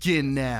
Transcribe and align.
begin 0.00 0.34
now. 0.34 0.59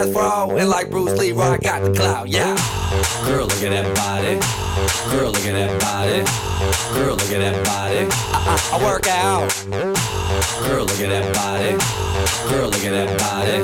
And 0.00 0.68
like 0.68 0.90
Bruce 0.90 1.18
Lee, 1.18 1.32
I 1.32 1.58
got 1.58 1.82
the 1.82 1.92
clout, 1.92 2.28
yeah. 2.28 2.54
Girl, 3.26 3.46
look 3.46 3.62
at 3.62 3.70
that 3.70 3.94
body. 3.96 4.38
Girl, 5.10 5.32
look 5.32 5.44
at 5.44 5.54
that 5.54 5.80
body. 5.80 6.22
Girl, 6.94 7.16
look 7.16 7.32
at 7.32 7.40
that 7.40 7.64
body. 7.66 8.06
I, 8.30 8.38
I, 8.46 8.78
I 8.78 8.84
work 8.84 9.08
out. 9.08 9.50
Girl, 10.68 10.84
look 10.84 11.00
at 11.00 11.08
that 11.10 11.34
body. 11.34 11.74
Girl, 12.48 12.68
look 12.68 12.84
at 12.84 12.92
that 12.92 13.18
body. 13.18 13.58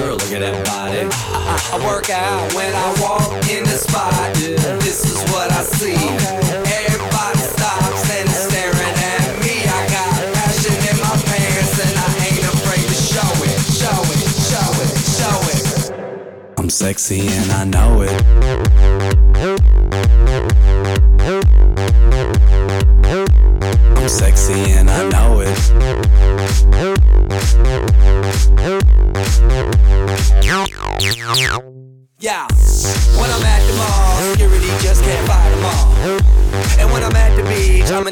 Girl, 0.00 0.16
look 0.16 0.32
at 0.32 0.40
that 0.40 0.64
body. 0.64 1.04
I, 1.04 1.70
I, 1.72 1.76
I 1.76 1.86
work 1.86 2.08
out 2.08 2.54
when 2.54 2.72
I 2.74 2.96
walk 3.02 3.30
in 3.50 3.64
the 3.64 3.76
spot. 3.76 4.12
Yeah, 4.40 4.76
this 4.80 5.04
is 5.04 5.20
what 5.30 5.52
I 5.52 5.62
see. 5.62 5.92
Okay. 5.94 6.69
sexy 16.80 17.20
and 17.28 17.52
I 17.52 17.64
know 17.64 18.00
it. 18.00 19.29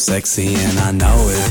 sexy 0.00 0.54
and 0.54 0.78
I 0.78 0.92
know 0.92 1.28
it. 1.28 1.44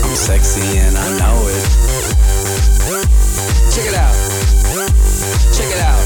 I'm 0.00 0.16
sexy 0.16 0.78
and 0.78 0.96
I 0.96 1.18
know 1.20 1.36
it. 1.52 1.60
Check 3.68 3.84
it 3.84 3.92
out. 3.92 4.16
Check 5.52 5.68
it 5.68 5.80
out. 5.84 6.00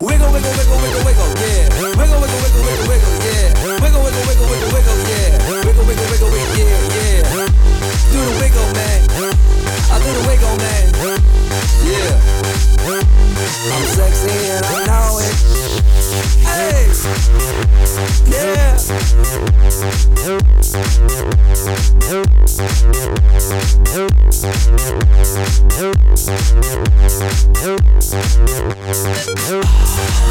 Wiggle, 0.00 0.32
wiggle, 0.32 0.52
wiggle, 0.56 0.80
wiggle, 0.80 1.04
wiggle, 1.04 1.28
yeah. 1.36 1.68
Wiggle, 1.76 2.20
wiggle, 2.24 2.40
wiggle, 2.40 2.64
wiggle, 2.64 2.88
wiggle, 2.88 3.12
yeah. 3.20 3.52
Wiggle, 3.84 4.00
wiggle, 4.00 4.24
wiggle, 4.32 4.48
wiggle, 4.48 4.72
wiggle, 4.72 4.96
yeah. 5.12 5.28
Wiggle, 5.60 5.84
wiggle, 5.84 6.08
wiggle, 6.08 6.30
wiggle, 6.32 6.56
yeah, 6.56 6.72
yeah. 6.96 7.52
Do 8.08 8.16
the 8.16 8.32
wiggle, 8.40 8.68
man. 8.72 9.00
I 9.92 10.00
do 10.00 10.08
the 10.08 10.24
wiggle, 10.26 10.56
man. 10.56 11.41
Yeah. 11.84 12.20
I'm 13.72 13.84
sexy 13.84 14.50
and 14.50 14.64
I 14.64 14.66
know 14.86 15.18
it. 15.18 15.34
Hey. 16.46 16.86
Yeah. 18.30 18.72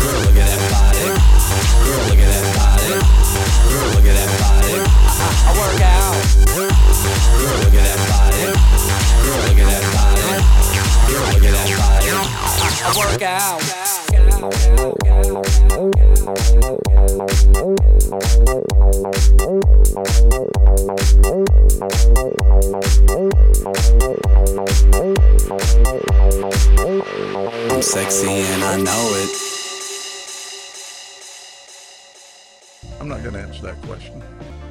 Girl, 0.02 0.20
look 0.22 0.36
at 0.36 0.48
that 0.48 0.72
body. 0.72 0.91
Work 12.98 13.22
out. 13.22 13.62
I'm 27.70 27.82
sexy 27.82 28.28
and 28.28 28.64
I 28.64 28.78
know 28.78 29.12
it. 29.16 29.30
I'm 33.00 33.08
not 33.08 33.24
going 33.24 33.34
to 33.34 33.40
answer 33.40 33.62
that 33.64 33.82
question. 33.84 34.22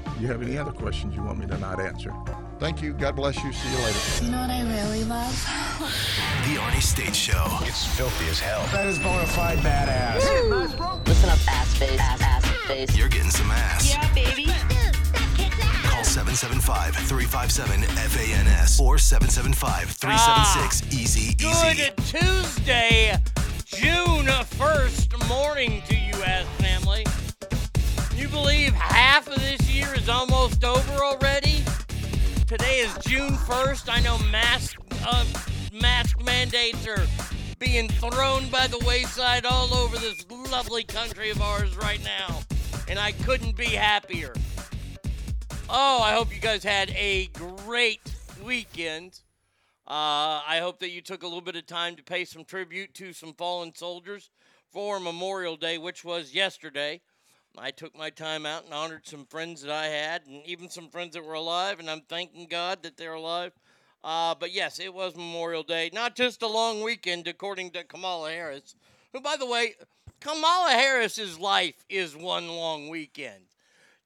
Do 0.05 0.21
you 0.21 0.29
have 0.29 0.43
any 0.43 0.59
other 0.59 0.73
questions 0.73 1.15
you 1.15 1.23
want 1.23 1.39
me 1.39 1.47
to 1.47 1.59
not 1.59 1.81
answer? 1.81 2.13
Thank 2.61 2.83
you. 2.83 2.93
God 2.93 3.17
bless 3.17 3.43
you. 3.43 3.53
See 3.53 3.71
you 3.71 3.79
later. 3.83 4.25
You 4.25 4.31
know 4.31 4.41
what 4.43 4.51
I 4.51 4.63
really 4.63 5.05
love? 5.05 5.33
The 6.41 6.57
Arnie 6.57 6.83
State 6.83 7.15
Show. 7.15 7.45
It's 7.63 7.85
filthy 7.85 8.27
as 8.29 8.41
hell. 8.41 8.65
That 8.73 8.87
is 8.87 8.99
bona 8.99 9.27
fide 9.27 9.59
badass. 9.59 11.07
Listen 11.07 11.29
up, 11.29 11.39
ass 11.49 11.77
face, 11.77 12.01
ass, 12.01 12.21
ass 12.23 12.47
face. 12.67 12.97
You're 12.97 13.09
getting 13.09 13.31
some 13.31 13.51
ass. 13.51 13.91
Yeah, 13.91 14.13
baby. 14.15 14.47
Call 15.85 16.03
775 16.03 16.97
357 16.97 17.83
FANS 17.83 18.81
or 18.81 18.97
775 18.99 19.91
376 19.91 20.95
Easy 20.95 21.21
Easy. 21.33 21.37
Ah, 21.47 21.75
good 21.77 21.97
Tuesday, 22.07 23.17
June 23.67 24.27
1st 24.27 25.29
morning 25.29 25.83
to 25.87 25.95
you, 25.95 26.15
ass 26.25 26.47
family. 26.59 27.05
You 28.17 28.29
believe 28.29 28.73
half 28.73 29.29
of 29.29 29.37
this 29.37 29.61
year 29.71 29.95
is 29.95 30.09
almost 30.09 30.65
over 30.65 31.05
already? 31.05 31.50
Today 32.51 32.79
is 32.79 32.93
June 33.05 33.31
1st. 33.31 33.89
I 33.89 34.01
know 34.01 34.19
mask 34.33 34.77
uh, 35.07 35.25
mask 35.73 36.21
mandates 36.25 36.85
are 36.85 37.07
being 37.61 37.87
thrown 37.87 38.51
by 38.51 38.67
the 38.67 38.85
wayside 38.85 39.47
all 39.47 39.73
over 39.73 39.97
this 39.97 40.27
lovely 40.51 40.83
country 40.83 41.31
of 41.31 41.41
ours 41.41 41.77
right 41.77 42.03
now, 42.03 42.41
and 42.89 42.99
I 42.99 43.13
couldn't 43.13 43.57
be 43.57 43.67
happier. 43.67 44.35
Oh, 45.69 46.03
I 46.03 46.13
hope 46.13 46.35
you 46.35 46.41
guys 46.41 46.65
had 46.65 46.91
a 46.91 47.29
great 47.29 48.01
weekend. 48.45 49.21
Uh, 49.87 50.43
I 50.45 50.59
hope 50.61 50.81
that 50.81 50.91
you 50.91 51.03
took 51.03 51.23
a 51.23 51.27
little 51.27 51.41
bit 51.41 51.55
of 51.55 51.67
time 51.67 51.95
to 51.95 52.03
pay 52.03 52.25
some 52.25 52.45
tribute 52.45 52.95
to 52.95 53.13
some 53.13 53.33
fallen 53.33 53.77
soldiers 53.77 54.29
for 54.73 54.99
Memorial 54.99 55.57
Day, 55.57 55.79
which 55.79 56.05
was 56.05 56.35
yesterday. 56.35 57.01
I 57.63 57.71
took 57.71 57.95
my 57.95 58.09
time 58.09 58.47
out 58.47 58.65
and 58.65 58.73
honored 58.73 59.07
some 59.07 59.27
friends 59.27 59.61
that 59.61 59.71
I 59.71 59.87
had, 59.87 60.25
and 60.27 60.47
even 60.47 60.71
some 60.71 60.89
friends 60.89 61.13
that 61.13 61.25
were 61.25 61.35
alive, 61.35 61.79
and 61.79 61.91
I'm 61.91 62.01
thanking 62.01 62.47
God 62.47 62.83
that 62.83 62.97
they're 62.97 63.13
alive. 63.13 63.53
Uh, 64.03 64.35
but 64.35 64.51
yes, 64.51 64.81
it 64.81 64.95
was 64.95 65.15
Memorial 65.15 65.63
Day. 65.63 65.91
Not 65.93 66.17
just 66.17 66.41
a 66.41 66.47
long 66.47 66.83
weekend, 66.83 67.29
according 67.29 67.73
to 67.73 67.85
Kamala 67.85 68.31
Harris, 68.31 68.75
who, 69.13 69.21
by 69.21 69.37
the 69.37 69.45
way, 69.45 69.75
Kamala 70.21 70.71
Harris's 70.71 71.39
life 71.39 71.85
is 71.91 72.17
one 72.17 72.49
long 72.49 72.89
weekend. 72.89 73.45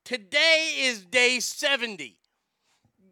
Today 0.05 0.73
is 0.79 1.05
day 1.05 1.39
70. 1.39 2.17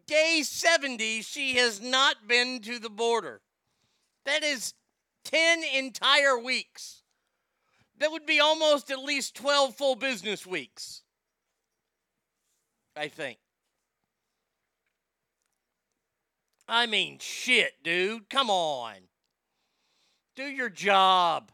Day 0.05 0.41
70, 0.43 1.21
she 1.21 1.53
has 1.53 1.79
not 1.79 2.27
been 2.27 2.59
to 2.63 2.79
the 2.79 2.89
border. 2.89 3.39
That 4.25 4.43
is 4.43 4.73
10 5.23 5.63
entire 5.73 6.37
weeks. 6.37 6.92
That 8.03 8.11
would 8.11 8.25
be 8.25 8.41
almost 8.41 8.91
at 8.91 8.99
least 8.99 9.33
12 9.35 9.75
full 9.75 9.95
business 9.95 10.45
weeks. 10.45 11.03
I 12.97 13.07
think. 13.07 13.37
I 16.67 16.85
mean, 16.85 17.19
shit, 17.21 17.81
dude. 17.81 18.29
Come 18.29 18.49
on. 18.49 18.95
Do 20.35 20.43
your 20.43 20.67
job. 20.67 21.49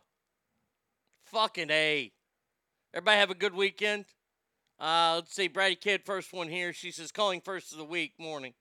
Fucking 1.26 1.70
A. 1.70 2.12
Everybody 2.96 3.20
have 3.20 3.30
a 3.30 3.36
good 3.36 3.54
weekend? 3.54 4.06
Uh, 4.80 5.18
let's 5.18 5.36
see, 5.36 5.50
Brady 5.50 5.76
Kid, 5.76 6.02
first 6.04 6.34
one 6.34 6.48
here. 6.48 6.74
She 6.74 6.90
says, 6.90 7.12
calling 7.12 7.42
first 7.42 7.74
of 7.74 7.78
the 7.78 7.86
week, 7.86 8.14
morning. 8.18 8.56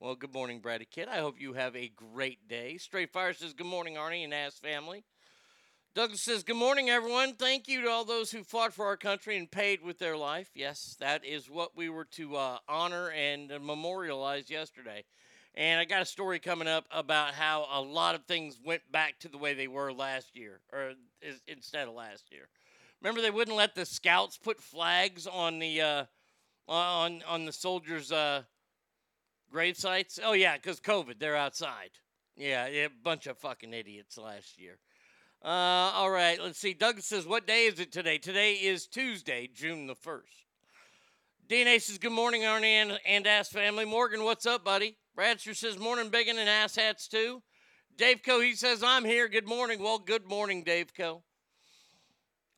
Well, 0.00 0.14
good 0.14 0.32
morning, 0.32 0.60
Brady 0.60 0.88
Kid. 0.90 1.08
I 1.08 1.18
hope 1.18 1.38
you 1.38 1.52
have 1.52 1.76
a 1.76 1.92
great 1.94 2.48
day. 2.48 2.78
Straight 2.78 3.12
Fire 3.12 3.34
says, 3.34 3.52
good 3.52 3.66
morning, 3.66 3.96
Arnie 3.96 4.24
and 4.24 4.32
Ass 4.32 4.54
family. 4.54 5.04
Douglas 5.94 6.22
says, 6.22 6.42
good 6.42 6.56
morning, 6.56 6.90
everyone. 6.90 7.34
Thank 7.34 7.68
you 7.68 7.82
to 7.82 7.88
all 7.88 8.04
those 8.04 8.32
who 8.32 8.42
fought 8.42 8.74
for 8.74 8.86
our 8.86 8.96
country 8.96 9.36
and 9.36 9.48
paid 9.48 9.80
with 9.80 10.00
their 10.00 10.16
life. 10.16 10.50
Yes, 10.52 10.96
that 10.98 11.24
is 11.24 11.48
what 11.48 11.76
we 11.76 11.88
were 11.88 12.06
to 12.16 12.34
uh, 12.34 12.58
honor 12.68 13.10
and 13.12 13.52
memorialize 13.64 14.50
yesterday. 14.50 15.04
And 15.54 15.78
I 15.78 15.84
got 15.84 16.02
a 16.02 16.04
story 16.04 16.40
coming 16.40 16.66
up 16.66 16.86
about 16.90 17.34
how 17.34 17.68
a 17.72 17.80
lot 17.80 18.16
of 18.16 18.24
things 18.24 18.58
went 18.64 18.82
back 18.90 19.20
to 19.20 19.28
the 19.28 19.38
way 19.38 19.54
they 19.54 19.68
were 19.68 19.92
last 19.92 20.34
year, 20.36 20.58
or 20.72 20.94
is, 21.22 21.40
instead 21.46 21.86
of 21.86 21.94
last 21.94 22.32
year. 22.32 22.48
Remember, 23.00 23.22
they 23.22 23.30
wouldn't 23.30 23.56
let 23.56 23.76
the 23.76 23.86
scouts 23.86 24.36
put 24.36 24.60
flags 24.60 25.28
on 25.28 25.60
the 25.60 25.80
uh, 25.80 26.04
on 26.66 27.22
on 27.28 27.44
the 27.44 27.52
soldiers' 27.52 28.10
uh, 28.10 28.42
grave 29.48 29.76
sites. 29.76 30.18
Oh 30.20 30.32
yeah, 30.32 30.56
because 30.56 30.80
COVID, 30.80 31.20
they're 31.20 31.36
outside. 31.36 31.90
Yeah, 32.36 32.66
yeah, 32.66 32.88
bunch 33.04 33.28
of 33.28 33.38
fucking 33.38 33.72
idiots 33.72 34.18
last 34.18 34.58
year. 34.58 34.78
Uh, 35.44 35.92
all 35.94 36.10
right, 36.10 36.40
let's 36.40 36.58
see. 36.58 36.72
Doug 36.72 37.02
says, 37.02 37.26
"What 37.26 37.46
day 37.46 37.66
is 37.66 37.78
it 37.78 37.92
today? 37.92 38.16
Today 38.16 38.54
is 38.54 38.86
Tuesday, 38.86 39.46
June 39.46 39.86
the 39.86 39.94
first. 39.94 40.46
DNA 41.46 41.78
says, 41.78 41.98
"Good 41.98 42.12
morning, 42.12 42.42
Arnie 42.42 42.64
and, 42.64 42.98
and 43.04 43.26
Ass 43.26 43.50
family." 43.50 43.84
Morgan, 43.84 44.24
what's 44.24 44.46
up, 44.46 44.64
buddy? 44.64 44.96
Bradster 45.14 45.54
says, 45.54 45.76
"Morning, 45.78 46.08
biggin' 46.08 46.38
and 46.38 46.48
ass 46.48 46.76
hats 46.76 47.08
too." 47.08 47.42
Dave 47.94 48.22
Co. 48.24 48.40
He 48.40 48.54
says, 48.54 48.82
"I'm 48.82 49.04
here. 49.04 49.28
Good 49.28 49.46
morning." 49.46 49.82
Well, 49.82 49.98
good 49.98 50.26
morning, 50.26 50.62
Dave 50.64 50.94
Co. 50.94 51.22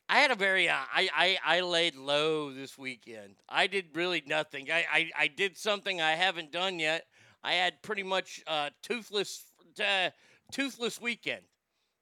I 0.07 0.19
had 0.19 0.31
a 0.31 0.35
very 0.35 0.69
uh, 0.69 0.77
I, 0.77 1.09
I 1.13 1.57
I 1.57 1.59
laid 1.59 1.95
low 1.95 2.53
this 2.53 2.77
weekend. 2.77 3.35
I 3.49 3.67
did 3.67 3.87
really 3.95 4.23
nothing. 4.25 4.71
I, 4.71 4.85
I, 4.89 5.11
I 5.19 5.27
did 5.27 5.57
something 5.57 5.99
I 5.99 6.11
haven't 6.11 6.53
done 6.53 6.79
yet. 6.79 7.03
I 7.43 7.55
had 7.55 7.83
pretty 7.83 8.03
much 8.03 8.41
uh, 8.47 8.69
toothless 8.81 9.43
uh, 9.77 10.11
toothless 10.53 11.01
weekend, 11.01 11.41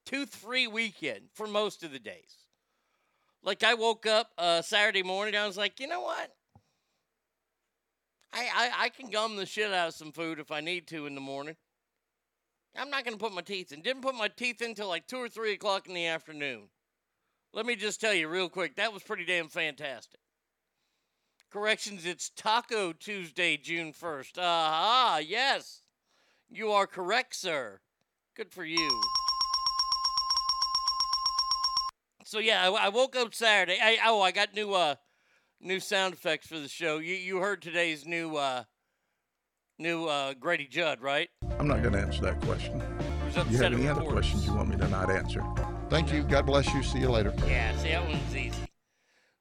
tooth 0.05 0.35
free 0.35 0.67
weekend 0.67 1.29
for 1.33 1.47
most 1.47 1.83
of 1.83 1.91
the 1.91 1.99
days. 1.99 2.37
Like 3.43 3.63
I 3.63 3.73
woke 3.73 4.05
up 4.05 4.31
uh, 4.37 4.61
Saturday 4.61 5.03
morning, 5.03 5.35
I 5.35 5.45
was 5.45 5.57
like, 5.57 5.79
you 5.79 5.87
know 5.87 6.01
what? 6.01 6.31
I, 8.33 8.49
I, 8.53 8.71
I 8.85 8.89
can 8.89 9.09
gum 9.09 9.37
the 9.37 9.45
shit 9.45 9.71
out 9.71 9.89
of 9.89 9.93
some 9.93 10.11
food 10.11 10.39
if 10.39 10.51
I 10.51 10.59
need 10.59 10.87
to 10.87 11.05
in 11.05 11.15
the 11.15 11.21
morning. 11.21 11.55
I'm 12.77 12.89
not 12.89 13.05
going 13.05 13.17
to 13.17 13.23
put 13.23 13.33
my 13.33 13.41
teeth 13.41 13.71
in. 13.71 13.81
Didn't 13.81 14.01
put 14.01 14.15
my 14.15 14.27
teeth 14.27 14.61
in 14.61 14.75
till 14.75 14.89
like 14.89 15.07
2 15.07 15.17
or 15.17 15.29
3 15.29 15.53
o'clock 15.53 15.87
in 15.87 15.93
the 15.93 16.07
afternoon. 16.07 16.63
Let 17.53 17.65
me 17.65 17.77
just 17.77 18.01
tell 18.01 18.13
you 18.13 18.27
real 18.27 18.49
quick, 18.49 18.75
that 18.75 18.91
was 18.91 19.01
pretty 19.03 19.23
damn 19.23 19.47
fantastic. 19.47 20.19
Corrections, 21.49 22.05
it's 22.05 22.31
Taco 22.31 22.91
Tuesday, 22.91 23.55
June 23.55 23.93
1st. 23.93 24.37
Aha, 24.39 25.21
yes. 25.25 25.83
You 26.49 26.71
are 26.71 26.85
correct, 26.85 27.33
sir. 27.33 27.79
Good 28.35 28.51
for 28.51 28.65
you. 28.65 28.89
So 32.25 32.39
yeah, 32.39 32.67
I, 32.67 32.85
I 32.87 32.89
woke 32.89 33.15
up 33.15 33.35
Saturday. 33.35 33.77
I, 33.81 33.99
oh, 34.07 34.19
I 34.19 34.31
got 34.31 34.55
new 34.55 34.73
uh 34.73 34.95
new 35.61 35.79
sound 35.79 36.15
effects 36.15 36.47
for 36.47 36.59
the 36.59 36.67
show. 36.67 36.97
You 36.97 37.13
you 37.13 37.37
heard 37.37 37.61
today's 37.61 38.03
new 38.05 38.35
uh 38.35 38.63
new 39.77 40.07
uh 40.07 40.33
Grady 40.33 40.65
Judd, 40.65 41.01
right? 41.01 41.29
I'm 41.59 41.67
not 41.67 41.81
going 41.83 41.93
to 41.93 41.99
answer 41.99 42.21
that 42.23 42.41
question. 42.41 42.79
Who's 42.79 43.33
Do 43.35 43.39
you 43.41 43.45
upset 43.45 43.71
have 43.71 43.73
any 43.73 43.85
at 43.87 43.91
other 43.91 43.99
reporters? 44.01 44.13
questions 44.31 44.45
you 44.47 44.53
want 44.55 44.69
me 44.69 44.77
to 44.77 44.87
not 44.87 45.11
answer? 45.11 45.43
Thank 45.89 46.11
you. 46.11 46.23
God 46.23 46.47
bless 46.47 46.73
you. 46.73 46.81
See 46.81 46.97
you 46.97 47.09
later. 47.11 47.31
Yeah, 47.47 47.77
see 47.77 47.89
that 47.89 48.03
one's 48.07 48.35
easy. 48.35 48.51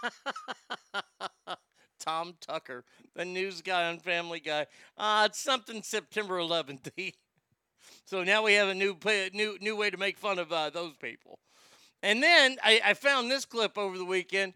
Tom 2.00 2.36
Tucker, 2.39 2.86
the 3.15 3.25
news 3.25 3.62
guy 3.62 3.89
on 3.89 4.00
Family 4.00 4.39
Guy. 4.39 4.65
Uh, 4.98 5.27
it's 5.29 5.39
something 5.39 5.84
September 5.84 6.38
11th. 6.38 6.89
so 8.05 8.24
now 8.24 8.43
we 8.43 8.53
have 8.53 8.70
a 8.70 8.75
new 8.75 8.96
play, 8.96 9.29
new 9.34 9.58
new 9.60 9.75
way 9.75 9.89
to 9.89 9.98
make 9.98 10.17
fun 10.17 10.39
of 10.39 10.51
uh, 10.51 10.70
those 10.70 10.96
people. 10.96 11.39
And 12.03 12.22
then 12.22 12.58
I, 12.63 12.81
I 12.84 12.93
found 12.93 13.29
this 13.29 13.46
clip 13.46 13.77
over 13.77 13.98
the 13.98 14.05
weekend. 14.05 14.53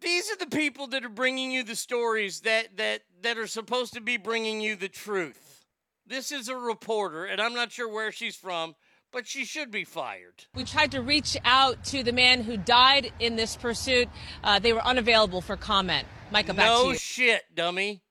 These 0.00 0.30
are 0.30 0.36
the 0.36 0.46
people 0.46 0.86
that 0.88 1.04
are 1.04 1.10
bringing 1.10 1.50
you 1.50 1.62
the 1.62 1.76
stories 1.76 2.40
that 2.40 2.76
that 2.76 3.02
that 3.22 3.38
are 3.38 3.46
supposed 3.46 3.94
to 3.94 4.00
be 4.00 4.16
bringing 4.16 4.60
you 4.60 4.76
the 4.76 4.88
truth. 4.88 5.66
This 6.06 6.32
is 6.32 6.48
a 6.48 6.56
reporter, 6.56 7.24
and 7.24 7.40
I'm 7.40 7.54
not 7.54 7.70
sure 7.70 7.88
where 7.88 8.10
she's 8.10 8.34
from, 8.34 8.74
but 9.12 9.26
she 9.26 9.44
should 9.44 9.70
be 9.70 9.84
fired. 9.84 10.46
We 10.54 10.64
tried 10.64 10.92
to 10.92 11.02
reach 11.02 11.36
out 11.44 11.84
to 11.86 12.02
the 12.02 12.12
man 12.12 12.42
who 12.42 12.56
died 12.56 13.12
in 13.20 13.36
this 13.36 13.56
pursuit. 13.56 14.08
Uh, 14.42 14.58
they 14.58 14.72
were 14.72 14.84
unavailable 14.84 15.40
for 15.40 15.56
comment. 15.56 16.06
Micah, 16.32 16.54
back 16.54 16.66
no 16.66 16.78
to 16.78 16.86
you. 16.86 16.92
No 16.92 16.98
shit, 16.98 17.42
dummy. 17.54 18.02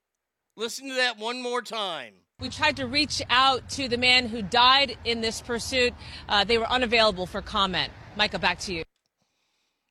Listen 0.56 0.90
to 0.90 0.96
that 0.96 1.18
one 1.18 1.42
more 1.42 1.62
time. 1.62 2.14
We 2.40 2.50
tried 2.50 2.78
to 2.78 2.88
reach 2.88 3.22
out 3.30 3.68
to 3.72 3.90
the 3.90 3.98
man 3.98 4.28
who 4.28 4.42
died 4.42 4.98
in 5.04 5.22
this 5.22 5.42
pursuit. 5.42 5.94
Uh, 6.28 6.44
they 6.46 6.58
were 6.58 6.70
unavailable 6.70 7.26
for 7.26 7.42
comment. 7.42 7.92
Micah, 8.16 8.40
back 8.40 8.60
to 8.60 8.74
you. 8.74 8.84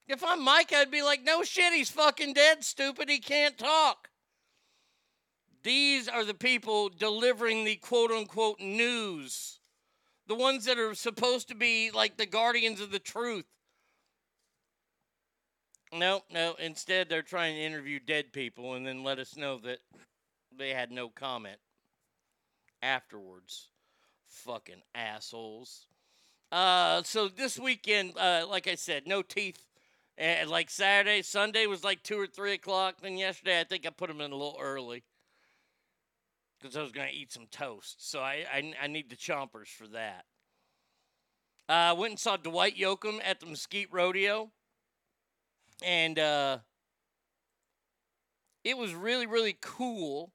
If 0.08 0.24
I'm 0.24 0.42
Mike, 0.42 0.72
I'd 0.72 0.90
be 0.90 1.02
like, 1.02 1.22
no 1.22 1.42
shit, 1.42 1.74
he's 1.74 1.90
fucking 1.90 2.32
dead, 2.32 2.64
stupid. 2.64 3.10
He 3.10 3.18
can't 3.18 3.58
talk. 3.58 4.08
These 5.62 6.08
are 6.08 6.24
the 6.24 6.34
people 6.34 6.88
delivering 6.88 7.64
the 7.64 7.76
quote 7.76 8.10
unquote 8.10 8.58
news. 8.58 9.58
The 10.26 10.34
ones 10.34 10.64
that 10.64 10.78
are 10.78 10.94
supposed 10.94 11.48
to 11.48 11.54
be 11.54 11.90
like 11.90 12.16
the 12.16 12.26
guardians 12.26 12.80
of 12.80 12.90
the 12.90 12.98
truth. 12.98 13.44
No, 15.92 16.22
no. 16.30 16.54
Instead, 16.58 17.08
they're 17.08 17.22
trying 17.22 17.56
to 17.56 17.60
interview 17.62 17.98
dead 17.98 18.32
people 18.32 18.74
and 18.74 18.86
then 18.86 19.02
let 19.02 19.18
us 19.18 19.36
know 19.36 19.58
that 19.58 19.80
they 20.56 20.70
had 20.70 20.90
no 20.90 21.08
comment 21.08 21.58
afterwards. 22.82 23.68
Fucking 24.26 24.82
assholes. 24.94 25.86
Uh, 26.52 27.02
so 27.02 27.28
this 27.28 27.58
weekend, 27.58 28.12
uh, 28.16 28.46
like 28.48 28.68
I 28.68 28.74
said, 28.74 29.06
no 29.06 29.22
teeth. 29.22 29.64
And 30.18 30.50
like 30.50 30.68
Saturday, 30.68 31.22
Sunday 31.22 31.66
was 31.66 31.84
like 31.84 32.02
two 32.02 32.18
or 32.18 32.26
three 32.26 32.52
o'clock. 32.54 32.96
Then 33.00 33.16
yesterday, 33.16 33.60
I 33.60 33.64
think 33.64 33.86
I 33.86 33.90
put 33.90 34.08
them 34.08 34.20
in 34.20 34.32
a 34.32 34.34
little 34.34 34.58
early 34.60 35.04
because 36.58 36.76
I 36.76 36.82
was 36.82 36.90
gonna 36.90 37.10
eat 37.12 37.32
some 37.32 37.46
toast. 37.52 38.10
So 38.10 38.18
I 38.18 38.44
I, 38.52 38.72
I 38.82 38.86
need 38.88 39.10
the 39.10 39.16
chompers 39.16 39.68
for 39.68 39.86
that. 39.88 40.24
I 41.68 41.90
uh, 41.90 41.94
went 41.94 42.12
and 42.12 42.18
saw 42.18 42.36
Dwight 42.36 42.76
Yoakam 42.76 43.20
at 43.22 43.38
the 43.38 43.46
Mesquite 43.46 43.92
Rodeo, 43.92 44.50
and 45.84 46.18
uh, 46.18 46.58
it 48.64 48.76
was 48.76 48.94
really 48.94 49.26
really 49.26 49.56
cool. 49.60 50.32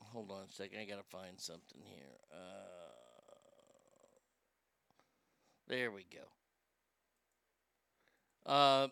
Hold 0.00 0.32
on 0.32 0.42
a 0.50 0.52
second, 0.52 0.80
I 0.80 0.84
gotta 0.84 1.02
find 1.02 1.40
something 1.40 1.80
here. 1.82 2.18
Uh, 2.30 2.88
there 5.66 5.90
we 5.90 6.04
go. 6.12 6.37
Uh, 8.48 8.88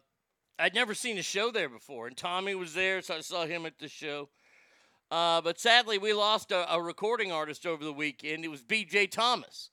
I'd 0.58 0.74
never 0.74 0.94
seen 0.94 1.16
a 1.16 1.22
show 1.22 1.50
there 1.50 1.70
before, 1.70 2.06
and 2.06 2.16
Tommy 2.16 2.54
was 2.54 2.74
there, 2.74 3.00
so 3.00 3.16
I 3.16 3.20
saw 3.20 3.46
him 3.46 3.64
at 3.64 3.78
the 3.78 3.88
show. 3.88 4.28
Uh, 5.10 5.40
but 5.40 5.58
sadly, 5.58 5.96
we 5.96 6.12
lost 6.12 6.52
a, 6.52 6.72
a 6.72 6.80
recording 6.80 7.32
artist 7.32 7.64
over 7.64 7.82
the 7.82 7.92
weekend. 7.92 8.44
It 8.44 8.48
was 8.48 8.62
B.J. 8.62 9.06
Thomas. 9.08 9.70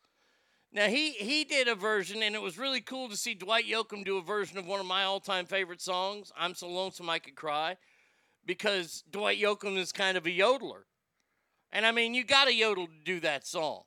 Now 0.71 0.87
he 0.87 1.11
he 1.11 1.43
did 1.43 1.67
a 1.67 1.75
version, 1.75 2.23
and 2.23 2.33
it 2.33 2.41
was 2.41 2.57
really 2.57 2.81
cool 2.81 3.09
to 3.09 3.17
see 3.17 3.35
Dwight 3.35 3.65
Yoakam 3.65 4.05
do 4.05 4.17
a 4.17 4.23
version 4.23 4.57
of 4.57 4.65
one 4.65 4.79
of 4.79 4.85
my 4.85 5.03
all-time 5.03 5.45
favorite 5.45 5.81
songs, 5.81 6.31
"I'm 6.35 6.55
So 6.55 6.67
Lonesome 6.67 7.09
I 7.09 7.19
Could 7.19 7.35
Cry," 7.35 7.77
because 8.45 9.03
Dwight 9.11 9.39
Yoakam 9.39 9.77
is 9.77 9.91
kind 9.91 10.17
of 10.17 10.25
a 10.25 10.31
yodeler, 10.31 10.83
and 11.71 11.85
I 11.85 11.91
mean 11.91 12.15
you 12.15 12.23
got 12.23 12.45
to 12.45 12.53
yodel 12.53 12.87
to 12.87 13.03
do 13.05 13.19
that 13.19 13.45
song. 13.45 13.83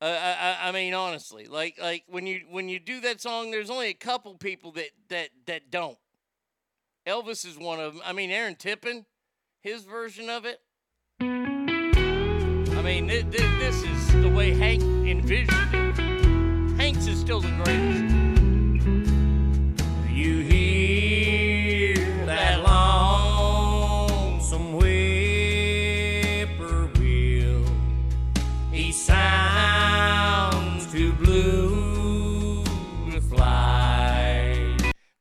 Uh, 0.00 0.06
I, 0.06 0.68
I, 0.68 0.72
mean, 0.72 0.94
honestly, 0.94 1.44
like 1.44 1.78
like 1.78 2.04
when 2.08 2.26
you 2.26 2.40
when 2.50 2.70
you 2.70 2.78
do 2.78 3.00
that 3.02 3.20
song, 3.20 3.50
there's 3.50 3.68
only 3.68 3.88
a 3.88 3.94
couple 3.94 4.34
people 4.34 4.72
that 4.72 4.90
that 5.08 5.28
that 5.46 5.70
don't. 5.70 5.98
Elvis 7.06 7.46
is 7.46 7.58
one 7.58 7.80
of 7.80 7.94
them. 7.94 8.02
I 8.04 8.14
mean, 8.14 8.30
Aaron 8.30 8.54
Tippin, 8.54 9.04
his 9.60 9.84
version 9.84 10.30
of 10.30 10.46
it. 10.46 10.60
I 11.20 12.82
mean, 12.82 13.08
thi- 13.08 13.22
thi- 13.22 13.58
this 13.58 13.82
is 13.82 14.22
the 14.22 14.30
way 14.30 14.52
Hank 14.52 14.82
envisioned 14.82 15.74
it. 15.74 16.80
Hank's 16.80 17.06
is 17.06 17.20
still 17.20 17.42
the 17.42 17.50
greatest. 17.50 18.14
You 20.10 20.49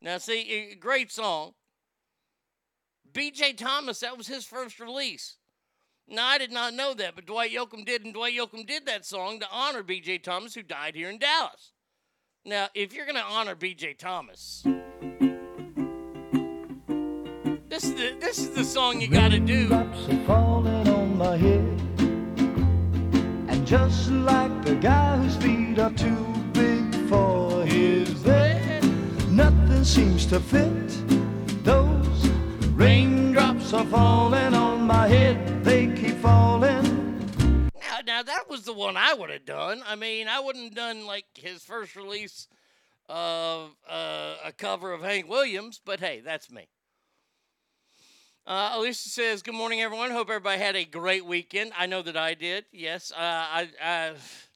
Now, 0.10 0.18
see, 0.18 0.76
great 0.80 1.12
song. 1.12 1.52
B.J. 3.14 3.54
Thomas, 3.54 4.00
that 4.00 4.18
was 4.18 4.26
his 4.26 4.44
first 4.44 4.80
release. 4.80 5.38
Now, 6.08 6.26
I 6.26 6.40
did 6.40 6.52
not 6.52 6.74
know 6.74 6.96
that, 6.96 7.14
but 7.14 7.28
Dwight 7.28 7.52
Yoakam 7.52 7.86
did, 7.86 8.04
and 8.04 8.12
Dwight 8.12 8.34
Yoakam 8.34 8.66
did 8.66 8.88
that 8.88 9.06
song 9.06 9.40
to 9.40 9.46
honor 9.52 9.84
B.J. 9.84 10.18
Thomas, 10.18 10.56
who 10.56 10.64
died 10.64 10.96
here 10.96 11.12
in 11.12 11.20
Dallas. 11.20 11.74
Now, 12.44 12.70
if 12.74 12.92
you're 12.92 13.06
going 13.06 13.18
to 13.18 13.22
honor 13.22 13.54
B.J. 13.54 13.94
Thomas, 14.00 14.64
this 17.70 17.84
is 17.84 17.94
the, 17.94 18.16
this 18.20 18.40
is 18.40 18.50
the 18.50 18.64
song 18.64 19.02
you 19.02 19.10
got 19.10 19.30
to 19.30 19.40
do. 19.40 19.68
Falling 20.26 20.88
on 20.90 21.20
my 21.20 21.38
head. 21.38 21.82
And 23.48 23.68
just 23.68 24.10
like 24.10 24.66
the 24.66 24.74
guy 24.74 25.18
whose 25.18 25.36
feet 25.36 25.78
are 25.78 25.92
too 25.92 26.39
seems 29.86 30.26
to 30.26 30.40
fit. 30.40 30.90
Those 31.64 32.28
raindrops 32.74 33.74
are 33.74 33.86
falling 33.86 34.54
on 34.54 34.82
my 34.82 35.08
head, 35.08 35.64
they 35.64 35.88
keep 35.88 36.18
falling. 36.18 37.30
Now, 37.80 38.00
now 38.06 38.24
that 38.24 38.50
was 38.50 38.64
the 38.64 38.74
one 38.74 38.98
I 38.98 39.14
would 39.14 39.30
have 39.30 39.46
done. 39.46 39.82
I 39.88 39.96
mean, 39.96 40.28
I 40.28 40.40
wouldn't 40.40 40.66
have 40.66 40.76
done 40.76 41.06
like 41.06 41.26
his 41.36 41.64
first 41.64 41.96
release 41.96 42.48
of 43.08 43.76
uh, 43.90 44.36
a 44.46 44.52
cover 44.52 44.92
of 44.92 45.02
Hank 45.02 45.30
Williams, 45.30 45.82
but 45.84 46.00
hey, 46.00 46.22
that's 46.24 46.52
me. 46.52 46.68
Uh, 48.46 48.72
Alicia 48.76 49.10
says, 49.10 49.42
"Good 49.42 49.54
morning, 49.54 49.82
everyone. 49.82 50.12
Hope 50.12 50.30
everybody 50.30 50.60
had 50.60 50.76
a 50.76 50.86
great 50.86 51.26
weekend. 51.26 51.72
I 51.78 51.86
know 51.86 52.02
that 52.02 52.18
I 52.18 52.34
did. 52.34 52.66
Yes. 52.72 53.12
Uh, 53.12 53.18
I, 53.20 53.70
I. 53.82 54.14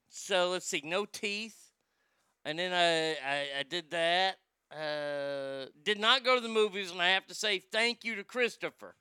So 0.09 0.49
let's 0.49 0.65
see. 0.65 0.81
No 0.83 1.05
teeth, 1.05 1.71
and 2.43 2.57
then 2.57 2.73
I, 2.73 3.11
I, 3.27 3.59
I 3.59 3.63
did 3.63 3.91
that. 3.91 4.37
Uh, 4.73 5.67
did 5.83 5.99
not 5.99 6.23
go 6.23 6.35
to 6.35 6.41
the 6.41 6.49
movies, 6.49 6.89
and 6.91 7.01
I 7.01 7.09
have 7.09 7.27
to 7.27 7.35
say 7.35 7.59
thank 7.59 8.03
you 8.03 8.15
to 8.15 8.23
Christopher, 8.23 8.95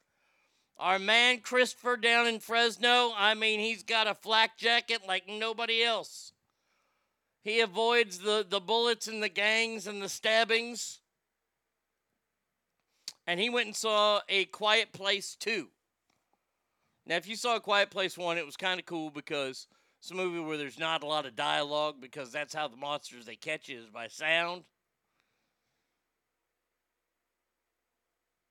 our 0.78 0.98
man 0.98 1.40
Christopher 1.40 1.96
down 1.96 2.26
in 2.26 2.40
Fresno. 2.40 3.12
I 3.16 3.34
mean, 3.34 3.58
he's 3.58 3.82
got 3.82 4.06
a 4.06 4.14
flak 4.14 4.58
jacket 4.58 5.02
like 5.06 5.28
nobody 5.28 5.82
else. 5.82 6.32
He 7.42 7.60
avoids 7.60 8.18
the, 8.18 8.46
the 8.48 8.60
bullets 8.60 9.08
and 9.08 9.22
the 9.22 9.28
gangs 9.28 9.86
and 9.86 10.02
the 10.02 10.08
stabbings. 10.08 11.00
And 13.26 13.40
he 13.40 13.50
went 13.50 13.66
and 13.66 13.76
saw 13.76 14.20
A 14.28 14.44
Quiet 14.46 14.92
Place 14.92 15.36
2. 15.40 15.68
Now, 17.06 17.16
if 17.16 17.26
you 17.26 17.34
saw 17.34 17.56
A 17.56 17.60
Quiet 17.60 17.90
Place 17.90 18.18
1, 18.18 18.38
it 18.38 18.46
was 18.46 18.56
kind 18.56 18.78
of 18.78 18.86
cool 18.86 19.10
because 19.10 19.66
it's 20.00 20.10
a 20.10 20.14
movie 20.14 20.40
where 20.40 20.56
there's 20.56 20.78
not 20.78 21.02
a 21.02 21.06
lot 21.06 21.26
of 21.26 21.34
dialogue 21.34 21.96
because 22.00 22.30
that's 22.30 22.54
how 22.54 22.68
the 22.68 22.76
monsters 22.76 23.26
they 23.26 23.36
catch 23.36 23.70
is 23.70 23.86
by 23.86 24.08
sound. 24.08 24.64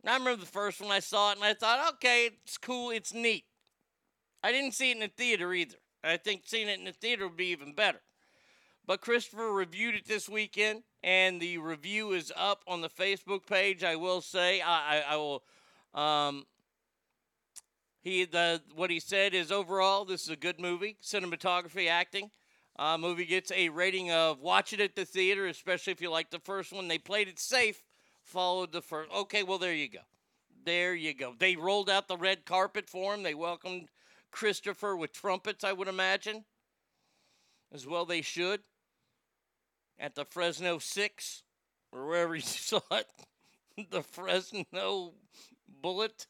And 0.03 0.09
I 0.09 0.17
remember 0.17 0.41
the 0.41 0.47
first 0.47 0.81
one 0.81 0.91
I 0.91 0.99
saw 0.99 1.31
it 1.31 1.37
and 1.37 1.45
I 1.45 1.53
thought, 1.53 1.93
okay, 1.95 2.31
it's 2.43 2.57
cool, 2.57 2.89
it's 2.89 3.13
neat. 3.13 3.45
I 4.43 4.51
didn't 4.51 4.73
see 4.73 4.89
it 4.89 4.95
in 4.95 5.01
the 5.01 5.07
theater 5.07 5.53
either. 5.53 5.77
I 6.03 6.17
think 6.17 6.43
seeing 6.45 6.67
it 6.67 6.79
in 6.79 6.85
the 6.85 6.91
theater 6.91 7.27
would 7.27 7.37
be 7.37 7.47
even 7.47 7.73
better. 7.73 8.01
But 8.87 9.01
Christopher 9.01 9.51
reviewed 9.51 9.95
it 9.95 10.07
this 10.07 10.27
weekend, 10.27 10.83
and 11.03 11.39
the 11.39 11.59
review 11.59 12.13
is 12.13 12.33
up 12.35 12.63
on 12.67 12.81
the 12.81 12.89
Facebook 12.89 13.45
page. 13.45 13.83
I 13.83 13.95
will 13.95 14.21
say, 14.21 14.61
I, 14.61 14.97
I, 14.97 15.03
I 15.09 15.15
will. 15.17 15.43
Um, 15.93 16.45
he 18.01 18.25
the 18.25 18.61
what 18.73 18.89
he 18.89 18.99
said 18.99 19.35
is 19.35 19.51
overall, 19.51 20.05
this 20.05 20.23
is 20.23 20.29
a 20.29 20.35
good 20.35 20.59
movie. 20.59 20.97
Cinematography, 21.03 21.87
acting. 21.87 22.31
Uh, 22.79 22.97
movie 22.97 23.25
gets 23.25 23.51
a 23.51 23.69
rating 23.69 24.11
of 24.11 24.39
watch 24.39 24.73
it 24.73 24.79
at 24.79 24.95
the 24.95 25.05
theater, 25.05 25.45
especially 25.45 25.93
if 25.93 26.01
you 26.01 26.09
like 26.09 26.31
the 26.31 26.39
first 26.39 26.73
one. 26.73 26.87
They 26.87 26.97
played 26.97 27.27
it 27.27 27.37
safe, 27.37 27.83
followed 28.23 28.71
the 28.71 28.81
first. 28.81 29.11
Okay, 29.11 29.43
well 29.43 29.57
there 29.57 29.73
you 29.73 29.89
go, 29.89 29.99
there 30.65 30.93
you 30.93 31.13
go. 31.13 31.33
They 31.37 31.55
rolled 31.55 31.89
out 31.89 32.07
the 32.07 32.17
red 32.17 32.45
carpet 32.45 32.89
for 32.89 33.13
him. 33.13 33.23
They 33.23 33.33
welcomed 33.33 33.89
Christopher 34.31 34.95
with 34.95 35.13
trumpets, 35.13 35.63
I 35.63 35.73
would 35.73 35.87
imagine. 35.87 36.45
As 37.73 37.87
well, 37.87 38.05
they 38.05 38.21
should. 38.21 38.61
At 39.99 40.15
the 40.15 40.25
Fresno 40.25 40.79
Six, 40.79 41.43
or 41.91 42.07
wherever 42.07 42.35
you 42.35 42.41
saw 42.45 42.81
it, 42.91 43.07
the 43.89 44.01
Fresno 44.01 45.13
Bullet. 45.81 46.27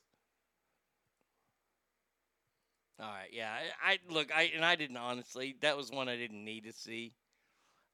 All 2.99 3.07
right, 3.07 3.29
yeah. 3.31 3.51
I, 3.83 3.93
I 3.93 3.99
look, 4.09 4.31
I 4.35 4.51
and 4.55 4.63
I 4.63 4.75
didn't 4.75 4.97
honestly. 4.97 5.55
That 5.61 5.75
was 5.75 5.89
one 5.89 6.07
I 6.07 6.17
didn't 6.17 6.45
need 6.45 6.65
to 6.65 6.73
see. 6.73 7.13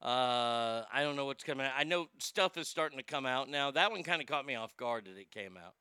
Uh, 0.02 0.84
I 0.94 1.02
don't 1.02 1.16
know 1.16 1.26
what's 1.26 1.44
coming 1.44 1.66
out. 1.66 1.74
I 1.76 1.84
know 1.84 2.08
stuff 2.20 2.58
is 2.58 2.68
starting 2.68 3.00
to 3.00 3.04
come 3.04 3.26
out 3.26 3.50
now. 3.50 3.72
That 3.72 3.92
one 3.92 4.04
kind 4.04 4.22
of 4.22 4.28
caught 4.28 4.46
me 4.46 4.56
off 4.56 4.78
guard 4.78 5.06
that 5.06 5.20
it 5.20 5.32
came 5.32 5.58
out. 5.58 5.74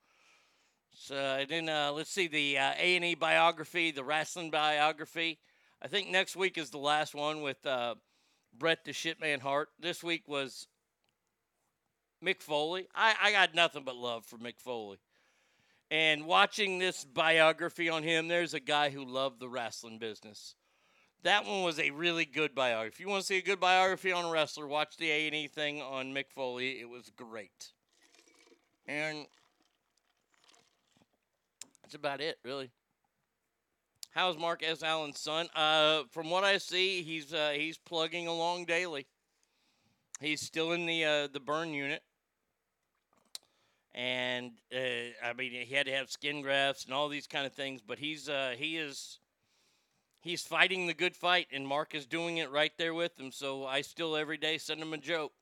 So 0.95 1.45
then 1.47 1.69
uh, 1.69 1.93
let's 1.93 2.11
see 2.11 2.27
the 2.27 2.57
uh, 2.57 2.73
A 2.79 2.97
and 2.97 3.05
E 3.05 3.15
biography, 3.15 3.91
the 3.91 4.05
wrestling 4.05 4.51
biography. 4.51 5.39
I 5.83 5.89
think 5.89 6.09
next 6.09 6.35
week 6.35 6.57
is 6.57 6.71
the 6.71 6.79
last 6.79 7.15
one 7.15 7.43
with 7.43 7.65
uh, 7.67 7.97
Brett 8.59 8.85
the 8.85 8.93
Shitman 8.93 9.41
Hart. 9.41 9.69
This 9.79 10.03
week 10.03 10.27
was 10.27 10.67
Mick 12.25 12.41
Foley. 12.41 12.89
I, 12.95 13.15
I 13.23 13.33
got 13.33 13.55
nothing 13.55 13.85
but 13.85 13.97
love 13.97 14.25
for 14.25 14.39
Mick 14.39 14.59
Foley. 14.59 14.99
And 15.91 16.25
watching 16.25 16.79
this 16.79 17.05
biography 17.05 17.91
on 17.91 18.03
him, 18.03 18.29
there's 18.29 18.55
a 18.55 18.61
guy 18.61 18.89
who 18.89 19.05
loved 19.05 19.39
the 19.39 19.49
wrestling 19.49 19.99
business. 19.99 20.55
That 21.23 21.45
one 21.45 21.63
was 21.63 21.81
a 21.81 21.91
really 21.91 22.25
good 22.25 22.55
biography. 22.55 22.95
If 22.95 23.01
you 23.01 23.09
want 23.09 23.23
to 23.23 23.27
see 23.27 23.39
a 23.39 23.43
good 23.43 23.59
biography 23.59 24.13
on 24.13 24.25
a 24.25 24.31
wrestler, 24.31 24.67
watch 24.67 24.97
the 24.97 25.11
A 25.11 25.27
and 25.27 25.35
E 25.35 25.49
thing 25.49 25.83
on 25.83 26.15
Mick 26.15 26.31
Foley. 26.35 26.81
It 26.81 26.89
was 26.89 27.11
great. 27.17 27.73
And 28.87 29.27
that's 31.83 31.95
about 31.95 32.21
it, 32.21 32.39
really. 32.45 32.71
How's 34.17 34.39
Mark 34.39 34.63
S. 34.65 34.83
Allen's 34.83 35.21
son? 35.21 35.49
Uh, 35.55 36.05
from 36.11 36.31
what 36.31 36.43
I 36.43 36.57
see, 36.57 37.03
he's 37.03 37.35
uh, 37.35 37.53
he's 37.55 37.77
plugging 37.77 38.27
along 38.27 38.65
daily. 38.65 39.07
He's 40.21 40.41
still 40.41 40.73
in 40.73 40.87
the 40.87 41.05
uh, 41.05 41.29
the 41.31 41.39
burn 41.39 41.75
unit, 41.75 42.03
and 43.95 44.53
uh, 44.75 45.13
I 45.23 45.35
mean 45.37 45.53
he 45.53 45.75
had 45.75 45.85
to 45.85 45.93
have 45.93 46.11
skin 46.11 46.41
grafts 46.41 46.87
and 46.87 46.95
all 46.95 47.11
these 47.11 47.27
kind 47.27 47.45
of 47.45 47.53
things. 47.53 47.83
But 47.87 47.99
he's 47.99 48.29
uh, 48.29 48.55
he 48.57 48.79
is 48.79 49.19
he's 50.27 50.43
fighting 50.43 50.87
the 50.87 50.95
good 50.95 51.17
fight, 51.17 51.47
and 51.53 51.67
Mark 51.67 51.95
is 51.95 52.05
doing 52.05 52.39
it 52.39 52.51
right 52.51 52.73
there 52.77 52.93
with 52.93 53.19
him. 53.19 53.31
So 53.31 53.65
I 53.65 53.81
still 53.81 54.17
every 54.17 54.37
day 54.37 54.59
send 54.59 54.83
him 54.83 54.93
a 54.93 54.99
joke. 54.99 55.33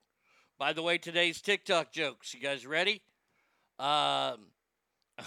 By 0.59 0.73
the 0.73 0.83
way, 0.83 0.99
today's 0.99 1.41
TikTok 1.41 1.91
jokes. 1.91 2.35
You 2.35 2.41
guys 2.41 2.67
ready? 2.67 3.01
Um, 3.79 4.47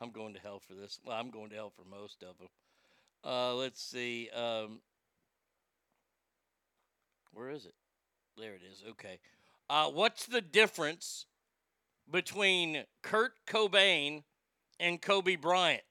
I'm 0.00 0.10
going 0.12 0.34
to 0.34 0.40
hell 0.40 0.60
for 0.60 0.74
this. 0.74 0.98
Well, 1.04 1.16
I'm 1.16 1.30
going 1.30 1.50
to 1.50 1.56
hell 1.56 1.70
for 1.70 1.84
most 1.88 2.22
of 2.22 2.38
them. 2.38 2.48
Uh, 3.22 3.54
let's 3.54 3.82
see. 3.82 4.30
Um, 4.30 4.80
where 7.32 7.50
is 7.50 7.66
it? 7.66 7.74
There 8.38 8.54
it 8.54 8.62
is. 8.72 8.82
Okay. 8.90 9.18
Uh, 9.68 9.88
what's 9.90 10.24
the 10.26 10.40
difference 10.40 11.26
between 12.10 12.84
Kurt 13.02 13.34
Cobain 13.46 14.22
and 14.80 15.02
Kobe 15.02 15.36
Bryant? 15.36 15.82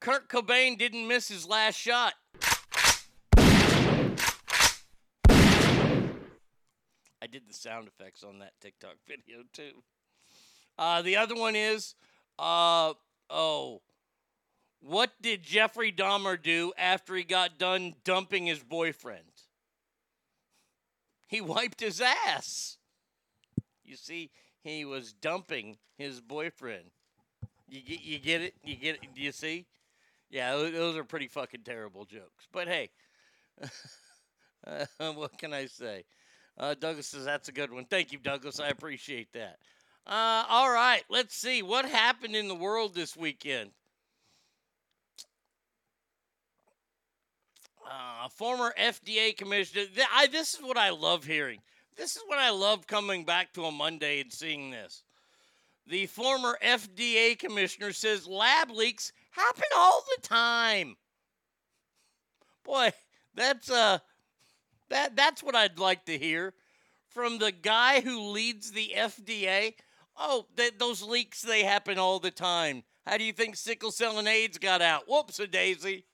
Kurt 0.00 0.28
Cobain 0.28 0.78
didn't 0.78 1.06
miss 1.08 1.28
his 1.28 1.46
last 1.46 1.76
shot. 1.76 2.14
I 7.26 7.28
did 7.28 7.48
the 7.48 7.54
sound 7.54 7.88
effects 7.88 8.22
on 8.22 8.38
that 8.38 8.52
TikTok 8.60 8.96
video 9.08 9.38
too. 9.52 9.82
Uh, 10.78 11.02
the 11.02 11.16
other 11.16 11.34
one 11.34 11.56
is, 11.56 11.94
uh, 12.38 12.92
oh, 13.30 13.80
what 14.80 15.10
did 15.20 15.42
Jeffrey 15.42 15.90
Dahmer 15.90 16.40
do 16.40 16.72
after 16.76 17.16
he 17.16 17.24
got 17.24 17.58
done 17.58 17.94
dumping 18.04 18.46
his 18.46 18.60
boyfriend? 18.60 19.24
He 21.26 21.40
wiped 21.40 21.80
his 21.80 22.00
ass. 22.00 22.76
You 23.84 23.96
see, 23.96 24.30
he 24.62 24.84
was 24.84 25.12
dumping 25.12 25.78
his 25.96 26.20
boyfriend. 26.20 26.90
You 27.68 27.80
get, 27.80 28.02
you 28.02 28.18
get 28.18 28.42
it? 28.42 28.54
You 28.62 28.76
get 28.76 28.96
it? 28.96 29.00
Do 29.14 29.20
you 29.20 29.32
see? 29.32 29.66
Yeah, 30.30 30.56
those 30.56 30.96
are 30.96 31.04
pretty 31.04 31.28
fucking 31.28 31.62
terrible 31.64 32.04
jokes. 32.04 32.46
But 32.52 32.68
hey, 32.68 32.90
what 34.98 35.38
can 35.38 35.52
I 35.52 35.66
say? 35.66 36.04
Uh, 36.58 36.74
Douglas 36.74 37.08
says 37.08 37.24
that's 37.24 37.48
a 37.48 37.52
good 37.52 37.72
one. 37.72 37.84
Thank 37.84 38.12
you, 38.12 38.18
Douglas. 38.18 38.60
I 38.60 38.68
appreciate 38.68 39.32
that. 39.34 39.58
Uh, 40.06 40.44
all 40.48 40.70
right, 40.70 41.02
let's 41.10 41.36
see 41.36 41.62
what 41.62 41.84
happened 41.84 42.36
in 42.36 42.48
the 42.48 42.54
world 42.54 42.94
this 42.94 43.16
weekend. 43.16 43.70
Uh, 47.88 48.28
former 48.28 48.72
FDA 48.78 49.36
commissioner. 49.36 49.84
th- 49.86 50.06
I, 50.12 50.26
this 50.26 50.54
is 50.54 50.60
what 50.60 50.76
I 50.78 50.90
love 50.90 51.24
hearing. 51.24 51.60
This 51.96 52.16
is 52.16 52.22
what 52.26 52.38
I 52.38 52.50
love 52.50 52.86
coming 52.86 53.24
back 53.24 53.52
to 53.54 53.64
a 53.64 53.72
Monday 53.72 54.20
and 54.20 54.32
seeing 54.32 54.70
this. 54.70 55.02
The 55.86 56.06
former 56.06 56.58
FDA 56.64 57.38
commissioner 57.38 57.92
says 57.92 58.26
lab 58.26 58.70
leaks 58.70 59.12
happen 59.36 59.68
all 59.76 60.02
the 60.16 60.26
time. 60.26 60.96
Boy, 62.64 62.92
that's 63.34 63.70
uh 63.70 63.98
that 64.88 65.16
that's 65.16 65.42
what 65.42 65.54
I'd 65.54 65.78
like 65.78 66.04
to 66.06 66.18
hear 66.18 66.54
from 67.08 67.38
the 67.38 67.52
guy 67.52 68.00
who 68.00 68.30
leads 68.30 68.72
the 68.72 68.92
FDA. 68.96 69.74
Oh, 70.16 70.46
th- 70.56 70.78
those 70.78 71.02
leaks 71.02 71.42
they 71.42 71.62
happen 71.62 71.98
all 71.98 72.18
the 72.18 72.30
time. 72.30 72.82
How 73.06 73.16
do 73.16 73.24
you 73.24 73.32
think 73.32 73.56
sickle 73.56 73.92
cell 73.92 74.18
and 74.18 74.26
AIDS 74.26 74.58
got 74.58 74.82
out? 74.82 75.04
Whoops 75.08 75.38
a 75.38 75.46
daisy. 75.46 76.04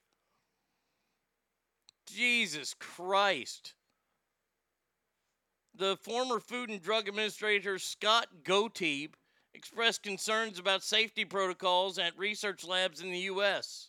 Jesus 2.06 2.74
Christ. 2.78 3.74
The 5.74 5.96
former 5.96 6.38
Food 6.38 6.68
and 6.68 6.82
Drug 6.82 7.08
Administrator 7.08 7.78
Scott 7.78 8.26
Gottlieb 8.44 9.14
expressed 9.54 10.02
concerns 10.02 10.58
about 10.58 10.82
safety 10.82 11.24
protocols 11.24 11.98
at 11.98 12.16
research 12.18 12.64
labs 12.64 13.00
in 13.00 13.10
the 13.10 13.18
U.S. 13.18 13.88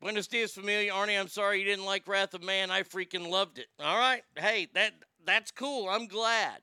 Buenos 0.00 0.26
dias, 0.26 0.52
familia. 0.52 0.92
Arnie, 0.92 1.18
I'm 1.18 1.28
sorry 1.28 1.58
you 1.58 1.64
didn't 1.64 1.84
like 1.84 2.06
Wrath 2.06 2.34
of 2.34 2.42
Man. 2.42 2.70
I 2.70 2.82
freaking 2.82 3.28
loved 3.28 3.58
it. 3.58 3.66
All 3.80 3.98
right. 3.98 4.22
Hey, 4.36 4.68
that 4.74 4.92
that's 5.24 5.50
cool. 5.50 5.88
I'm 5.88 6.06
glad. 6.06 6.60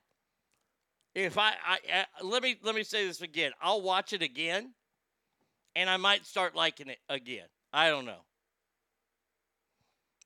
If 1.14 1.38
I, 1.38 1.52
I, 1.66 1.78
I 1.92 2.04
let 2.22 2.42
me 2.42 2.56
let 2.62 2.74
me 2.74 2.82
say 2.82 3.06
this 3.06 3.20
again. 3.22 3.52
I'll 3.60 3.82
watch 3.82 4.12
it 4.12 4.22
again, 4.22 4.74
and 5.76 5.90
I 5.90 5.96
might 5.96 6.26
start 6.26 6.54
liking 6.56 6.88
it 6.88 6.98
again. 7.08 7.46
I 7.72 7.88
don't 7.88 8.04
know. 8.04 8.24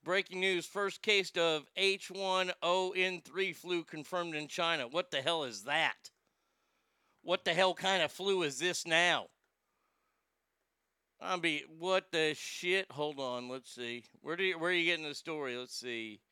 Breaking 0.08 0.40
news: 0.40 0.64
First 0.64 1.02
case 1.02 1.30
of 1.36 1.66
H1N3 1.76 3.54
flu 3.54 3.84
confirmed 3.84 4.34
in 4.34 4.48
China. 4.48 4.88
What 4.88 5.10
the 5.10 5.20
hell 5.20 5.44
is 5.44 5.64
that? 5.64 6.08
What 7.20 7.44
the 7.44 7.52
hell 7.52 7.74
kind 7.74 8.02
of 8.02 8.10
flu 8.10 8.42
is 8.42 8.58
this 8.58 8.86
now? 8.86 9.26
I 11.20 11.36
be 11.36 11.64
what 11.78 12.10
the 12.10 12.34
shit? 12.34 12.90
Hold 12.92 13.20
on, 13.20 13.50
let's 13.50 13.70
see. 13.70 14.04
Where 14.22 14.34
do 14.34 14.44
you, 14.44 14.58
where 14.58 14.70
are 14.70 14.74
you 14.74 14.86
getting 14.86 15.06
the 15.06 15.14
story? 15.14 15.58
Let's 15.58 15.78
see. 15.78 16.22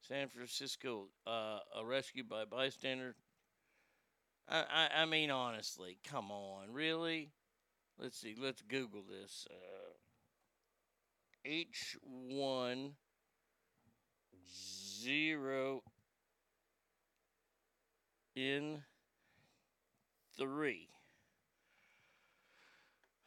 San 0.00 0.26
Francisco, 0.26 1.06
uh, 1.24 1.60
a 1.78 1.84
rescue 1.84 2.24
by 2.24 2.46
bystander. 2.46 3.14
I, 4.48 4.64
I 4.68 5.02
I 5.02 5.04
mean 5.04 5.30
honestly, 5.30 5.98
come 6.02 6.32
on, 6.32 6.72
really? 6.72 7.30
Let's 7.96 8.18
see. 8.18 8.34
Let's 8.36 8.62
Google 8.62 9.04
this. 9.08 9.46
Uh, 9.48 9.92
H1 11.48 12.94
0 14.52 15.82
in 18.34 18.82
3. 20.38 20.88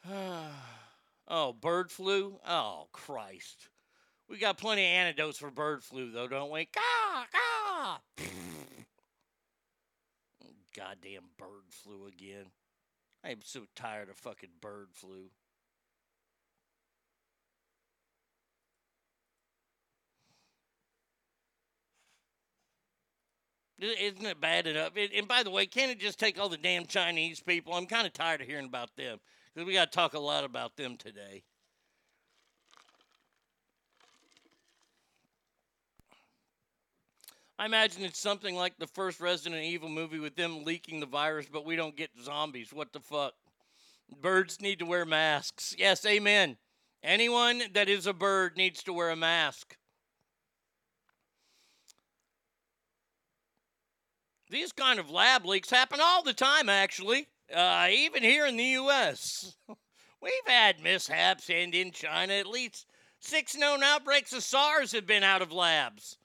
oh, 1.28 1.54
bird 1.54 1.92
flu? 1.92 2.40
Oh, 2.48 2.88
Christ. 2.92 3.70
We 4.30 4.38
got 4.38 4.58
plenty 4.58 4.84
of 4.84 4.90
antidotes 4.90 5.38
for 5.38 5.52
bird 5.52 5.84
flu, 5.84 6.12
though, 6.12 6.28
don't 6.28 6.52
we? 6.52 6.66
Caw, 6.66 7.26
caw. 7.32 7.98
Goddamn 10.76 11.24
bird 11.38 11.66
flu 11.70 12.08
again. 12.08 12.46
I 13.24 13.30
am 13.30 13.42
so 13.44 13.62
tired 13.76 14.10
of 14.10 14.18
fucking 14.18 14.50
bird 14.60 14.88
flu. 14.94 15.30
Isn't 23.84 24.26
it 24.26 24.39
bad 24.39 24.65
enough? 24.65 24.93
And, 24.96 25.10
and 25.13 25.28
by 25.28 25.43
the 25.43 25.50
way, 25.50 25.65
can't 25.65 25.91
it 25.91 26.00
just 26.00 26.17
take 26.17 26.39
all 26.39 26.48
the 26.48 26.58
damn 26.58 26.86
Chinese 26.86 27.41
people? 27.41 27.74
I'm 27.74 27.86
kind 27.86 28.08
of 28.08 28.13
tired 28.13 28.39
of 28.39 28.48
hearing 28.48 28.65
about 28.65 28.96
them 28.96 29.19
because 29.54 29.67
we 29.67 29.74
got 29.74 29.91
to 29.91 29.96
talk 29.96 30.13
a 30.13 30.19
lot 30.19 30.46
about 30.46 30.78
them 30.78 30.96
today. 30.96 31.43
I 37.60 37.65
imagine 37.65 38.04
it's 38.04 38.19
something 38.19 38.56
like 38.56 38.78
the 38.80 38.88
first 38.88 39.19
Resident 39.19 39.63
Evil 39.63 39.89
movie 39.89 40.19
with 40.19 40.36
them 40.36 40.63
leaking 40.63 41.00
the 41.00 41.06
virus, 41.06 41.46
but 41.52 41.65
we 41.65 41.76
don't 41.76 41.96
get 41.96 42.10
zombies. 42.22 42.74
What 42.74 42.93
the 42.93 43.00
fuck? 43.00 43.34
Birds 44.22 44.62
need 44.62 44.80
to 44.80 44.86
wear 44.86 45.06
masks. 45.06 45.76
Yes, 45.78 46.06
amen. 46.06 46.58
Anyone 47.04 47.63
that 47.74 47.89
is 47.89 48.08
a 48.08 48.13
bird 48.13 48.58
needs 48.58 48.82
to 48.84 48.93
wear 48.93 49.10
a 49.10 49.15
mask. 49.15 49.78
These 54.54 54.72
kind 54.72 55.00
of 55.00 55.10
lab 55.10 55.48
leaks 55.48 55.72
happen 55.72 56.00
all 56.00 56.22
the 56.22 56.32
time, 56.32 56.70
actually, 56.70 57.26
uh, 57.52 57.88
even 57.89 58.22
here 58.22 58.46
in 58.46 58.56
the 58.56 58.63
U.S. 58.63 59.56
We've 60.22 60.32
had 60.46 60.80
mishaps, 60.80 61.50
and 61.50 61.74
in 61.74 61.89
China, 61.89 62.34
at 62.34 62.46
least 62.46 62.86
six 63.20 63.58
known 63.58 63.82
outbreaks 63.82 64.32
of 64.32 64.44
SARS 64.44 64.92
have 64.92 65.08
been 65.08 65.24
out 65.24 65.42
of 65.42 65.52
labs. 65.52 66.18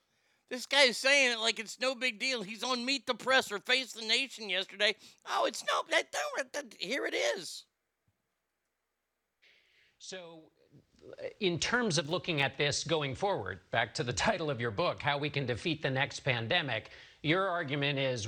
This 0.51 0.67
guy 0.67 0.83
is 0.83 0.99
saying 0.99 1.33
it 1.33 1.41
like 1.41 1.59
it's 1.59 1.81
no 1.81 1.95
big 1.95 2.19
deal. 2.19 2.43
He's 2.43 2.63
on 2.63 2.85
Meet 2.85 3.07
the 3.07 3.15
Press 3.15 3.51
or 3.51 3.61
Face 3.61 3.93
the 3.93 4.05
Nation 4.05 4.51
yesterday. 4.51 4.95
Oh, 5.27 5.47
it's 5.47 5.65
no, 5.65 5.81
that, 5.91 6.13
that, 6.37 6.53
that, 6.53 6.75
here 6.79 7.07
it 7.07 7.15
is. 7.15 7.65
So, 9.99 10.43
in 11.41 11.59
terms 11.59 11.97
of 11.97 12.11
looking 12.11 12.43
at 12.43 12.59
this 12.59 12.85
going 12.85 13.15
forward, 13.15 13.61
back 13.71 13.95
to 13.95 14.03
the 14.05 14.13
title 14.29 14.51
of 14.51 14.61
your 14.61 14.71
book, 14.71 15.01
How 15.01 15.17
We 15.17 15.31
Can 15.31 15.47
Defeat 15.47 15.81
the 15.81 15.91
Next 15.91 16.21
Pandemic, 16.21 16.91
your 17.29 17.47
argument 17.47 17.99
is 17.99 18.27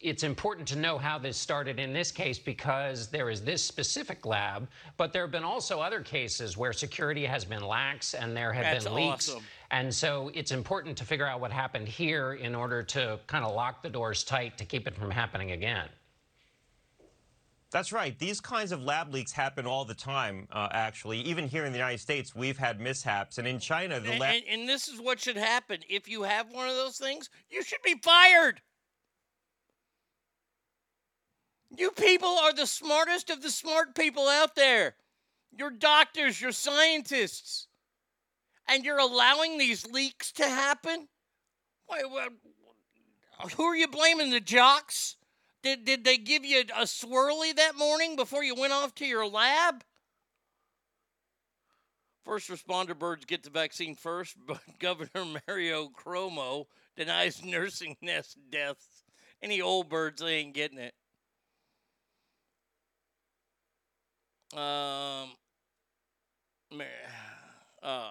it's 0.00 0.22
important 0.22 0.66
to 0.68 0.78
know 0.78 0.96
how 0.96 1.18
this 1.18 1.36
started 1.36 1.78
in 1.78 1.92
this 1.92 2.10
case 2.10 2.38
because 2.38 3.08
there 3.08 3.30
is 3.30 3.42
this 3.42 3.62
specific 3.62 4.24
lab, 4.24 4.68
but 4.96 5.12
there 5.12 5.22
have 5.22 5.32
been 5.32 5.44
also 5.44 5.80
other 5.80 6.00
cases 6.00 6.56
where 6.56 6.72
security 6.72 7.26
has 7.26 7.44
been 7.44 7.62
lax 7.62 8.14
and 8.14 8.36
there 8.36 8.52
have 8.52 8.64
That's 8.64 8.84
been 8.84 8.94
leaks. 8.94 9.28
awesome. 9.28 9.42
And 9.70 9.92
so 9.92 10.30
it's 10.34 10.52
important 10.52 10.96
to 10.98 11.04
figure 11.04 11.26
out 11.26 11.40
what 11.40 11.50
happened 11.50 11.88
here 11.88 12.34
in 12.34 12.54
order 12.54 12.82
to 12.84 13.18
kind 13.26 13.44
of 13.44 13.54
lock 13.54 13.82
the 13.82 13.90
doors 13.90 14.24
tight 14.24 14.56
to 14.58 14.64
keep 14.64 14.86
it 14.86 14.94
from 14.94 15.10
happening 15.10 15.50
again. 15.50 15.88
That's 17.70 17.92
right. 17.92 18.18
These 18.18 18.40
kinds 18.40 18.72
of 18.72 18.82
lab 18.82 19.12
leaks 19.12 19.30
happen 19.30 19.66
all 19.66 19.84
the 19.84 19.94
time, 19.94 20.48
uh, 20.50 20.68
actually. 20.72 21.20
Even 21.20 21.46
here 21.46 21.66
in 21.66 21.72
the 21.72 21.78
United 21.78 22.00
States, 22.00 22.34
we've 22.34 22.56
had 22.56 22.80
mishaps. 22.80 23.36
And 23.36 23.46
in 23.46 23.58
China, 23.58 24.00
the 24.00 24.12
And, 24.12 24.20
lab. 24.20 24.34
and, 24.36 24.60
and 24.60 24.68
this 24.68 24.88
is 24.88 24.98
what 25.00 25.20
should 25.20 25.36
happen. 25.36 25.80
If 25.88 26.08
you 26.08 26.22
have 26.22 26.50
one 26.50 26.68
of 26.68 26.76
those 26.76 26.96
things, 26.96 27.28
you 27.50 27.62
should 27.62 27.82
be 27.84 27.96
fired. 28.02 28.62
You 31.76 31.90
people 31.90 32.30
are 32.30 32.54
the 32.54 32.66
smartest 32.66 33.28
of 33.28 33.42
the 33.42 33.50
smart 33.50 33.94
people 33.94 34.26
out 34.28 34.54
there. 34.54 34.96
You're 35.56 35.70
doctors, 35.70 36.40
you're 36.40 36.52
scientists. 36.52 37.66
And 38.66 38.82
you're 38.84 38.98
allowing 38.98 39.58
these 39.58 39.86
leaks 39.86 40.32
to 40.32 40.44
happen? 40.44 41.08
Wait, 41.90 42.10
what, 42.10 42.32
who 43.56 43.64
are 43.64 43.76
you 43.76 43.88
blaming? 43.88 44.30
The 44.30 44.40
jocks? 44.40 45.17
Did, 45.68 45.84
did 45.84 46.04
they 46.04 46.16
give 46.16 46.46
you 46.46 46.60
a 46.74 46.84
swirly 46.84 47.54
that 47.54 47.76
morning 47.76 48.16
before 48.16 48.42
you 48.42 48.54
went 48.54 48.72
off 48.72 48.94
to 48.94 49.04
your 49.04 49.26
lab? 49.26 49.84
First 52.24 52.48
responder 52.48 52.98
birds 52.98 53.26
get 53.26 53.42
the 53.42 53.50
vaccine 53.50 53.94
first, 53.94 54.38
but 54.46 54.62
Governor 54.78 55.40
Mario 55.46 55.90
Cuomo 55.90 56.68
denies 56.96 57.44
nursing 57.44 57.98
nest 58.00 58.38
deaths. 58.50 59.04
Any 59.42 59.60
old 59.60 59.90
birds, 59.90 60.22
they 60.22 60.36
ain't 60.36 60.54
getting 60.54 60.78
it. 60.78 60.94
Um, 64.54 65.28
uh, 67.82 68.10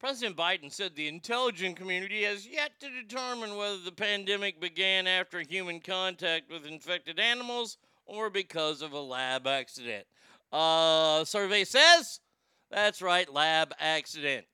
President 0.00 0.34
Biden 0.34 0.72
said 0.72 0.96
the 0.96 1.08
intelligence 1.08 1.78
community 1.78 2.22
has 2.22 2.46
yet 2.46 2.72
to 2.80 2.88
determine 2.88 3.54
whether 3.56 3.76
the 3.76 3.92
pandemic 3.92 4.58
began 4.58 5.06
after 5.06 5.40
human 5.40 5.78
contact 5.78 6.50
with 6.50 6.64
infected 6.64 7.20
animals 7.20 7.76
or 8.06 8.30
because 8.30 8.80
of 8.80 8.92
a 8.92 9.00
lab 9.00 9.46
accident. 9.46 10.06
Uh, 10.50 11.22
survey 11.24 11.64
says 11.64 12.20
that's 12.70 13.02
right, 13.02 13.30
lab 13.30 13.74
accident. 13.78 14.46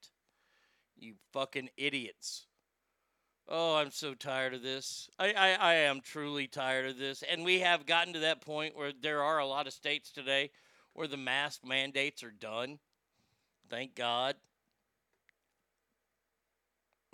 You 0.99 1.15
fucking 1.33 1.69
idiots. 1.77 2.47
Oh, 3.49 3.77
I'm 3.77 3.93
so 3.93 4.15
tired 4.15 4.55
of 4.55 4.63
this. 4.63 5.09
I, 5.19 5.33
I, 5.33 5.49
I 5.53 5.75
am 5.75 6.01
truly 6.01 6.49
tired 6.49 6.91
of 6.91 6.99
this. 6.99 7.23
And 7.23 7.45
we 7.45 7.61
have 7.61 7.87
gotten 7.87 8.13
to 8.15 8.19
that 8.21 8.41
point 8.41 8.77
where 8.77 8.93
there 9.01 9.23
are 9.23 9.39
a 9.39 9.47
lot 9.47 9.69
of 9.69 9.73
states 9.73 10.11
today 10.11 10.51
where 10.95 11.07
the 11.07 11.17
mask 11.17 11.61
mandates 11.65 12.25
are 12.25 12.33
done. 12.33 12.81
Thank 13.71 13.95
God. 13.95 14.35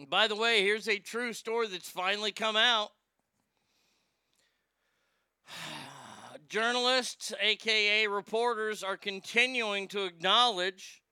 By 0.09 0.26
the 0.26 0.37
way, 0.37 0.62
here's 0.62 0.88
a 0.88 0.98
true 0.98 1.33
story 1.33 1.68
that's 1.68 1.88
finally 1.88 2.33
come 2.33 2.57
out. 2.57 2.90
Journalists, 6.48 7.33
aka 7.40 8.07
reporters, 8.07 8.83
are 8.83 8.96
continuing 8.96 9.88
to 9.88 10.05
acknowledge 10.05 11.02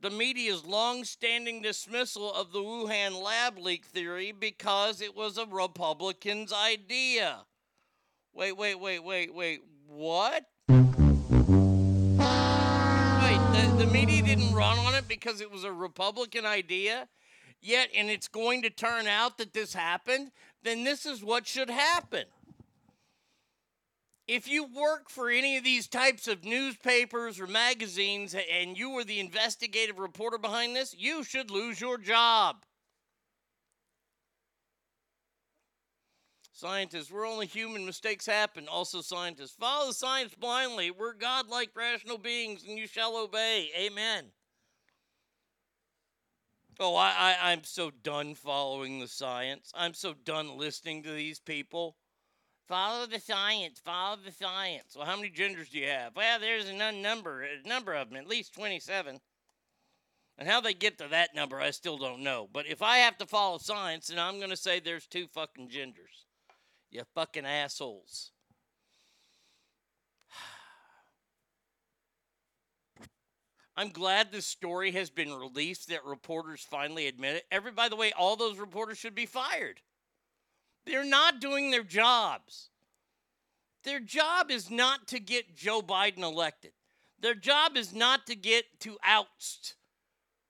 the 0.00 0.10
media's 0.10 0.64
long 0.64 1.04
standing 1.04 1.60
dismissal 1.60 2.32
of 2.32 2.52
the 2.52 2.60
Wuhan 2.60 3.22
lab 3.22 3.58
leak 3.58 3.84
theory 3.86 4.32
because 4.32 5.00
it 5.00 5.14
was 5.14 5.36
a 5.36 5.46
Republican's 5.46 6.52
idea. 6.52 7.44
Wait, 8.32 8.56
wait, 8.56 8.76
wait, 8.76 9.00
wait, 9.00 9.34
wait. 9.34 9.60
What? 9.86 10.44
Run 14.60 14.78
on 14.78 14.94
it 14.94 15.08
because 15.08 15.40
it 15.40 15.50
was 15.50 15.64
a 15.64 15.72
Republican 15.72 16.44
idea? 16.44 17.08
Yet, 17.62 17.88
and 17.96 18.10
it's 18.10 18.28
going 18.28 18.62
to 18.62 18.70
turn 18.70 19.06
out 19.06 19.38
that 19.38 19.54
this 19.54 19.72
happened? 19.72 20.32
Then 20.62 20.84
this 20.84 21.06
is 21.06 21.24
what 21.24 21.46
should 21.46 21.70
happen. 21.70 22.24
If 24.28 24.48
you 24.48 24.64
work 24.64 25.08
for 25.08 25.30
any 25.30 25.56
of 25.56 25.64
these 25.64 25.88
types 25.88 26.28
of 26.28 26.44
newspapers 26.44 27.40
or 27.40 27.46
magazines 27.46 28.34
and 28.34 28.78
you 28.78 28.90
were 28.90 29.02
the 29.02 29.18
investigative 29.18 29.98
reporter 29.98 30.38
behind 30.38 30.76
this, 30.76 30.94
you 30.96 31.24
should 31.24 31.50
lose 31.50 31.80
your 31.80 31.98
job. 31.98 32.56
Scientists, 36.52 37.10
we're 37.10 37.26
only 37.26 37.46
human. 37.46 37.86
Mistakes 37.86 38.26
happen. 38.26 38.68
Also, 38.70 39.00
scientists, 39.00 39.56
follow 39.58 39.88
the 39.88 39.94
science 39.94 40.34
blindly. 40.34 40.90
We're 40.90 41.14
godlike 41.14 41.70
rational 41.74 42.18
beings 42.18 42.64
and 42.68 42.78
you 42.78 42.86
shall 42.86 43.16
obey. 43.16 43.70
Amen. 43.76 44.26
Oh, 46.78 46.96
I, 46.96 47.36
I, 47.40 47.52
I'm 47.52 47.64
so 47.64 47.90
done 47.90 48.34
following 48.34 49.00
the 49.00 49.08
science. 49.08 49.72
I'm 49.74 49.94
so 49.94 50.14
done 50.24 50.56
listening 50.56 51.02
to 51.02 51.12
these 51.12 51.38
people. 51.38 51.96
Follow 52.68 53.06
the 53.06 53.18
science. 53.18 53.80
Follow 53.84 54.16
the 54.16 54.32
science. 54.32 54.94
Well, 54.96 55.06
how 55.06 55.16
many 55.16 55.28
genders 55.28 55.70
do 55.70 55.78
you 55.78 55.88
have? 55.88 56.14
Well, 56.14 56.38
there's 56.38 56.68
a 56.68 56.92
number, 56.92 57.42
a 57.42 57.68
number 57.68 57.94
of 57.94 58.08
them, 58.08 58.16
at 58.16 58.28
least 58.28 58.54
27. 58.54 59.20
And 60.38 60.48
how 60.48 60.60
they 60.60 60.72
get 60.72 60.96
to 60.98 61.08
that 61.08 61.34
number, 61.34 61.60
I 61.60 61.70
still 61.70 61.98
don't 61.98 62.22
know. 62.22 62.48
But 62.50 62.66
if 62.66 62.80
I 62.80 62.98
have 62.98 63.18
to 63.18 63.26
follow 63.26 63.58
science, 63.58 64.06
then 64.06 64.18
I'm 64.18 64.38
going 64.38 64.50
to 64.50 64.56
say 64.56 64.80
there's 64.80 65.06
two 65.06 65.26
fucking 65.26 65.68
genders. 65.68 66.26
You 66.90 67.02
fucking 67.14 67.44
assholes. 67.44 68.32
I'm 73.80 73.88
glad 73.88 74.30
this 74.30 74.44
story 74.44 74.90
has 74.92 75.08
been 75.08 75.32
released 75.32 75.88
that 75.88 76.04
reporters 76.04 76.60
finally 76.60 77.06
admit 77.06 77.36
it. 77.36 77.44
Every, 77.50 77.72
by 77.72 77.88
the 77.88 77.96
way, 77.96 78.12
all 78.12 78.36
those 78.36 78.58
reporters 78.58 78.98
should 78.98 79.14
be 79.14 79.24
fired. 79.24 79.80
They're 80.84 81.02
not 81.02 81.40
doing 81.40 81.70
their 81.70 81.82
jobs. 81.82 82.68
Their 83.84 83.98
job 83.98 84.50
is 84.50 84.70
not 84.70 85.08
to 85.08 85.18
get 85.18 85.56
Joe 85.56 85.80
Biden 85.80 86.18
elected. 86.18 86.72
Their 87.22 87.34
job 87.34 87.78
is 87.78 87.94
not 87.94 88.26
to 88.26 88.34
get 88.34 88.66
to 88.80 88.98
oust 89.02 89.76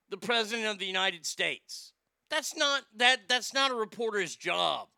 the 0.09 0.17
president 0.17 0.67
of 0.67 0.81
the 0.81 0.87
United 0.87 1.25
States. 1.25 1.93
That's 2.31 2.57
not 2.57 2.83
that 2.97 3.29
that's 3.29 3.55
not 3.55 3.71
a 3.71 3.77
reporter's 3.77 4.35
job. 4.35 4.89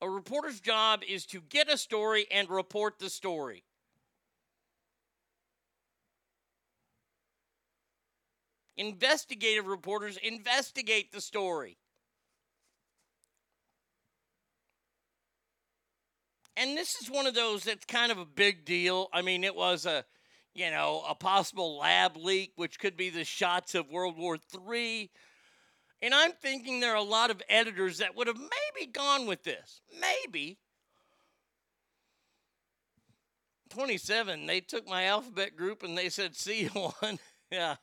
A 0.00 0.08
reporter's 0.08 0.60
job 0.60 1.02
is 1.06 1.26
to 1.26 1.42
get 1.42 1.70
a 1.70 1.76
story 1.76 2.24
and 2.30 2.48
report 2.48 2.98
the 2.98 3.10
story. 3.10 3.64
Investigative 8.80 9.66
reporters 9.66 10.16
investigate 10.22 11.12
the 11.12 11.20
story. 11.20 11.76
And 16.56 16.78
this 16.78 16.94
is 17.02 17.10
one 17.10 17.26
of 17.26 17.34
those 17.34 17.64
that's 17.64 17.84
kind 17.84 18.10
of 18.10 18.16
a 18.16 18.24
big 18.24 18.64
deal. 18.64 19.08
I 19.12 19.20
mean, 19.20 19.44
it 19.44 19.54
was 19.54 19.84
a, 19.84 20.06
you 20.54 20.70
know, 20.70 21.04
a 21.06 21.14
possible 21.14 21.76
lab 21.76 22.16
leak, 22.16 22.52
which 22.56 22.78
could 22.78 22.96
be 22.96 23.10
the 23.10 23.22
shots 23.22 23.74
of 23.74 23.90
World 23.90 24.16
War 24.16 24.38
III. 24.66 25.10
And 26.00 26.14
I'm 26.14 26.32
thinking 26.32 26.80
there 26.80 26.92
are 26.92 26.96
a 26.96 27.02
lot 27.02 27.30
of 27.30 27.42
editors 27.50 27.98
that 27.98 28.16
would 28.16 28.28
have 28.28 28.38
maybe 28.38 28.90
gone 28.90 29.26
with 29.26 29.42
this. 29.42 29.82
Maybe. 30.00 30.56
27, 33.68 34.46
they 34.46 34.62
took 34.62 34.88
my 34.88 35.04
alphabet 35.04 35.54
group 35.54 35.82
and 35.82 35.98
they 35.98 36.08
said, 36.08 36.34
see 36.34 36.62
you 36.62 36.70
one. 36.70 37.18
yeah. 37.50 37.76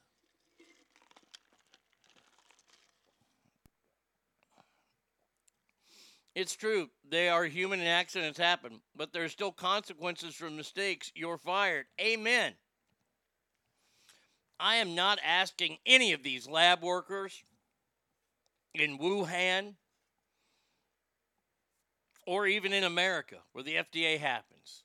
It's 6.38 6.56
true. 6.56 6.92
They 7.10 7.30
are 7.30 7.46
human 7.46 7.80
and 7.80 7.90
accidents 7.90 8.38
happen, 8.38 8.82
but 8.96 9.12
there's 9.12 9.32
still 9.32 9.52
consequences 9.52 10.36
for 10.36 10.52
mistakes. 10.52 11.12
You're 11.16 11.40
fired. 11.40 11.88
Amen. 12.00 12.54
I 14.60 14.76
am 14.76 14.94
not 14.94 15.18
asking 15.26 15.80
any 15.84 16.14
of 16.14 16.22
these 16.22 16.48
lab 16.48 16.84
workers 16.84 17.44
in 18.76 19.00
Wuhan 19.00 19.78
or 22.28 22.46
even 22.46 22.72
in 22.72 22.84
America 22.84 23.38
where 23.54 23.64
the 23.64 23.78
FDA 23.78 24.20
happens. 24.20 24.84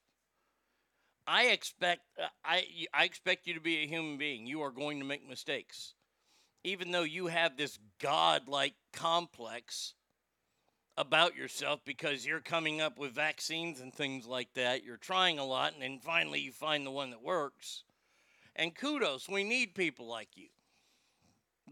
I 1.26 1.48
expect 1.48 2.00
uh, 2.18 2.28
I 2.42 2.64
I 2.94 3.04
expect 3.04 3.46
you 3.46 3.52
to 3.52 3.60
be 3.60 3.82
a 3.82 3.86
human 3.86 4.16
being. 4.16 4.46
You 4.46 4.62
are 4.62 4.70
going 4.70 5.00
to 5.00 5.04
make 5.04 5.28
mistakes. 5.28 5.92
Even 6.64 6.92
though 6.92 7.02
you 7.02 7.26
have 7.26 7.58
this 7.58 7.78
godlike 8.00 8.74
complex 8.94 9.92
about 10.96 11.36
yourself 11.36 11.80
because 11.84 12.26
you're 12.26 12.40
coming 12.40 12.80
up 12.80 12.98
with 12.98 13.12
vaccines 13.12 13.80
and 13.80 13.92
things 13.92 14.26
like 14.26 14.52
that. 14.54 14.84
You're 14.84 14.96
trying 14.96 15.38
a 15.38 15.44
lot, 15.44 15.72
and 15.72 15.82
then 15.82 15.98
finally 16.00 16.40
you 16.40 16.52
find 16.52 16.86
the 16.86 16.90
one 16.90 17.10
that 17.10 17.22
works. 17.22 17.84
And 18.54 18.74
kudos, 18.74 19.28
we 19.28 19.44
need 19.44 19.74
people 19.74 20.06
like 20.06 20.36
you. 20.36 20.48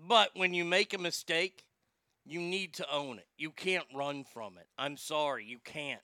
But 0.09 0.30
when 0.35 0.54
you 0.54 0.64
make 0.64 0.94
a 0.94 0.98
mistake, 0.98 1.66
you 2.24 2.40
need 2.40 2.74
to 2.74 2.90
own 2.90 3.18
it. 3.18 3.26
You 3.37 3.50
can't 3.50 3.87
run 3.94 4.24
from 4.24 4.56
it. 4.56 4.66
I'm 4.78 4.96
sorry, 4.96 5.44
you 5.44 5.59
can't. 5.62 6.00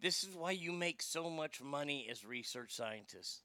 This 0.00 0.22
is 0.22 0.36
why 0.36 0.52
you 0.52 0.72
make 0.72 1.02
so 1.02 1.30
much 1.30 1.62
money 1.62 2.06
as 2.10 2.24
research 2.24 2.74
scientists. 2.74 3.42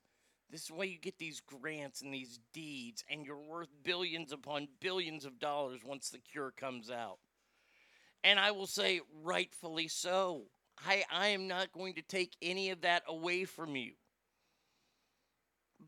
This 0.51 0.65
is 0.65 0.71
why 0.71 0.83
you 0.83 0.99
get 0.99 1.17
these 1.17 1.39
grants 1.39 2.01
and 2.01 2.13
these 2.13 2.39
deeds, 2.53 3.05
and 3.09 3.25
you're 3.25 3.37
worth 3.37 3.69
billions 3.83 4.33
upon 4.33 4.67
billions 4.81 5.23
of 5.23 5.39
dollars 5.39 5.79
once 5.83 6.09
the 6.09 6.19
cure 6.19 6.51
comes 6.51 6.91
out. 6.91 7.19
And 8.23 8.39
I 8.39 8.51
will 8.51 8.67
say, 8.67 9.01
rightfully 9.23 9.87
so. 9.87 10.43
I, 10.85 11.03
I 11.11 11.27
am 11.27 11.47
not 11.47 11.71
going 11.71 11.95
to 11.95 12.01
take 12.01 12.35
any 12.41 12.69
of 12.69 12.81
that 12.81 13.03
away 13.07 13.45
from 13.45 13.75
you. 13.75 13.93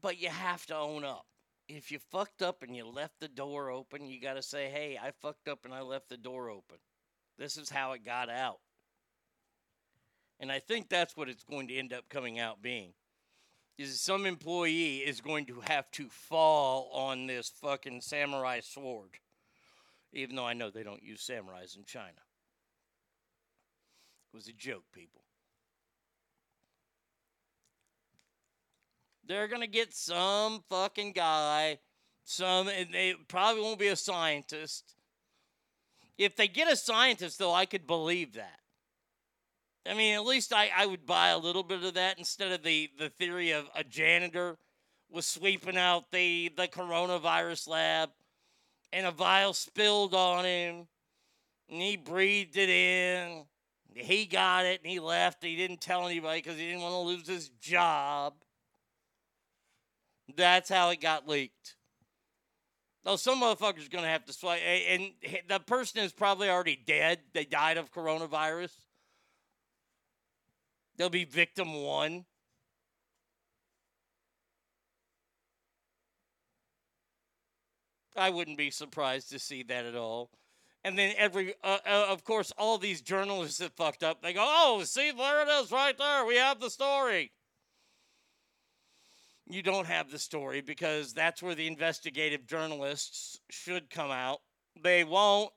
But 0.02 0.20
you 0.20 0.30
have 0.30 0.66
to 0.68 0.76
own 0.76 1.04
up. 1.04 1.26
If 1.68 1.92
you 1.92 2.00
fucked 2.00 2.42
up 2.42 2.62
and 2.62 2.76
you 2.76 2.86
left 2.86 3.20
the 3.20 3.28
door 3.28 3.70
open, 3.70 4.08
you 4.08 4.20
got 4.20 4.36
to 4.36 4.42
say, 4.42 4.70
hey, 4.70 5.00
I 5.02 5.12
fucked 5.12 5.48
up 5.48 5.66
and 5.66 5.74
I 5.74 5.82
left 5.82 6.10
the 6.10 6.18
door 6.18 6.50
open. 6.50 6.78
This 7.38 7.58
is 7.58 7.70
how 7.70 7.94
it 7.94 8.06
got 8.06 8.30
out. 8.30 8.60
And 10.40 10.52
I 10.52 10.60
think 10.60 10.90
that's 10.90 11.16
what 11.16 11.30
it's 11.30 11.44
going 11.44 11.68
to 11.70 11.76
end 11.76 11.94
up 11.94 12.10
coming 12.10 12.40
out 12.40 12.62
being. 12.62 12.94
Is 13.78 14.00
some 14.00 14.26
employee 14.26 14.98
is 14.98 15.22
going 15.22 15.46
to 15.46 15.62
have 15.62 15.90
to 15.92 16.10
fall 16.10 16.92
on 16.94 17.28
this 17.28 17.50
fucking 17.62 18.02
samurai 18.02 18.60
sword 18.60 19.18
even 20.14 20.36
though 20.36 20.46
I 20.46 20.54
know 20.54 20.70
they 20.70 20.84
don't 20.84 21.04
use 21.04 21.28
samurais 21.28 21.76
in 21.76 21.84
China. 21.86 22.22
It 24.32 24.36
was 24.36 24.48
a 24.48 24.54
joke, 24.54 24.86
people. 24.94 25.22
They're 29.26 29.48
going 29.48 29.62
to 29.62 29.68
get 29.68 29.94
some 29.94 30.64
fucking 30.70 31.14
guy, 31.14 31.80
some, 32.24 32.68
and 32.68 32.94
they 32.94 33.16
probably 33.28 33.62
won't 33.62 33.80
be 33.80 33.88
a 33.88 33.96
scientist. 33.96 34.96
If 36.18 36.36
they 36.36 36.48
get 36.48 36.72
a 36.72 36.76
scientist, 36.76 37.40
though, 37.40 37.54
I 37.54 37.66
could 37.66 37.88
believe 37.88 38.34
that. 38.34 38.60
I 39.88 39.94
mean, 39.94 40.16
at 40.16 40.26
least 40.26 40.54
I, 40.54 40.70
I 40.76 40.86
would 40.86 41.06
buy 41.06 41.30
a 41.30 41.38
little 41.38 41.64
bit 41.64 41.84
of 41.84 41.94
that 41.96 42.18
instead 42.18 42.52
of 42.52 42.64
the, 42.64 42.90
the 42.98 43.10
theory 43.10 43.52
of 43.52 43.70
a 43.76 43.84
janitor 43.84 44.58
was 45.10 45.26
sweeping 45.26 45.78
out 45.78 46.12
the, 46.12 46.52
the 46.56 46.68
coronavirus 46.68 47.68
lab 47.68 48.10
and 48.94 49.08
a 49.08 49.12
vial 49.12 49.54
spilled 49.54 50.14
on 50.14 50.46
him, 50.46 50.88
and 51.70 51.82
he 51.82 51.98
breathed 51.98 52.56
it 52.56 52.70
in. 52.70 53.46
He 53.96 54.26
got 54.26 54.66
it 54.66 54.82
and 54.82 54.92
he 54.92 55.00
left. 55.00 55.44
He 55.44 55.56
didn't 55.56 55.82
tell 55.82 56.08
anybody 56.08 56.42
because 56.42 56.58
he 56.58 56.68
didn't 56.68 56.82
want 56.82 56.94
to 56.94 57.00
lose 57.00 57.28
his 57.28 57.50
job. 57.62 58.34
That's 60.36 60.70
how 60.70 60.90
it 60.90 61.02
got 61.02 61.28
leaked. 61.28 61.76
Though 63.04 63.18
some 63.18 63.42
motherfucker's 63.42 63.90
to 64.04 64.10
have 64.10 64.26
to 64.26 64.34
swipe. 64.34 64.62
And 64.62 65.12
the 65.48 65.60
person 65.60 66.02
is 66.02 66.12
probably 66.12 66.50
already 66.50 66.80
dead. 66.88 67.20
They 67.34 67.46
died 67.46 67.78
of 67.78 67.92
coronavirus. 67.92 68.72
They'll 70.98 71.10
be 71.10 71.26
victim 71.26 71.74
one. 71.84 72.26
I 78.16 78.30
wouldn't 78.30 78.58
be 78.58 78.72
surprised 78.72 79.30
to 79.30 79.40
see 79.40 79.64
that 79.64 79.86
at 79.86 79.96
all. 79.96 80.30
And 80.84 80.98
then 80.98 81.14
every, 81.18 81.54
uh, 81.64 81.80
uh, 81.86 82.08
of 82.10 82.24
course, 82.24 82.52
all 82.58 82.78
these 82.78 83.02
journalists 83.02 83.60
that 83.60 83.76
fucked 83.76 84.04
up, 84.04 84.22
they 84.22 84.34
go, 84.34 84.46
"Oh, 84.46 84.84
see, 84.84 85.12
there 85.12 85.42
it 85.42 85.48
is, 85.48 85.72
right 85.72 85.98
there. 85.98 86.26
We 86.26 86.36
have 86.36 86.60
the 86.60 86.70
story." 86.70 87.32
You 89.48 89.62
don't 89.62 89.88
have 89.88 90.10
the 90.10 90.20
story 90.20 90.62
because 90.62 91.14
that's 91.14 91.42
where 91.42 91.56
the 91.56 91.68
investigative 91.68 92.48
journalists 92.48 93.40
should 93.50 93.90
come 93.90 94.12
out. 94.12 94.42
They 94.82 95.04
won't. 95.04 95.52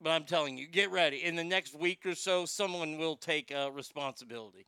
But 0.00 0.10
I'm 0.10 0.24
telling 0.24 0.56
you, 0.56 0.66
get 0.66 0.90
ready. 0.90 1.22
In 1.24 1.36
the 1.36 1.44
next 1.44 1.74
week 1.74 2.06
or 2.06 2.14
so, 2.14 2.46
someone 2.46 2.96
will 2.98 3.16
take 3.16 3.52
uh, 3.52 3.70
responsibility. 3.70 4.66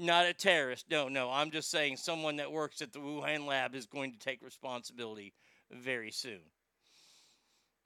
Not 0.00 0.24
a 0.24 0.32
terrorist. 0.32 0.86
No, 0.90 1.08
no. 1.08 1.30
I'm 1.30 1.50
just 1.50 1.70
saying 1.70 1.98
someone 1.98 2.36
that 2.36 2.50
works 2.50 2.80
at 2.80 2.94
the 2.94 3.00
Wuhan 3.00 3.46
lab 3.46 3.74
is 3.74 3.84
going 3.84 4.12
to 4.12 4.18
take 4.18 4.42
responsibility 4.42 5.34
very 5.70 6.10
soon. 6.10 6.40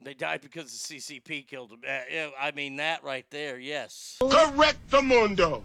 They 0.01 0.13
died 0.13 0.39
because 0.39 0.71
the 0.71 0.95
CCP 0.95 1.45
killed 1.45 1.71
them. 1.71 1.81
Uh, 1.85 2.29
I 2.39 2.51
mean, 2.51 2.77
that 2.77 3.03
right 3.03 3.25
there, 3.31 3.59
yes. 3.59 4.17
Correct 4.21 4.79
the 4.89 5.01
mundo. 5.01 5.61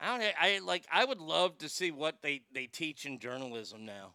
I 0.00 0.16
don't. 0.16 0.34
I 0.40 0.60
like. 0.64 0.84
I 0.92 1.04
would 1.04 1.20
love 1.20 1.58
to 1.58 1.68
see 1.68 1.90
what 1.90 2.22
they 2.22 2.42
they 2.52 2.66
teach 2.66 3.04
in 3.04 3.18
journalism 3.18 3.84
now. 3.84 4.14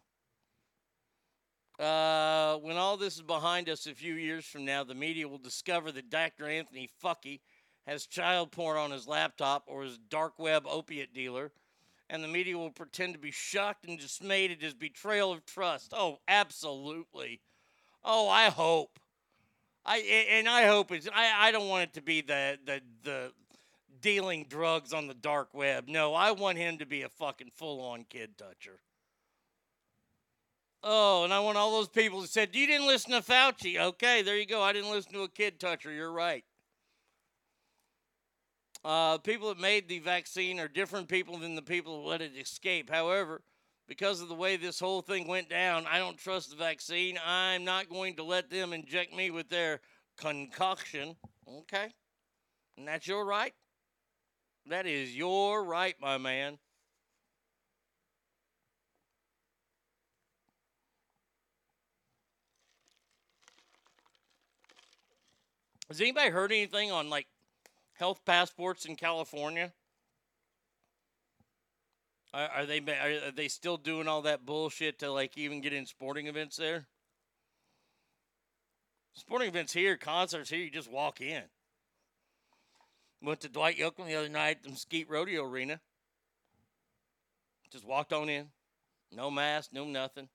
Uh, 1.78 2.56
when 2.56 2.76
all 2.76 2.96
this 2.96 3.16
is 3.16 3.22
behind 3.22 3.68
us 3.68 3.86
a 3.86 3.94
few 3.94 4.14
years 4.14 4.46
from 4.46 4.64
now, 4.64 4.82
the 4.82 4.94
media 4.94 5.28
will 5.28 5.38
discover 5.38 5.92
that 5.92 6.08
Dr. 6.08 6.48
Anthony 6.48 6.88
Fucky 7.02 7.40
has 7.86 8.06
child 8.06 8.50
porn 8.50 8.78
on 8.78 8.90
his 8.90 9.06
laptop 9.06 9.64
or 9.66 9.82
his 9.82 9.98
dark 9.98 10.38
web 10.38 10.64
opiate 10.66 11.12
dealer, 11.12 11.52
and 12.08 12.24
the 12.24 12.28
media 12.28 12.56
will 12.56 12.70
pretend 12.70 13.12
to 13.12 13.20
be 13.20 13.30
shocked 13.30 13.86
and 13.86 13.98
dismayed 13.98 14.50
at 14.50 14.62
his 14.62 14.74
betrayal 14.74 15.32
of 15.32 15.44
trust. 15.44 15.92
Oh, 15.94 16.18
absolutely. 16.26 17.40
Oh, 18.02 18.28
I 18.28 18.48
hope. 18.48 18.98
I 19.84 19.98
and 20.30 20.48
I 20.48 20.66
hope 20.66 20.90
it's. 20.90 21.08
I, 21.14 21.48
I 21.48 21.52
don't 21.52 21.68
want 21.68 21.84
it 21.84 21.92
to 21.94 22.02
be 22.02 22.20
the 22.20 22.58
the 22.64 22.80
the 23.04 23.32
dealing 24.00 24.46
drugs 24.48 24.92
on 24.92 25.06
the 25.06 25.14
dark 25.14 25.54
web. 25.54 25.88
No, 25.88 26.12
I 26.14 26.32
want 26.32 26.58
him 26.58 26.78
to 26.78 26.86
be 26.86 27.02
a 27.02 27.08
fucking 27.08 27.50
full 27.54 27.80
on 27.80 28.04
kid 28.08 28.36
toucher. 28.36 28.80
Oh, 30.82 31.24
and 31.24 31.32
I 31.32 31.40
want 31.40 31.58
all 31.58 31.72
those 31.72 31.88
people 31.88 32.20
that 32.20 32.30
said, 32.30 32.54
You 32.54 32.66
didn't 32.66 32.86
listen 32.86 33.12
to 33.12 33.20
Fauci. 33.20 33.78
Okay, 33.78 34.22
there 34.22 34.36
you 34.36 34.46
go. 34.46 34.62
I 34.62 34.72
didn't 34.72 34.90
listen 34.90 35.12
to 35.12 35.22
a 35.22 35.28
kid 35.28 35.58
toucher. 35.58 35.92
You're 35.92 36.12
right. 36.12 36.44
Uh, 38.84 39.18
people 39.18 39.48
that 39.48 39.58
made 39.58 39.88
the 39.88 39.98
vaccine 39.98 40.60
are 40.60 40.68
different 40.68 41.08
people 41.08 41.38
than 41.38 41.56
the 41.56 41.62
people 41.62 42.00
who 42.00 42.08
let 42.08 42.22
it 42.22 42.32
escape. 42.38 42.88
However, 42.88 43.42
because 43.88 44.20
of 44.20 44.28
the 44.28 44.34
way 44.34 44.56
this 44.56 44.78
whole 44.78 45.02
thing 45.02 45.26
went 45.26 45.48
down, 45.48 45.86
I 45.90 45.98
don't 45.98 46.16
trust 46.16 46.50
the 46.50 46.56
vaccine. 46.56 47.18
I'm 47.26 47.64
not 47.64 47.88
going 47.88 48.14
to 48.16 48.22
let 48.22 48.48
them 48.48 48.72
inject 48.72 49.12
me 49.12 49.32
with 49.32 49.48
their 49.48 49.80
concoction. 50.16 51.16
Okay? 51.48 51.88
And 52.76 52.86
that's 52.86 53.08
your 53.08 53.24
right. 53.24 53.54
That 54.68 54.86
is 54.86 55.16
your 55.16 55.64
right, 55.64 55.94
my 56.00 56.18
man. 56.18 56.58
Has 65.88 66.00
anybody 66.00 66.30
heard 66.30 66.52
anything 66.52 66.90
on 66.90 67.08
like 67.08 67.26
health 67.94 68.20
passports 68.24 68.84
in 68.84 68.96
California? 68.96 69.72
Are, 72.34 72.48
are 72.48 72.66
they 72.66 72.78
are, 72.78 73.30
they 73.30 73.48
still 73.48 73.76
doing 73.76 74.08
all 74.08 74.22
that 74.22 74.44
bullshit 74.44 74.98
to 74.98 75.10
like 75.10 75.38
even 75.38 75.60
get 75.60 75.72
in 75.72 75.86
sporting 75.86 76.26
events 76.26 76.56
there? 76.56 76.86
Sporting 79.14 79.48
events 79.48 79.72
here, 79.72 79.96
concerts 79.96 80.50
here, 80.50 80.58
you 80.58 80.70
just 80.70 80.90
walk 80.90 81.20
in. 81.20 81.42
Went 83.22 83.40
to 83.40 83.48
Dwight 83.48 83.78
Yoakam 83.78 84.06
the 84.06 84.14
other 84.14 84.28
night 84.28 84.58
at 84.58 84.62
the 84.64 84.70
Mesquite 84.70 85.08
Rodeo 85.08 85.44
Arena. 85.44 85.80
Just 87.72 87.86
walked 87.86 88.12
on 88.12 88.28
in. 88.28 88.48
No 89.10 89.30
mask, 89.30 89.70
no 89.72 89.84
nothing. 89.84 90.28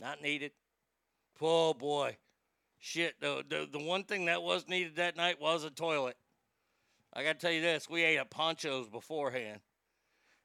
Not 0.00 0.22
needed. 0.22 0.52
Oh 1.40 1.74
boy. 1.74 2.16
Shit, 2.80 3.20
the, 3.20 3.44
the 3.46 3.68
the 3.70 3.78
one 3.78 4.04
thing 4.04 4.24
that 4.24 4.42
was 4.42 4.66
needed 4.66 4.96
that 4.96 5.16
night 5.16 5.38
was 5.38 5.64
a 5.64 5.70
toilet. 5.70 6.16
I 7.12 7.22
gotta 7.22 7.38
tell 7.38 7.52
you 7.52 7.60
this, 7.60 7.90
we 7.90 8.02
ate 8.02 8.16
at 8.16 8.30
Ponchos 8.30 8.88
beforehand. 8.88 9.60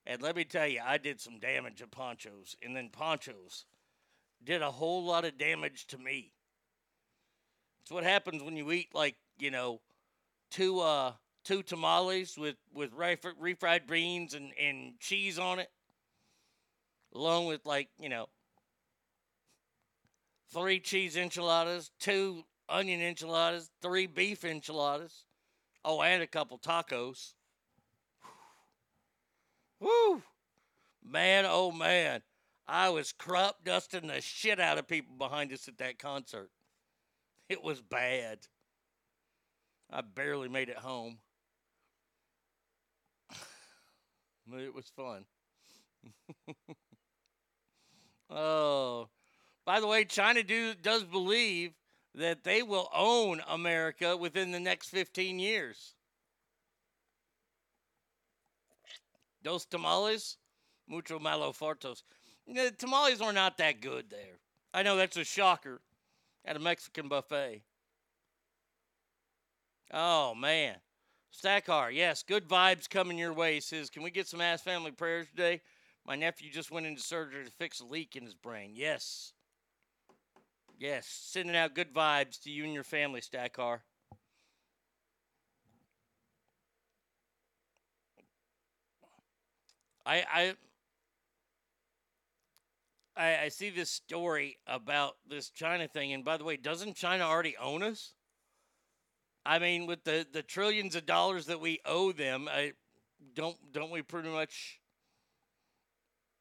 And 0.06 0.22
let 0.22 0.36
me 0.36 0.44
tell 0.44 0.68
you, 0.68 0.82
I 0.86 0.98
did 0.98 1.20
some 1.20 1.40
damage 1.40 1.82
at 1.82 1.92
Ponchos. 1.92 2.56
And 2.62 2.76
then 2.76 2.90
Ponchos 2.90 3.66
did 4.44 4.62
a 4.62 4.70
whole 4.70 5.04
lot 5.04 5.26
of 5.26 5.38
damage 5.38 5.88
to 5.88 5.98
me. 5.98 6.34
It's 7.82 7.92
what 7.92 8.04
happens 8.04 8.44
when 8.44 8.58
you 8.58 8.72
eat 8.72 8.90
like, 8.94 9.16
you 9.40 9.50
know, 9.50 9.80
two 10.52 10.82
uh 10.82 11.14
two 11.46 11.64
tamales 11.64 12.38
with 12.38 12.58
with 12.74 12.92
refri- 12.92 13.40
refried 13.42 13.88
beans 13.88 14.34
and 14.34 14.52
and 14.60 15.00
cheese 15.00 15.40
on 15.40 15.60
it, 15.60 15.70
along 17.14 17.46
with 17.46 17.66
like 17.66 17.90
you 17.98 18.10
know 18.10 18.28
three 20.52 20.80
cheese 20.80 21.16
enchiladas, 21.18 21.92
two 22.00 22.44
onion 22.70 23.02
enchiladas, 23.02 23.70
three 23.82 24.08
beef 24.08 24.44
enchiladas, 24.44 25.26
oh, 25.84 26.02
and 26.02 26.24
a 26.24 26.28
couple 26.28 26.58
tacos. 26.58 27.34
Woo! 29.80 30.24
Man, 31.04 31.46
oh 31.48 31.72
man, 31.72 32.22
I 32.68 32.90
was 32.90 33.12
crop 33.12 33.64
dusting 33.64 34.08
the 34.08 34.22
shit 34.22 34.60
out 34.60 34.78
of 34.78 34.88
people 34.88 35.16
behind 35.18 35.54
us 35.54 35.68
at 35.68 35.78
that 35.78 36.00
concert. 36.00 36.50
It 37.48 37.64
was 37.64 37.82
bad. 37.82 38.40
I 39.92 40.02
barely 40.02 40.50
made 40.50 40.70
it 40.70 40.78
home. 40.78 41.20
It 44.54 44.76
was 44.76 44.92
fun. 44.96 45.26
oh, 48.30 49.10
by 49.66 49.80
the 49.80 49.88
way, 49.88 50.06
China 50.06 50.44
do, 50.44 50.74
does 50.76 51.04
believe 51.04 51.74
that 52.14 52.44
they 52.44 52.64
will 52.64 52.90
own 52.94 53.42
America 53.48 54.16
within 54.16 54.52
the 54.52 54.60
next 54.60 54.90
15 54.90 55.40
years. 55.40 55.96
Those 59.44 59.66
tamales, 59.66 60.38
mucho 60.88 61.20
malo 61.20 61.52
fartos. 61.52 62.04
The 62.48 62.72
tamales 62.72 63.22
are 63.22 63.34
not 63.34 63.58
that 63.58 63.82
good 63.82 64.10
there. 64.10 64.40
I 64.74 64.84
know 64.84 64.96
that's 64.96 65.18
a 65.18 65.24
shocker 65.24 65.82
at 66.46 66.56
a 66.56 66.60
Mexican 66.60 67.08
buffet. 67.08 67.62
Oh, 69.92 70.34
man. 70.36 70.76
Stackar, 71.34 71.94
yes, 71.94 72.24
good 72.24 72.48
vibes 72.48 72.90
coming 72.90 73.18
your 73.18 73.34
way. 73.34 73.60
Says, 73.60 73.90
can 73.90 74.04
we 74.04 74.12
get 74.12 74.28
some 74.28 74.42
ass 74.42 74.62
family 74.62 74.92
prayers 74.92 75.28
today? 75.30 75.62
My 76.08 76.16
nephew 76.16 76.52
just 76.52 76.72
went 76.72 76.86
into 76.86 77.02
surgery 77.02 77.44
to 77.44 77.52
fix 77.52 77.80
a 77.80 77.86
leak 77.86 78.16
in 78.16 78.24
his 78.24 78.36
brain. 78.36 78.72
Yes. 78.74 79.34
Yes, 80.78 81.08
sending 81.08 81.56
out 81.56 81.74
good 81.74 81.94
vibes 81.94 82.42
to 82.42 82.52
you 82.52 82.66
and 82.66 82.74
your 82.74 82.84
family, 82.84 83.22
Stackar. 83.22 83.80
I 90.06 90.24
I 90.32 90.56
I, 93.16 93.38
I 93.46 93.50
see 93.50 93.70
this 93.70 93.90
story 93.90 94.58
about 94.68 95.16
this 95.28 95.50
China 95.50 95.88
thing, 95.88 96.12
and 96.12 96.26
by 96.26 96.38
the 96.38 96.44
way, 96.44 96.58
doesn't 96.58 96.96
China 96.96 97.24
already 97.24 97.56
own 97.58 97.82
us? 97.82 98.14
I 99.46 99.60
mean, 99.60 99.86
with 99.86 100.04
the, 100.04 100.26
the 100.30 100.44
trillions 100.44 100.96
of 100.96 101.06
dollars 101.06 101.46
that 101.46 101.62
we 101.62 101.80
owe 101.86 102.12
them, 102.12 102.50
I 102.52 102.74
don't 103.34 103.58
don't 103.72 103.92
we 103.92 104.02
pretty 104.02 104.30
much 104.30 104.82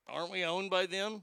aren't 0.09 0.33
we 0.33 0.45
owned 0.45 0.71
by 0.71 0.87
them? 0.87 1.23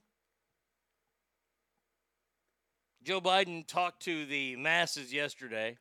Joe 3.03 3.19
Biden 3.19 3.65
talked 3.65 4.03
to 4.03 4.25
the 4.25 4.55
masses 4.57 5.11
yesterday 5.11 5.77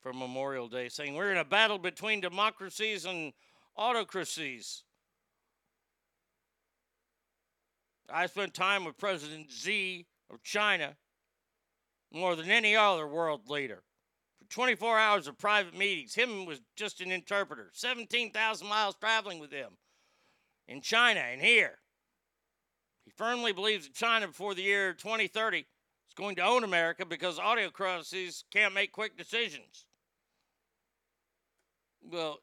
for 0.00 0.12
Memorial 0.12 0.68
Day, 0.68 0.88
saying 0.88 1.14
we're 1.14 1.30
in 1.30 1.38
a 1.38 1.44
battle 1.44 1.78
between 1.78 2.20
democracies 2.20 3.04
and 3.04 3.32
autocracies. 3.76 4.82
I 8.12 8.26
spent 8.26 8.54
time 8.54 8.84
with 8.84 8.98
President 8.98 9.52
Xi 9.52 10.06
of 10.30 10.42
China 10.42 10.96
more 12.12 12.34
than 12.34 12.50
any 12.50 12.74
other 12.74 13.06
world 13.06 13.48
leader. 13.48 13.84
For 14.40 14.52
24 14.52 14.98
hours 14.98 15.28
of 15.28 15.38
private 15.38 15.76
meetings, 15.76 16.14
him 16.14 16.44
was 16.44 16.60
just 16.74 17.00
an 17.00 17.12
interpreter. 17.12 17.70
17,000 17.72 18.66
miles 18.66 18.96
traveling 18.96 19.38
with 19.38 19.52
him 19.52 19.78
in 20.66 20.80
China 20.80 21.20
and 21.20 21.40
here. 21.40 21.78
He 23.04 23.12
firmly 23.12 23.52
believes 23.52 23.86
that 23.86 23.94
China 23.94 24.26
before 24.26 24.56
the 24.56 24.62
year 24.62 24.92
2030 24.92 25.66
is 26.12 26.14
going 26.14 26.36
to 26.36 26.42
own 26.42 26.64
America 26.64 27.06
because 27.06 27.38
autocracies 27.38 28.44
can't 28.52 28.74
make 28.74 28.92
quick 28.92 29.16
decisions. 29.16 29.86
Well, 32.02 32.38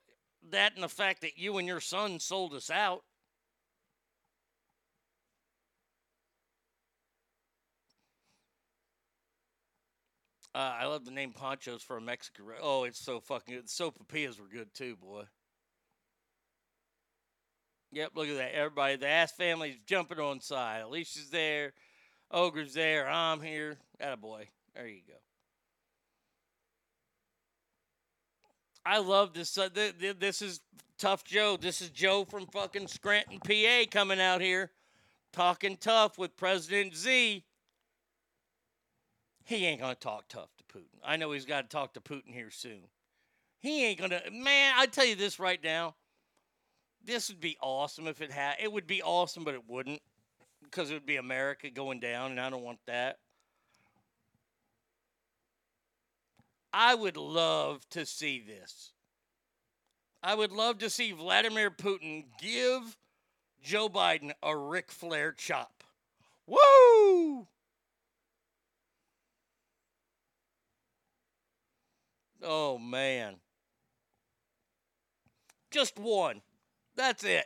that 0.51 0.73
and 0.73 0.83
the 0.83 0.89
fact 0.89 1.21
that 1.21 1.37
you 1.37 1.57
and 1.57 1.67
your 1.67 1.81
son 1.81 2.19
sold 2.19 2.53
us 2.53 2.69
out. 2.69 3.03
Uh, 10.55 10.73
I 10.81 10.85
love 10.87 11.05
the 11.05 11.11
name 11.11 11.31
Ponchos 11.31 11.83
for 11.83 11.97
a 11.97 12.01
Mexican. 12.01 12.45
Oh, 12.61 12.85
it's 12.85 12.99
so 12.99 13.19
fucking 13.19 13.53
good. 13.53 13.65
The 13.65 13.69
sopapillas 13.69 14.39
were 14.39 14.47
good 14.51 14.73
too, 14.73 14.95
boy. 14.95 15.23
Yep, 17.91 18.11
look 18.15 18.29
at 18.29 18.37
that. 18.37 18.55
Everybody, 18.55 18.95
the 18.95 19.07
ass 19.07 19.31
family's 19.31 19.77
jumping 19.85 20.19
on 20.19 20.41
side. 20.41 20.81
Alicia's 20.81 21.29
there. 21.29 21.73
Ogre's 22.31 22.73
there. 22.73 23.09
I'm 23.09 23.41
here. 23.41 23.77
That 23.99 24.13
a 24.13 24.17
boy. 24.17 24.49
There 24.75 24.87
you 24.87 25.01
go. 25.07 25.15
I 28.85 28.99
love 28.99 29.33
this. 29.33 29.57
Uh, 29.57 29.69
th- 29.69 29.99
th- 29.99 30.19
this 30.19 30.41
is 30.41 30.61
Tough 30.97 31.23
Joe. 31.23 31.57
This 31.59 31.81
is 31.81 31.89
Joe 31.89 32.25
from 32.25 32.47
fucking 32.47 32.87
Scranton, 32.87 33.39
PA, 33.39 33.85
coming 33.91 34.19
out 34.19 34.41
here 34.41 34.71
talking 35.31 35.77
tough 35.77 36.17
with 36.17 36.35
President 36.37 36.95
Z. 36.95 37.43
He 39.45 39.65
ain't 39.65 39.81
gonna 39.81 39.95
talk 39.95 40.27
tough 40.27 40.49
to 40.57 40.77
Putin. 40.77 40.99
I 41.03 41.17
know 41.17 41.31
he's 41.31 41.45
got 41.45 41.69
to 41.69 41.75
talk 41.75 41.93
to 41.93 42.01
Putin 42.01 42.33
here 42.33 42.51
soon. 42.51 42.81
He 43.59 43.85
ain't 43.85 43.99
gonna. 43.99 44.21
Man, 44.31 44.73
I 44.77 44.85
tell 44.85 45.05
you 45.05 45.15
this 45.15 45.39
right 45.39 45.61
now. 45.63 45.95
This 47.03 47.29
would 47.29 47.39
be 47.39 47.57
awesome 47.61 48.07
if 48.07 48.21
it 48.21 48.31
had. 48.31 48.55
It 48.61 48.71
would 48.71 48.85
be 48.85 49.01
awesome, 49.01 49.43
but 49.43 49.55
it 49.55 49.63
wouldn't 49.67 50.01
because 50.69 50.91
it 50.91 50.93
would 50.93 51.05
be 51.05 51.17
America 51.17 51.69
going 51.69 51.99
down, 51.99 52.31
and 52.31 52.39
I 52.39 52.49
don't 52.49 52.63
want 52.63 52.79
that. 52.87 53.17
I 56.71 56.93
would 56.93 57.17
love 57.17 57.87
to 57.91 58.05
see 58.05 58.43
this. 58.45 58.91
I 60.21 60.35
would 60.35 60.51
love 60.51 60.79
to 60.79 60.89
see 60.89 61.11
Vladimir 61.11 61.71
Putin 61.71 62.25
give 62.39 62.97
Joe 63.63 63.89
Biden 63.89 64.31
a 64.43 64.55
Ric 64.55 64.91
Flair 64.91 65.31
chop. 65.31 65.83
Woo! 66.45 67.47
Oh, 72.43 72.77
man. 72.77 73.35
Just 75.71 75.97
one. 75.97 76.41
That's 76.95 77.23
it. 77.23 77.45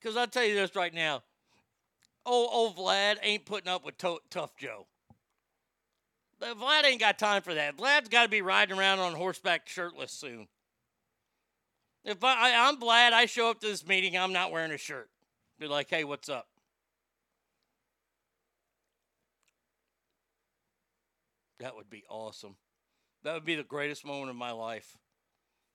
Because 0.00 0.16
I'll 0.16 0.26
tell 0.26 0.44
you 0.44 0.54
this 0.54 0.74
right 0.74 0.92
now. 0.92 1.22
Old, 2.24 2.48
old 2.52 2.76
Vlad 2.76 3.16
ain't 3.22 3.44
putting 3.44 3.68
up 3.68 3.84
with 3.84 3.98
to- 3.98 4.20
Tough 4.30 4.56
Joe. 4.56 4.86
But 6.38 6.58
Vlad 6.58 6.84
ain't 6.84 7.00
got 7.00 7.18
time 7.18 7.42
for 7.42 7.54
that. 7.54 7.76
Vlad's 7.76 8.08
got 8.08 8.24
to 8.24 8.28
be 8.28 8.42
riding 8.42 8.78
around 8.78 8.98
on 8.98 9.14
horseback 9.14 9.68
shirtless 9.68 10.12
soon. 10.12 10.48
If 12.04 12.24
I, 12.24 12.50
I, 12.50 12.68
I'm 12.68 12.80
Vlad, 12.80 13.12
I 13.12 13.26
show 13.26 13.50
up 13.50 13.60
to 13.60 13.68
this 13.68 13.86
meeting, 13.86 14.16
I'm 14.16 14.32
not 14.32 14.50
wearing 14.50 14.72
a 14.72 14.78
shirt. 14.78 15.08
Be 15.58 15.68
like, 15.68 15.88
hey, 15.88 16.02
what's 16.02 16.28
up? 16.28 16.48
That 21.60 21.76
would 21.76 21.88
be 21.88 22.02
awesome. 22.10 22.56
That 23.22 23.34
would 23.34 23.44
be 23.44 23.54
the 23.54 23.62
greatest 23.62 24.04
moment 24.04 24.30
of 24.30 24.36
my 24.36 24.50
life. 24.50 24.96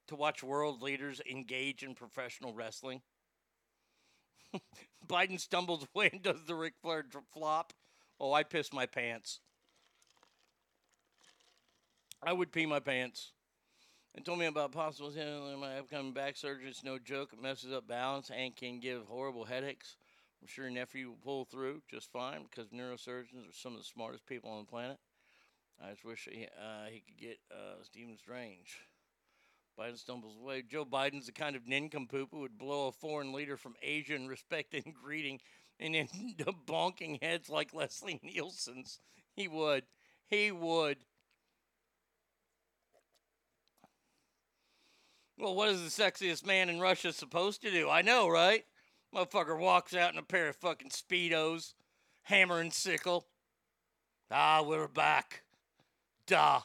To 0.07 0.15
watch 0.15 0.43
world 0.43 0.81
leaders 0.81 1.21
engage 1.29 1.83
in 1.83 1.95
professional 1.95 2.53
wrestling. 2.53 3.01
Biden 5.07 5.39
stumbles 5.39 5.85
away 5.95 6.09
and 6.11 6.21
does 6.21 6.43
the 6.45 6.55
Ric 6.55 6.73
Flair 6.81 7.05
flop. 7.33 7.73
Oh, 8.19 8.33
I 8.33 8.43
pissed 8.43 8.73
my 8.73 8.85
pants. 8.85 9.39
I 12.23 12.33
would 12.33 12.51
pee 12.51 12.65
my 12.65 12.79
pants. 12.79 13.31
And 14.15 14.25
told 14.25 14.39
me 14.39 14.47
about 14.47 14.71
possible 14.71 15.11
in 15.11 15.59
my 15.59 15.77
upcoming 15.77 16.11
back 16.11 16.35
surgery. 16.35 16.69
It's 16.69 16.83
no 16.83 16.97
joke. 16.97 17.29
It 17.33 17.41
messes 17.41 17.71
up 17.71 17.87
balance 17.87 18.31
and 18.35 18.55
can 18.55 18.79
give 18.79 19.05
horrible 19.05 19.45
headaches. 19.45 19.95
I'm 20.41 20.47
sure 20.47 20.69
nephew 20.69 21.09
will 21.09 21.17
pull 21.23 21.45
through 21.45 21.83
just 21.89 22.11
fine 22.11 22.45
because 22.49 22.71
neurosurgeons 22.71 23.49
are 23.49 23.53
some 23.53 23.73
of 23.73 23.79
the 23.79 23.85
smartest 23.85 24.25
people 24.25 24.49
on 24.49 24.65
the 24.65 24.71
planet. 24.71 24.97
I 25.83 25.91
just 25.91 26.03
wish 26.03 26.27
he, 26.31 26.45
uh, 26.45 26.87
he 26.91 27.01
could 27.01 27.17
get 27.17 27.37
uh, 27.51 27.83
Stephen 27.83 28.17
Strange. 28.17 28.79
Biden 29.77 29.97
stumbles 29.97 30.37
away. 30.41 30.63
Joe 30.63 30.85
Biden's 30.85 31.27
the 31.27 31.31
kind 31.31 31.55
of 31.55 31.67
nincompoop 31.67 32.29
who 32.31 32.39
would 32.39 32.57
blow 32.57 32.87
a 32.87 32.91
foreign 32.91 33.31
leader 33.31 33.57
from 33.57 33.75
Asia 33.81 34.15
in 34.15 34.27
respect 34.27 34.73
and 34.73 34.93
greeting 34.93 35.39
and 35.79 35.95
in 35.95 36.07
bonking 36.67 37.21
heads 37.21 37.49
like 37.49 37.73
Leslie 37.73 38.19
Nielsen's. 38.23 38.99
He 39.35 39.47
would. 39.47 39.83
He 40.27 40.51
would. 40.51 40.97
Well, 45.37 45.53
what 45.53 45.69
is 45.69 45.83
the 45.83 46.03
sexiest 46.03 46.45
man 46.45 46.69
in 46.69 46.79
Russia 46.79 47.13
supposed 47.13 47.61
to 47.61 47.69
do? 47.69 47.89
I 47.89 48.01
know, 48.01 48.27
right? 48.27 48.65
Motherfucker 49.13 49.57
walks 49.57 49.93
out 49.93 50.11
in 50.11 50.17
a 50.17 50.23
pair 50.23 50.49
of 50.49 50.55
fucking 50.55 50.89
Speedos, 50.89 51.75
hammer 52.23 52.59
and 52.59 52.73
sickle. 52.73 53.27
Ah, 54.31 54.63
we're 54.65 54.87
back. 54.87 55.43
Duh. 56.25 56.61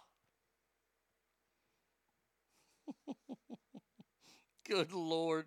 Good 4.65 4.93
Lord. 4.93 5.47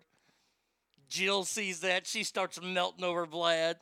Jill 1.08 1.44
sees 1.44 1.80
that. 1.80 2.06
She 2.06 2.22
starts 2.24 2.60
melting 2.60 3.04
over 3.04 3.26
Vlad. 3.26 3.76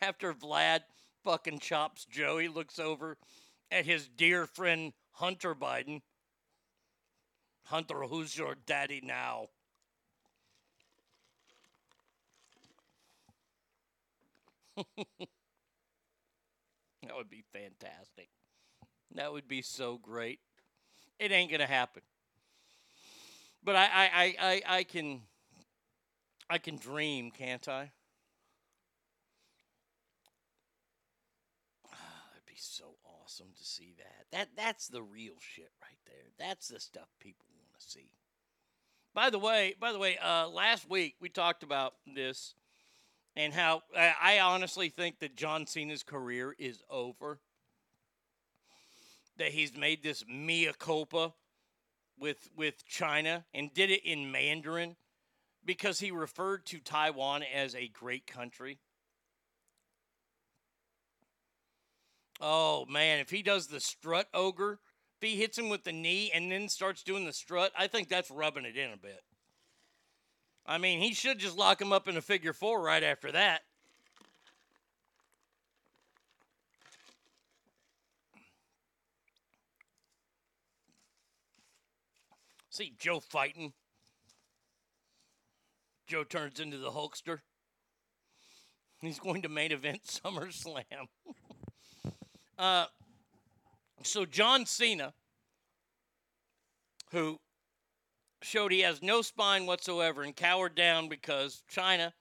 After 0.00 0.32
Vlad 0.34 0.80
fucking 1.24 1.58
chops 1.60 2.04
Joey, 2.04 2.48
looks 2.48 2.78
over 2.78 3.16
at 3.70 3.86
his 3.86 4.08
dear 4.08 4.46
friend 4.46 4.92
Hunter 5.12 5.54
Biden. 5.54 6.02
Hunter, 7.64 8.02
who's 8.04 8.36
your 8.36 8.54
daddy 8.54 9.00
now? 9.02 9.48
that 17.08 17.16
would 17.16 17.30
be 17.30 17.42
fantastic. 17.54 18.28
That 19.14 19.32
would 19.32 19.48
be 19.48 19.62
so 19.62 19.96
great. 19.96 20.40
It 21.18 21.32
ain't 21.32 21.50
gonna 21.50 21.66
happen. 21.66 22.02
But 23.64 23.76
I, 23.76 23.84
I, 23.84 24.10
I, 24.12 24.34
I, 24.40 24.62
I 24.76 24.84
can 24.84 25.22
I 26.50 26.58
can 26.58 26.76
dream, 26.76 27.30
can't 27.30 27.66
I? 27.66 27.90
That'd 31.84 32.46
be 32.46 32.56
so 32.58 32.96
awesome 33.24 33.48
to 33.56 33.64
see 33.64 33.94
that. 33.96 34.26
That 34.30 34.48
that's 34.54 34.88
the 34.88 35.02
real 35.02 35.34
shit 35.40 35.70
right 35.82 35.98
there. 36.04 36.26
That's 36.38 36.68
the 36.68 36.78
stuff 36.78 37.08
people 37.20 37.46
want 37.56 37.68
to 37.80 37.90
see. 37.90 38.10
By 39.14 39.30
the 39.30 39.38
way, 39.38 39.74
by 39.80 39.92
the 39.92 39.98
way, 39.98 40.18
uh, 40.18 40.46
last 40.48 40.90
week 40.90 41.16
we 41.20 41.30
talked 41.30 41.62
about 41.62 41.94
this 42.06 42.54
and 43.38 43.54
how 43.54 43.82
I, 43.96 44.40
honestly 44.40 44.88
think 44.88 45.20
that 45.20 45.36
John 45.36 45.64
Cena's 45.64 46.02
career 46.02 46.56
is 46.58 46.82
over. 46.90 47.38
That 49.38 49.52
he's 49.52 49.76
made 49.76 50.02
this 50.02 50.24
mea 50.28 50.72
culpa 50.76 51.32
with 52.18 52.50
with 52.56 52.84
China 52.84 53.44
and 53.54 53.72
did 53.72 53.90
it 53.90 54.04
in 54.04 54.32
Mandarin 54.32 54.96
because 55.64 56.00
he 56.00 56.10
referred 56.10 56.66
to 56.66 56.80
Taiwan 56.80 57.44
as 57.54 57.76
a 57.76 57.86
great 57.86 58.26
country. 58.26 58.80
Oh 62.40 62.86
man, 62.86 63.20
if 63.20 63.30
he 63.30 63.42
does 63.42 63.68
the 63.68 63.80
strut 63.80 64.26
ogre, 64.34 64.80
if 65.22 65.28
he 65.28 65.36
hits 65.36 65.56
him 65.56 65.68
with 65.68 65.84
the 65.84 65.92
knee 65.92 66.32
and 66.34 66.50
then 66.50 66.68
starts 66.68 67.04
doing 67.04 67.24
the 67.24 67.32
strut, 67.32 67.70
I 67.78 67.86
think 67.86 68.08
that's 68.08 68.32
rubbing 68.32 68.64
it 68.64 68.76
in 68.76 68.90
a 68.90 68.96
bit. 68.96 69.22
I 70.70 70.76
mean, 70.76 71.00
he 71.00 71.14
should 71.14 71.38
just 71.38 71.56
lock 71.56 71.80
him 71.80 71.94
up 71.94 72.08
in 72.08 72.18
a 72.18 72.20
figure 72.20 72.52
four 72.52 72.82
right 72.82 73.02
after 73.02 73.32
that. 73.32 73.62
See 82.68 82.92
Joe 82.98 83.18
fighting. 83.18 83.72
Joe 86.06 86.22
turns 86.22 86.60
into 86.60 86.76
the 86.76 86.90
Hulkster. 86.90 87.40
He's 89.00 89.18
going 89.18 89.40
to 89.42 89.48
main 89.48 89.72
event 89.72 90.02
SummerSlam. 90.06 91.08
uh, 92.58 92.86
so 94.02 94.26
John 94.26 94.66
Cena, 94.66 95.14
who 97.10 97.40
showed 98.42 98.72
he 98.72 98.80
has 98.80 99.02
no 99.02 99.22
spine 99.22 99.66
whatsoever 99.66 100.22
and 100.22 100.34
cowered 100.34 100.74
down 100.74 101.08
because 101.08 101.62
China 101.68 102.12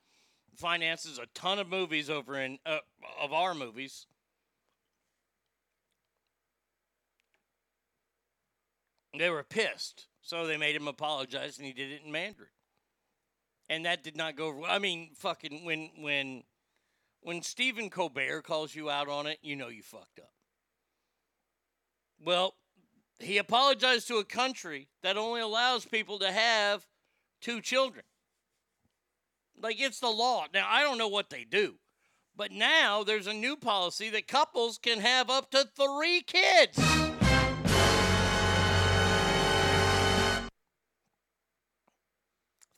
finances 0.56 1.20
a 1.20 1.28
ton 1.34 1.60
of 1.60 1.70
movies 1.70 2.10
over 2.10 2.40
in 2.40 2.58
uh, 2.66 2.80
of 3.22 3.32
our 3.32 3.54
movies. 3.54 4.08
They 9.18 9.30
were 9.30 9.44
pissed, 9.44 10.08
so 10.22 10.46
they 10.46 10.58
made 10.58 10.76
him 10.76 10.88
apologize, 10.88 11.58
and 11.58 11.66
he 11.66 11.74
did 11.74 11.92
it 11.92 12.02
in 12.06 12.12
Mandarin. 12.12 12.50
And 13.70 13.86
that 13.86 14.04
did 14.04 14.16
not 14.16 14.36
go. 14.36 14.48
over. 14.48 14.64
I 14.64 14.80
mean, 14.80 15.12
fucking 15.16 15.66
when 15.66 15.90
when 16.00 16.44
when 17.22 17.42
Stephen 17.42 17.90
Colbert 17.90 18.44
calls 18.44 18.76
you 18.76 18.90
out 18.90 19.10
on 19.10 19.28
it, 19.28 19.40
you 19.42 19.56
know 19.56 19.68
you 19.68 19.84
fucked 19.84 20.20
up. 20.20 20.32
Well, 22.24 22.56
he 23.20 23.38
apologized 23.38 24.08
to 24.08 24.18
a 24.18 24.24
country 24.24 24.88
that 25.02 25.18
only 25.18 25.42
allows 25.42 25.86
people 25.86 26.20
to 26.20 26.32
have 26.32 26.86
two 27.42 27.62
children. 27.62 28.04
Like 29.60 29.82
it's 29.82 30.00
the 30.00 30.10
law. 30.10 30.46
Now, 30.54 30.68
I 30.70 30.84
don't 30.84 31.00
know 31.00 31.08
what 31.08 31.30
they 31.30 31.44
do, 31.44 31.76
but 32.36 32.52
now 32.52 33.04
there's 33.04 33.28
a 33.28 33.34
new 33.34 33.56
policy 33.56 34.10
that 34.12 34.28
couples 34.28 34.78
can 34.78 35.00
have 35.00 35.30
up 35.30 35.50
to 35.52 35.68
three 35.76 36.22
kids. 36.22 36.78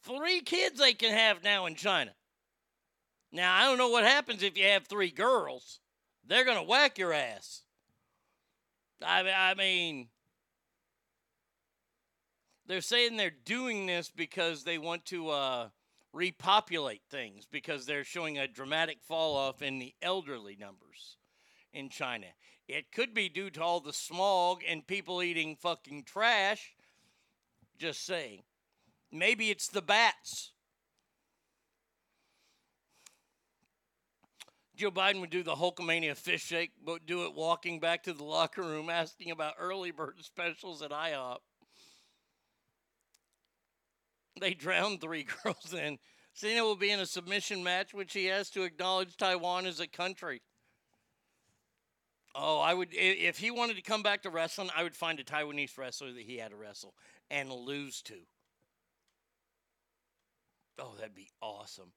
Three 0.04 0.42
kids 0.42 0.80
they 0.80 0.94
can 0.94 1.14
have 1.14 1.44
now 1.44 1.66
in 1.66 1.76
China. 1.76 2.12
Now, 3.32 3.56
I 3.56 3.66
don't 3.66 3.78
know 3.78 3.90
what 3.90 4.06
happens 4.06 4.42
if 4.42 4.58
you 4.58 4.66
have 4.66 4.88
three 4.88 5.12
girls. 5.12 5.80
They're 6.26 6.46
going 6.46 6.58
to 6.58 6.64
whack 6.64 6.98
your 6.98 7.14
ass. 7.14 7.64
I, 9.06 9.30
I 9.30 9.54
mean, 9.54 10.08
they're 12.70 12.82
saying 12.82 13.18
they're 13.18 13.32
doing 13.32 13.88
this 13.88 14.12
because 14.16 14.64
they 14.64 14.78
want 14.78 15.04
to 15.06 15.30
uh, 15.30 15.70
repopulate 16.14 17.02
things 17.10 17.48
because 17.52 17.88
they're 17.88 18.04
showing 18.04 18.38
a 18.38 18.48
dramatic 18.48 19.00
fall 19.02 19.36
off 19.36 19.64
in 19.64 19.80
the 19.80 19.96
elderly 20.04 20.56
numbers 20.56 21.18
in 21.74 21.90
China. 21.90 22.28
It 22.68 22.92
could 22.92 23.16
be 23.16 23.28
due 23.28 23.50
to 23.50 23.64
all 23.64 23.80
the 23.80 23.92
smog 23.92 24.62
and 24.68 24.86
people 24.86 25.24
eating 25.24 25.56
fucking 25.56 26.04
trash. 26.04 26.76
Just 27.80 28.06
saying. 28.06 28.44
Maybe 29.12 29.50
it's 29.50 29.68
the 29.68 29.82
bats. 29.82 30.52
Joe 34.76 34.92
Biden 34.92 35.22
would 35.22 35.32
do 35.32 35.42
the 35.42 35.56
Hulkamania 35.56 36.16
fish 36.16 36.44
shake, 36.44 36.72
but 36.86 37.08
do 37.08 37.26
it 37.26 37.34
walking 37.34 37.80
back 37.80 38.04
to 38.04 38.14
the 38.14 38.24
locker 38.24 38.62
room 38.62 38.92
asking 38.92 39.32
about 39.32 39.56
early 39.60 39.90
bird 39.90 40.18
specials 40.22 40.84
at 40.84 40.92
IHOP. 40.92 41.40
They 44.42 44.54
drowned 44.54 45.02
three 45.02 45.26
girls 45.44 45.74
in. 45.74 45.98
Cena 46.34 46.64
will 46.64 46.76
be 46.76 46.92
in 46.92 47.00
a 47.00 47.06
submission 47.06 47.64
match, 47.64 47.94
which 47.94 48.14
he 48.14 48.26
has 48.26 48.50
to 48.52 48.64
acknowledge 48.64 49.18
Taiwan 49.18 49.66
as 49.66 49.80
a 49.80 49.88
country. 49.88 50.42
Oh, 52.36 52.60
I 52.60 52.74
would 52.74 52.90
if 52.92 53.40
he 53.40 53.52
wanted 53.52 53.76
to 53.76 53.82
come 53.82 54.04
back 54.04 54.22
to 54.22 54.30
wrestling, 54.30 54.70
I 54.76 54.84
would 54.84 54.96
find 54.96 55.20
a 55.20 55.24
Taiwanese 55.24 55.78
wrestler 55.78 56.14
that 56.14 56.24
he 56.24 56.38
had 56.38 56.52
to 56.52 56.58
wrestle 56.58 56.94
and 57.30 57.52
lose 57.52 58.02
to. 58.04 58.16
Oh, 60.78 60.94
that'd 60.98 61.16
be 61.16 61.30
awesome. 61.42 61.92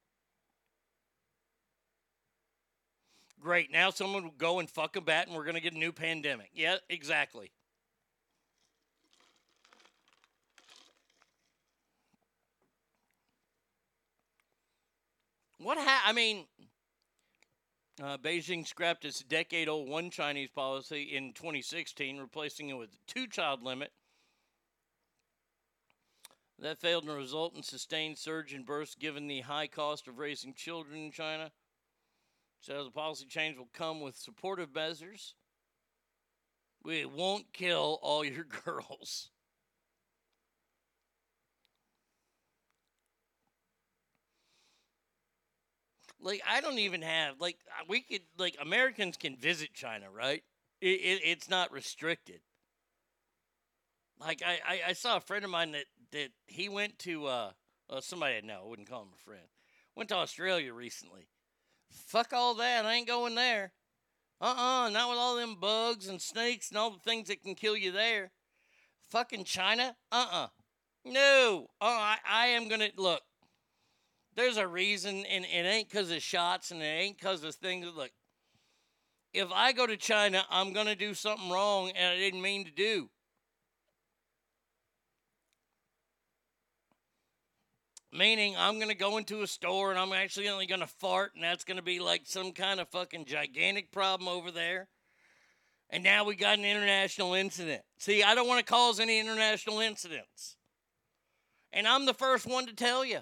Great. 3.40 3.70
Now 3.70 3.90
someone 3.90 4.24
will 4.24 4.30
go 4.30 4.58
and 4.58 4.68
fuck 4.68 4.96
a 4.96 5.00
bat 5.00 5.26
and 5.26 5.36
we're 5.36 5.44
going 5.44 5.56
to 5.56 5.60
get 5.60 5.74
a 5.74 5.78
new 5.78 5.92
pandemic. 5.92 6.50
Yeah, 6.54 6.76
exactly. 6.88 7.50
What 15.62 15.78
ha- 15.78 16.02
I 16.04 16.12
mean, 16.12 16.46
uh, 18.02 18.18
Beijing 18.18 18.66
scrapped 18.66 19.04
its 19.04 19.20
decade-old 19.22 19.88
one 19.88 20.10
Chinese 20.10 20.50
policy 20.50 21.14
in 21.14 21.32
2016, 21.34 22.18
replacing 22.18 22.68
it 22.68 22.74
with 22.74 22.90
a 22.90 23.12
two-child 23.12 23.62
limit. 23.62 23.92
That 26.58 26.80
failed 26.80 27.06
to 27.06 27.12
result 27.12 27.56
in 27.56 27.62
sustained 27.62 28.18
surge 28.18 28.54
in 28.54 28.62
births 28.62 28.94
given 28.94 29.26
the 29.26 29.40
high 29.40 29.66
cost 29.66 30.06
of 30.08 30.18
raising 30.18 30.54
children 30.54 31.06
in 31.06 31.12
China. 31.12 31.50
So 32.60 32.84
the 32.84 32.90
policy 32.90 33.26
change 33.26 33.58
will 33.58 33.70
come 33.72 34.00
with 34.00 34.16
supportive 34.16 34.72
measures. 34.72 35.34
We 36.84 37.04
won't 37.04 37.52
kill 37.52 37.98
all 38.00 38.24
your 38.24 38.44
girls. 38.64 39.31
Like 46.22 46.40
I 46.48 46.60
don't 46.60 46.78
even 46.78 47.02
have 47.02 47.40
like 47.40 47.58
uh, 47.68 47.84
we 47.88 48.00
could 48.00 48.22
like 48.38 48.56
Americans 48.60 49.16
can 49.16 49.36
visit 49.36 49.74
China, 49.74 50.06
right? 50.10 50.42
It, 50.80 50.86
it, 50.86 51.20
it's 51.24 51.50
not 51.50 51.72
restricted. 51.72 52.40
Like 54.20 54.42
I, 54.44 54.58
I, 54.66 54.80
I 54.90 54.92
saw 54.92 55.16
a 55.16 55.20
friend 55.20 55.44
of 55.44 55.50
mine 55.50 55.72
that 55.72 55.86
that 56.12 56.28
he 56.46 56.68
went 56.68 56.98
to 57.00 57.26
uh, 57.26 57.50
uh 57.90 58.00
somebody 58.00 58.36
I 58.36 58.40
know, 58.40 58.62
I 58.64 58.68
wouldn't 58.68 58.88
call 58.88 59.02
him 59.02 59.08
a 59.14 59.24
friend. 59.24 59.46
Went 59.96 60.08
to 60.10 60.16
Australia 60.16 60.72
recently. 60.72 61.28
Fuck 61.90 62.32
all 62.32 62.54
that. 62.54 62.86
I 62.86 62.94
ain't 62.94 63.08
going 63.08 63.34
there. 63.34 63.72
Uh-uh, 64.40 64.90
not 64.90 65.10
with 65.10 65.18
all 65.18 65.36
them 65.36 65.56
bugs 65.60 66.08
and 66.08 66.20
snakes 66.20 66.70
and 66.70 66.78
all 66.78 66.90
the 66.90 66.98
things 66.98 67.28
that 67.28 67.42
can 67.42 67.54
kill 67.54 67.76
you 67.76 67.92
there. 67.92 68.32
Fucking 69.10 69.44
China? 69.44 69.94
Uh-uh. 70.10 70.48
No. 71.04 71.68
Oh, 71.80 71.86
I, 71.86 72.16
I 72.28 72.46
am 72.48 72.68
gonna 72.68 72.88
look. 72.96 73.22
There's 74.34 74.56
a 74.56 74.66
reason, 74.66 75.26
and 75.26 75.44
it 75.44 75.66
ain't 75.66 75.90
because 75.90 76.10
of 76.10 76.22
shots, 76.22 76.70
and 76.70 76.82
it 76.82 76.86
ain't 76.86 77.18
because 77.18 77.44
of 77.44 77.54
things. 77.54 77.86
Look, 77.94 78.10
if 79.34 79.50
I 79.52 79.72
go 79.72 79.86
to 79.86 79.96
China, 79.96 80.44
I'm 80.50 80.72
gonna 80.72 80.96
do 80.96 81.14
something 81.14 81.50
wrong, 81.50 81.90
and 81.90 82.08
I 82.14 82.16
didn't 82.16 82.42
mean 82.42 82.64
to 82.64 82.70
do. 82.70 83.10
Meaning, 88.14 88.54
I'm 88.58 88.78
gonna 88.78 88.94
go 88.94 89.16
into 89.16 89.40
a 89.40 89.46
store 89.46 89.90
and 89.90 89.98
I'm 89.98 90.12
actually 90.12 90.48
only 90.50 90.66
gonna 90.66 90.86
fart, 90.86 91.32
and 91.34 91.42
that's 91.42 91.64
gonna 91.64 91.82
be 91.82 91.98
like 91.98 92.22
some 92.26 92.52
kind 92.52 92.78
of 92.78 92.88
fucking 92.90 93.24
gigantic 93.24 93.90
problem 93.90 94.28
over 94.28 94.50
there. 94.50 94.88
And 95.88 96.04
now 96.04 96.24
we 96.24 96.36
got 96.36 96.58
an 96.58 96.64
international 96.64 97.32
incident. 97.32 97.82
See, 97.98 98.22
I 98.22 98.34
don't 98.34 98.48
want 98.48 98.64
to 98.64 98.70
cause 98.70 99.00
any 99.00 99.18
international 99.18 99.80
incidents. 99.80 100.56
And 101.72 101.86
I'm 101.86 102.04
the 102.04 102.14
first 102.14 102.46
one 102.46 102.66
to 102.66 102.74
tell 102.74 103.02
you. 103.02 103.20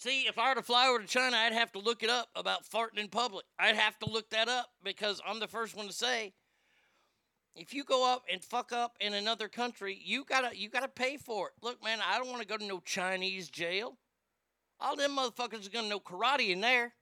See, 0.00 0.22
if 0.22 0.38
I 0.38 0.48
were 0.48 0.54
to 0.54 0.62
fly 0.62 0.88
over 0.88 1.00
to 1.00 1.06
China, 1.06 1.36
I'd 1.36 1.52
have 1.52 1.72
to 1.72 1.78
look 1.78 2.02
it 2.02 2.08
up 2.08 2.30
about 2.34 2.64
farting 2.64 2.96
in 2.96 3.08
public. 3.08 3.44
I'd 3.58 3.76
have 3.76 3.98
to 3.98 4.10
look 4.10 4.30
that 4.30 4.48
up 4.48 4.70
because 4.82 5.20
I'm 5.28 5.40
the 5.40 5.46
first 5.46 5.76
one 5.76 5.88
to 5.88 5.92
say 5.92 6.32
if 7.54 7.74
you 7.74 7.84
go 7.84 8.10
up 8.10 8.22
and 8.32 8.42
fuck 8.42 8.72
up 8.72 8.96
in 8.98 9.12
another 9.12 9.46
country, 9.46 10.00
you 10.02 10.24
gotta 10.24 10.56
you 10.56 10.70
gotta 10.70 10.88
pay 10.88 11.18
for 11.18 11.48
it. 11.48 11.52
Look, 11.60 11.84
man, 11.84 11.98
I 12.02 12.16
don't 12.16 12.28
want 12.28 12.40
to 12.40 12.48
go 12.48 12.56
to 12.56 12.64
no 12.64 12.80
Chinese 12.80 13.50
jail. 13.50 13.98
All 14.80 14.96
them 14.96 15.18
motherfuckers 15.18 15.66
are 15.66 15.70
gonna 15.70 15.90
know 15.90 16.00
karate 16.00 16.48
in 16.48 16.62
there. 16.62 16.94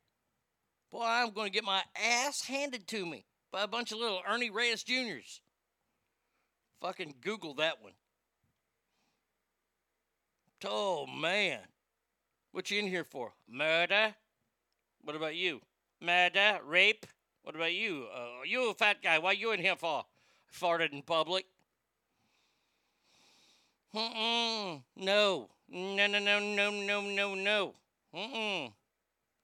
Boy, 0.91 1.05
I'm 1.05 1.31
gonna 1.31 1.51
get 1.51 1.63
my 1.63 1.83
ass 1.95 2.47
handed 2.47 2.89
to 2.89 3.07
me 3.07 3.27
by 3.53 3.63
a 3.63 3.69
bunch 3.69 3.93
of 3.93 3.99
little 3.99 4.23
Ernie 4.29 4.51
Reyes 4.51 4.83
Juniors. 4.83 5.41
Fucking 6.81 7.15
Google 7.21 7.55
that 7.55 7.81
one. 7.81 7.93
Oh 10.65 11.07
man, 11.07 11.61
what 12.53 12.71
you 12.71 12.79
in 12.79 12.87
here 12.87 13.05
for? 13.05 13.33
Murder? 13.49 14.15
What 15.03 15.17
about 15.17 15.37
you? 15.37 15.61
Murder? 16.01 16.59
Rape? 16.65 17.07
What 17.43 17.55
about 17.55 17.73
you? 17.73 18.07
Uh, 18.15 18.43
you 18.45 18.71
a 18.71 18.75
fat 18.75 19.03
guy? 19.03 19.19
Why 19.19 19.33
you 19.33 19.53
in 19.53 19.61
here 19.61 19.77
for? 19.77 20.05
Farted 20.53 20.93
in 20.93 21.03
public? 21.03 21.47
Mm-mm. 23.95 24.83
No. 24.97 25.49
No, 25.71 26.07
no, 26.07 26.19
no, 26.19 26.39
no, 26.41 26.71
no, 26.71 27.01
no, 27.03 27.35
no. 27.35 27.75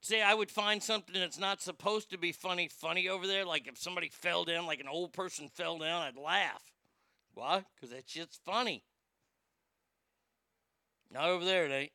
See, 0.01 0.21
I 0.21 0.33
would 0.33 0.51
find 0.51 0.81
something 0.81 1.19
that's 1.19 1.39
not 1.39 1.61
supposed 1.61 2.11
to 2.11 2.17
be 2.17 2.31
funny, 2.31 2.67
funny 2.67 3.09
over 3.09 3.25
there. 3.27 3.45
Like 3.45 3.67
if 3.67 3.77
somebody 3.77 4.09
fell 4.09 4.43
down, 4.43 4.65
like 4.65 4.79
an 4.79 4.87
old 4.87 5.13
person 5.13 5.49
fell 5.49 5.77
down, 5.77 6.01
I'd 6.01 6.17
laugh. 6.17 6.63
Why? 7.33 7.63
Because 7.75 7.89
that 7.89 8.07
shit's 8.07 8.39
funny. 8.45 8.83
Not 11.11 11.29
over 11.29 11.45
there, 11.45 11.65
it 11.65 11.71
ain't. 11.71 11.91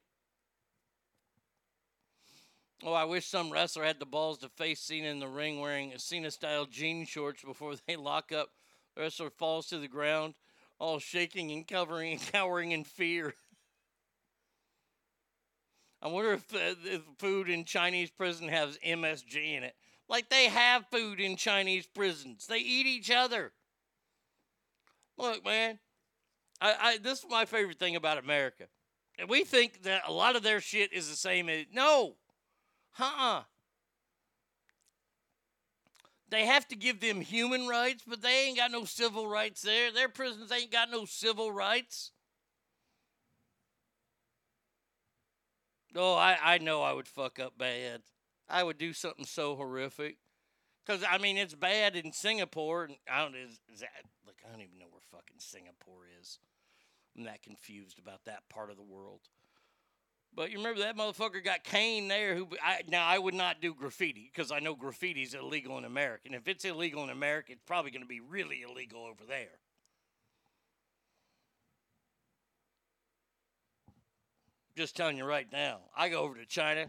Oh, 2.83 2.95
I 2.95 3.05
wish 3.05 3.27
some 3.27 3.51
wrestler 3.51 3.85
had 3.85 4.01
the 4.01 4.07
balls 4.07 4.39
to 4.39 4.49
face 4.49 4.81
Cena 4.81 5.09
in 5.09 5.19
the 5.19 5.29
ring 5.29 5.61
wearing 5.61 5.93
Cena 5.99 6.31
style 6.31 6.65
jean 6.65 7.05
shorts 7.05 7.43
before 7.43 7.75
they 7.87 7.97
lock 7.97 8.33
up. 8.33 8.51
The 8.95 9.03
wrestler 9.03 9.31
falls 9.31 9.67
to 9.69 9.79
the 9.79 9.89
ground, 9.89 10.35
all 10.79 10.99
shaking 10.99 11.51
and 11.51 11.67
covering 11.69 12.13
and 12.13 12.21
cowering 12.33 12.73
in 12.73 12.85
fear. 12.85 13.35
I 16.03 16.09
wonder 16.09 16.33
if, 16.33 16.55
uh, 16.55 16.75
if 16.85 17.03
food 17.19 17.51
in 17.51 17.65
Chinese 17.65 18.11
prison 18.11 18.49
has 18.49 18.79
MSG 18.79 19.57
in 19.57 19.63
it. 19.63 19.75
Like 20.09 20.31
they 20.31 20.47
have 20.47 20.87
food 20.91 21.21
in 21.21 21.37
Chinese 21.37 21.87
prisons, 21.87 22.47
they 22.47 22.59
eat 22.59 22.87
each 22.87 23.11
other. 23.11 23.53
Look, 25.19 25.45
man, 25.45 25.79
I, 26.61 26.75
I 26.81 26.99
this 26.99 27.19
is 27.19 27.27
my 27.29 27.45
favorite 27.45 27.79
thing 27.79 27.95
about 27.95 28.17
America. 28.17 28.65
And 29.19 29.29
we 29.29 29.45
think 29.45 29.83
that 29.83 30.03
a 30.09 30.13
lot 30.13 30.35
of 30.35 30.43
their 30.43 30.61
shit 30.61 30.95
is 30.95 31.11
the 31.11 31.17
same 31.17 31.51
as 31.51 31.67
no. 31.73 32.15
Uh-uh. 32.99 33.43
They 36.31 36.47
have 36.47 36.69
to 36.69 36.77
give 36.77 37.01
them 37.01 37.21
human 37.21 37.67
rights, 37.67 38.05
but 38.07 38.23
they 38.23 38.47
ain't 38.47 38.57
got 38.57 38.71
no 38.71 38.85
civil 38.85 39.27
rights 39.27 39.63
there. 39.63 39.91
Their 39.91 40.09
prisons 40.09 40.53
ain't 40.53 40.71
got 40.71 40.91
no 40.91 41.05
civil 41.05 41.51
rights. 41.51 42.13
Oh, 45.97 46.15
I, 46.15 46.39
I 46.41 46.59
know 46.59 46.83
I 46.83 46.93
would 46.93 47.09
fuck 47.09 47.41
up 47.41 47.59
bad. 47.59 48.03
I 48.49 48.63
would 48.63 48.79
do 48.79 48.93
something 48.93 49.25
so 49.25 49.57
horrific. 49.57 50.19
Because, 50.87 51.05
I 51.09 51.19
mean, 51.19 51.37
it's 51.37 51.55
bad 51.55 51.97
in 51.97 52.13
Singapore. 52.13 52.85
And 52.85 52.95
I 53.11 53.23
don't, 53.23 53.35
is, 53.35 53.59
is 53.73 53.81
that, 53.81 53.91
look, 54.25 54.37
I 54.47 54.53
don't 54.53 54.63
even 54.63 54.79
know 54.79 54.87
where 54.89 55.01
fucking 55.11 55.39
Singapore 55.39 56.07
is. 56.21 56.39
I'm 57.17 57.25
that 57.25 57.43
confused 57.43 57.99
about 57.99 58.25
that 58.27 58.49
part 58.49 58.71
of 58.71 58.77
the 58.77 58.83
world. 58.85 59.23
But 60.35 60.51
you 60.51 60.59
remember 60.59 60.81
that 60.81 60.97
motherfucker 60.97 61.45
got 61.45 61.65
caned 61.65 62.11
there. 62.11 62.37
Who 62.37 62.49
I, 62.63 62.83
now 62.89 63.07
I 63.07 63.19
would 63.19 63.35
not 63.35 63.61
do 63.61 63.75
graffiti 63.75 64.31
because 64.33 64.53
I 64.53 64.61
know 64.61 64.77
graffiti's 64.77 65.35
illegal 65.35 65.77
in 65.79 65.85
America. 65.85 66.23
And 66.27 66.35
if 66.35 66.47
it's 66.47 66.65
illegal 66.65 67.03
in 67.03 67.11
America, 67.11 67.53
it's 67.53 67.65
probably 67.67 67.91
going 67.91 68.03
to 68.03 68.09
be 68.09 68.21
really 68.21 68.63
illegal 68.63 69.05
over 69.05 69.25
there. 69.29 69.59
Just 74.77 74.97
telling 74.97 75.17
you 75.17 75.25
right 75.25 75.49
now. 75.53 75.81
I 75.97 76.09
go 76.09 76.21
over 76.21 76.37
to 76.37 76.47
China. 76.47 76.87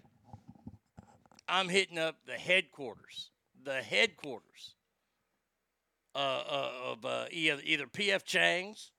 I'm 1.47 1.67
hitting 1.67 1.97
up 1.97 2.15
the 2.25 2.33
headquarters, 2.33 3.31
the 3.65 3.81
headquarters 3.81 4.75
uh, 6.15 6.17
uh, 6.17 6.71
of 6.85 7.05
uh, 7.05 7.25
either, 7.31 7.59
either 7.65 7.85
PF 7.87 8.23
Chang's, 8.23 8.91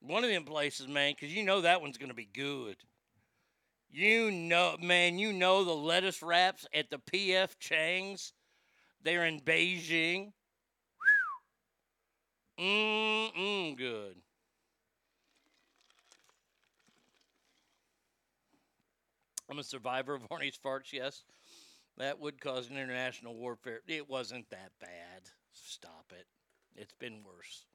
one 0.00 0.24
of 0.24 0.30
them 0.30 0.44
places, 0.44 0.88
man, 0.88 1.14
because 1.14 1.34
you 1.34 1.44
know 1.44 1.60
that 1.60 1.80
one's 1.80 1.98
going 1.98 2.08
to 2.08 2.14
be 2.14 2.28
good. 2.32 2.76
You 3.96 4.32
know, 4.32 4.76
man, 4.82 5.18
you 5.20 5.32
know 5.32 5.62
the 5.62 5.72
lettuce 5.72 6.20
wraps 6.20 6.66
at 6.74 6.90
the 6.90 6.98
PF 6.98 7.56
Chang's. 7.60 8.32
They're 9.02 9.26
in 9.26 9.40
Beijing. 9.40 10.32
Mmm, 12.58 13.32
mm, 13.36 13.76
good. 13.76 14.16
I'm 19.48 19.58
a 19.58 19.64
survivor 19.64 20.14
of 20.14 20.28
Arnie's 20.28 20.58
farts, 20.58 20.92
yes. 20.92 21.24
That 21.96 22.18
would 22.20 22.40
cause 22.40 22.68
an 22.68 22.76
international 22.76 23.36
warfare. 23.36 23.80
It 23.86 24.08
wasn't 24.08 24.50
that 24.50 24.72
bad. 24.80 25.30
Stop 25.52 26.12
it. 26.12 26.26
It's 26.76 26.94
been 26.94 27.22
worse. 27.24 27.66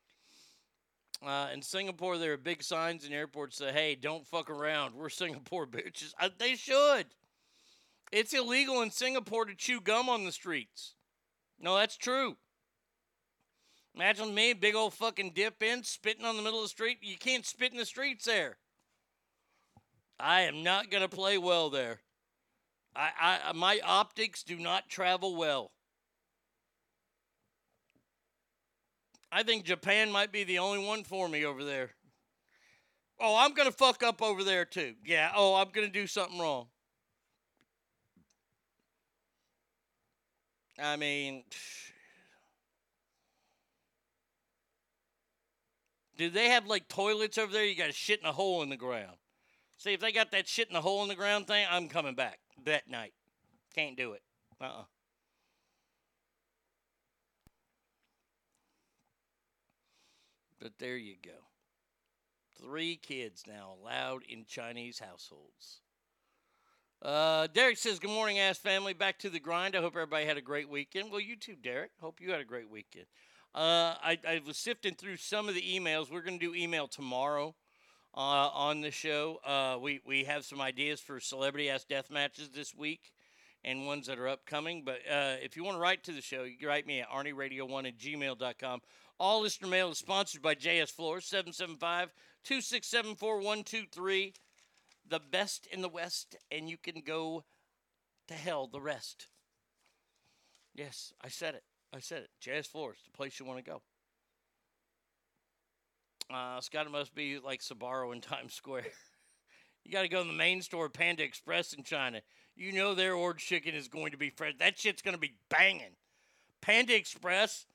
Uh, 1.26 1.50
in 1.54 1.62
Singapore, 1.62 2.18
there 2.18 2.34
are 2.34 2.38
big 2.38 2.64
signs 2.64 3.06
in 3.06 3.12
airports 3.12 3.58
that, 3.58 3.70
say, 3.70 3.74
hey, 3.74 3.96
don't 3.96 4.26
fuck 4.26 4.50
around. 4.50 4.96
We're 4.96 5.10
Singapore 5.10 5.68
bitches. 5.68 6.14
Uh, 6.20 6.30
they 6.38 6.56
should. 6.56 7.08
It's 8.12 8.34
illegal 8.34 8.82
in 8.82 8.92
Singapore 8.92 9.46
to 9.46 9.54
chew 9.54 9.82
gum 9.82 10.10
on 10.10 10.26
the 10.26 10.32
streets. 10.32 10.96
No, 11.60 11.76
that's 11.76 11.98
true. 11.98 12.38
Imagine 13.96 14.34
me, 14.34 14.54
big 14.54 14.76
old 14.76 14.94
fucking 14.94 15.34
dip 15.34 15.62
in, 15.62 15.84
spitting 15.84 16.26
on 16.26 16.38
the 16.38 16.42
middle 16.42 16.60
of 16.60 16.66
the 16.66 16.70
street. 16.70 17.00
You 17.02 17.18
can't 17.18 17.46
spit 17.46 17.72
in 17.72 17.78
the 17.78 17.86
streets 17.86 18.26
there. 18.26 18.58
I 20.20 20.42
am 20.42 20.64
not 20.64 20.90
going 20.90 21.04
to 21.04 21.10
play 21.10 21.38
well 21.38 21.70
there. 21.70 22.00
I, 22.96 23.40
I, 23.46 23.54
my 23.54 23.80
optics 23.84 24.44
do 24.44 24.58
not 24.58 24.90
travel 24.90 25.36
well. 25.36 25.72
I 29.32 29.44
think 29.44 29.66
Japan 29.66 30.12
might 30.12 30.32
be 30.32 30.44
the 30.44 30.60
only 30.60 30.86
one 30.86 31.04
for 31.04 31.30
me 31.30 31.46
over 31.46 31.64
there. 31.64 31.92
Oh, 33.20 33.38
I'm 33.38 33.54
going 33.54 33.70
to 33.70 33.76
fuck 33.76 34.02
up 34.02 34.22
over 34.22 34.44
there 34.44 34.66
too. 34.66 34.96
Yeah, 35.06 35.32
oh, 35.36 35.56
I'm 35.56 35.70
going 35.72 35.86
to 35.86 35.94
do 35.94 36.08
something 36.08 36.40
wrong. 36.40 36.68
I 40.82 40.96
mean, 40.96 41.44
do 46.18 46.30
they 46.30 46.50
have 46.50 46.66
like 46.66 46.88
toilets 46.88 47.38
over 47.38 47.52
there? 47.52 47.66
You 47.66 47.76
got 47.76 47.94
shit 47.94 48.22
in 48.22 48.26
a 48.26 48.32
hole 48.32 48.64
in 48.64 48.70
the 48.70 48.78
ground. 48.78 49.18
See, 49.78 49.94
if 49.94 50.00
they 50.00 50.12
got 50.12 50.32
that 50.32 50.48
shit 50.48 50.70
in 50.70 50.74
the 50.74 50.82
hole 50.82 51.04
in 51.04 51.10
the 51.10 51.16
ground 51.16 51.48
thing, 51.48 51.66
I'm 51.70 51.90
coming 51.90 52.16
back 52.16 52.40
that 52.66 52.90
night. 52.90 53.14
Can't 53.76 53.98
do 53.98 54.14
it. 54.14 54.22
Uh 54.62 54.66
uh-uh. 54.66 54.82
uh 54.82 54.84
But 60.60 60.74
there 60.80 60.98
you 60.98 61.16
go. 61.24 61.32
Three 62.62 62.98
kids 62.98 63.44
now 63.48 63.76
allowed 63.82 64.24
in 64.28 64.46
Chinese 64.46 65.00
households. 65.00 65.82
Uh, 67.02 67.48
Derek 67.54 67.78
says, 67.78 68.00
Good 68.00 68.12
morning, 68.12 68.40
ass 68.40 68.58
family. 68.58 68.94
Back 68.94 69.20
to 69.20 69.30
the 69.30 69.40
grind. 69.40 69.76
I 69.76 69.80
hope 69.80 69.94
everybody 69.96 70.26
had 70.26 70.38
a 70.38 70.42
great 70.42 70.70
weekend. 70.70 71.12
Well, 71.12 71.22
you 71.22 71.38
too, 71.38 71.56
Derek. 71.56 71.92
Hope 72.02 72.20
you 72.20 72.32
had 72.32 72.42
a 72.42 72.46
great 72.46 72.70
weekend. 72.70 73.06
Uh, 73.56 73.96
I, 74.04 74.20
I 74.28 74.42
was 74.46 74.58
sifting 74.58 74.96
through 74.96 75.18
some 75.18 75.48
of 75.48 75.56
the 75.56 75.62
emails. 75.62 76.12
We're 76.12 76.22
going 76.22 76.38
to 76.38 76.46
do 76.46 76.54
email 76.54 76.88
tomorrow 76.88 77.56
uh, 78.14 78.50
on 78.50 78.82
the 78.82 78.92
show. 78.92 79.40
Uh, 79.46 79.78
we, 79.80 80.02
we 80.06 80.26
have 80.26 80.44
some 80.44 80.60
ideas 80.60 81.00
for 81.00 81.22
celebrity 81.22 81.70
ass 81.70 81.86
death 81.86 82.12
matches 82.12 82.50
this 82.50 82.76
week 82.76 83.14
and 83.64 83.86
ones 83.86 84.08
that 84.08 84.20
are 84.20 84.28
upcoming. 84.28 84.84
But 84.86 85.00
uh, 85.10 85.36
if 85.42 85.56
you 85.56 85.64
want 85.64 85.78
to 85.78 85.82
write 85.82 86.04
to 86.06 86.12
the 86.12 86.22
show, 86.22 86.44
you 86.44 86.58
can 86.58 86.68
write 86.68 86.88
me 86.88 87.02
at 87.02 87.10
arnieradio1 87.10 87.88
at 87.88 87.98
gmail.com. 87.98 88.82
All 89.20 89.42
listener 89.42 89.68
mail 89.68 89.92
is 89.92 89.98
sponsored 89.98 90.42
by 90.42 90.56
JS 90.56 90.92
Floors, 90.92 91.26
775 91.26 92.14
267 92.44 93.16
4123. 93.16 94.34
The 95.10 95.20
best 95.20 95.68
in 95.72 95.82
the 95.82 95.90
West, 95.90 96.36
and 96.52 96.70
you 96.70 96.78
can 96.78 97.02
go 97.06 97.44
to 98.28 98.34
hell 98.34 98.68
the 98.68 98.80
rest. 98.80 99.28
Yes, 100.76 101.12
I 101.22 101.30
said 101.30 101.56
it. 101.56 101.64
I 101.94 102.00
said 102.00 102.24
it. 102.24 102.30
JS 102.42 102.68
Floors, 102.68 103.00
the 103.04 103.12
place 103.12 103.40
you 103.40 103.46
want 103.46 103.64
to 103.64 103.70
go. 103.70 103.82
Uh, 106.32 106.62
Scott, 106.62 106.86
it 106.86 106.92
must 106.92 107.16
be 107.16 107.40
like 107.40 107.62
Sbarro 107.62 108.14
in 108.14 108.22
Times 108.22 108.54
Square. 108.54 108.86
you 109.84 109.92
got 109.92 110.04
to 110.04 110.08
go 110.08 110.22
to 110.22 110.28
the 110.28 110.34
main 110.34 110.62
store, 110.62 110.88
Panda 110.88 111.24
Express 111.24 111.74
in 111.74 111.84
China. 111.84 112.22
You 112.60 112.74
know 112.74 112.94
their 112.94 113.14
orange 113.14 113.46
chicken 113.46 113.74
is 113.74 113.88
going 113.88 114.12
to 114.12 114.18
be 114.18 114.32
fresh. 114.32 114.54
That 114.60 114.78
shit's 114.78 115.02
going 115.02 115.16
to 115.16 115.20
be 115.20 115.36
banging. 115.50 115.96
Panda 116.60 116.94
Express 116.94 117.66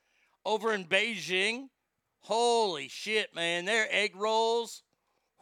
over 0.45 0.75
in 0.75 0.85
Beijing. 0.85 1.71
Holy 2.21 2.89
shit, 2.89 3.35
man. 3.35 3.65
Their 3.65 3.87
egg 3.91 4.15
rolls. 4.15 4.83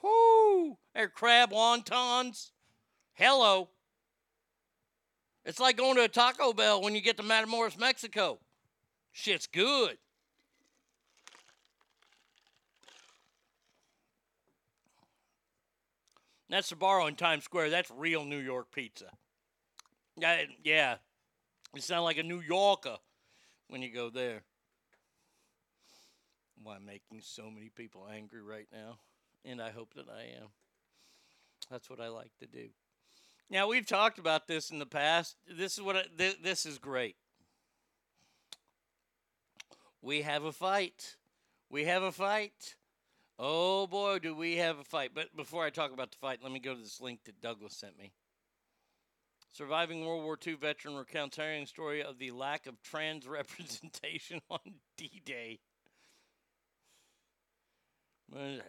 Whoo! 0.00 0.78
Their 0.94 1.08
crab 1.08 1.50
wontons. 1.50 2.52
Hello. 3.14 3.70
It's 5.44 5.58
like 5.58 5.76
going 5.76 5.96
to 5.96 6.04
a 6.04 6.08
Taco 6.08 6.52
Bell 6.52 6.80
when 6.80 6.94
you 6.94 7.00
get 7.00 7.16
to 7.16 7.24
Matamoros, 7.24 7.76
Mexico. 7.76 8.38
Shit's 9.10 9.48
good. 9.48 9.98
That's 16.48 16.70
Sbarro 16.70 17.08
in 17.08 17.16
Times 17.16 17.42
Square. 17.42 17.70
That's 17.70 17.90
real 17.90 18.24
New 18.24 18.38
York 18.38 18.70
pizza. 18.70 19.06
Yeah, 20.18 20.42
yeah. 20.62 20.96
You 21.74 21.80
sound 21.80 22.04
like 22.04 22.18
a 22.18 22.22
New 22.22 22.40
Yorker 22.40 22.96
when 23.68 23.82
you 23.82 23.92
go 23.92 24.10
there. 24.10 24.42
Why 26.62 26.76
I'm 26.76 26.84
making 26.84 27.20
so 27.22 27.50
many 27.50 27.70
people 27.70 28.06
angry 28.12 28.42
right 28.42 28.68
now, 28.72 28.98
and 29.44 29.60
I 29.60 29.70
hope 29.70 29.94
that 29.94 30.06
I 30.08 30.40
am. 30.40 30.48
That's 31.70 31.88
what 31.88 32.00
I 32.00 32.08
like 32.08 32.30
to 32.40 32.46
do. 32.46 32.68
Now 33.50 33.68
we've 33.68 33.86
talked 33.86 34.18
about 34.18 34.46
this 34.46 34.70
in 34.70 34.78
the 34.78 34.86
past. 34.86 35.36
This 35.50 35.74
is 35.74 35.82
what 35.82 35.96
I, 35.96 36.04
th- 36.16 36.42
this 36.42 36.66
is 36.66 36.78
great. 36.78 37.16
We 40.00 40.22
have 40.22 40.44
a 40.44 40.52
fight. 40.52 41.16
We 41.70 41.84
have 41.84 42.02
a 42.02 42.12
fight. 42.12 42.76
Oh 43.38 43.86
boy, 43.86 44.18
do 44.18 44.34
we 44.34 44.56
have 44.56 44.78
a 44.78 44.84
fight. 44.84 45.12
But 45.14 45.34
before 45.36 45.64
I 45.64 45.70
talk 45.70 45.92
about 45.92 46.12
the 46.12 46.18
fight, 46.18 46.40
let 46.42 46.52
me 46.52 46.60
go 46.60 46.74
to 46.74 46.80
this 46.80 47.00
link 47.00 47.20
that 47.24 47.40
Douglas 47.40 47.76
sent 47.76 47.98
me. 47.98 48.12
Surviving 49.52 50.06
World 50.06 50.24
War 50.24 50.38
II 50.46 50.54
veteran 50.54 50.96
recounts 50.96 51.36
harrowing 51.36 51.66
story 51.66 52.02
of 52.02 52.18
the 52.18 52.30
lack 52.30 52.66
of 52.66 52.80
trans 52.82 53.26
representation 53.28 54.40
on 54.50 54.60
D-Day. 54.96 55.60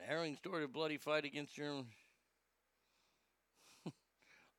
Harrowing 0.05 0.35
story 0.35 0.65
of 0.65 0.73
bloody 0.73 0.97
fight 0.97 1.23
against 1.23 1.55
Germany. 1.55 1.85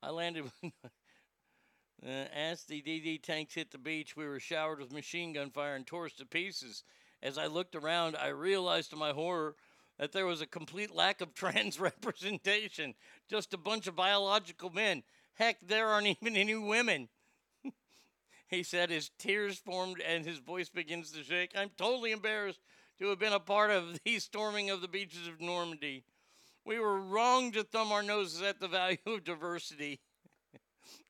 I 0.02 0.08
landed 0.08 0.50
uh, 0.64 2.08
as 2.08 2.64
the 2.64 2.80
DD 2.80 3.22
tanks 3.22 3.52
hit 3.54 3.70
the 3.70 3.76
beach. 3.76 4.16
We 4.16 4.26
were 4.26 4.40
showered 4.40 4.80
with 4.80 4.94
machine 4.94 5.34
gun 5.34 5.50
fire 5.50 5.74
and 5.74 5.86
tore 5.86 6.06
us 6.06 6.14
to 6.14 6.24
pieces. 6.24 6.84
As 7.22 7.36
I 7.36 7.48
looked 7.48 7.76
around, 7.76 8.16
I 8.16 8.28
realized 8.28 8.88
to 8.90 8.96
my 8.96 9.10
horror 9.10 9.56
that 9.98 10.12
there 10.12 10.24
was 10.24 10.40
a 10.40 10.46
complete 10.46 10.90
lack 10.90 11.20
of 11.20 11.34
trans 11.34 11.78
representation. 11.78 12.94
Just 13.28 13.52
a 13.52 13.58
bunch 13.58 13.86
of 13.86 13.94
biological 13.94 14.70
men. 14.70 15.02
Heck, 15.34 15.58
there 15.60 15.88
aren't 15.88 16.06
even 16.22 16.36
any 16.36 16.54
women. 16.54 17.08
he 18.48 18.62
said 18.62 18.90
his 18.90 19.10
tears 19.18 19.58
formed 19.58 20.00
and 20.00 20.24
his 20.24 20.38
voice 20.38 20.68
begins 20.68 21.10
to 21.12 21.22
shake. 21.22 21.52
I'm 21.56 21.70
totally 21.76 22.12
embarrassed 22.12 22.60
to 22.98 23.08
have 23.08 23.18
been 23.18 23.32
a 23.32 23.40
part 23.40 23.70
of 23.70 23.98
the 24.04 24.18
storming 24.18 24.70
of 24.70 24.80
the 24.80 24.88
beaches 24.88 25.26
of 25.26 25.40
Normandy. 25.40 26.04
We 26.64 26.78
were 26.78 26.98
wrong 26.98 27.52
to 27.52 27.62
thumb 27.62 27.92
our 27.92 28.02
noses 28.02 28.40
at 28.40 28.60
the 28.60 28.68
value 28.68 28.96
of 29.06 29.24
diversity. 29.24 30.00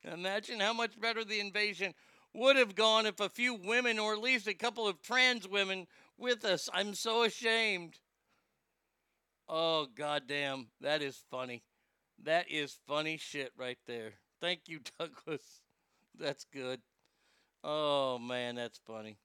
Imagine 0.02 0.60
how 0.60 0.72
much 0.72 1.00
better 1.00 1.24
the 1.24 1.40
invasion 1.40 1.94
would 2.32 2.56
have 2.56 2.74
gone 2.74 3.06
if 3.06 3.20
a 3.20 3.28
few 3.28 3.54
women, 3.54 3.98
or 3.98 4.12
at 4.12 4.20
least 4.20 4.48
a 4.48 4.54
couple 4.54 4.88
of 4.88 5.00
trans 5.00 5.46
women, 5.46 5.86
with 6.18 6.44
us. 6.44 6.68
I'm 6.72 6.94
so 6.94 7.22
ashamed. 7.22 7.98
Oh, 9.48 9.86
goddamn. 9.86 10.68
That 10.80 11.02
is 11.02 11.22
funny. 11.30 11.62
That 12.22 12.50
is 12.50 12.78
funny 12.86 13.16
shit 13.16 13.52
right 13.56 13.78
there. 13.86 14.14
Thank 14.40 14.62
you, 14.66 14.80
Douglas. 14.98 15.60
That's 16.18 16.44
good. 16.44 16.80
Oh, 17.62 18.18
man, 18.18 18.54
that's 18.54 18.80
funny. 18.86 19.16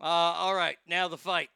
Uh, 0.00 0.04
all 0.04 0.54
right, 0.54 0.78
now 0.86 1.08
the 1.08 1.18
fight. 1.18 1.50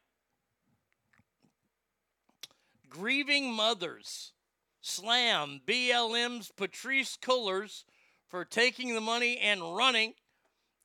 Grieving 2.89 3.51
mothers 3.51 4.33
slam 4.81 5.61
BLM's 5.67 6.51
Patrisse 6.55 7.17
Cullors 7.17 7.83
for 8.27 8.45
taking 8.45 8.93
the 8.93 9.01
money 9.01 9.37
and 9.37 9.75
running 9.75 10.13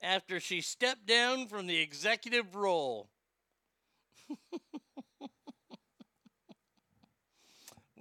after 0.00 0.40
she 0.40 0.60
stepped 0.60 1.06
down 1.06 1.46
from 1.46 1.66
the 1.66 1.78
executive 1.78 2.56
role. 2.56 3.10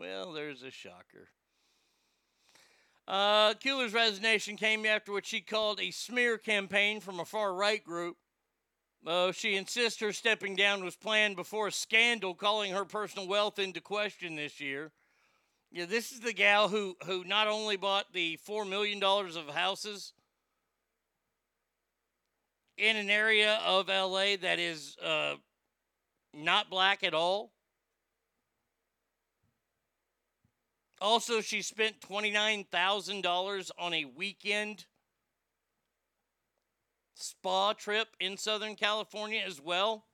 well, 0.02 0.34
there's 0.34 0.64
a 0.64 0.72
shocker. 0.72 1.30
Uh, 3.08 3.54
Cullors' 3.54 3.94
resignation 3.94 4.56
came 4.56 4.84
after 4.84 5.12
what 5.12 5.28
she 5.28 5.42
called 5.42 5.80
a 5.80 5.92
smear 5.92 6.40
campaign 6.40 7.00
from 7.00 7.20
a 7.20 7.26
far 7.26 7.54
right 7.54 7.84
group. 7.84 8.18
Uh, 9.06 9.32
she 9.32 9.56
insists 9.56 10.02
her 10.02 10.12
stepping 10.12 10.56
down 10.56 10.84
was 10.84 10.96
planned 10.96 11.36
before 11.36 11.68
a 11.68 11.72
scandal 11.72 12.34
calling 12.34 12.72
her 12.72 12.84
personal 12.84 13.28
wealth 13.28 13.60
into 13.60 13.80
question 13.80 14.36
this 14.36 14.60
year. 14.60 14.92
Yeah, 15.72 15.86
this 15.86 16.12
is 16.12 16.22
the 16.22 16.34
gal 16.34 16.68
who, 16.68 16.98
who 17.06 17.24
not 17.24 17.48
only 17.48 17.78
bought 17.78 18.12
the 18.12 18.40
$4 18.48 18.68
million 18.68 19.04
of 19.04 19.54
houses 19.54 20.14
in 22.76 22.96
an 22.96 23.12
area 23.12 23.60
of 23.64 23.88
LA 23.88 24.36
that 24.42 24.58
is 24.58 24.98
uh, 24.98 25.36
not 26.34 26.72
black 26.72 27.04
at 27.04 27.14
all. 27.14 27.52
Also, 31.02 31.42
she 31.42 31.64
spent 31.64 32.00
$29,000 32.00 33.72
on 33.80 33.94
a 33.94 34.06
weekend 34.06 34.86
spa 37.16 37.74
trip 37.74 38.10
in 38.20 38.38
Southern 38.38 38.76
California 38.76 39.42
as 39.46 39.60
well. 39.60 40.06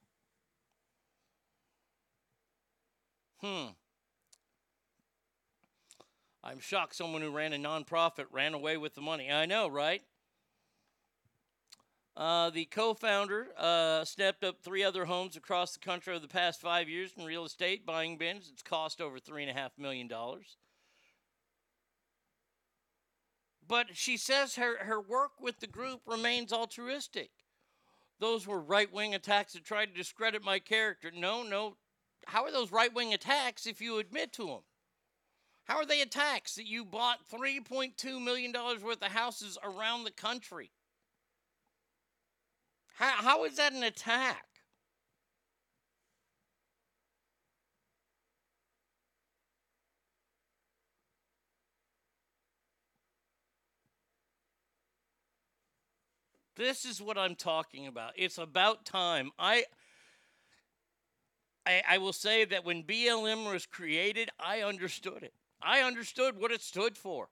Hmm. 3.42 3.68
I'm 6.42 6.60
shocked 6.60 6.96
someone 6.96 7.22
who 7.22 7.32
ran 7.32 7.52
a 7.52 7.58
nonprofit 7.58 8.28
ran 8.32 8.54
away 8.54 8.78
with 8.78 8.96
the 8.96 9.02
money. 9.02 9.30
I 9.30 9.46
know, 9.46 9.68
right? 9.68 10.02
Uh, 12.16 12.50
the 12.50 12.64
co 12.64 12.94
founder 12.94 13.48
uh, 13.58 14.06
stepped 14.06 14.46
up 14.46 14.62
three 14.62 14.86
other 14.86 15.04
homes 15.04 15.36
across 15.36 15.74
the 15.74 15.80
country 15.80 16.14
over 16.14 16.22
the 16.22 16.30
past 16.30 16.62
five 16.62 16.88
years 16.88 17.12
in 17.18 17.26
real 17.26 17.44
estate, 17.44 17.86
buying 17.86 18.18
bins. 18.18 18.50
It's 18.52 18.64
cost 18.64 19.02
over 19.02 19.20
$3.5 19.20 19.72
million. 19.78 20.10
But 23.68 23.96
she 23.98 24.18
says 24.18 24.56
her, 24.56 24.78
her 24.86 25.00
work 25.00 25.32
with 25.42 25.60
the 25.60 25.68
group 25.68 26.02
remains 26.06 26.54
altruistic. 26.54 27.32
Those 28.20 28.48
were 28.48 28.60
right 28.60 28.92
wing 28.92 29.14
attacks 29.14 29.54
that 29.54 29.66
tried 29.66 29.88
to 29.88 29.94
discredit 29.94 30.44
my 30.44 30.60
character. 30.60 31.12
No, 31.14 31.44
no. 31.44 31.76
How 32.26 32.44
are 32.44 32.52
those 32.52 32.72
right 32.72 32.94
wing 32.94 33.14
attacks 33.14 33.68
if 33.68 33.82
you 33.82 34.00
admit 34.00 34.34
to 34.34 34.48
them? 34.48 34.62
How 35.66 35.78
are 35.78 35.86
they 35.86 36.02
attacks 36.02 36.56
that 36.56 36.66
you 36.66 36.86
bought 36.86 37.30
$3.2 37.30 38.24
million 38.24 38.54
worth 38.54 39.02
of 39.02 39.12
houses 39.12 39.58
around 39.62 40.06
the 40.06 40.12
country? 40.12 40.72
How, 42.96 43.12
how 43.18 43.44
is 43.44 43.58
that 43.58 43.74
an 43.74 43.84
attack? 43.84 44.47
This 56.58 56.86
is 56.86 57.00
what 57.00 57.18
I'm 57.18 57.36
talking 57.36 57.86
about. 57.86 58.14
It's 58.16 58.40
about 58.40 58.84
time. 58.84 59.32
I 59.38 59.66
I, 61.66 61.84
I 61.88 61.98
will 61.98 62.14
say 62.14 62.46
that 62.46 62.66
when 62.66 62.84
BLM 62.84 63.52
was 63.52 63.66
created, 63.66 64.30
I 64.40 64.62
understood 64.62 65.22
it. 65.22 65.34
I 65.62 65.82
understood 65.82 66.40
what 66.40 66.52
it 66.52 66.62
stood 66.62 66.98
for. 66.98 67.28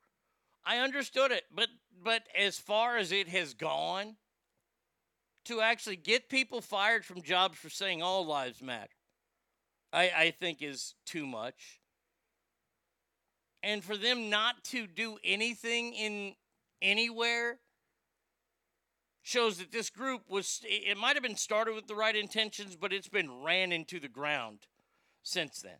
I 0.65 0.78
understood 0.78 1.32
it, 1.32 1.43
but 1.53 1.69
but 2.03 2.23
as 2.38 2.59
far 2.59 2.97
as 2.97 3.11
it 3.11 3.28
has 3.30 3.53
gone, 3.53 4.15
to 5.45 5.61
actually 5.61 5.95
get 5.95 6.30
people 6.30 6.61
fired 6.61 7.05
from 7.05 7.21
jobs 7.21 7.57
for 7.57 7.69
saying 7.69 8.03
all 8.03 8.26
lives 8.26 8.61
matter, 8.61 8.93
I, 9.93 10.11
I 10.15 10.32
think 10.32 10.61
is 10.61 10.95
too 11.05 11.26
much. 11.26 11.80
And 13.63 13.84
for 13.84 13.97
them 13.97 14.30
not 14.30 14.63
to 14.65 14.86
do 14.86 15.17
anything 15.23 15.93
in 15.93 16.36
anywhere 16.82 17.59
shows 19.26 19.57
that 19.57 19.71
this 19.71 19.89
group 19.89 20.21
was 20.30 20.61
it 20.63 20.95
might 20.97 21.15
have 21.15 21.23
been 21.23 21.36
started 21.36 21.73
with 21.73 21.88
the 21.88 21.95
right 21.95 22.15
intentions, 22.15 22.76
but 22.76 22.93
it's 22.93 23.09
been 23.09 23.41
ran 23.41 23.71
into 23.71 23.99
the 23.99 24.07
ground 24.07 24.59
since 25.23 25.61
then. 25.61 25.80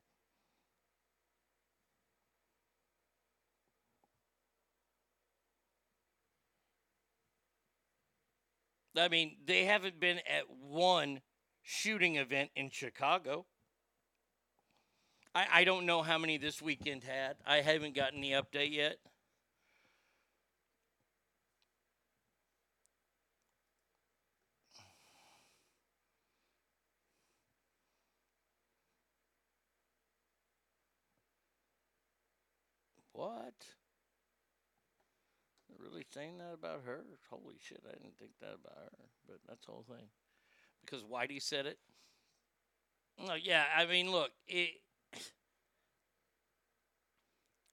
I 8.97 9.09
mean, 9.09 9.37
they 9.45 9.65
haven't 9.65 9.99
been 9.99 10.17
at 10.17 10.49
one 10.49 11.21
shooting 11.61 12.15
event 12.15 12.49
in 12.55 12.71
Chicago. 12.71 13.45
I, 15.35 15.45
I 15.53 15.63
don't 15.65 15.85
know 15.85 16.01
how 16.01 16.17
many 16.17 16.39
this 16.39 16.63
weekend 16.63 17.03
had. 17.03 17.35
I 17.45 17.57
haven't 17.57 17.93
gotten 17.93 18.21
the 18.21 18.31
update 18.31 18.73
yet. 18.73 18.97
What? 33.16 33.53
Really 35.80 36.05
saying 36.13 36.38
that 36.39 36.53
about 36.53 36.82
her? 36.86 37.05
Holy 37.30 37.55
shit, 37.61 37.82
I 37.88 37.91
didn't 37.93 38.18
think 38.20 38.32
that 38.41 38.55
about 38.61 38.78
her. 38.78 38.91
But 39.28 39.38
that's 39.47 39.66
the 39.66 39.72
whole 39.72 39.86
thing. 39.88 40.07
Because 40.84 41.03
Whitey 41.03 41.41
said 41.41 41.66
it. 41.66 41.80
No, 43.26 43.36
yeah, 43.36 43.63
I 43.76 43.86
mean, 43.86 44.11
look, 44.11 44.32
it, 44.47 44.72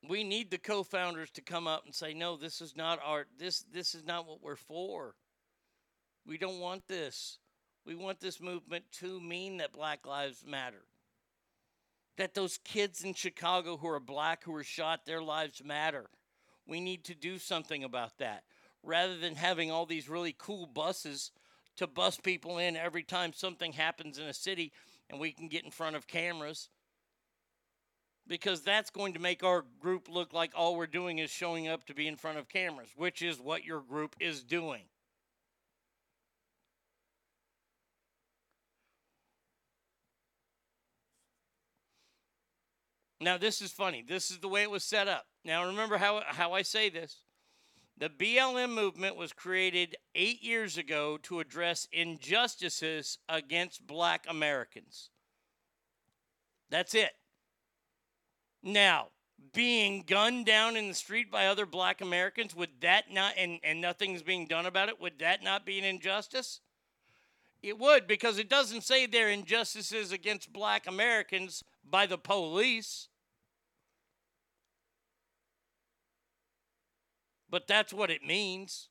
we 0.09 0.23
need 0.23 0.53
the 0.53 0.59
co-founders 0.59 1.31
to 1.33 1.43
come 1.43 1.67
up 1.67 1.85
and 1.85 1.95
say, 1.95 2.15
no, 2.15 2.37
this 2.37 2.61
is 2.61 2.77
not 2.77 3.01
our 3.05 3.27
this 3.37 3.65
this 3.73 3.97
is 3.97 4.05
not 4.05 4.29
what 4.29 4.43
we're 4.43 4.55
for. 4.55 5.17
We 6.25 6.39
don't 6.39 6.61
want 6.61 6.87
this. 6.87 7.39
We 7.85 7.97
want 7.97 8.21
this 8.21 8.41
movement 8.41 8.85
to 9.01 9.21
mean 9.21 9.57
that 9.57 9.73
Black 9.73 10.07
Lives 10.07 10.45
Matter. 10.47 10.85
That 12.23 12.35
those 12.35 12.61
kids 12.63 13.03
in 13.03 13.15
Chicago 13.15 13.77
who 13.77 13.89
are 13.89 13.99
black 13.99 14.45
who 14.45 14.53
were 14.53 14.63
shot, 14.63 15.05
their 15.05 15.21
lives 15.21 15.61
matter. 15.65 16.07
We 16.69 16.79
need 16.79 17.03
to 17.07 17.17
do 17.17 17.37
something 17.37 17.83
about 17.83 18.19
that. 18.19 18.45
Rather 18.85 19.19
than 19.19 19.35
having 19.35 19.73
all 19.73 19.87
these 19.87 20.09
really 20.09 20.33
cool 20.39 20.67
buses 20.67 21.33
to 21.79 21.89
bus 21.89 22.19
people 22.19 22.59
in 22.59 22.77
every 22.77 23.03
time 23.03 23.33
something 23.33 23.73
happens 23.73 24.19
in 24.19 24.27
a 24.27 24.33
city 24.33 24.71
and 25.11 25.19
we 25.19 25.33
can 25.33 25.49
get 25.49 25.65
in 25.65 25.73
front 25.73 25.97
of 25.97 26.07
cameras. 26.07 26.69
Because 28.29 28.63
that's 28.63 28.91
going 28.91 29.15
to 29.15 29.19
make 29.19 29.43
our 29.43 29.65
group 29.81 30.09
look 30.09 30.33
like 30.33 30.53
all 30.55 30.77
we're 30.77 30.87
doing 30.87 31.19
is 31.19 31.29
showing 31.29 31.67
up 31.67 31.87
to 31.87 31.93
be 31.93 32.07
in 32.07 32.15
front 32.15 32.39
of 32.39 32.49
cameras, 32.49 32.91
which 32.95 33.21
is 33.21 33.41
what 33.41 33.65
your 33.65 33.81
group 33.81 34.15
is 34.21 34.45
doing. 34.45 34.85
Now, 43.23 43.39
this 43.39 43.63
is 43.63 43.71
funny. 43.71 44.05
This 44.07 44.31
is 44.31 44.39
the 44.39 44.49
way 44.49 44.63
it 44.63 44.71
was 44.71 44.83
set 44.83 45.09
up. 45.09 45.27
Now, 45.45 45.67
remember 45.67 45.99
how, 45.99 46.23
how 46.27 46.53
I 46.53 46.63
say 46.63 46.89
this. 46.89 47.23
The 47.97 48.09
BLM 48.09 48.75
movement 48.75 49.17
was 49.17 49.33
created 49.33 49.97
eight 50.15 50.43
years 50.43 50.77
ago 50.77 51.19
to 51.25 51.41
address 51.41 51.87
injustices 51.93 53.19
against 53.29 53.87
black 53.87 54.25
Americans. 54.29 55.11
That's 56.71 56.95
it. 56.95 57.13
Now, 58.63 59.09
being 59.53 60.05
gunned 60.07 60.47
down 60.47 60.77
in 60.77 60.89
the 60.89 60.95
street 60.95 61.31
by 61.31 61.47
other 61.47 61.67
black 61.67 62.01
Americans, 62.01 62.57
would 62.57 62.81
that 62.81 63.13
not, 63.13 63.35
and, 63.37 63.61
and 63.63 63.81
nothing's 63.81 64.23
being 64.23 64.47
done 64.47 64.67
about 64.67 64.89
it, 64.89 65.01
would 65.01 65.19
that 65.19 65.43
not 65.43 65.67
be 65.67 65.79
an 65.79 65.85
injustice? 65.85 66.61
It 67.63 67.79
would, 67.79 68.09
because 68.09 68.39
it 68.39 68.49
doesn't 68.49 68.83
say 68.83 69.07
they're 69.07 69.29
injustices 69.29 70.11
against 70.11 70.53
black 70.53 70.87
Americans 70.87 71.63
by 71.89 72.07
the 72.07 72.19
police. 72.19 73.09
But 77.53 77.69
that's 77.69 77.93
what 77.93 78.11
it 78.11 78.25
means. 78.25 78.89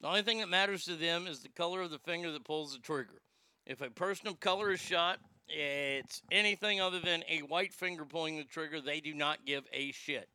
The 0.00 0.06
only 0.06 0.22
thing 0.22 0.38
that 0.38 0.48
matters 0.48 0.84
to 0.84 0.94
them 0.94 1.26
is 1.26 1.40
the 1.40 1.48
color 1.48 1.80
of 1.82 1.90
the 1.90 1.98
finger 1.98 2.30
that 2.30 2.44
pulls 2.44 2.74
the 2.74 2.78
trigger. 2.78 3.22
If 3.66 3.80
a 3.80 3.90
person 3.90 4.28
of 4.28 4.38
color 4.38 4.70
is 4.70 4.80
shot, 4.80 5.18
it's 5.48 6.22
anything 6.30 6.80
other 6.80 7.00
than 7.00 7.24
a 7.28 7.40
white 7.40 7.72
finger 7.72 8.04
pulling 8.04 8.36
the 8.36 8.44
trigger, 8.44 8.80
they 8.80 9.00
do 9.00 9.14
not 9.14 9.44
give 9.44 9.64
a 9.72 9.90
shit. 9.90 10.28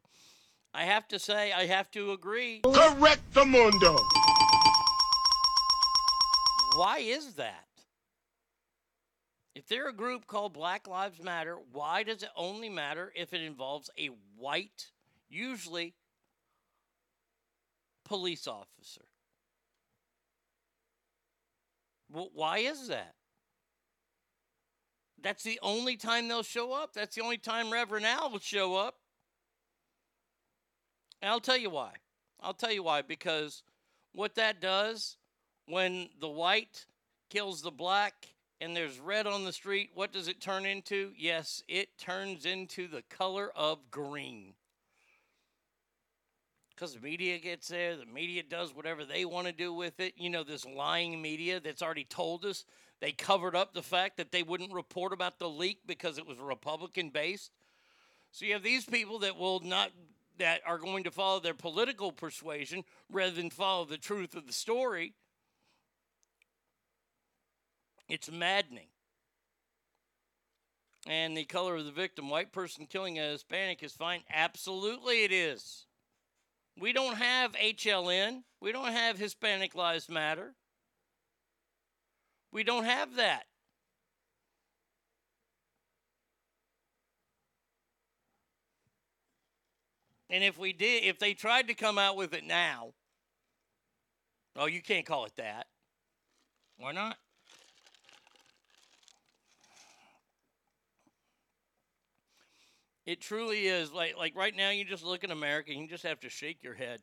I 0.73 0.83
have 0.83 1.07
to 1.09 1.19
say, 1.19 1.53
I 1.53 1.67
have 1.67 1.89
to 1.91 2.11
agree. 2.11 2.61
Correct 2.63 3.21
the 3.33 3.45
mundo. 3.45 3.97
Why 6.77 6.99
is 6.99 7.33
that? 7.33 7.65
If 9.55 9.67
they're 9.67 9.89
a 9.89 9.93
group 9.93 10.27
called 10.27 10.53
Black 10.53 10.87
Lives 10.87 11.19
Matter, 11.23 11.57
why 11.71 12.03
does 12.03 12.21
it 12.21 12.29
only 12.35 12.69
matter 12.69 13.11
if 13.15 13.33
it 13.33 13.41
involves 13.41 13.89
a 13.97 14.11
white, 14.37 14.91
usually 15.27 15.95
police 18.05 18.45
officer? 18.45 19.05
Well, 22.11 22.29
why 22.35 22.59
is 22.59 22.89
that? 22.89 23.15
That's 25.19 25.41
the 25.41 25.57
only 25.63 25.97
time 25.97 26.27
they'll 26.27 26.43
show 26.43 26.73
up. 26.73 26.93
That's 26.93 27.15
the 27.15 27.23
only 27.23 27.39
time 27.39 27.73
Reverend 27.73 28.05
Al 28.05 28.29
will 28.29 28.37
show 28.37 28.75
up. 28.75 28.97
And 31.23 31.31
I'll 31.31 31.39
tell 31.39 31.57
you 31.57 31.71
why. 31.71 31.93
I'll 32.39 32.53
tell 32.53 32.71
you 32.71 32.83
why. 32.83 33.01
Because 33.01 33.63
what 34.11 34.35
that 34.35 34.61
does 34.61 35.17
when 35.67 36.09
the 36.19 36.29
white 36.29 36.85
kills 37.29 37.61
the 37.61 37.71
black 37.71 38.27
and 38.59 38.75
there's 38.75 38.99
red 38.99 39.27
on 39.27 39.43
the 39.43 39.53
street, 39.53 39.91
what 39.93 40.11
does 40.11 40.27
it 40.27 40.41
turn 40.41 40.65
into? 40.65 41.11
Yes, 41.15 41.61
it 41.67 41.97
turns 41.97 42.45
into 42.45 42.87
the 42.87 43.03
color 43.03 43.51
of 43.55 43.91
green. 43.91 44.53
Because 46.69 46.93
the 46.93 47.01
media 47.01 47.39
gets 47.39 47.67
there, 47.67 47.95
the 47.95 48.05
media 48.05 48.43
does 48.43 48.73
whatever 48.73 49.03
they 49.03 49.25
want 49.25 49.47
to 49.47 49.53
do 49.53 49.73
with 49.73 49.99
it. 49.99 50.13
You 50.15 50.29
know, 50.29 50.43
this 50.43 50.65
lying 50.65 51.21
media 51.21 51.59
that's 51.59 51.81
already 51.81 52.03
told 52.03 52.45
us 52.45 52.65
they 52.99 53.11
covered 53.11 53.55
up 53.55 53.73
the 53.73 53.81
fact 53.81 54.17
that 54.17 54.31
they 54.31 54.43
wouldn't 54.43 54.73
report 54.73 55.11
about 55.11 55.39
the 55.39 55.49
leak 55.49 55.79
because 55.85 56.17
it 56.17 56.27
was 56.27 56.37
Republican 56.37 57.09
based. 57.09 57.51
So 58.31 58.45
you 58.45 58.53
have 58.53 58.63
these 58.63 58.85
people 58.85 59.19
that 59.19 59.37
will 59.37 59.59
not 59.59 59.91
that 60.37 60.61
are 60.67 60.77
going 60.77 61.03
to 61.03 61.11
follow 61.11 61.39
their 61.39 61.55
political 61.55 62.11
persuasion 62.11 62.83
rather 63.11 63.31
than 63.31 63.49
follow 63.49 63.85
the 63.85 63.97
truth 63.97 64.35
of 64.35 64.45
the 64.45 64.53
story. 64.53 65.13
It's 68.07 68.31
maddening. 68.31 68.87
And 71.07 71.37
the 71.37 71.45
color 71.45 71.75
of 71.75 71.85
the 71.85 71.91
victim, 71.91 72.29
white 72.29 72.51
person 72.51 72.85
killing 72.85 73.17
a 73.17 73.31
Hispanic, 73.31 73.81
is 73.83 73.93
fine. 73.93 74.21
Absolutely, 74.29 75.23
it 75.23 75.31
is. 75.31 75.85
We 76.79 76.93
don't 76.93 77.15
have 77.15 77.53
HLM. 77.53 78.43
We 78.61 78.71
don't 78.71 78.91
have 78.91 79.17
Hispanic 79.17 79.73
Lives 79.73 80.09
Matter. 80.09 80.53
We 82.51 82.63
don't 82.63 82.85
have 82.85 83.15
that. 83.15 83.45
And 90.29 90.43
if 90.43 90.57
we 90.57 90.73
did, 90.73 91.03
if 91.03 91.19
they 91.19 91.33
tried 91.33 91.69
to 91.69 91.73
come 91.73 91.97
out 91.97 92.17
with 92.17 92.33
it 92.33 92.43
now, 92.43 92.93
oh, 94.57 94.65
you 94.65 94.81
can't 94.81 95.05
call 95.05 95.25
it 95.25 95.35
that. 95.37 95.67
Why 96.77 96.91
not? 96.91 97.17
It 103.07 103.21
truly 103.21 103.67
is. 103.67 103.93
Like 103.93 104.17
like 104.17 104.35
right 104.35 104.55
now, 104.55 104.69
you 104.69 104.83
just 104.83 105.03
look 105.03 105.23
at 105.23 105.31
America, 105.31 105.73
you 105.73 105.87
just 105.87 106.03
have 106.03 106.19
to 106.19 106.29
shake 106.29 106.61
your 106.61 106.73
head. 106.75 106.99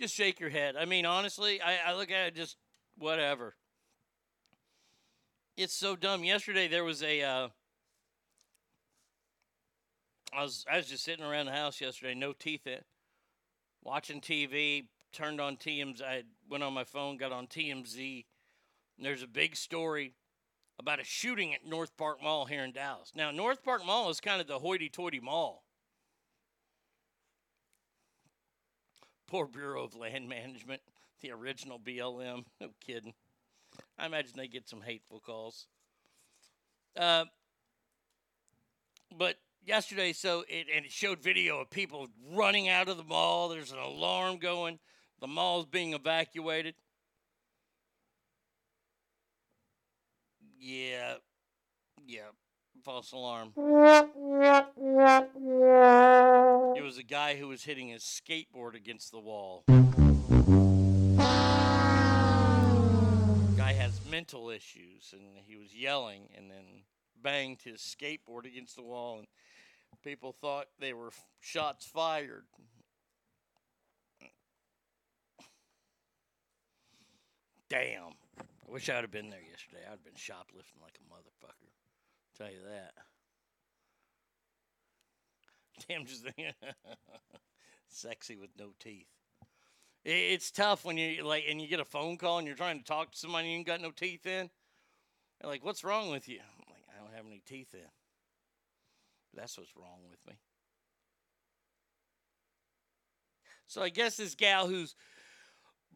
Just 0.00 0.14
shake 0.14 0.40
your 0.40 0.48
head. 0.48 0.74
I 0.74 0.86
mean, 0.86 1.04
honestly, 1.04 1.60
I, 1.60 1.90
I 1.90 1.94
look 1.94 2.10
at 2.10 2.28
it 2.28 2.34
just 2.34 2.56
whatever. 2.96 3.54
It's 5.58 5.74
so 5.74 5.94
dumb. 5.94 6.24
Yesterday 6.24 6.66
there 6.66 6.82
was 6.82 7.02
a. 7.02 7.22
Uh, 7.22 7.48
I 10.34 10.42
was 10.42 10.64
I 10.68 10.78
was 10.78 10.86
just 10.86 11.04
sitting 11.04 11.24
around 11.24 11.44
the 11.44 11.52
house 11.52 11.78
yesterday, 11.78 12.14
no 12.14 12.32
teeth 12.32 12.66
in, 12.66 12.80
watching 13.84 14.22
TV. 14.22 14.86
Turned 15.12 15.42
on 15.42 15.58
TMZ. 15.58 16.00
I 16.02 16.22
went 16.48 16.64
on 16.64 16.72
my 16.72 16.84
phone, 16.84 17.18
got 17.18 17.32
on 17.32 17.46
TMZ. 17.46 18.24
And 18.96 19.04
there's 19.04 19.22
a 19.22 19.26
big 19.26 19.56
story 19.56 20.14
about 20.78 21.00
a 21.00 21.04
shooting 21.04 21.54
at 21.54 21.64
North 21.66 21.96
Park 21.96 22.22
Mall 22.22 22.46
here 22.46 22.64
in 22.64 22.72
Dallas. 22.72 23.12
Now, 23.14 23.30
North 23.30 23.62
Park 23.62 23.84
Mall 23.84 24.10
is 24.10 24.20
kind 24.20 24.40
of 24.40 24.46
the 24.46 24.58
hoity-toity 24.58 25.20
mall. 25.20 25.64
Poor 29.26 29.46
Bureau 29.46 29.84
of 29.84 29.96
Land 29.96 30.28
Management, 30.28 30.82
the 31.22 31.30
original 31.30 31.78
BLM. 31.78 32.44
No 32.60 32.68
kidding. 32.84 33.14
I 33.98 34.06
imagine 34.06 34.32
they 34.36 34.48
get 34.48 34.68
some 34.68 34.82
hateful 34.82 35.20
calls. 35.20 35.66
Uh, 36.96 37.24
but 39.16 39.36
yesterday, 39.64 40.12
so 40.12 40.44
it 40.48 40.66
and 40.74 40.84
it 40.84 40.92
showed 40.92 41.20
video 41.20 41.60
of 41.60 41.70
people 41.70 42.08
running 42.34 42.68
out 42.68 42.88
of 42.88 42.96
the 42.96 43.04
mall. 43.04 43.48
There's 43.48 43.72
an 43.72 43.78
alarm 43.78 44.38
going. 44.38 44.78
The 45.20 45.28
mall's 45.28 45.66
being 45.66 45.94
evacuated. 45.94 46.74
Yeah, 50.64 51.14
yeah, 52.06 52.30
false 52.84 53.10
alarm. 53.10 53.52
It 56.76 56.84
was 56.84 56.98
a 56.98 57.02
guy 57.02 57.34
who 57.34 57.48
was 57.48 57.64
hitting 57.64 57.88
his 57.88 58.04
skateboard 58.04 58.76
against 58.76 59.10
the 59.10 59.18
wall. 59.18 59.64
Guy 63.56 63.72
has 63.72 64.00
mental 64.08 64.50
issues, 64.50 65.12
and 65.12 65.22
he 65.44 65.56
was 65.56 65.74
yelling, 65.74 66.28
and 66.36 66.48
then 66.48 66.84
banged 67.20 67.62
his 67.62 67.80
skateboard 67.80 68.46
against 68.46 68.76
the 68.76 68.82
wall, 68.82 69.18
and 69.18 69.26
people 70.04 70.30
thought 70.32 70.68
they 70.78 70.92
were 70.92 71.10
shots 71.40 71.86
fired. 71.86 72.44
Damn. 77.68 78.12
I 78.72 78.74
wish 78.74 78.88
I'd 78.88 79.02
have 79.02 79.10
been 79.10 79.28
there 79.28 79.38
yesterday. 79.38 79.82
I'd 79.86 79.90
have 79.90 80.04
been 80.04 80.14
shoplifting 80.16 80.80
like 80.80 80.98
a 80.98 81.04
motherfucker. 81.12 81.68
Tell 82.38 82.50
you 82.50 82.60
that. 82.70 82.94
Damn, 85.88 86.06
just 86.06 86.26
sexy 87.88 88.38
with 88.38 88.48
no 88.58 88.72
teeth. 88.80 89.08
It's 90.06 90.50
tough 90.50 90.86
when 90.86 90.96
you 90.96 91.22
like, 91.22 91.44
and 91.50 91.60
you 91.60 91.68
get 91.68 91.80
a 91.80 91.84
phone 91.84 92.16
call 92.16 92.38
and 92.38 92.46
you're 92.46 92.56
trying 92.56 92.78
to 92.78 92.84
talk 92.84 93.12
to 93.12 93.18
somebody 93.18 93.44
and 93.44 93.52
you 93.52 93.58
ain't 93.58 93.66
got 93.66 93.82
no 93.82 93.90
teeth 93.90 94.24
in. 94.24 94.48
They're 95.38 95.50
like, 95.50 95.62
"What's 95.62 95.84
wrong 95.84 96.10
with 96.10 96.26
you?" 96.26 96.38
I'm 96.38 96.64
like, 96.70 96.84
"I 96.88 96.98
don't 96.98 97.14
have 97.14 97.26
any 97.26 97.42
teeth 97.44 97.74
in." 97.74 97.90
That's 99.34 99.58
what's 99.58 99.76
wrong 99.76 100.00
with 100.08 100.18
me. 100.26 100.40
So 103.66 103.82
I 103.82 103.90
guess 103.90 104.16
this 104.16 104.34
gal 104.34 104.66
who's 104.66 104.94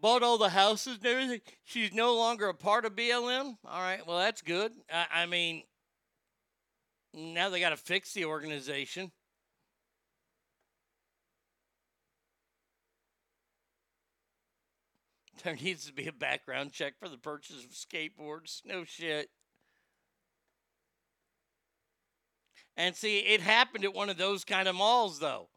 bought 0.00 0.22
all 0.22 0.38
the 0.38 0.50
houses 0.50 0.96
and 0.96 1.06
everything, 1.06 1.40
she's 1.64 1.92
no 1.92 2.14
longer 2.14 2.48
a 2.48 2.54
part 2.54 2.84
of 2.84 2.94
BLM. 2.94 3.56
All 3.64 3.80
right, 3.80 4.06
well 4.06 4.18
that's 4.18 4.42
good. 4.42 4.72
I, 4.92 5.22
I 5.22 5.26
mean, 5.26 5.62
now 7.14 7.48
they 7.48 7.60
got 7.60 7.70
to 7.70 7.76
fix 7.76 8.12
the 8.12 8.24
organization. 8.24 9.12
There 15.44 15.54
needs 15.54 15.86
to 15.86 15.92
be 15.92 16.08
a 16.08 16.12
background 16.12 16.72
check 16.72 16.94
for 16.98 17.08
the 17.08 17.18
purchase 17.18 17.62
of 17.62 17.70
skateboards. 17.70 18.62
No 18.64 18.84
shit. 18.84 19.28
And 22.76 22.96
see, 22.96 23.18
it 23.18 23.40
happened 23.40 23.84
at 23.84 23.94
one 23.94 24.10
of 24.10 24.18
those 24.18 24.44
kind 24.44 24.66
of 24.66 24.74
malls, 24.74 25.18
though, 25.18 25.48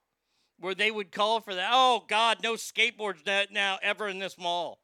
where 0.59 0.75
they 0.75 0.91
would 0.91 1.11
call 1.11 1.39
for 1.39 1.55
that. 1.55 1.69
Oh, 1.71 2.03
God, 2.07 2.39
no 2.43 2.53
skateboards 2.53 3.25
now, 3.51 3.77
ever 3.81 4.07
in 4.07 4.19
this 4.19 4.37
mall. 4.37 4.79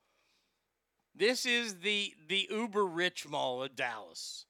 This 1.17 1.45
is 1.45 1.75
the 1.75 2.13
the 2.27 2.47
uber 2.49 2.85
rich 2.85 3.27
mall 3.27 3.63
of 3.63 3.75
Dallas. 3.75 4.45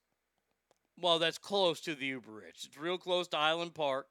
Well, 0.99 1.19
that's 1.19 1.37
close 1.37 1.79
to 1.81 1.93
the 1.93 2.07
uber 2.07 2.31
rich. 2.31 2.65
It's 2.65 2.77
real 2.77 2.97
close 2.97 3.27
to 3.29 3.37
Highland 3.37 3.75
Park, 3.75 4.07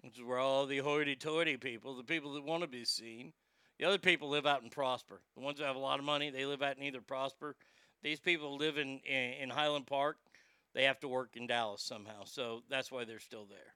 which 0.00 0.16
is 0.16 0.24
where 0.24 0.38
all 0.38 0.64
the 0.64 0.78
hoity-toity 0.78 1.56
people, 1.58 1.96
the 1.96 2.04
people 2.04 2.32
that 2.34 2.44
want 2.44 2.62
to 2.62 2.68
be 2.68 2.84
seen, 2.84 3.32
the 3.78 3.84
other 3.84 3.98
people 3.98 4.28
live 4.28 4.46
out 4.46 4.62
in 4.62 4.70
Prosper. 4.70 5.20
The 5.34 5.42
ones 5.42 5.58
that 5.58 5.66
have 5.66 5.76
a 5.76 5.80
lot 5.80 5.98
of 5.98 6.04
money, 6.04 6.30
they 6.30 6.46
live 6.46 6.62
out 6.62 6.78
in 6.78 6.84
either 6.84 7.00
Prosper. 7.00 7.56
These 8.02 8.20
people 8.20 8.56
live 8.56 8.78
in, 8.78 9.00
in, 9.00 9.32
in 9.42 9.50
Highland 9.50 9.86
Park. 9.86 10.18
They 10.72 10.84
have 10.84 11.00
to 11.00 11.08
work 11.08 11.36
in 11.36 11.46
Dallas 11.46 11.82
somehow. 11.82 12.24
So 12.24 12.62
that's 12.70 12.90
why 12.90 13.04
they're 13.04 13.18
still 13.18 13.44
there. 13.44 13.74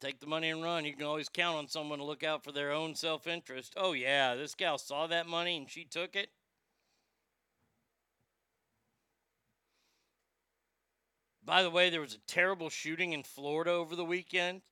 Take 0.00 0.20
the 0.20 0.26
money 0.26 0.50
and 0.50 0.62
run. 0.62 0.84
You 0.84 0.94
can 0.94 1.06
always 1.06 1.28
count 1.28 1.56
on 1.56 1.68
someone 1.68 1.98
to 1.98 2.04
look 2.04 2.22
out 2.22 2.44
for 2.44 2.52
their 2.52 2.72
own 2.72 2.94
self 2.94 3.26
interest. 3.26 3.74
Oh, 3.76 3.92
yeah, 3.92 4.34
this 4.34 4.54
gal 4.54 4.78
saw 4.78 5.06
that 5.06 5.26
money 5.26 5.56
and 5.56 5.70
she 5.70 5.84
took 5.84 6.14
it. 6.16 6.30
By 11.44 11.62
the 11.62 11.70
way, 11.70 11.90
there 11.90 12.00
was 12.00 12.14
a 12.14 12.26
terrible 12.26 12.70
shooting 12.70 13.12
in 13.12 13.22
Florida 13.22 13.70
over 13.70 13.94
the 13.94 14.04
weekend. 14.04 14.62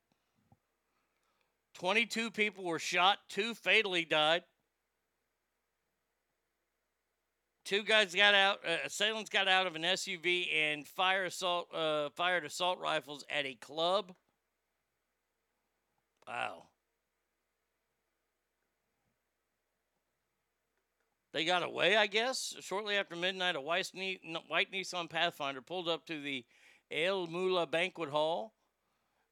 22 1.74 2.30
people 2.30 2.64
were 2.64 2.78
shot, 2.78 3.18
two 3.28 3.54
fatally 3.54 4.04
died. 4.04 4.42
Two 7.64 7.82
guys 7.82 8.14
got 8.14 8.34
out, 8.34 8.58
uh, 8.66 8.76
assailants 8.84 9.30
got 9.30 9.48
out 9.48 9.66
of 9.66 9.74
an 9.74 9.82
SUV 9.82 10.52
and 10.52 10.86
fire 10.86 11.24
assault, 11.24 11.72
uh, 11.74 12.10
fired 12.10 12.44
assault 12.44 12.78
rifles 12.78 13.24
at 13.30 13.46
a 13.46 13.54
club. 13.54 14.12
Wow. 16.26 16.64
They 21.32 21.44
got 21.44 21.64
away, 21.64 21.96
I 21.96 22.06
guess. 22.06 22.54
Shortly 22.60 22.96
after 22.96 23.16
midnight, 23.16 23.56
a 23.56 23.60
white, 23.60 23.90
Nissan 23.92 25.10
Pathfinder 25.10 25.60
pulled 25.60 25.88
up 25.88 26.06
to 26.06 26.20
the 26.20 26.44
El 26.90 27.26
Mula 27.26 27.66
Banquet 27.66 28.10
Hall. 28.10 28.54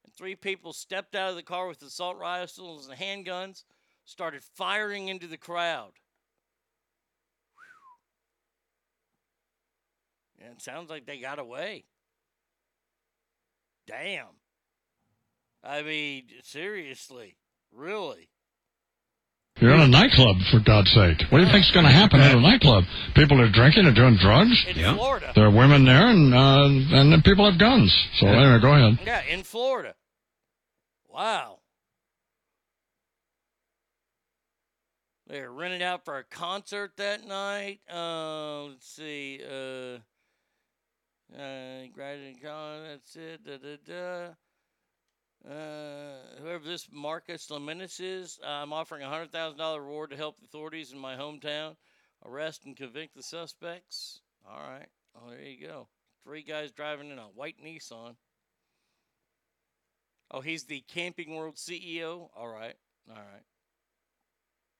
And 0.03 0.13
three 0.13 0.35
people 0.35 0.73
stepped 0.73 1.15
out 1.15 1.29
of 1.29 1.37
the 1.37 1.43
car 1.43 1.67
with 1.67 1.81
assault 1.81 2.17
rifles 2.17 2.89
and 2.89 2.99
handguns, 2.99 3.63
started 4.03 4.43
firing 4.43 5.07
into 5.07 5.27
the 5.27 5.37
crowd. 5.37 5.93
And 10.41 10.51
it 10.51 10.61
sounds 10.61 10.89
like 10.89 11.05
they 11.05 11.19
got 11.19 11.39
away. 11.39 11.85
Damn. 13.87 14.42
I 15.63 15.81
mean, 15.81 16.23
seriously, 16.43 17.37
really. 17.71 18.29
You're 19.61 19.73
in 19.73 19.81
a 19.81 19.87
nightclub, 19.87 20.37
for 20.51 20.59
God's 20.59 20.91
sake. 20.91 21.21
What 21.29 21.37
do 21.39 21.45
you 21.45 21.51
think's 21.51 21.71
going 21.71 21.85
to 21.85 21.91
happen 21.91 22.19
at 22.19 22.35
a 22.35 22.39
nightclub? 22.39 22.83
People 23.15 23.39
are 23.39 23.51
drinking 23.51 23.85
and 23.85 23.95
doing 23.95 24.17
drugs. 24.19 24.65
In 24.67 24.75
Florida. 24.95 25.31
There 25.35 25.45
are 25.45 25.51
women 25.51 25.85
there, 25.85 26.09
and 26.09 26.33
uh, 26.33 26.97
and 26.97 27.13
then 27.13 27.21
people 27.21 27.49
have 27.49 27.59
guns. 27.59 27.95
So 28.15 28.27
anyway, 28.27 28.59
go 28.59 28.73
ahead. 28.73 28.99
Yeah, 29.05 29.21
in 29.29 29.43
Florida. 29.43 29.95
Wow. 31.07 31.59
They 35.27 35.39
were 35.41 35.53
rented 35.53 35.81
out 35.81 36.03
for 36.03 36.17
a 36.17 36.23
concert 36.23 36.93
that 36.97 37.25
night. 37.25 37.79
Uh, 37.91 38.63
let's 38.63 38.87
see. 38.87 39.39
Uh, 39.43 39.99
uh, 41.39 41.87
graduated 41.93 42.43
college. 42.43 42.81
That's 42.89 43.15
it. 43.15 43.45
Da, 43.45 43.57
da, 43.57 43.77
da. 43.85 44.33
Uh, 45.49 46.41
whoever 46.41 46.63
this 46.63 46.87
Marcus 46.89 47.47
Lemonis 47.47 47.99
is, 47.99 48.39
I'm 48.45 48.71
offering 48.71 49.03
a 49.03 49.09
hundred 49.09 49.31
thousand 49.31 49.57
dollar 49.57 49.81
reward 49.81 50.11
to 50.11 50.17
help 50.17 50.39
the 50.39 50.45
authorities 50.45 50.93
in 50.93 50.99
my 50.99 51.15
hometown 51.15 51.75
arrest 52.25 52.65
and 52.65 52.77
convict 52.77 53.15
the 53.15 53.23
suspects. 53.23 54.21
All 54.49 54.59
right. 54.59 54.87
Oh, 55.15 55.29
there 55.29 55.41
you 55.41 55.67
go. 55.67 55.87
Three 56.23 56.43
guys 56.43 56.71
driving 56.71 57.11
in 57.11 57.19
a 57.19 57.23
white 57.23 57.57
Nissan. 57.63 58.15
Oh, 60.31 60.41
he's 60.41 60.63
the 60.63 60.81
Camping 60.87 61.35
World 61.35 61.55
CEO. 61.55 62.29
All 62.35 62.47
right. 62.47 62.75
All 63.09 63.15
right. 63.15 63.43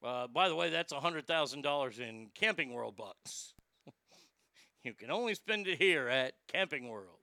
Uh, 0.03 0.27
by 0.27 0.49
the 0.49 0.55
way, 0.55 0.69
that's 0.69 0.91
a 0.91 0.99
hundred 0.99 1.27
thousand 1.27 1.61
dollars 1.61 1.99
in 1.99 2.29
Camping 2.35 2.73
World 2.73 2.95
bucks. 2.95 3.53
you 4.83 4.93
can 4.93 5.11
only 5.11 5.35
spend 5.35 5.67
it 5.67 5.77
here 5.77 6.07
at 6.07 6.33
Camping 6.47 6.87
World. 6.89 7.22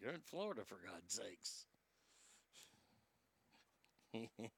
You're 0.00 0.14
in 0.14 0.20
Florida, 0.20 0.62
for 0.64 0.78
God's 0.84 1.14
sakes. 1.14 1.66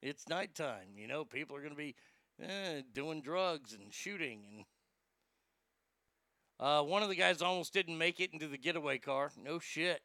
It's 0.00 0.28
nighttime. 0.28 0.96
You 0.96 1.08
know, 1.08 1.24
people 1.24 1.56
are 1.56 1.60
going 1.60 1.72
to 1.72 1.76
be 1.76 1.94
eh, 2.42 2.82
doing 2.92 3.20
drugs 3.20 3.72
and 3.72 3.92
shooting. 3.92 4.42
And 4.50 4.64
uh, 6.60 6.82
one 6.82 7.02
of 7.02 7.08
the 7.08 7.16
guys 7.16 7.42
almost 7.42 7.72
didn't 7.72 7.98
make 7.98 8.20
it 8.20 8.32
into 8.32 8.46
the 8.46 8.58
getaway 8.58 8.98
car. 8.98 9.32
No 9.42 9.58
shit. 9.58 10.00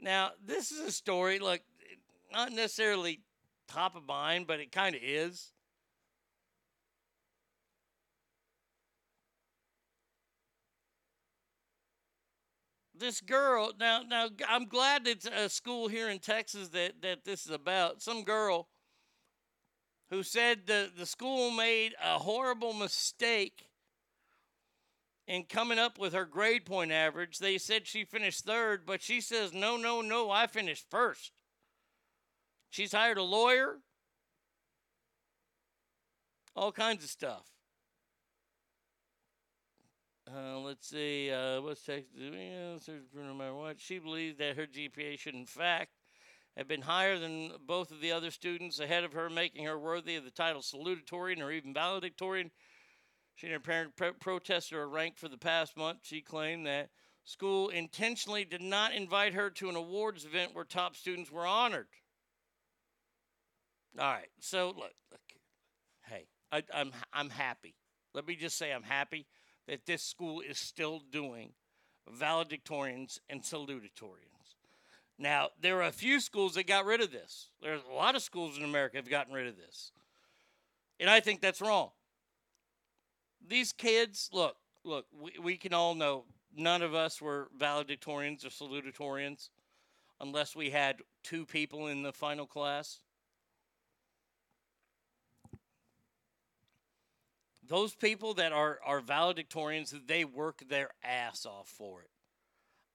Now, 0.00 0.30
this 0.44 0.70
is 0.70 0.78
a 0.78 0.92
story, 0.92 1.40
like, 1.40 1.64
not 2.32 2.52
necessarily 2.52 3.20
top 3.66 3.96
of 3.96 4.06
mind, 4.06 4.46
but 4.46 4.60
it 4.60 4.70
kind 4.70 4.94
of 4.94 5.02
is. 5.02 5.52
This 12.98 13.20
girl, 13.20 13.72
now, 13.78 14.02
now, 14.06 14.28
I'm 14.48 14.66
glad 14.66 15.06
it's 15.06 15.26
a 15.26 15.48
school 15.48 15.88
here 15.88 16.08
in 16.08 16.18
Texas 16.18 16.68
that, 16.68 17.00
that 17.02 17.24
this 17.24 17.46
is 17.46 17.52
about. 17.52 18.02
Some 18.02 18.24
girl 18.24 18.68
who 20.10 20.22
said 20.22 20.66
the, 20.66 20.90
the 20.96 21.06
school 21.06 21.50
made 21.50 21.94
a 22.02 22.18
horrible 22.18 22.72
mistake 22.72 23.68
in 25.26 25.44
coming 25.44 25.78
up 25.78 25.98
with 25.98 26.14
her 26.14 26.24
grade 26.24 26.64
point 26.64 26.90
average. 26.90 27.38
They 27.38 27.58
said 27.58 27.86
she 27.86 28.04
finished 28.04 28.44
third, 28.44 28.86
but 28.86 29.02
she 29.02 29.20
says, 29.20 29.52
no, 29.52 29.76
no, 29.76 30.00
no, 30.00 30.30
I 30.30 30.46
finished 30.46 30.86
first. 30.90 31.32
She's 32.70 32.92
hired 32.92 33.18
a 33.18 33.22
lawyer, 33.22 33.76
all 36.56 36.72
kinds 36.72 37.04
of 37.04 37.10
stuff. 37.10 37.46
Uh, 40.36 40.58
let's 40.58 40.88
see. 40.88 41.30
Uh, 41.30 41.60
what's 41.60 41.82
Texas 41.82 42.10
doing? 42.18 42.78
No 43.14 43.34
matter 43.34 43.54
what, 43.54 43.80
she 43.80 43.98
believes 43.98 44.38
that 44.38 44.56
her 44.56 44.66
GPA 44.66 45.18
should, 45.18 45.34
in 45.34 45.46
fact, 45.46 45.90
have 46.56 46.68
been 46.68 46.82
higher 46.82 47.18
than 47.18 47.52
both 47.66 47.90
of 47.90 48.00
the 48.00 48.12
other 48.12 48.30
students 48.30 48.80
ahead 48.80 49.04
of 49.04 49.12
her, 49.12 49.30
making 49.30 49.64
her 49.64 49.78
worthy 49.78 50.16
of 50.16 50.24
the 50.24 50.30
title 50.30 50.60
salutatorian 50.60 51.40
or 51.40 51.50
even 51.50 51.72
valedictorian. 51.72 52.50
She 53.36 53.46
and 53.46 53.54
her 53.54 53.60
parent 53.60 53.96
pro- 53.96 54.12
protested 54.14 54.76
her 54.76 54.88
rank 54.88 55.16
for 55.16 55.28
the 55.28 55.38
past 55.38 55.76
month. 55.76 56.00
She 56.02 56.20
claimed 56.20 56.66
that 56.66 56.90
school 57.24 57.68
intentionally 57.68 58.44
did 58.44 58.62
not 58.62 58.92
invite 58.92 59.34
her 59.34 59.48
to 59.50 59.68
an 59.68 59.76
awards 59.76 60.24
event 60.24 60.54
where 60.54 60.64
top 60.64 60.96
students 60.96 61.30
were 61.30 61.46
honored. 61.46 61.86
All 63.98 64.12
right, 64.12 64.28
so 64.40 64.68
look, 64.68 64.92
look 65.10 65.20
hey, 66.06 66.26
I, 66.52 66.62
I'm 66.74 66.92
I'm 67.12 67.30
happy. 67.30 67.74
Let 68.14 68.26
me 68.26 68.36
just 68.36 68.58
say 68.58 68.72
I'm 68.72 68.82
happy 68.82 69.26
that 69.68 69.86
this 69.86 70.02
school 70.02 70.40
is 70.40 70.58
still 70.58 71.00
doing 71.12 71.50
valedictorians 72.12 73.20
and 73.28 73.42
salutatorians. 73.42 74.56
Now, 75.18 75.50
there 75.60 75.76
are 75.78 75.86
a 75.86 75.92
few 75.92 76.20
schools 76.20 76.54
that 76.54 76.66
got 76.66 76.86
rid 76.86 77.00
of 77.00 77.12
this. 77.12 77.48
There's 77.60 77.82
a 77.88 77.94
lot 77.94 78.16
of 78.16 78.22
schools 78.22 78.56
in 78.56 78.64
America 78.64 78.96
have 78.96 79.10
gotten 79.10 79.34
rid 79.34 79.46
of 79.46 79.56
this. 79.56 79.92
And 80.98 81.10
I 81.10 81.20
think 81.20 81.40
that's 81.40 81.60
wrong. 81.60 81.90
These 83.46 83.72
kids, 83.72 84.30
look, 84.32 84.56
look, 84.84 85.06
we, 85.12 85.32
we 85.42 85.56
can 85.56 85.74
all 85.74 85.94
know 85.94 86.24
none 86.56 86.82
of 86.82 86.94
us 86.94 87.20
were 87.20 87.48
valedictorians 87.58 88.44
or 88.44 88.48
salutatorians 88.48 89.50
unless 90.20 90.56
we 90.56 90.70
had 90.70 90.96
two 91.22 91.44
people 91.44 91.88
in 91.88 92.02
the 92.02 92.12
final 92.12 92.46
class. 92.46 93.00
Those 97.68 97.94
people 97.94 98.34
that 98.34 98.52
are 98.52 98.78
are 98.84 99.00
valedictorians 99.00 99.94
they 100.06 100.24
work 100.24 100.62
their 100.68 100.90
ass 101.04 101.46
off 101.46 101.68
for 101.68 102.00
it. 102.02 102.10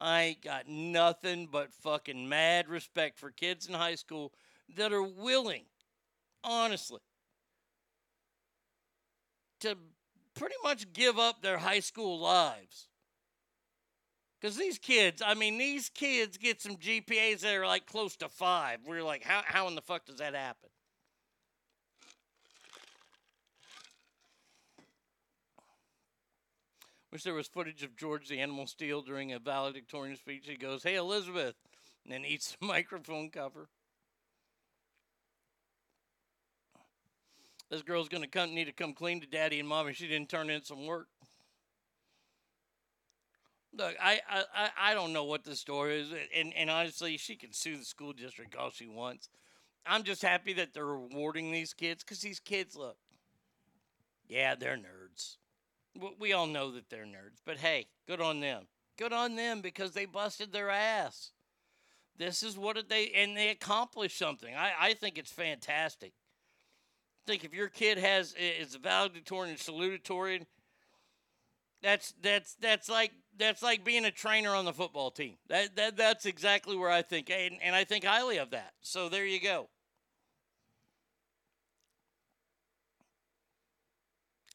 I 0.01 0.21
ain't 0.21 0.41
got 0.41 0.67
nothing 0.67 1.47
but 1.51 1.71
fucking 1.71 2.27
mad 2.27 2.67
respect 2.67 3.17
for 3.17 3.31
kids 3.31 3.67
in 3.67 3.73
high 3.73 3.95
school 3.95 4.33
that 4.75 4.91
are 4.91 5.03
willing 5.03 5.63
honestly 6.43 6.99
to 9.61 9.77
pretty 10.35 10.55
much 10.63 10.91
give 10.91 11.17
up 11.17 11.41
their 11.41 11.59
high 11.59 11.79
school 11.79 12.19
lives. 12.19 12.89
Because 14.41 14.57
these 14.57 14.77
kids 14.77 15.21
i 15.25 15.35
mean 15.35 15.57
these 15.57 15.89
kids 15.89 16.37
get 16.37 16.61
some 16.61 16.75
gpas 16.75 17.41
that 17.41 17.55
are 17.55 17.67
like 17.67 17.85
close 17.85 18.17
to 18.17 18.27
five. 18.27 18.79
We're 18.85 19.03
like 19.03 19.23
how, 19.23 19.41
how 19.45 19.67
in 19.67 19.75
the 19.75 19.81
fuck 19.81 20.05
does 20.05 20.17
that 20.17 20.35
happen 20.35 20.69
Wish 27.13 27.21
there 27.21 27.35
was 27.35 27.47
footage 27.47 27.83
of 27.83 27.95
George 27.95 28.27
the 28.27 28.39
Animal 28.39 28.65
Steele 28.65 29.03
during 29.03 29.31
a 29.33 29.37
valedictorian 29.37 30.17
speech. 30.17 30.47
He 30.47 30.55
goes, 30.55 30.81
Hey, 30.81 30.95
Elizabeth, 30.95 31.53
and 32.03 32.11
then 32.11 32.25
eats 32.25 32.57
the 32.59 32.65
microphone 32.65 33.29
cover. 33.29 33.69
This 37.69 37.83
girl's 37.83 38.09
going 38.09 38.23
to 38.23 38.29
come, 38.29 38.55
need 38.55 38.65
to 38.65 38.71
come 38.71 38.93
clean 38.93 39.21
to 39.21 39.27
daddy 39.27 39.59
and 39.59 39.69
mommy. 39.69 39.93
She 39.93 40.07
didn't 40.07 40.29
turn 40.29 40.49
in 40.49 40.63
some 40.63 40.87
work. 40.87 41.05
Look, 43.77 43.93
I, 44.01 44.19
I, 44.27 44.69
I 44.75 44.93
don't 44.95 45.13
know 45.13 45.25
what 45.25 45.43
the 45.43 45.55
story 45.55 46.01
is, 46.01 46.09
and, 46.35 46.51
and 46.55 46.71
honestly, 46.71 47.17
she 47.17 47.35
can 47.35 47.53
sue 47.53 47.77
the 47.77 47.85
school 47.85 48.13
district 48.13 48.55
all 48.55 48.71
she 48.71 48.87
wants. 48.87 49.29
I'm 49.85 50.01
just 50.01 50.23
happy 50.23 50.53
that 50.53 50.73
they're 50.73 50.83
rewarding 50.83 51.51
these 51.51 51.75
kids 51.75 52.03
because 52.03 52.21
these 52.21 52.39
kids, 52.39 52.75
look, 52.75 52.97
yeah, 54.27 54.55
they're 54.55 54.77
nerds. 54.77 55.02
We 56.19 56.33
all 56.33 56.47
know 56.47 56.71
that 56.71 56.89
they're 56.89 57.05
nerds, 57.05 57.39
but 57.45 57.57
hey, 57.57 57.87
good 58.07 58.21
on 58.21 58.39
them. 58.39 58.63
Good 58.97 59.13
on 59.13 59.35
them 59.35 59.61
because 59.61 59.91
they 59.91 60.05
busted 60.05 60.51
their 60.51 60.69
ass. 60.69 61.31
This 62.17 62.43
is 62.43 62.57
what 62.57 62.77
they 62.89 63.09
and 63.09 63.35
they 63.35 63.49
accomplished 63.49 64.17
something. 64.17 64.53
I, 64.55 64.71
I 64.79 64.93
think 64.93 65.17
it's 65.17 65.31
fantastic. 65.31 66.13
I 67.25 67.31
think 67.31 67.43
if 67.43 67.53
your 67.53 67.69
kid 67.69 67.97
has 67.97 68.35
is 68.37 68.75
a 68.75 68.79
valedictorian 68.79 69.51
and 69.51 69.59
salutatorian, 69.59 70.45
that's 71.81 72.13
that's 72.21 72.55
that's 72.55 72.89
like 72.89 73.11
that's 73.37 73.61
like 73.63 73.83
being 73.83 74.05
a 74.05 74.11
trainer 74.11 74.55
on 74.55 74.65
the 74.65 74.73
football 74.73 75.11
team. 75.11 75.35
That, 75.49 75.75
that 75.75 75.97
that's 75.97 76.25
exactly 76.25 76.75
where 76.75 76.89
I 76.89 77.01
think, 77.01 77.29
and, 77.29 77.55
and 77.61 77.75
I 77.75 77.83
think 77.83 78.03
highly 78.05 78.37
of 78.37 78.51
that. 78.51 78.73
So 78.81 79.09
there 79.09 79.25
you 79.25 79.41
go. 79.41 79.69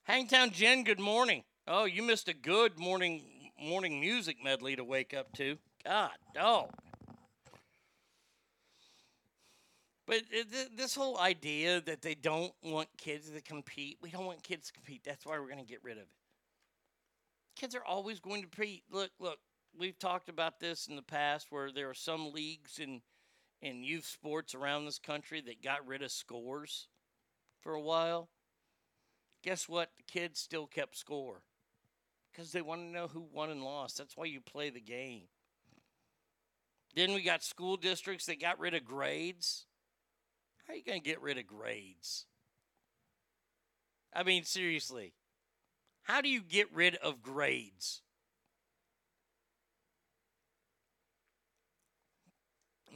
Hangtown 0.09 0.53
Jen, 0.53 0.85
good 0.85 0.99
morning. 0.99 1.45
Oh, 1.67 1.85
you 1.85 2.03
missed 2.03 2.29
a 2.29 2.33
good 2.33 2.79
morning 2.79 3.53
morning 3.61 4.01
music 4.01 4.39
medley 4.43 4.75
to 4.75 4.83
wake 4.83 5.13
up 5.13 5.31
to. 5.35 5.59
God, 5.85 6.13
dog. 6.35 6.71
But 10.07 10.23
this 10.75 10.95
whole 10.95 11.19
idea 11.19 11.83
that 11.83 12.01
they 12.01 12.15
don't 12.15 12.55
want 12.63 12.89
kids 12.97 13.29
to 13.29 13.43
compete, 13.43 13.99
we 14.01 14.09
don't 14.09 14.25
want 14.25 14.43
kids 14.43 14.69
to 14.69 14.73
compete. 14.73 15.03
That's 15.05 15.27
why 15.27 15.39
we're 15.39 15.45
going 15.45 15.59
to 15.59 15.71
get 15.71 15.85
rid 15.85 15.99
of 15.99 16.05
it. 16.05 16.09
Kids 17.55 17.75
are 17.75 17.85
always 17.85 18.19
going 18.19 18.41
to 18.41 18.49
compete. 18.49 18.85
Look, 18.91 19.11
look, 19.21 19.41
we've 19.79 19.99
talked 19.99 20.31
about 20.31 20.59
this 20.59 20.87
in 20.87 20.97
the 20.97 21.03
past 21.03 21.49
where 21.51 21.71
there 21.71 21.91
are 21.91 21.95
some 21.95 22.33
leagues 22.33 22.79
in 22.79 23.03
in 23.61 23.85
youth 23.85 24.07
sports 24.07 24.55
around 24.55 24.87
this 24.87 24.99
country 24.99 25.43
that 25.43 25.63
got 25.63 25.87
rid 25.87 26.01
of 26.01 26.11
scores 26.11 26.89
for 27.61 27.75
a 27.75 27.83
while 27.83 28.31
guess 29.43 29.68
what? 29.68 29.91
The 29.97 30.05
kids 30.05 30.41
still 30.41 30.66
kept 30.66 30.97
score 30.97 31.43
because 32.32 32.53
they 32.53 32.62
want 32.62 32.82
to 32.82 32.86
know 32.86 33.09
who 33.09 33.26
won 33.32 33.51
and 33.51 33.62
lost. 33.62 33.99
That's 33.99 34.16
why 34.16 34.26
you 34.26 34.41
play 34.41 34.70
the 34.70 34.80
game. 34.80 35.22
Then 36.95 37.12
we 37.12 37.22
got 37.22 37.43
school 37.43 37.76
districts 37.76 38.26
that 38.26 38.41
got 38.41 38.59
rid 38.59 38.74
of 38.74 38.84
grades. 38.84 39.66
How 40.66 40.72
are 40.72 40.76
you 40.76 40.84
going 40.84 41.01
to 41.01 41.09
get 41.09 41.20
rid 41.20 41.39
of 41.39 41.47
grades? 41.47 42.26
I 44.14 44.22
mean, 44.22 44.45
seriously. 44.45 45.14
How 46.03 46.20
do 46.20 46.28
you 46.28 46.43
get 46.43 46.72
rid 46.72 46.97
of 46.97 47.22
grades? 47.22 48.03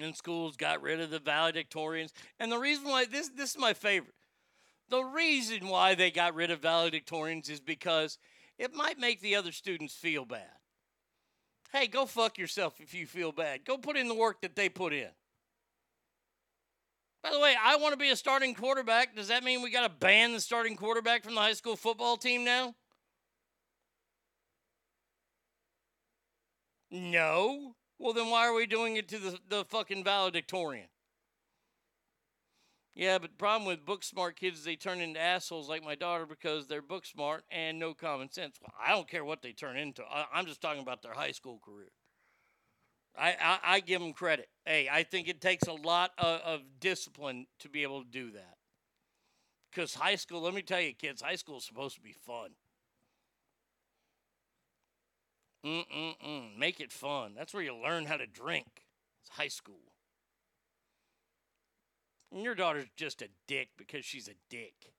And 0.01 0.16
schools 0.16 0.57
got 0.57 0.82
rid 0.82 1.01
of 1.01 1.11
the 1.11 1.18
valedictorians. 1.18 2.12
And 2.40 2.51
the 2.51 2.59
reason 2.59 2.86
why 2.86 3.05
this 3.05 3.28
this 3.28 3.51
is 3.51 3.59
my 3.59 3.74
favorite. 3.74 4.14
The 4.93 5.03
reason 5.03 5.68
why 5.68 5.95
they 5.95 6.11
got 6.11 6.34
rid 6.34 6.51
of 6.51 6.61
valedictorians 6.61 7.49
is 7.49 7.61
because 7.61 8.18
it 8.59 8.74
might 8.74 8.99
make 8.99 9.22
the 9.22 9.36
other 9.36 9.51
students 9.51 9.95
feel 9.95 10.26
bad. 10.26 10.53
Hey, 11.72 11.86
go 11.86 12.05
fuck 12.05 12.36
yourself 12.36 12.78
if 12.78 12.93
you 12.93 13.07
feel 13.07 13.32
bad. 13.32 13.64
Go 13.64 13.78
put 13.78 13.97
in 13.97 14.07
the 14.07 14.14
work 14.14 14.43
that 14.43 14.55
they 14.55 14.68
put 14.68 14.93
in. 14.93 15.09
By 17.22 17.30
the 17.30 17.40
way, 17.40 17.55
I 17.59 17.76
want 17.76 17.95
to 17.95 17.97
be 17.97 18.11
a 18.11 18.16
starting 18.16 18.55
quarterback. 18.55 19.16
Does 19.16 19.28
that 19.28 19.45
mean 19.45 19.62
we 19.62 19.70
got 19.70 19.84
to 19.84 19.88
ban 19.88 20.34
the 20.34 20.40
starting 20.40 20.76
quarterback 20.76 21.24
from 21.24 21.36
the 21.36 21.40
high 21.40 21.55
school 21.55 21.76
football 21.76 22.18
team 22.18 22.45
now? 22.45 22.74
No. 26.90 27.76
Well, 27.99 28.12
then 28.12 28.28
why 28.28 28.47
are 28.47 28.53
we 28.53 28.66
doing 28.66 28.97
it 28.97 29.09
to 29.09 29.18
the, 29.18 29.38
the 29.49 29.64
fucking 29.64 30.05
valedictorian? 30.05 30.88
Yeah, 32.95 33.18
but 33.18 33.38
problem 33.38 33.66
with 33.66 33.84
book 33.86 34.03
smart 34.05 34.36
kids 34.36 34.59
is 34.61 34.64
they 34.64 34.76
turn 34.76 35.01
into 35.01 35.20
assholes 35.20 35.68
like 35.68 35.82
my 35.82 35.95
daughter 35.95 36.26
because 36.26 36.66
they're 36.66 36.82
book 36.82 37.07
smart 37.07 37.45
and 37.51 37.78
no 37.78 37.95
common 37.95 38.30
sense. 38.30 38.59
Well, 38.61 38.72
I 38.78 38.90
don't 38.90 39.09
care 39.09 39.24
what 39.24 39.43
they 39.43 39.53
turn 39.53 39.76
into. 39.78 40.03
I, 40.05 40.26
I'm 40.32 40.47
just 40.47 40.61
talking 40.61 40.82
about 40.82 41.03
their 41.03 41.14
high 41.14 41.32
school 41.32 41.59
career. 41.64 41.88
I, 43.16 43.36
I, 43.40 43.59
I 43.74 43.80
give 43.80 44.01
them 44.01 44.12
credit. 44.12 44.49
Hey, 44.64 44.88
I 44.90 45.03
think 45.03 45.28
it 45.28 45.40
takes 45.40 45.66
a 45.68 45.72
lot 45.72 46.12
of, 46.18 46.40
of 46.40 46.61
discipline 46.80 47.46
to 47.61 47.68
be 47.68 47.83
able 47.83 48.03
to 48.03 48.08
do 48.08 48.30
that. 48.33 48.57
Because 49.71 49.95
high 49.95 50.14
school, 50.17 50.42
let 50.42 50.54
me 50.54 50.62
tell 50.62 50.80
you, 50.80 50.95
kids, 50.95 51.21
high 51.22 51.37
school 51.37 51.58
is 51.58 51.64
supposed 51.64 51.96
to 51.96 52.00
be 52.03 52.12
fun. 52.12 52.50
Mm-mm-mm. 55.64 56.57
Make 56.58 56.80
it 56.80 56.92
fun. 56.92 57.34
That's 57.34 57.54
where 57.54 57.62
you 57.62 57.75
learn 57.75 58.07
how 58.07 58.17
to 58.17 58.26
drink. 58.26 58.84
It's 59.21 59.30
high 59.30 59.49
school. 59.49 59.92
And 62.33 62.42
your 62.42 62.54
daughter's 62.54 62.88
just 62.96 63.21
a 63.21 63.29
dick 63.46 63.68
because 63.76 64.04
she's 64.04 64.29
a 64.29 64.34
dick. 64.49 64.92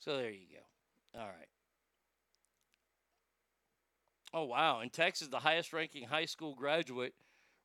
So 0.00 0.16
there 0.16 0.30
you 0.30 0.46
go. 0.52 1.20
All 1.20 1.26
right. 1.26 1.48
Oh, 4.34 4.44
wow. 4.44 4.80
In 4.80 4.90
Texas, 4.90 5.28
the 5.28 5.38
highest 5.38 5.72
ranking 5.72 6.08
high 6.08 6.24
school 6.24 6.54
graduate 6.54 7.14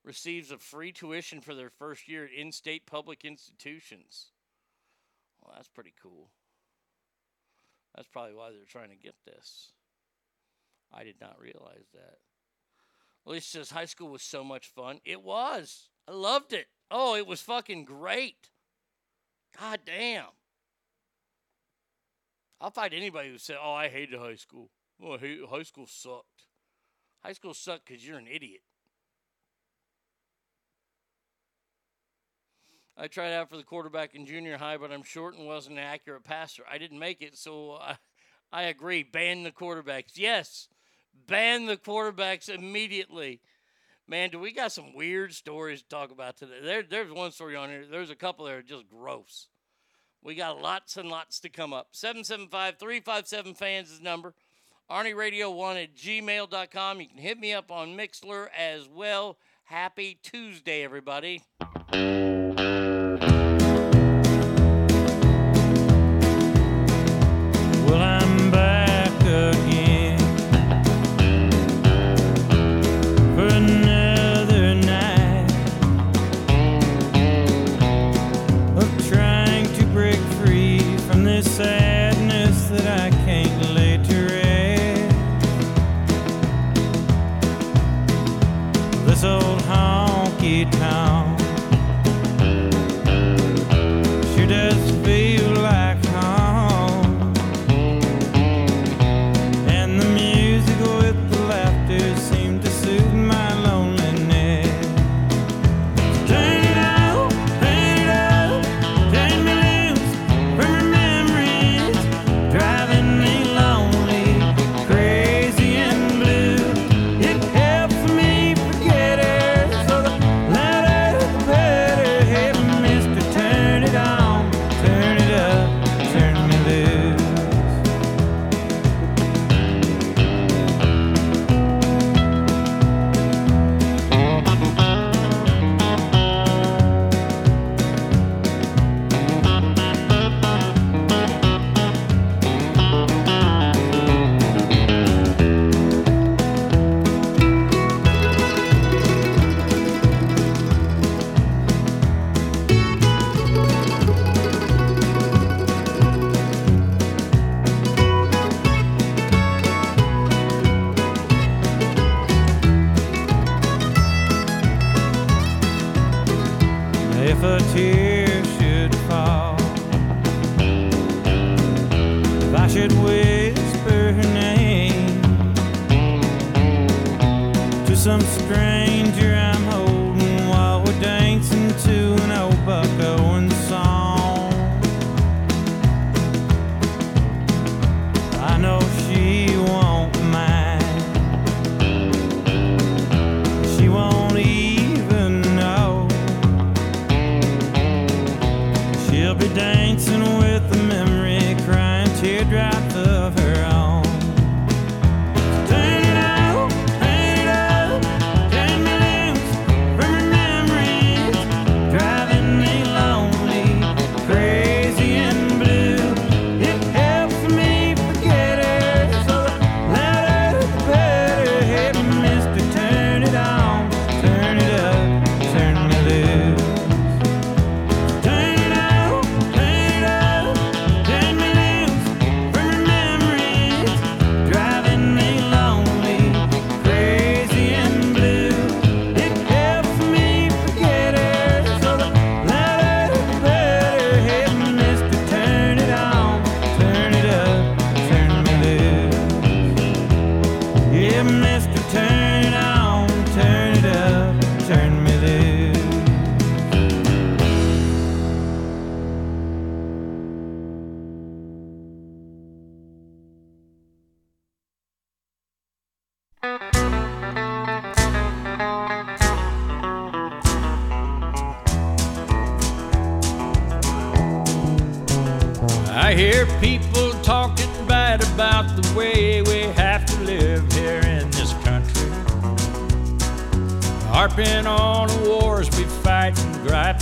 receives 0.03 0.51
a 0.51 0.57
free 0.57 0.91
tuition 0.91 1.41
for 1.41 1.55
their 1.55 1.71
first 1.71 2.07
year 2.07 2.25
at 2.25 2.31
in 2.31 2.51
state 2.51 2.85
public 2.85 3.25
institutions. 3.25 4.27
Well, 5.41 5.53
that's 5.55 5.69
pretty 5.69 5.93
cool. 6.01 6.29
That's 7.95 8.07
probably 8.07 8.35
why 8.35 8.51
they're 8.51 8.65
trying 8.67 8.89
to 8.89 8.95
get 8.95 9.15
this. 9.25 9.71
I 10.93 11.03
did 11.03 11.15
not 11.19 11.39
realize 11.39 11.87
that. 11.93 12.19
Alicia 13.27 13.49
says 13.49 13.71
high 13.71 13.85
school 13.85 14.09
was 14.09 14.21
so 14.21 14.41
much 14.43 14.67
fun. 14.67 15.01
It 15.03 15.21
was. 15.21 15.89
I 16.07 16.13
loved 16.13 16.53
it. 16.53 16.67
Oh, 16.89 17.15
it 17.15 17.27
was 17.27 17.41
fucking 17.41 17.83
great. 17.83 18.49
God 19.59 19.81
damn. 19.85 20.27
I'll 22.61 22.71
fight 22.71 22.93
anybody 22.93 23.29
who 23.29 23.37
said, 23.37 23.57
"Oh, 23.61 23.73
I 23.73 23.89
hated 23.89 24.17
high 24.17 24.35
school. 24.35 24.71
Oh, 25.03 25.17
hate, 25.17 25.39
high 25.45 25.63
school 25.63 25.87
sucked." 25.87 26.45
High 27.23 27.33
school 27.33 27.53
sucked 27.53 27.85
because 27.85 28.07
you're 28.07 28.17
an 28.17 28.27
idiot. 28.27 28.61
I 32.95 33.07
tried 33.07 33.33
out 33.33 33.49
for 33.49 33.57
the 33.57 33.63
quarterback 33.63 34.15
in 34.15 34.25
junior 34.25 34.57
high, 34.57 34.77
but 34.77 34.91
I'm 34.91 35.03
short 35.03 35.35
and 35.35 35.45
wasn't 35.45 35.77
an 35.77 35.83
accurate 35.83 36.23
passer. 36.23 36.63
I 36.71 36.77
didn't 36.77 36.97
make 36.97 37.21
it, 37.21 37.37
so 37.37 37.73
I, 37.73 37.97
I 38.51 38.63
agree. 38.63 39.03
Ban 39.03 39.43
the 39.43 39.51
quarterbacks. 39.51 40.13
Yes, 40.15 40.69
ban 41.27 41.65
the 41.65 41.77
quarterbacks 41.77 42.49
immediately. 42.49 43.41
Man, 44.07 44.29
do 44.29 44.39
we 44.39 44.53
got 44.53 44.71
some 44.71 44.93
weird 44.93 45.33
stories 45.33 45.81
to 45.81 45.89
talk 45.89 46.11
about 46.11 46.37
today? 46.37 46.59
There, 46.63 46.83
there's 46.83 47.11
one 47.11 47.31
story 47.31 47.55
on 47.55 47.69
here. 47.69 47.85
There's 47.89 48.09
a 48.09 48.15
couple 48.15 48.45
that 48.45 48.53
are 48.53 48.61
just 48.61 48.87
gross. 48.89 49.47
We 50.23 50.35
got 50.35 50.61
lots 50.61 50.97
and 50.97 51.09
lots 51.09 51.39
to 51.41 51.49
come 51.49 51.73
up. 51.73 51.89
775 51.91 52.77
357 52.79 53.53
fans 53.53 53.91
is 53.91 54.01
number. 54.01 54.33
Arnie 54.89 55.15
Radio 55.15 55.51
1 55.51 55.77
at 55.77 55.95
gmail.com. 55.95 57.01
You 57.01 57.07
can 57.07 57.17
hit 57.17 57.37
me 57.37 57.53
up 57.53 57.71
on 57.71 57.97
Mixlr 57.97 58.47
as 58.57 58.87
well. 58.87 59.37
Happy 59.65 60.17
Tuesday, 60.23 60.83
everybody. 60.83 61.43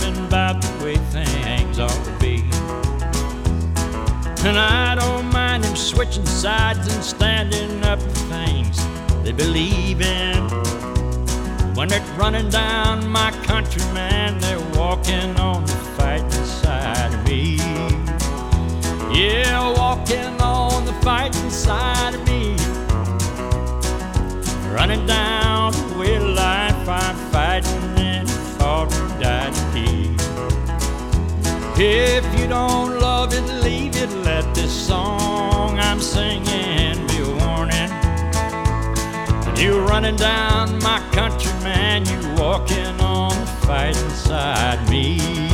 And 0.02 0.16
about 0.26 0.62
the 0.62 0.84
way 0.84 0.96
things 0.96 1.78
ought 1.78 2.04
to 2.04 2.12
be. 2.18 2.42
And 4.46 4.58
I 4.58 4.94
don't 4.94 5.26
mind 5.32 5.64
them 5.64 5.76
switching 5.76 6.26
sides 6.26 6.86
and 6.94 7.02
standing 7.02 7.82
up 7.84 8.00
for 8.00 8.10
things 8.30 8.76
they 9.24 9.32
believe 9.32 10.00
in. 10.00 10.48
When 11.74 11.88
they're 11.88 12.16
running 12.16 12.48
down 12.48 13.08
my 13.08 13.30
country, 13.42 13.82
man, 13.92 14.38
they're 14.38 14.78
walking 14.78 15.36
on 15.38 15.64
the 15.64 15.76
fighting 15.96 16.44
side 16.44 17.12
of 17.12 17.24
me. 17.26 17.56
Yeah, 19.12 19.72
walking 19.76 20.40
on 20.40 20.84
the 20.84 20.92
fighting 21.02 21.50
side 21.50 22.14
of 22.14 22.24
me. 22.26 22.56
Running 24.72 25.06
down 25.06 25.72
the 25.72 25.98
way 25.98 26.18
life, 26.18 26.88
I'm 26.88 27.16
fighting 27.32 27.95
If 31.78 32.40
you 32.40 32.46
don't 32.46 33.00
love 33.00 33.34
it, 33.34 33.44
leave 33.62 33.96
it. 33.96 34.08
Let 34.24 34.54
this 34.54 34.72
song 34.72 35.78
I'm 35.78 36.00
singing 36.00 37.06
be 37.06 37.18
a 37.18 37.46
warning. 37.46 37.90
You're 39.58 39.84
running 39.84 40.16
down 40.16 40.78
my 40.78 41.06
country, 41.12 41.52
man. 41.62 42.06
You 42.06 42.42
walking 42.42 42.98
on 42.98 43.38
the 43.38 43.46
fighting 43.66 44.08
side 44.08 44.88
me. 44.88 45.45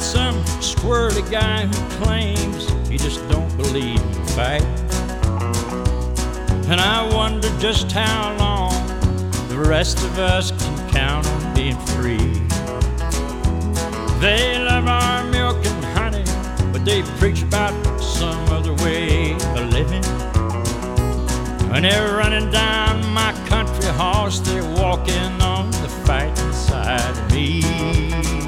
Some 0.00 0.34
squirrely 0.60 1.28
guy 1.30 1.66
who 1.66 2.04
claims 2.04 2.68
he 2.88 2.96
just 2.96 3.20
don't 3.28 3.54
believe 3.56 4.00
in 4.00 4.26
fight. 4.28 4.62
And 6.70 6.80
I 6.80 7.08
wonder 7.12 7.48
just 7.58 7.92
how 7.92 8.36
long 8.38 8.72
the 9.48 9.58
rest 9.58 9.98
of 9.98 10.18
us 10.18 10.52
can 10.52 10.90
count 10.90 11.26
on 11.26 11.54
being 11.54 11.78
free. 11.86 12.40
They 14.20 14.58
love 14.58 14.86
our 14.86 15.24
milk 15.24 15.64
and 15.66 15.84
honey, 15.96 16.24
but 16.72 16.84
they 16.84 17.02
preach 17.18 17.42
about 17.42 17.74
some 18.00 18.48
other 18.48 18.74
way 18.84 19.32
of 19.32 19.70
living. 19.70 20.04
When 21.70 21.82
they're 21.82 22.16
running 22.16 22.50
down 22.50 23.06
my 23.12 23.32
country 23.48 23.90
horse, 23.90 24.40
they're 24.40 24.64
walking 24.74 25.40
on 25.42 25.70
the 25.70 25.88
fighting 26.04 26.52
side 26.52 27.00
of 27.00 27.32
me. 27.32 28.39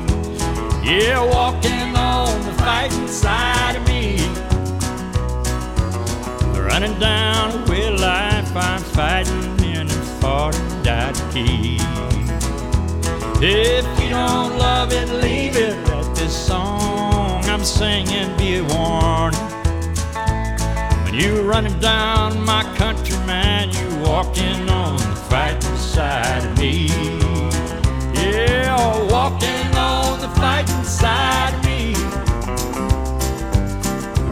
Yeah, 0.84 1.24
walking 1.24 1.94
on 1.96 2.44
the 2.44 2.52
fighting 2.54 3.06
side 3.06 3.76
of 3.76 3.86
me. 3.86 4.18
Running 6.60 6.98
down 6.98 7.64
with 7.68 8.00
life, 8.00 8.56
I'm 8.56 8.82
fighting 8.82 9.64
in 9.64 9.88
fought 10.20 10.56
and 10.56 10.84
died 10.84 11.14
keep. 11.32 11.80
If 13.40 13.84
you 14.00 14.10
don't 14.10 14.58
love 14.58 14.92
it, 14.92 15.08
leave 15.22 15.56
it. 15.56 15.76
Let 15.86 16.16
this 16.16 16.34
song 16.46 17.44
I'm 17.44 17.64
singing 17.64 18.36
be 18.36 18.56
a 18.56 18.64
warning. 18.64 19.38
When 21.04 21.14
you 21.14 21.42
running 21.42 21.78
down 21.78 22.44
my 22.44 22.64
country, 22.76 23.16
man, 23.18 23.70
you 23.70 23.98
walking 24.00 24.68
on 24.68 24.96
the 24.96 25.16
fighting 25.30 25.76
side 25.76 26.44
of 26.44 26.58
me. 26.58 27.21
Yeah, 28.32 29.12
walking 29.12 29.76
on 29.76 30.20
the 30.20 30.28
fighting 30.40 30.84
side 30.84 31.52
of 31.54 31.64
me. 31.66 31.92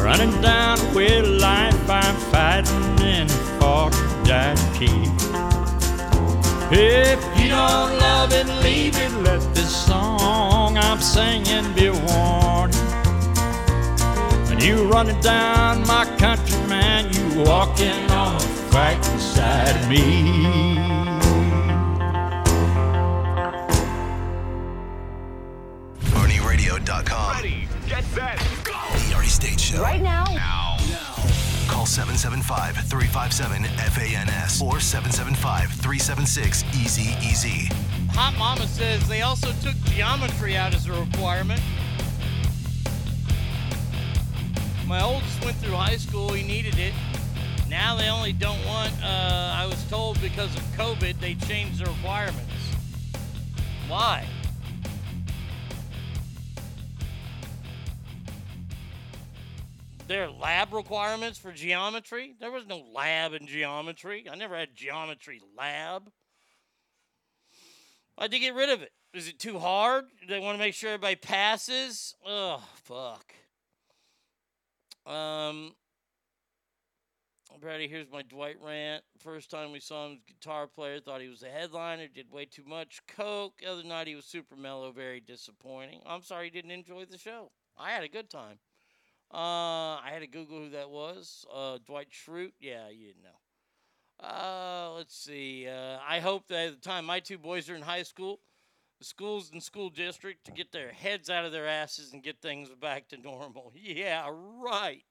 Running 0.03 0.41
down 0.41 0.79
life, 1.23 1.91
I'm 1.91 2.17
fighting 2.33 3.01
and 4.31 4.59
keep. 4.75 5.13
If 6.73 7.21
you 7.39 7.49
don't 7.49 7.93
love 7.99 8.33
it, 8.33 8.47
leave 8.65 8.97
it. 8.97 9.13
Let 9.23 9.43
this 9.55 9.85
song 9.87 10.79
I'm 10.79 11.01
singing 11.01 11.71
be 11.75 11.87
a 11.89 11.93
warning. 11.93 12.77
You 14.61 14.91
running 14.91 15.21
down 15.21 15.87
my 15.87 16.05
country, 16.19 16.59
man, 16.69 17.13
you 17.13 17.43
walking 17.45 18.11
on 18.11 18.39
the 18.39 18.47
fighting 18.71 19.19
side 19.19 19.77
of 19.77 19.89
me. 19.89 21.00
ArnieRadio.com. 27.01 27.37
Ready, 27.37 27.69
get 27.89 28.05
set, 28.05 28.39
go! 28.65 28.73
The 28.73 29.15
Arnie 29.15 29.27
States 29.27 29.63
Show. 29.63 29.83
Right 29.83 30.01
now. 30.01 30.25
Now. 30.25 30.77
Call 31.69 31.87
775 31.87 32.77
357 32.77 33.65
FANS 33.65 34.63
or 34.63 34.81
775 34.81 35.71
376 35.71 36.65
Easy 36.75 37.17
Easy. 37.27 37.75
Hot 38.13 38.37
Mama 38.39 38.67
says 38.67 39.07
they 39.09 39.23
also 39.23 39.53
took 39.63 39.77
geometry 39.85 40.57
out 40.57 40.75
as 40.75 40.87
a 40.87 40.93
requirement. 40.93 41.61
My 44.87 45.03
oldest 45.03 45.45
went 45.45 45.57
through 45.59 45.75
high 45.75 45.97
school, 45.97 46.33
he 46.33 46.43
needed 46.43 46.79
it. 46.79 46.93
Now 47.69 47.95
they 47.95 48.09
only 48.09 48.33
don't 48.33 48.65
want, 48.67 48.93
uh, 49.01 49.55
I 49.57 49.65
was 49.67 49.83
told 49.85 50.21
because 50.21 50.53
of 50.57 50.63
COVID, 50.77 51.21
they 51.21 51.37
changed 51.37 51.79
the 51.79 51.85
requirements. 51.85 52.51
Why? 53.87 54.27
There 60.11 60.29
lab 60.29 60.73
requirements 60.73 61.39
for 61.39 61.53
geometry? 61.53 62.35
There 62.41 62.51
was 62.51 62.67
no 62.67 62.83
lab 62.93 63.33
in 63.33 63.47
geometry. 63.47 64.27
I 64.29 64.35
never 64.35 64.59
had 64.59 64.75
geometry 64.75 65.41
lab. 65.57 66.11
Why'd 68.17 68.33
they 68.33 68.41
get 68.41 68.57
rid 68.57 68.71
of 68.71 68.83
it? 68.83 68.91
Is 69.15 69.29
it 69.29 69.39
too 69.39 69.61
hard? 69.61 70.07
Do 70.21 70.27
they 70.27 70.41
want 70.41 70.59
to 70.59 70.65
make 70.65 70.75
sure 70.75 70.91
everybody 70.91 71.15
passes? 71.15 72.17
Oh, 72.27 72.61
fuck. 72.83 73.33
Um, 75.07 75.77
Brady, 77.61 77.87
here's 77.87 78.11
my 78.11 78.23
Dwight 78.23 78.57
rant. 78.61 79.05
First 79.21 79.49
time 79.49 79.71
we 79.71 79.79
saw 79.79 80.09
him, 80.09 80.23
guitar 80.27 80.67
player, 80.67 80.99
thought 80.99 81.21
he 81.21 81.29
was 81.29 81.45
a 81.45 81.49
headliner, 81.49 82.09
did 82.09 82.33
way 82.33 82.47
too 82.47 82.65
much 82.67 82.99
coke. 83.07 83.59
The 83.61 83.71
other 83.71 83.85
night 83.85 84.09
he 84.09 84.17
was 84.17 84.25
super 84.25 84.57
mellow, 84.57 84.91
very 84.91 85.21
disappointing. 85.21 86.01
I'm 86.05 86.23
sorry 86.23 86.47
you 86.47 86.51
didn't 86.51 86.73
enjoy 86.73 87.05
the 87.05 87.17
show. 87.17 87.53
I 87.79 87.93
had 87.93 88.03
a 88.03 88.09
good 88.09 88.29
time. 88.29 88.59
Uh, 89.33 90.03
I 90.03 90.11
had 90.13 90.21
to 90.21 90.27
Google 90.27 90.59
who 90.59 90.71
that 90.71 90.91
was. 90.91 91.47
Uh, 91.53 91.79
Dwight 91.87 92.09
Schrute. 92.11 92.53
Yeah, 92.61 92.89
you 92.89 93.09
didn't 93.09 93.23
know. 93.23 94.27
Uh, 94.27 94.93
let's 94.97 95.17
see. 95.17 95.69
Uh, 95.69 95.99
I 96.07 96.21
hope 96.21 96.49
that 96.49 96.67
at 96.67 96.83
the 96.83 96.89
time 96.89 97.07
my 97.07 97.21
two 97.21 97.39
boys 97.39 97.71
are 97.71 97.75
in 97.75 97.83
high 97.83 98.03
school, 98.03 98.41
the 98.99 99.05
schools 99.05 99.51
and 99.53 99.63
school 99.63 99.89
district 99.89 100.45
to 100.47 100.53
get 100.53 100.73
their 100.73 100.91
heads 100.91 101.31
out 101.31 101.45
of 101.45 101.53
their 101.53 101.67
asses 101.67 102.13
and 102.13 102.23
get 102.23 102.41
things 102.43 102.69
back 102.81 103.09
to 103.09 103.17
normal. 103.17 103.73
Yeah, 103.83 104.29
right. 104.31 105.05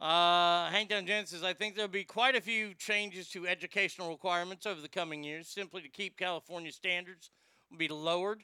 Uh, 0.00 0.70
Hangtown 0.70 1.06
Jen 1.06 1.26
says, 1.26 1.42
I 1.42 1.52
think 1.52 1.74
there'll 1.76 1.88
be 1.88 2.04
quite 2.04 2.34
a 2.34 2.40
few 2.40 2.74
changes 2.74 3.28
to 3.30 3.46
educational 3.46 4.10
requirements 4.10 4.66
over 4.66 4.80
the 4.80 4.88
coming 4.88 5.22
years, 5.22 5.48
simply 5.48 5.82
to 5.82 5.88
keep 5.88 6.16
California 6.16 6.72
standards 6.72 7.30
will 7.70 7.78
be 7.78 7.88
lowered. 7.88 8.42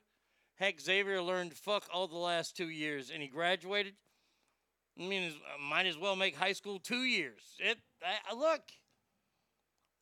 Heck, 0.61 0.79
Xavier 0.79 1.23
learned 1.23 1.55
fuck 1.55 1.89
all 1.91 2.07
the 2.07 2.19
last 2.19 2.55
two 2.55 2.69
years, 2.69 3.09
and 3.09 3.23
he 3.23 3.29
graduated. 3.29 3.97
I 4.99 5.03
mean, 5.05 5.23
as- 5.23 5.35
uh, 5.35 5.57
might 5.59 5.87
as 5.87 5.97
well 5.97 6.17
make 6.17 6.37
high 6.37 6.53
school 6.53 6.79
two 6.79 7.05
years. 7.05 7.57
It 7.59 7.81
I- 8.03 8.35
look, 8.35 8.71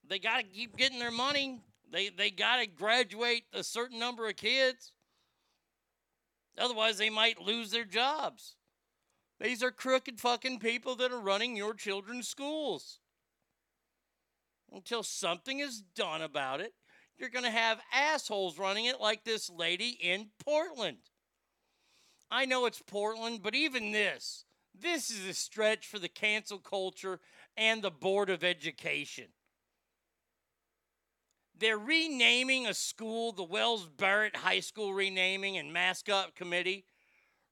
they 0.03 0.19
got 0.19 0.39
to 0.39 0.43
keep 0.43 0.77
getting 0.77 0.99
their 0.99 1.13
money. 1.13 1.63
They 1.89 2.09
they 2.09 2.33
got 2.33 2.57
to 2.57 2.67
graduate 2.67 3.47
a 3.53 3.63
certain 3.63 4.01
number 4.01 4.29
of 4.29 4.35
kids. 4.35 4.93
Otherwise, 6.57 6.99
they 6.99 7.09
might 7.09 7.41
lose 7.41 7.71
their 7.71 7.85
jobs. 7.85 8.57
These 9.39 9.63
are 9.63 9.71
crooked 9.71 10.21
fucking 10.21 10.59
people 10.59 10.97
that 10.97 11.13
are 11.13 11.21
running 11.21 11.55
your 11.55 11.73
children's 11.73 12.27
schools. 12.27 12.99
Until 14.73 15.05
something 15.05 15.61
is 15.61 15.81
done 15.81 16.21
about 16.21 16.61
it, 16.61 16.75
you're 17.19 17.31
going 17.31 17.45
to 17.45 17.51
have 17.51 17.81
assholes 17.93 18.59
running 18.59 18.85
it 18.85 19.01
like 19.01 19.24
this 19.24 19.51
lady 19.51 19.99
in 20.01 20.28
Portland. 20.45 20.99
I 22.31 22.45
know 22.45 22.66
it's 22.66 22.82
Portland, 22.82 23.40
but 23.43 23.55
even 23.55 23.93
this, 23.93 24.45
this 24.78 25.11
is 25.11 25.27
a 25.27 25.35
stretch 25.35 25.86
for 25.86 25.99
the 25.99 26.09
cancel 26.09 26.59
culture 26.59 27.20
and 27.57 27.82
the 27.82 27.90
Board 27.90 28.31
of 28.31 28.45
Education. 28.45 29.27
They're 31.59 31.78
renaming 31.78 32.66
a 32.66 32.74
school, 32.74 33.32
the 33.32 33.43
Wells 33.43 33.89
Barnett 33.97 34.36
High 34.36 34.61
School 34.61 34.95
renaming 34.95 35.59
and 35.59 35.73
mascot 35.73 36.36
committee, 36.36 36.85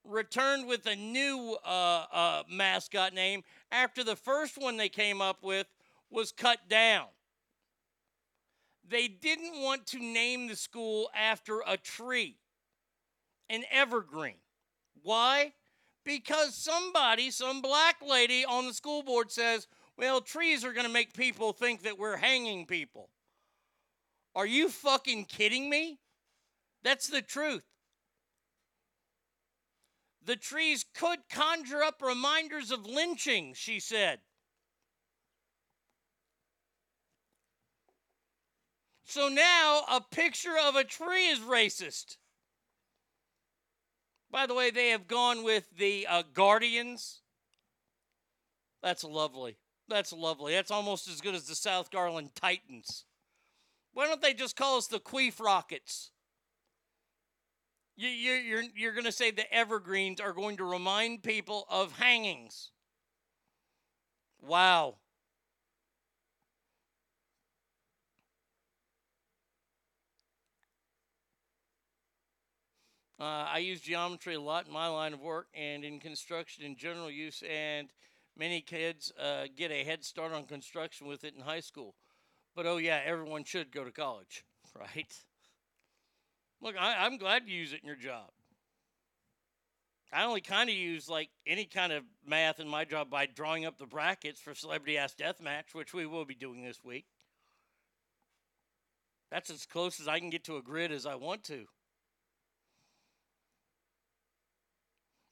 returned 0.05 0.69
with 0.69 0.87
a 0.87 0.95
new 0.95 1.57
uh, 1.65 2.05
uh, 2.13 2.43
mascot 2.49 3.13
name 3.13 3.43
after 3.73 4.05
the 4.05 4.15
first 4.15 4.57
one 4.57 4.77
they 4.77 4.89
came 4.89 5.21
up 5.21 5.43
with 5.43 5.67
was 6.09 6.31
cut 6.31 6.69
down. 6.69 7.07
They 8.89 9.09
didn't 9.09 9.61
want 9.61 9.87
to 9.89 9.99
name 9.99 10.47
the 10.47 10.57
school 10.57 11.11
after 11.15 11.61
a 11.67 11.77
tree, 11.77 12.37
an 13.49 13.65
evergreen. 13.71 14.37
Why? 15.03 15.53
Because 16.05 16.55
somebody, 16.55 17.31
some 17.31 17.61
black 17.61 17.97
lady 18.07 18.45
on 18.45 18.67
the 18.67 18.75
school 18.75 19.03
board 19.03 19.33
says, 19.33 19.67
well, 19.99 20.21
trees 20.21 20.65
are 20.65 20.73
going 20.73 20.87
to 20.87 20.93
make 20.93 21.15
people 21.15 21.53
think 21.53 21.83
that 21.83 21.99
we're 21.99 22.17
hanging 22.17 22.67
people. 22.67 23.09
Are 24.35 24.47
you 24.47 24.69
fucking 24.69 25.25
kidding 25.25 25.69
me? 25.69 25.99
That's 26.85 27.09
the 27.09 27.23
truth. 27.23 27.65
The 30.25 30.37
trees 30.37 30.85
could 30.95 31.21
conjure 31.31 31.83
up 31.83 32.03
reminders 32.03 32.71
of 32.71 32.85
lynching, 32.85 33.55
she 33.55 33.81
said. 33.81 34.21
So 39.07 39.29
now 39.29 39.83
a 39.89 40.01
picture 40.01 40.57
of 40.61 40.75
a 40.75 40.83
tree 40.85 41.29
is 41.29 41.39
racist. 41.39 42.17
By 44.31 44.47
the 44.47 44.55
way, 44.55 44.71
they 44.71 44.89
have 44.89 45.07
gone 45.07 45.45
with 45.45 45.65
the 45.79 46.07
uh, 46.09 46.25
Guardians. 46.35 47.21
That's 48.83 49.05
lovely. 49.05 49.57
That's 49.89 50.13
lovely. 50.13 50.53
That's 50.53 50.73
almost 50.73 51.09
as 51.09 51.21
good 51.21 51.37
as 51.37 51.45
the 51.45 51.55
South 51.55 51.93
Garland 51.93 52.31
Titans. 52.35 53.05
Why 53.95 54.07
don't 54.07 54.21
they 54.21 54.35
just 54.35 54.57
call 54.57 54.77
us 54.77 54.89
the 54.89 54.99
Queef 54.99 55.41
Rockets? 55.41 56.11
You, 57.97 58.09
you're 58.09 58.41
you're, 58.41 58.63
you're 58.75 58.93
going 58.93 59.05
to 59.05 59.13
say 59.13 59.31
the 59.31 59.51
evergreens 59.55 60.21
are 60.21 60.33
going 60.33 60.57
to 60.57 60.65
remind 60.65 61.23
people 61.23 61.65
of 61.71 61.93
hangings. 61.93 62.73
Wow. 64.43 64.97
Uh, 73.19 73.47
I 73.49 73.59
use 73.59 73.81
geometry 73.81 74.35
a 74.35 74.41
lot 74.41 74.67
in 74.67 74.73
my 74.73 74.89
line 74.89 75.15
of 75.15 75.21
work 75.21 75.47
and 75.55 75.85
in 75.85 76.01
construction 76.01 76.65
in 76.65 76.77
general 76.77 77.11
use, 77.11 77.43
and 77.49 77.89
many 78.37 78.61
kids 78.61 79.11
uh, 79.19 79.45
get 79.57 79.71
a 79.71 79.85
head 79.85 80.05
start 80.05 80.33
on 80.33 80.45
construction 80.45 81.07
with 81.07 81.25
it 81.25 81.35
in 81.35 81.41
high 81.41 81.61
school. 81.61 81.95
But 82.55 82.67
oh, 82.67 82.77
yeah, 82.77 83.01
everyone 83.05 83.45
should 83.45 83.73
go 83.73 83.85
to 83.85 83.91
college, 83.91 84.45
right? 84.79 85.15
Look, 86.61 86.75
I, 86.79 87.07
I'm 87.07 87.17
glad 87.17 87.45
you 87.47 87.57
use 87.57 87.73
it 87.73 87.81
in 87.81 87.87
your 87.87 87.97
job. 87.97 88.31
I 90.13 90.25
only 90.25 90.41
kind 90.41 90.69
of 90.71 90.77
use 90.77 91.09
like 91.09 91.31
any 91.47 91.65
kind 91.65 91.93
of 91.93 92.05
math 92.27 92.61
in 92.61 92.69
my 92.69 92.85
job 92.85 93.11
by 93.11 93.27
drawing 93.27 93.65
up 93.65 93.79
the 93.79 93.87
brackets 93.87 94.41
for 94.41 94.55
Celebrity 94.55 94.99
Ass 94.99 95.15
Deathmatch, 95.15 95.75
which 95.75 95.93
we 95.93 96.07
will 96.07 96.25
be 96.25 96.35
doing 96.35 96.63
this 96.63 96.85
week. 96.85 97.07
That's 99.31 99.51
as 99.51 99.67
close 99.67 100.01
as 100.01 100.07
I 100.07 100.21
can 100.21 100.31
get 100.31 100.45
to 100.45 100.57
a 100.57 100.63
grid 100.63 100.93
as 100.93 101.07
I 101.07 101.17
want 101.17 101.43
to. 101.45 101.67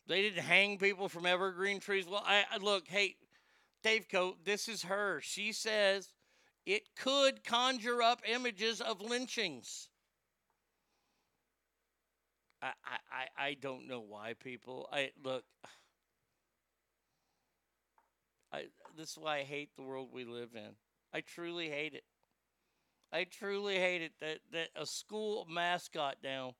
They 0.06 0.22
didn't 0.22 0.42
hang 0.42 0.78
people 0.78 1.08
from 1.08 1.26
evergreen 1.26 1.80
trees. 1.80 2.06
Well, 2.06 2.22
I, 2.26 2.44
I 2.52 2.58
look, 2.58 2.88
hey, 2.88 3.16
Dave 3.82 4.08
Coat, 4.08 4.44
this 4.44 4.68
is 4.68 4.82
her. 4.84 5.20
She 5.22 5.52
says 5.52 6.12
it 6.66 6.94
could 6.96 7.44
conjure 7.44 8.02
up 8.02 8.20
images 8.26 8.80
of 8.80 9.00
lynchings. 9.00 9.88
I, 12.62 12.72
I, 13.12 13.48
I- 13.48 13.54
don't 13.54 13.86
know 13.86 14.00
why 14.00 14.34
people. 14.34 14.88
I 14.90 15.10
look. 15.22 15.44
I 18.52 18.66
this 18.96 19.10
is 19.12 19.18
why 19.18 19.38
I 19.38 19.42
hate 19.42 19.70
the 19.76 19.82
world 19.82 20.08
we 20.12 20.24
live 20.24 20.50
in. 20.54 20.70
I 21.12 21.20
truly 21.20 21.68
hate 21.68 21.94
it. 21.94 22.04
I 23.12 23.24
truly 23.24 23.76
hate 23.76 24.00
it 24.00 24.12
that 24.20 24.38
that 24.52 24.68
a 24.76 24.86
school 24.86 25.46
mascot 25.50 26.16
now 26.22 26.54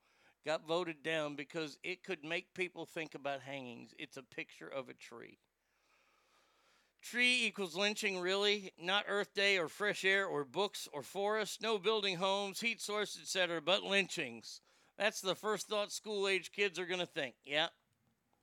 got 0.44 0.66
voted 0.66 1.02
down 1.02 1.34
because 1.36 1.78
it 1.82 2.04
could 2.04 2.24
make 2.24 2.54
people 2.54 2.84
think 2.86 3.14
about 3.14 3.40
hangings. 3.40 3.94
It's 3.98 4.16
a 4.16 4.22
picture 4.22 4.68
of 4.68 4.88
a 4.88 4.94
tree. 4.94 5.38
Tree 7.02 7.44
equals 7.44 7.76
lynching, 7.76 8.18
really? 8.18 8.72
Not 8.80 9.04
Earth 9.08 9.34
Day 9.34 9.58
or 9.58 9.68
fresh 9.68 10.04
air 10.04 10.26
or 10.26 10.44
books 10.44 10.88
or 10.92 11.02
forests, 11.02 11.60
no 11.60 11.78
building 11.78 12.16
homes, 12.16 12.60
heat 12.60 12.80
source, 12.80 13.18
etc., 13.20 13.60
but 13.60 13.82
lynchings. 13.82 14.60
That's 14.96 15.20
the 15.20 15.34
first 15.34 15.68
thought 15.68 15.92
school 15.92 16.26
age 16.28 16.52
kids 16.52 16.78
are 16.78 16.86
going 16.86 17.00
to 17.00 17.06
think. 17.06 17.34
Yeah. 17.44 17.68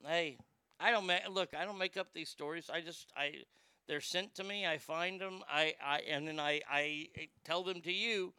Hey, 0.06 0.38
I 0.78 0.90
don't 0.90 1.06
make 1.06 1.28
look, 1.28 1.54
I 1.54 1.64
don't 1.64 1.78
make 1.78 1.96
up 1.96 2.08
these 2.12 2.28
stories. 2.28 2.70
I 2.72 2.80
just 2.80 3.12
I 3.16 3.42
they're 3.88 4.00
sent 4.00 4.34
to 4.36 4.44
me, 4.44 4.66
I 4.66 4.78
find 4.78 5.20
them, 5.20 5.42
I 5.48 5.74
I 5.84 6.00
and 6.08 6.28
then 6.28 6.38
I 6.38 6.60
I 6.70 7.08
tell 7.44 7.62
them 7.62 7.80
to 7.82 7.92
you 7.92 8.34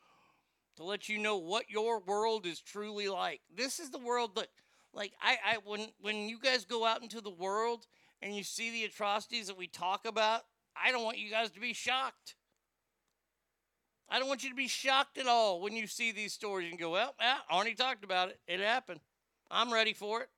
to 0.78 0.84
let 0.84 1.10
you 1.10 1.18
know 1.18 1.38
what 1.38 1.70
your 1.70 2.00
world 2.00 2.46
is 2.46 2.60
truly 2.60 3.08
like. 3.08 3.42
This 3.56 3.80
is 3.80 3.92
the 3.92 4.00
world 4.00 4.36
that 4.36 4.48
like 4.94 5.14
I 5.22 5.38
I 5.46 5.58
when 5.66 5.88
when 6.02 6.30
you 6.30 6.40
guys 6.40 6.66
go 6.66 6.86
out 6.86 7.02
into 7.02 7.22
the 7.22 7.30
world 7.30 7.88
and 8.22 8.36
you 8.36 8.44
see 8.44 8.72
the 8.72 8.86
atrocities 8.86 9.48
that 9.48 9.58
we 9.58 9.68
talk 9.68 10.06
about, 10.06 10.42
I 10.82 10.92
don't 10.92 11.04
want 11.04 11.18
you 11.18 11.30
guys 11.30 11.52
to 11.52 11.60
be 11.60 11.74
shocked. 11.74 12.36
I 14.10 14.20
don't 14.20 14.28
want 14.28 14.44
you 14.44 14.50
to 14.50 14.56
be 14.56 14.68
shocked 14.68 15.18
at 15.18 15.28
all 15.28 15.62
when 15.62 15.74
you 15.74 15.88
see 15.88 16.12
these 16.12 16.34
stories 16.34 16.70
and 16.70 16.80
go, 16.80 16.92
well, 16.92 17.16
yeah, 17.20 17.38
Arnie 17.52 17.76
talked 17.76 18.04
about 18.04 18.30
it. 18.30 18.40
It 18.48 18.60
happened. 18.60 19.00
I'm 19.50 19.74
ready 19.74 19.94
for 19.94 20.22
it. 20.22 20.30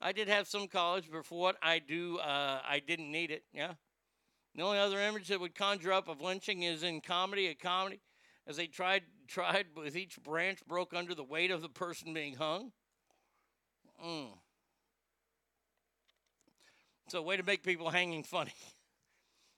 I 0.00 0.12
did 0.12 0.28
have 0.28 0.46
some 0.46 0.68
college, 0.68 1.08
but 1.10 1.24
for 1.24 1.40
what 1.40 1.56
I 1.62 1.78
do, 1.78 2.18
uh, 2.18 2.60
I 2.62 2.80
didn't 2.86 3.10
need 3.10 3.30
it. 3.30 3.44
Yeah. 3.52 3.72
The 4.54 4.62
only 4.62 4.78
other 4.78 5.00
image 5.00 5.28
that 5.28 5.40
would 5.40 5.54
conjure 5.54 5.92
up 5.92 6.08
of 6.08 6.20
lynching 6.20 6.62
is 6.62 6.82
in 6.82 7.00
comedy. 7.00 7.48
A 7.48 7.54
comedy, 7.54 8.00
as 8.46 8.56
they 8.56 8.66
tried 8.66 9.02
tried 9.26 9.66
with 9.74 9.96
each 9.96 10.22
branch 10.22 10.60
broke 10.66 10.94
under 10.94 11.14
the 11.14 11.24
weight 11.24 11.50
of 11.50 11.62
the 11.62 11.68
person 11.68 12.14
being 12.14 12.36
hung. 12.36 12.72
Mm. 14.04 14.28
So, 17.08 17.22
way 17.22 17.36
to 17.36 17.42
make 17.42 17.62
people 17.62 17.90
hanging 17.90 18.22
funny. 18.22 18.54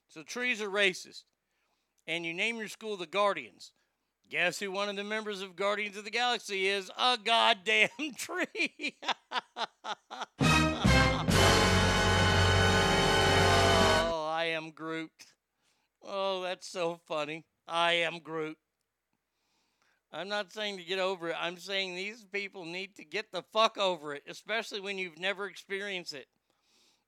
So, 0.09 0.23
trees 0.23 0.61
are 0.61 0.69
racist. 0.69 1.25
And 2.07 2.25
you 2.25 2.33
name 2.33 2.55
your 2.55 2.69
school 2.69 2.95
the 2.95 3.05
Guardians. 3.05 3.73
Guess 4.29 4.59
who 4.59 4.71
one 4.71 4.87
of 4.87 4.95
the 4.95 5.03
members 5.03 5.41
of 5.41 5.57
Guardians 5.57 5.97
of 5.97 6.05
the 6.05 6.09
Galaxy 6.09 6.67
is? 6.67 6.89
A 6.97 7.17
goddamn 7.21 7.89
tree. 8.17 8.95
am 14.57 14.71
Groot. 14.71 15.11
Oh, 16.03 16.41
that's 16.41 16.67
so 16.67 16.99
funny. 17.07 17.45
I 17.67 17.93
am 17.93 18.19
Groot. 18.19 18.57
I'm 20.11 20.29
not 20.29 20.51
saying 20.51 20.77
to 20.77 20.83
get 20.83 20.99
over 20.99 21.29
it. 21.29 21.35
I'm 21.39 21.57
saying 21.57 21.95
these 21.95 22.25
people 22.31 22.65
need 22.65 22.95
to 22.95 23.03
get 23.03 23.31
the 23.31 23.43
fuck 23.53 23.77
over 23.77 24.13
it, 24.13 24.23
especially 24.27 24.79
when 24.79 24.97
you've 24.97 25.19
never 25.19 25.47
experienced 25.47 26.13
it. 26.13 26.27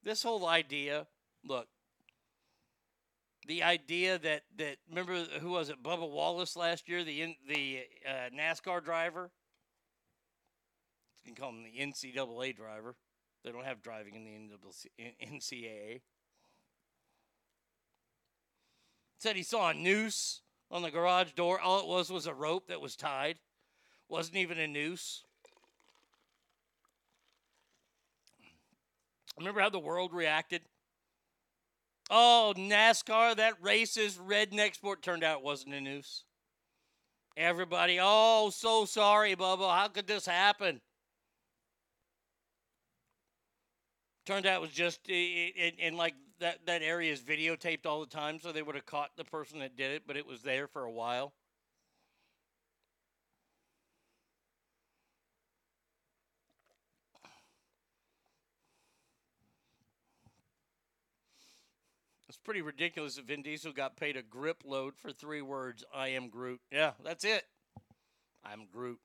This 0.03 0.21
whole 0.21 0.45
idea, 0.45 1.07
look, 1.45 1.67
the 3.47 3.63
idea 3.63 4.19
that 4.19 4.43
that 4.57 4.77
remember 4.89 5.23
who 5.39 5.49
was 5.51 5.69
it? 5.69 5.81
Bubba 5.81 6.09
Wallace 6.09 6.55
last 6.55 6.87
year, 6.89 7.03
the 7.03 7.35
the 7.47 7.79
uh, 8.07 8.29
NASCAR 8.37 8.83
driver. 8.83 9.31
You 11.23 11.33
can 11.33 11.41
call 11.41 11.51
him 11.51 11.63
the 11.63 11.79
NCAA 11.79 12.55
driver. 12.55 12.95
They 13.43 13.51
don't 13.51 13.65
have 13.65 13.81
driving 13.81 14.15
in 14.15 14.49
the 14.49 15.05
NCAA. 15.25 16.01
Said 19.19 19.35
he 19.35 19.43
saw 19.43 19.69
a 19.69 19.73
noose 19.73 20.41
on 20.71 20.81
the 20.81 20.91
garage 20.91 21.33
door. 21.33 21.59
All 21.59 21.81
it 21.81 21.87
was 21.87 22.09
was 22.09 22.25
a 22.25 22.33
rope 22.33 22.67
that 22.67 22.81
was 22.81 22.95
tied. 22.95 23.37
Wasn't 24.07 24.37
even 24.37 24.57
a 24.57 24.67
noose. 24.67 25.23
Remember 29.37 29.59
how 29.59 29.69
the 29.69 29.77
world 29.77 30.13
reacted? 30.13 30.61
Oh, 32.09 32.53
NASCAR, 32.57 33.35
that 33.35 33.61
racist 33.61 34.17
redneck 34.19 34.73
sport. 34.73 35.01
Turned 35.01 35.23
out 35.23 35.39
it 35.39 35.43
wasn't 35.43 35.75
a 35.75 35.81
noose. 35.81 36.23
Everybody, 37.37 37.99
oh, 38.01 38.49
so 38.53 38.85
sorry, 38.85 39.35
Bubba. 39.35 39.69
How 39.69 39.89
could 39.89 40.07
this 40.07 40.25
happen? 40.25 40.81
Turned 44.29 44.45
out 44.45 44.57
it 44.57 44.61
was 44.61 44.69
just, 44.69 45.09
and 45.09 45.97
like 45.97 46.13
that, 46.39 46.59
that 46.67 46.83
area 46.83 47.11
is 47.11 47.19
videotaped 47.19 47.87
all 47.87 47.99
the 47.99 48.05
time, 48.05 48.39
so 48.39 48.51
they 48.51 48.61
would 48.61 48.75
have 48.75 48.85
caught 48.85 49.09
the 49.17 49.23
person 49.23 49.57
that 49.57 49.75
did 49.75 49.89
it, 49.89 50.03
but 50.05 50.15
it 50.15 50.27
was 50.27 50.43
there 50.43 50.67
for 50.67 50.83
a 50.83 50.91
while. 50.91 51.33
It's 62.27 62.37
pretty 62.37 62.61
ridiculous 62.61 63.15
that 63.15 63.25
Vin 63.25 63.41
Diesel 63.41 63.71
got 63.71 63.97
paid 63.97 64.15
a 64.15 64.21
grip 64.21 64.61
load 64.63 64.95
for 64.95 65.11
three 65.11 65.41
words 65.41 65.83
I 65.91 66.09
am 66.09 66.29
Groot. 66.29 66.61
Yeah, 66.71 66.91
that's 67.03 67.25
it. 67.25 67.45
I'm 68.45 68.67
Groot. 68.71 68.99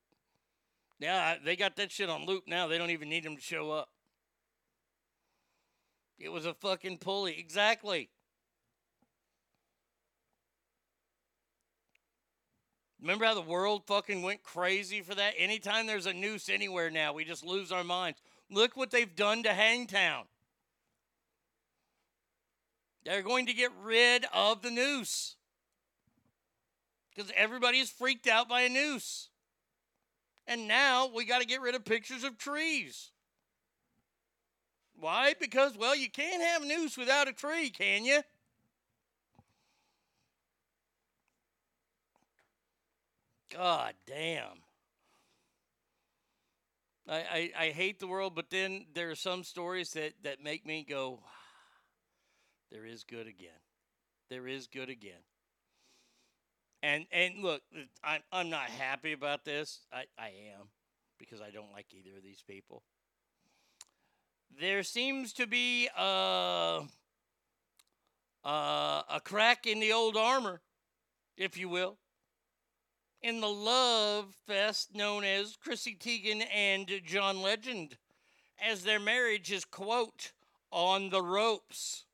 Yeah, 0.99 1.37
they 1.43 1.55
got 1.55 1.77
that 1.77 1.91
shit 1.91 2.11
on 2.11 2.27
loop 2.27 2.43
now. 2.47 2.67
They 2.67 2.77
don't 2.77 2.91
even 2.91 3.09
need 3.09 3.25
him 3.25 3.35
to 3.37 3.41
show 3.41 3.71
up. 3.71 3.89
It 6.17 6.29
was 6.29 6.45
a 6.45 6.53
fucking 6.53 6.99
pulley. 6.99 7.37
Exactly. 7.37 8.09
Remember 13.01 13.25
how 13.25 13.35
the 13.35 13.41
world 13.41 13.83
fucking 13.85 14.23
went 14.23 14.41
crazy 14.41 15.01
for 15.01 15.13
that? 15.13 15.33
Anytime 15.37 15.85
there's 15.85 16.07
a 16.07 16.13
noose 16.13 16.49
anywhere 16.49 16.89
now, 16.89 17.13
we 17.13 17.23
just 17.23 17.45
lose 17.45 17.71
our 17.71 17.83
minds. 17.83 18.19
Look 18.49 18.75
what 18.75 18.89
they've 18.89 19.15
done 19.15 19.43
to 19.43 19.53
Hangtown. 19.53 20.23
They're 23.03 23.21
going 23.21 23.45
to 23.45 23.53
get 23.53 23.69
rid 23.83 24.25
of 24.33 24.63
the 24.63 24.71
noose 24.71 25.35
because 27.13 27.31
everybody 27.35 27.79
is 27.79 27.91
freaked 27.91 28.27
out 28.27 28.49
by 28.49 28.61
a 28.61 28.69
noose. 28.69 29.29
And 30.47 30.67
now 30.67 31.07
we 31.13 31.25
got 31.25 31.41
to 31.41 31.47
get 31.47 31.61
rid 31.61 31.75
of 31.75 31.85
pictures 31.85 32.23
of 32.23 32.37
trees. 32.37 33.11
Why? 35.05 35.35
Because, 35.39 35.77
well, 35.77 35.95
you 35.95 36.09
can't 36.09 36.41
have 36.41 36.63
a 36.63 36.65
noose 36.65 36.97
without 36.97 37.27
a 37.27 37.31
tree, 37.31 37.69
can 37.69 38.05
you? 38.05 38.23
God 43.53 43.93
damn. 44.07 44.63
I, 47.07 47.17
I, 47.17 47.51
I 47.55 47.69
hate 47.69 47.99
the 47.99 48.07
world, 48.07 48.33
but 48.33 48.49
then 48.49 48.87
there 48.95 49.11
are 49.11 49.15
some 49.15 49.43
stories 49.43 49.91
that, 49.91 50.13
that 50.23 50.43
make 50.43 50.65
me 50.65 50.83
go, 50.89 51.19
ah, 51.23 51.29
there 52.71 52.87
is 52.87 53.03
good 53.03 53.27
again. 53.27 53.61
There 54.31 54.47
is 54.47 54.65
good 54.65 54.89
again. 54.89 55.21
And 56.81 57.05
and 57.11 57.43
look, 57.43 57.61
I'm 58.03 58.21
I'm 58.31 58.49
not 58.49 58.71
happy 58.71 59.13
about 59.13 59.45
this. 59.45 59.81
I, 59.93 60.05
I 60.17 60.29
am 60.57 60.69
because 61.19 61.41
I 61.41 61.51
don't 61.51 61.71
like 61.71 61.93
either 61.93 62.17
of 62.17 62.23
these 62.23 62.43
people. 62.47 62.81
There 64.59 64.83
seems 64.83 65.33
to 65.33 65.47
be 65.47 65.89
a, 65.97 66.81
a, 68.43 68.47
a 68.47 69.21
crack 69.21 69.67
in 69.67 69.81
the 69.81 69.91
old 69.91 70.15
armor, 70.15 70.61
if 71.35 71.57
you 71.57 71.67
will, 71.67 71.97
in 73.21 73.41
the 73.41 73.49
love 73.49 74.33
fest 74.47 74.95
known 74.95 75.25
as 75.25 75.57
Chrissy 75.57 75.95
Teigen 75.95 76.45
and 76.53 76.89
John 77.05 77.41
Legend, 77.41 77.97
as 78.63 78.83
their 78.83 78.99
marriage 78.99 79.51
is, 79.51 79.65
quote, 79.65 80.31
on 80.71 81.09
the 81.09 81.21
ropes 81.21 82.05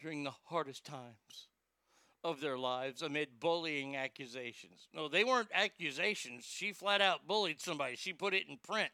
during 0.00 0.24
the 0.24 0.34
hardest 0.46 0.84
times 0.84 1.48
of 2.24 2.40
their 2.40 2.58
lives 2.58 3.02
amid 3.02 3.38
bullying 3.38 3.96
accusations. 3.96 4.88
No, 4.92 5.06
they 5.08 5.22
weren't 5.22 5.48
accusations. 5.54 6.44
She 6.44 6.72
flat 6.72 7.00
out 7.00 7.28
bullied 7.28 7.60
somebody. 7.60 7.94
She 7.94 8.12
put 8.12 8.34
it 8.34 8.48
in 8.48 8.56
print 8.56 8.90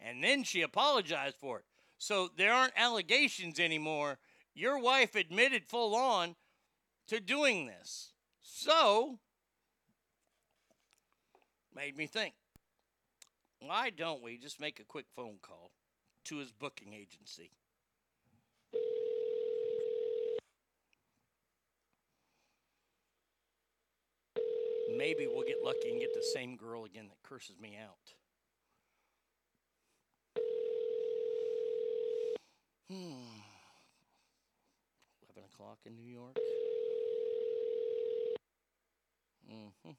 and 0.00 0.22
then 0.22 0.44
she 0.44 0.62
apologized 0.62 1.36
for 1.40 1.58
it. 1.58 1.64
So 2.04 2.28
there 2.36 2.52
aren't 2.52 2.74
allegations 2.76 3.58
anymore. 3.58 4.18
Your 4.54 4.78
wife 4.78 5.14
admitted 5.14 5.64
full 5.64 5.94
on 5.94 6.36
to 7.06 7.18
doing 7.18 7.66
this. 7.66 8.12
So, 8.42 9.20
made 11.74 11.96
me 11.96 12.06
think 12.06 12.34
why 13.60 13.88
don't 13.88 14.22
we 14.22 14.36
just 14.36 14.60
make 14.60 14.80
a 14.80 14.84
quick 14.84 15.06
phone 15.16 15.38
call 15.40 15.70
to 16.26 16.36
his 16.36 16.52
booking 16.52 16.92
agency? 16.92 17.52
Maybe 24.94 25.26
we'll 25.26 25.46
get 25.46 25.64
lucky 25.64 25.90
and 25.90 26.00
get 26.00 26.12
the 26.12 26.22
same 26.34 26.56
girl 26.56 26.84
again 26.84 27.06
that 27.08 27.26
curses 27.26 27.58
me 27.58 27.78
out. 27.82 28.12
Hmm. 32.90 33.40
11 35.34 35.50
o'clock 35.52 35.78
in 35.86 35.96
New 35.96 36.10
York. 36.10 36.36
Mm-hmm. 39.50 39.90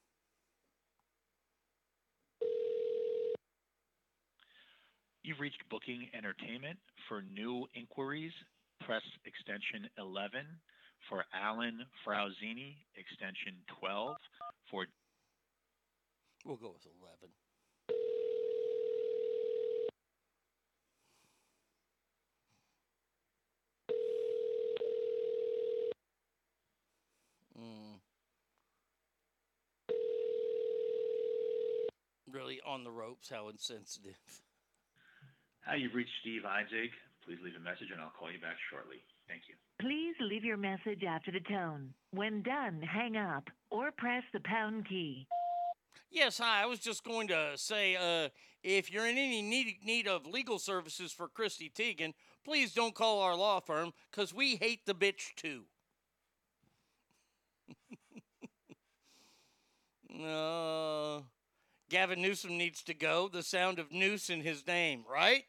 You've 5.24 5.40
reached 5.40 5.64
Booking 5.72 6.07
Entertainment. 6.16 6.78
For 7.10 7.24
new 7.24 7.66
inquiries, 7.74 8.34
press 8.86 9.02
extension 9.26 9.90
11. 9.98 10.45
For 11.10 11.26
Alan 11.34 11.80
Frauzini, 12.06 12.78
extension 12.95 13.57
12. 13.80 14.16
For 14.70 14.86
We'll 16.45 16.57
go 16.57 16.74
with 16.74 16.86
11. 17.02 17.34
On 32.65 32.83
the 32.83 32.91
ropes, 32.91 33.29
how 33.29 33.49
insensitive. 33.49 34.17
Hi, 35.65 35.75
you've 35.75 35.93
reached 35.93 36.11
Steve 36.21 36.41
Einzig. 36.43 36.89
Please 37.25 37.39
leave 37.43 37.55
a 37.55 37.63
message 37.63 37.89
and 37.91 37.99
I'll 37.99 38.13
call 38.17 38.31
you 38.31 38.39
back 38.39 38.57
shortly. 38.69 38.97
Thank 39.27 39.43
you. 39.47 39.55
Please 39.79 40.15
leave 40.19 40.43
your 40.43 40.57
message 40.57 41.03
after 41.03 41.31
the 41.31 41.39
tone. 41.39 41.93
When 42.11 42.43
done, 42.43 42.81
hang 42.81 43.17
up 43.17 43.49
or 43.71 43.91
press 43.91 44.23
the 44.31 44.39
pound 44.41 44.87
key. 44.87 45.27
Yes, 46.11 46.37
hi. 46.37 46.61
I 46.61 46.65
was 46.65 46.79
just 46.79 47.03
going 47.03 47.27
to 47.29 47.53
say, 47.55 47.95
uh, 47.95 48.29
if 48.63 48.91
you're 48.91 49.07
in 49.07 49.17
any 49.17 49.41
need, 49.41 49.77
need 49.83 50.07
of 50.07 50.25
legal 50.25 50.59
services 50.59 51.11
for 51.11 51.27
Christy 51.27 51.69
Teigen, 51.69 52.13
please 52.43 52.73
don't 52.73 52.95
call 52.95 53.21
our 53.21 53.35
law 53.35 53.59
firm 53.59 53.91
because 54.11 54.33
we 54.33 54.55
hate 54.55 54.85
the 54.85 54.93
bitch 54.93 55.33
too. 55.35 55.63
no. 60.09 61.25
Gavin 61.90 62.22
Newsom 62.22 62.57
needs 62.57 62.82
to 62.84 62.94
go. 62.94 63.28
The 63.28 63.44
sound 63.44 63.80
of 63.80 63.91
noose 63.91 64.30
in 64.30 64.41
his 64.41 64.66
name, 64.66 65.03
right? 65.10 65.44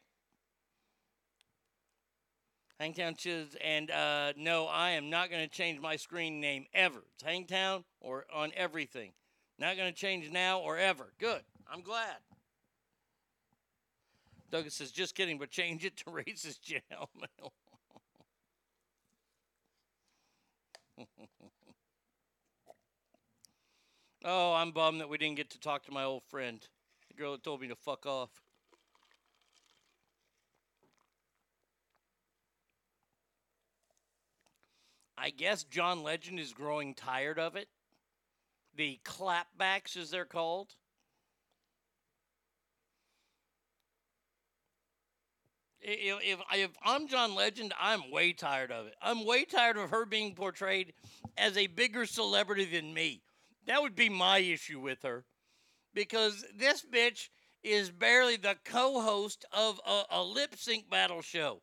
Hangtown 2.79 3.15
Chiz, 3.15 3.55
and 3.63 3.89
uh, 3.89 4.33
no, 4.37 4.67
I 4.67 4.91
am 4.91 5.09
not 5.09 5.31
going 5.31 5.43
to 5.43 5.49
change 5.49 5.79
my 5.79 5.95
screen 5.95 6.39
name 6.39 6.67
ever. 6.75 7.03
It's 7.15 7.23
Hangtown 7.23 7.85
or 7.99 8.25
on 8.31 8.51
everything. 8.55 9.13
Not 9.57 9.77
going 9.77 9.91
to 9.91 9.99
change 9.99 10.29
now 10.29 10.59
or 10.59 10.77
ever. 10.77 11.11
Good. 11.19 11.41
I'm 11.71 11.81
glad. 11.81 12.17
Douglas 14.51 14.75
says, 14.75 14.91
just 14.91 15.15
kidding, 15.15 15.39
but 15.39 15.49
change 15.49 15.83
it 15.83 15.97
to 15.97 16.05
racist 16.05 16.61
jail 16.61 16.81
mail. 17.15 17.53
Oh, 24.25 24.53
I'm 24.53 24.71
bummed 24.71 25.01
that 25.01 25.09
we 25.09 25.17
didn't 25.17 25.37
get 25.37 25.49
to 25.51 25.59
talk 25.59 25.83
to 25.85 25.91
my 25.91 26.03
old 26.03 26.23
friend, 26.23 26.59
the 27.07 27.13
girl 27.13 27.33
that 27.33 27.43
told 27.43 27.61
me 27.61 27.67
to 27.67 27.75
fuck 27.75 28.05
off. 28.05 28.29
I 35.17 35.31
guess 35.31 35.63
John 35.63 36.03
Legend 36.03 36.39
is 36.39 36.53
growing 36.53 36.93
tired 36.93 37.39
of 37.39 37.55
it. 37.55 37.67
The 38.75 38.99
clapbacks, 39.03 39.97
as 39.97 40.11
they're 40.11 40.25
called. 40.25 40.75
If, 45.81 46.19
if, 46.21 46.39
if 46.53 46.69
I'm 46.83 47.07
John 47.07 47.33
Legend, 47.33 47.73
I'm 47.79 48.11
way 48.11 48.33
tired 48.33 48.71
of 48.71 48.85
it. 48.87 48.95
I'm 49.01 49.25
way 49.25 49.45
tired 49.45 49.77
of 49.77 49.89
her 49.89 50.05
being 50.05 50.35
portrayed 50.35 50.93
as 51.37 51.57
a 51.57 51.67
bigger 51.67 52.05
celebrity 52.05 52.65
than 52.65 52.93
me. 52.93 53.21
That 53.67 53.81
would 53.81 53.95
be 53.95 54.09
my 54.09 54.39
issue 54.39 54.79
with 54.79 55.03
her. 55.03 55.25
Because 55.93 56.45
this 56.55 56.83
bitch 56.85 57.29
is 57.63 57.91
barely 57.91 58.37
the 58.37 58.55
co 58.65 59.01
host 59.01 59.45
of 59.51 59.79
a, 59.85 60.03
a 60.11 60.23
lip 60.23 60.55
sync 60.57 60.89
battle 60.89 61.21
show. 61.21 61.61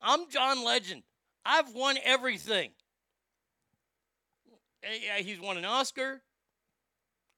I'm 0.00 0.30
John 0.30 0.64
Legend. 0.64 1.02
I've 1.44 1.74
won 1.74 1.96
everything. 2.04 2.70
He's 5.18 5.40
won 5.40 5.58
an 5.58 5.64
Oscar, 5.64 6.22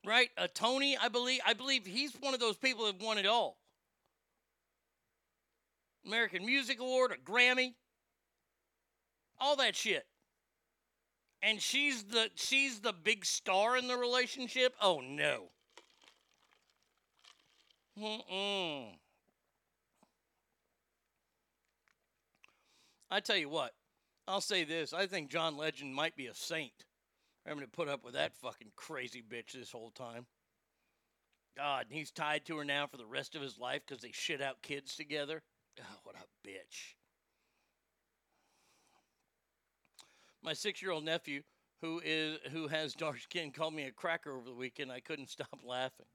right? 0.06 0.30
A 0.36 0.48
Tony, 0.48 0.96
I 0.96 1.08
believe. 1.08 1.40
I 1.46 1.54
believe 1.54 1.86
he's 1.86 2.12
one 2.14 2.34
of 2.34 2.40
those 2.40 2.56
people 2.56 2.86
that 2.86 3.02
won 3.02 3.18
it 3.18 3.26
all. 3.26 3.58
American 6.06 6.44
Music 6.44 6.80
Award, 6.80 7.12
a 7.12 7.16
Grammy, 7.16 7.74
all 9.38 9.56
that 9.56 9.74
shit. 9.74 10.06
And 11.46 11.60
she's 11.60 12.04
the 12.04 12.30
she's 12.36 12.80
the 12.80 12.94
big 12.94 13.26
star 13.26 13.76
in 13.76 13.86
the 13.86 13.96
relationship. 13.96 14.74
Oh 14.80 15.02
no. 15.06 15.50
Mm-mm. 18.00 18.86
I 23.10 23.20
tell 23.20 23.36
you 23.36 23.48
what, 23.48 23.72
I'll 24.26 24.40
say 24.40 24.64
this. 24.64 24.92
I 24.92 25.06
think 25.06 25.30
John 25.30 25.56
Legend 25.56 25.94
might 25.94 26.16
be 26.16 26.26
a 26.26 26.34
saint. 26.34 26.86
Having 27.46 27.64
to 27.64 27.70
put 27.70 27.88
up 27.88 28.04
with 28.04 28.14
that 28.14 28.34
fucking 28.34 28.72
crazy 28.74 29.22
bitch 29.22 29.52
this 29.52 29.70
whole 29.70 29.90
time. 29.90 30.26
God, 31.56 31.86
he's 31.90 32.10
tied 32.10 32.46
to 32.46 32.56
her 32.56 32.64
now 32.64 32.86
for 32.86 32.96
the 32.96 33.06
rest 33.06 33.36
of 33.36 33.42
his 33.42 33.58
life 33.58 33.82
because 33.86 34.02
they 34.02 34.10
shit 34.12 34.40
out 34.40 34.62
kids 34.62 34.96
together. 34.96 35.42
Oh, 35.78 35.98
what 36.04 36.16
a 36.16 36.48
bitch. 36.48 36.94
My 40.44 40.52
six-year-old 40.52 41.04
nephew, 41.04 41.42
who 41.80 42.02
is 42.04 42.38
who 42.52 42.68
has 42.68 42.92
dark 42.92 43.18
skin, 43.20 43.50
called 43.50 43.72
me 43.72 43.84
a 43.84 43.90
cracker 43.90 44.36
over 44.36 44.44
the 44.44 44.54
weekend. 44.54 44.92
I 44.92 45.00
couldn't 45.00 45.30
stop 45.30 45.60
laughing. 45.64 46.06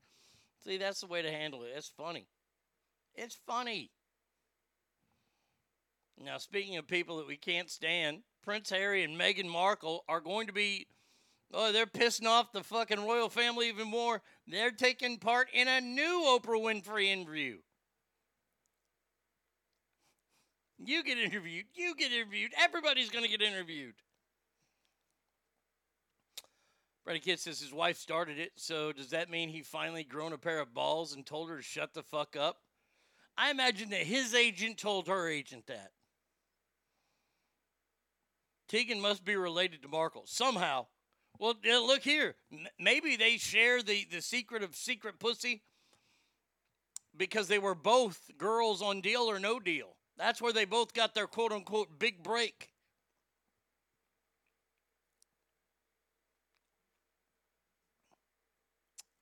See, 0.64 0.78
that's 0.78 1.02
the 1.02 1.08
way 1.08 1.24
to 1.24 1.32
handle 1.32 1.64
it. 1.64 1.72
It's 1.76 1.90
funny. 1.90 2.28
It's 3.16 3.40
funny. 3.48 3.90
Now, 6.24 6.38
speaking 6.38 6.78
of 6.78 6.86
people 6.86 7.18
that 7.18 7.28
we 7.28 7.38
can't 7.38 7.70
stand, 7.70 8.20
Prince 8.44 8.70
Harry 8.70 9.04
and 9.04 9.20
Meghan 9.20 9.50
Markle 9.50 10.04
are 10.08 10.22
going 10.22 10.48
to 10.48 10.54
be. 10.54 10.88
Oh, 11.52 11.72
they're 11.72 11.88
pissing 11.88 12.28
off 12.28 12.52
the 12.52 12.64
fucking 12.64 13.04
royal 13.04 13.30
family 13.30 13.70
even 13.70 13.88
more. 13.88 14.22
They're 14.46 14.70
taking 14.70 15.18
part 15.18 15.48
in 15.52 15.68
a 15.68 15.82
new 15.82 16.22
Oprah 16.28 16.62
Winfrey 16.62 17.06
interview. 17.06 17.58
You 20.78 21.04
get 21.04 21.18
interviewed. 21.18 21.66
You 21.74 21.96
get 21.96 22.12
interviewed. 22.12 22.52
Everybody's 22.62 23.10
going 23.10 23.26
to 23.26 23.32
get 23.32 23.42
interviewed. 23.42 23.96
Brady 27.06 27.20
Kid 27.20 27.40
says 27.40 27.60
his 27.60 27.74
wife 27.74 27.98
started 27.98 28.38
it, 28.38 28.52
so 28.56 28.92
does 28.92 29.10
that 29.10 29.30
mean 29.30 29.50
he 29.50 29.62
finally 29.62 30.04
grown 30.04 30.34
a 30.34 30.38
pair 30.38 30.60
of 30.60 30.74
balls 30.74 31.14
and 31.14 31.26
told 31.26 31.50
her 31.50 31.58
to 31.58 31.64
shut 31.64 31.94
the 31.94 32.04
fuck 32.04 32.36
up? 32.36 32.58
I 33.38 33.52
imagine 33.52 33.90
that 33.92 34.02
his 34.02 34.34
agent 34.36 34.78
told 34.78 35.08
her 35.08 35.28
agent 35.28 35.68
that. 35.68 35.92
Tegan 38.68 39.02
must 39.02 39.26
be 39.26 39.36
related 39.36 39.82
to 39.82 39.88
Markle 39.88 40.24
somehow. 40.26 40.86
Well, 41.40 41.56
look 41.64 42.04
here. 42.04 42.36
Maybe 42.78 43.16
they 43.16 43.38
share 43.38 43.82
the, 43.82 44.06
the 44.12 44.22
secret 44.22 44.62
of 44.62 44.76
secret 44.76 45.20
pussy 45.20 45.64
because 47.16 47.48
they 47.48 47.60
were 47.60 47.76
both 47.76 48.30
girls 48.38 48.82
on 48.82 49.02
Deal 49.02 49.22
or 49.22 49.40
No 49.40 49.60
Deal. 49.60 49.96
That's 50.18 50.42
where 50.42 50.54
they 50.54 50.66
both 50.66 50.94
got 50.94 51.16
their 51.16 51.28
quote 51.28 51.54
unquote 51.54 51.98
big 51.98 52.22
break. 52.22 52.69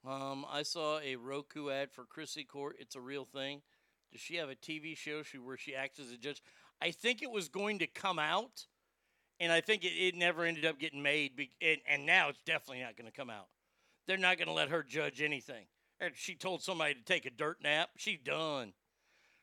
Um, 0.07 0.45
I 0.49 0.63
saw 0.63 0.99
a 0.99 1.17
Roku 1.17 1.69
ad 1.69 1.91
for 1.91 2.05
Chrissy 2.05 2.45
Court. 2.45 2.77
It's 2.79 2.95
a 2.95 3.01
real 3.01 3.25
thing. 3.25 3.61
Does 4.11 4.21
she 4.21 4.35
have 4.35 4.49
a 4.49 4.55
TV 4.55 4.95
show 4.95 5.21
she, 5.21 5.37
where 5.37 5.57
she 5.57 5.75
acts 5.75 5.99
as 5.99 6.11
a 6.11 6.17
judge? 6.17 6.41
I 6.81 6.91
think 6.91 7.21
it 7.21 7.29
was 7.29 7.49
going 7.49 7.79
to 7.79 7.87
come 7.87 8.17
out, 8.17 8.67
and 9.41 9.51
I 9.51 9.59
think 9.59 9.83
it, 9.83 9.89
it 9.89 10.15
never 10.15 10.45
ended 10.45 10.65
up 10.65 10.79
getting 10.79 11.01
made. 11.01 11.35
Be, 11.35 11.51
and, 11.61 11.79
and 11.89 12.05
now 12.05 12.29
it's 12.29 12.41
definitely 12.45 12.83
not 12.83 12.95
going 12.95 13.11
to 13.11 13.15
come 13.15 13.29
out. 13.29 13.47
They're 14.07 14.17
not 14.17 14.37
going 14.37 14.47
to 14.47 14.53
let 14.53 14.69
her 14.69 14.81
judge 14.81 15.21
anything. 15.21 15.65
And 15.99 16.13
she 16.15 16.35
told 16.35 16.61
somebody 16.61 16.93
to 16.93 17.03
take 17.03 17.25
a 17.25 17.29
dirt 17.29 17.57
nap. 17.61 17.89
She's 17.97 18.19
done. 18.19 18.71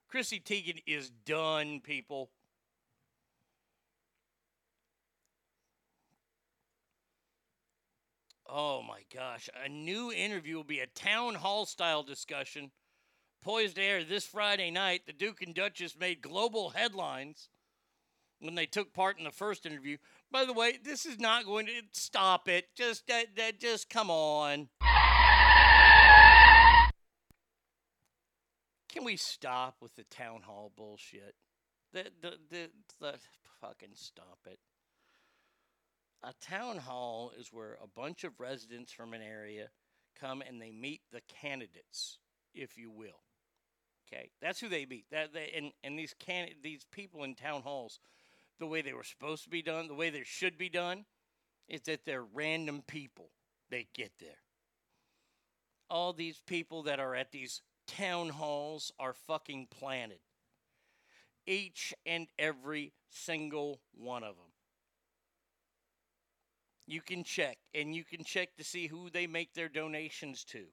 Chrissy 0.09 0.41
Teigen 0.41 0.83
is 0.87 1.11
done, 1.11 1.81
people. 1.81 2.31
Oh 8.47 8.83
my 8.83 9.01
gosh. 9.15 9.49
A 9.65 9.69
new 9.69 10.13
interview 10.13 10.57
will 10.57 10.65
be 10.65 10.81
a 10.81 10.87
town 10.87 11.35
hall 11.35 11.67
style 11.67 12.03
discussion 12.03 12.71
poised 13.43 13.77
to 13.77 13.83
air 13.83 14.05
this 14.05 14.25
Friday 14.25 14.71
night. 14.71 15.03
The 15.07 15.13
Duke 15.13 15.43
and 15.43 15.55
Duchess 15.55 15.99
made 15.99 16.23
global 16.23 16.71
headlines 16.71 17.49
when 18.41 18.55
they 18.55 18.67
took 18.67 18.93
part 18.93 19.19
in 19.19 19.25
the 19.25 19.31
first 19.31 19.65
interview. 19.67 19.97
By 20.31 20.45
the 20.45 20.53
way, 20.53 20.79
this 20.83 21.07
is 21.07 21.19
not 21.19 21.47
going 21.47 21.67
to 21.67 21.83
stop 21.93 22.49
it. 22.49 22.67
Just 22.75 23.07
that, 23.07 23.37
that 23.37 23.61
just 23.61 23.89
come 23.89 24.11
on. 24.11 24.69
Can 28.95 29.05
we 29.05 29.17
stop 29.17 29.77
with 29.81 29.97
the 29.97 30.05
town 30.05 30.43
hall 30.43 30.71
bullshit? 30.77 31.35
The 31.93 32.07
the 32.23 32.39
the, 32.49 32.71
the 33.01 33.15
fucking 33.61 33.95
stop 33.95 34.39
it. 34.47 34.61
A 36.27 36.33
town 36.41 36.79
hall 36.79 37.33
is 37.39 37.53
where 37.53 37.77
a 37.83 37.87
bunch 37.87 38.25
of 38.25 38.41
residents 38.41 38.91
from 38.91 39.13
an 39.13 39.21
area 39.21 39.69
come 40.19 40.41
and 40.41 40.61
they 40.61 40.73
meet 40.73 41.03
the 41.13 41.21
candidates, 41.43 42.19
if 42.55 42.79
you 42.79 42.91
will. 42.91 43.21
Okay, 44.09 44.31
that's 44.41 44.59
who 44.59 44.71
they 44.71 44.87
meet. 44.87 45.05
That 45.11 45.35
they, 45.35 45.53
and 45.55 45.73
and 45.83 45.99
these 45.99 46.15
can 46.19 46.49
these 46.63 46.87
people 46.91 47.25
in 47.25 47.35
town 47.35 47.61
halls, 47.61 48.01
the 48.59 48.67
way 48.67 48.81
they 48.81 48.95
were 48.95 49.05
supposed 49.05 49.45
to 49.45 49.51
be 49.51 49.61
done, 49.61 49.87
the 49.87 49.95
way 49.95 50.09
they 50.09 50.23
should 50.25 50.57
be 50.57 50.71
done, 50.71 51.05
is 51.69 51.83
that 51.83 52.07
they're 52.07 52.25
random 52.25 52.83
people. 52.87 53.29
They 53.69 53.87
get 53.95 54.13
there. 54.19 54.41
All 55.91 56.15
these 56.15 56.41
people 56.47 56.85
that 56.85 57.01
are 57.01 57.15
at 57.15 57.33
these 57.33 57.61
town 57.87 58.31
halls 58.31 58.93
are 58.99 59.13
fucking 59.13 59.69
planted. 59.71 60.21
Each 61.47 61.93
and 62.07 62.29
every 62.39 62.93
single 63.11 63.81
one 63.93 64.23
of 64.23 64.37
them. 64.37 64.54
You 66.87 67.01
can 67.01 67.25
check, 67.25 67.57
and 67.75 67.95
you 67.95 68.05
can 68.05 68.25
check 68.25 68.57
to 68.57 68.65
see 68.65 68.87
who 68.87 69.09
they 69.11 69.27
make 69.27 69.55
their 69.55 69.69
donations 69.69 70.45
to. 70.45 70.65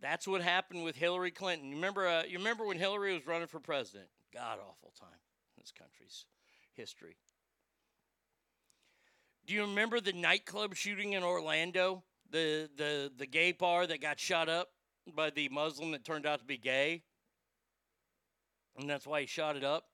That's 0.00 0.26
what 0.26 0.42
happened 0.42 0.82
with 0.82 0.96
Hillary 0.96 1.30
Clinton. 1.30 1.68
You 1.68 1.76
remember? 1.76 2.08
Uh, 2.08 2.24
you 2.24 2.38
remember 2.38 2.66
when 2.66 2.76
Hillary 2.76 3.14
was 3.14 3.26
running 3.26 3.46
for 3.46 3.60
president? 3.60 4.08
God 4.34 4.58
awful 4.58 4.92
time 4.98 5.20
in 5.56 5.62
this 5.62 5.70
country's 5.70 6.24
history. 6.74 7.16
Do 9.46 9.54
you 9.54 9.62
remember 9.62 10.00
the 10.00 10.12
nightclub 10.12 10.74
shooting 10.74 11.12
in 11.12 11.22
Orlando? 11.22 12.02
The 12.30 12.68
the 12.76 13.12
the 13.16 13.26
gay 13.26 13.52
bar 13.52 13.86
that 13.86 14.00
got 14.00 14.18
shot 14.18 14.48
up 14.48 14.70
by 15.14 15.30
the 15.30 15.48
Muslim 15.50 15.92
that 15.92 16.04
turned 16.04 16.26
out 16.26 16.40
to 16.40 16.44
be 16.44 16.58
gay, 16.58 17.04
and 18.76 18.90
that's 18.90 19.06
why 19.06 19.20
he 19.20 19.26
shot 19.26 19.56
it 19.56 19.62
up. 19.62 19.84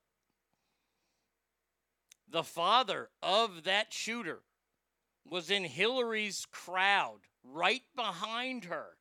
The 2.31 2.43
father 2.43 3.09
of 3.23 3.63
that 3.63 3.91
shooter 3.91 4.41
was 5.25 5.49
in 5.49 5.63
Hillary's 5.63 6.45
crowd, 6.51 7.21
right 7.43 7.83
behind 7.95 8.65
her 8.65 8.97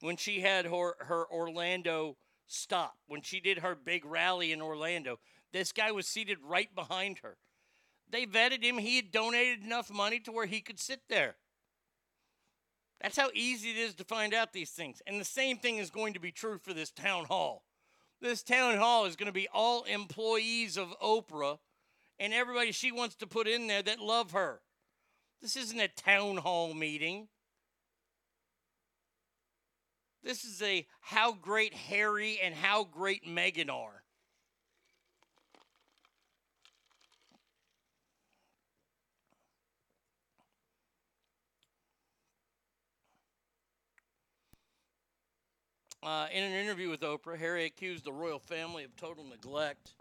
when 0.00 0.16
she 0.16 0.40
had 0.40 0.66
her, 0.66 0.94
her 1.00 1.26
Orlando 1.30 2.16
stop, 2.46 2.96
when 3.06 3.22
she 3.22 3.40
did 3.40 3.58
her 3.58 3.74
big 3.74 4.04
rally 4.04 4.52
in 4.52 4.60
Orlando. 4.60 5.18
This 5.52 5.72
guy 5.72 5.92
was 5.92 6.06
seated 6.06 6.38
right 6.42 6.74
behind 6.74 7.20
her. 7.20 7.38
They 8.10 8.26
vetted 8.26 8.62
him. 8.62 8.78
He 8.78 8.96
had 8.96 9.10
donated 9.10 9.64
enough 9.64 9.90
money 9.90 10.20
to 10.20 10.32
where 10.32 10.46
he 10.46 10.60
could 10.60 10.78
sit 10.78 11.00
there. 11.08 11.36
That's 13.00 13.16
how 13.16 13.30
easy 13.34 13.70
it 13.70 13.76
is 13.76 13.94
to 13.94 14.04
find 14.04 14.34
out 14.34 14.52
these 14.52 14.70
things. 14.70 15.00
And 15.06 15.20
the 15.20 15.24
same 15.24 15.58
thing 15.58 15.78
is 15.78 15.90
going 15.90 16.14
to 16.14 16.20
be 16.20 16.32
true 16.32 16.58
for 16.58 16.72
this 16.72 16.90
town 16.90 17.24
hall. 17.24 17.64
This 18.20 18.42
town 18.42 18.78
hall 18.78 19.04
is 19.04 19.16
going 19.16 19.26
to 19.26 19.32
be 19.32 19.48
all 19.52 19.82
employees 19.84 20.76
of 20.76 20.94
Oprah 21.00 21.58
and 22.18 22.32
everybody 22.32 22.72
she 22.72 22.92
wants 22.92 23.16
to 23.16 23.26
put 23.26 23.48
in 23.48 23.66
there 23.66 23.82
that 23.82 23.98
love 23.98 24.32
her. 24.32 24.60
This 25.42 25.56
isn't 25.56 25.80
a 25.80 25.88
town 25.88 26.38
hall 26.38 26.72
meeting. 26.72 27.28
This 30.22 30.44
is 30.44 30.62
a 30.62 30.86
how 31.00 31.32
great 31.32 31.74
Harry 31.74 32.38
and 32.42 32.54
how 32.54 32.84
great 32.84 33.26
Meghan 33.26 33.68
are. 33.68 34.03
Uh, 46.04 46.26
in 46.30 46.44
an 46.44 46.52
interview 46.52 46.90
with 46.90 47.00
Oprah, 47.00 47.38
Harry 47.38 47.64
accused 47.64 48.04
the 48.04 48.12
royal 48.12 48.38
family 48.38 48.84
of 48.84 48.94
total 48.94 49.24
neglect. 49.24 49.94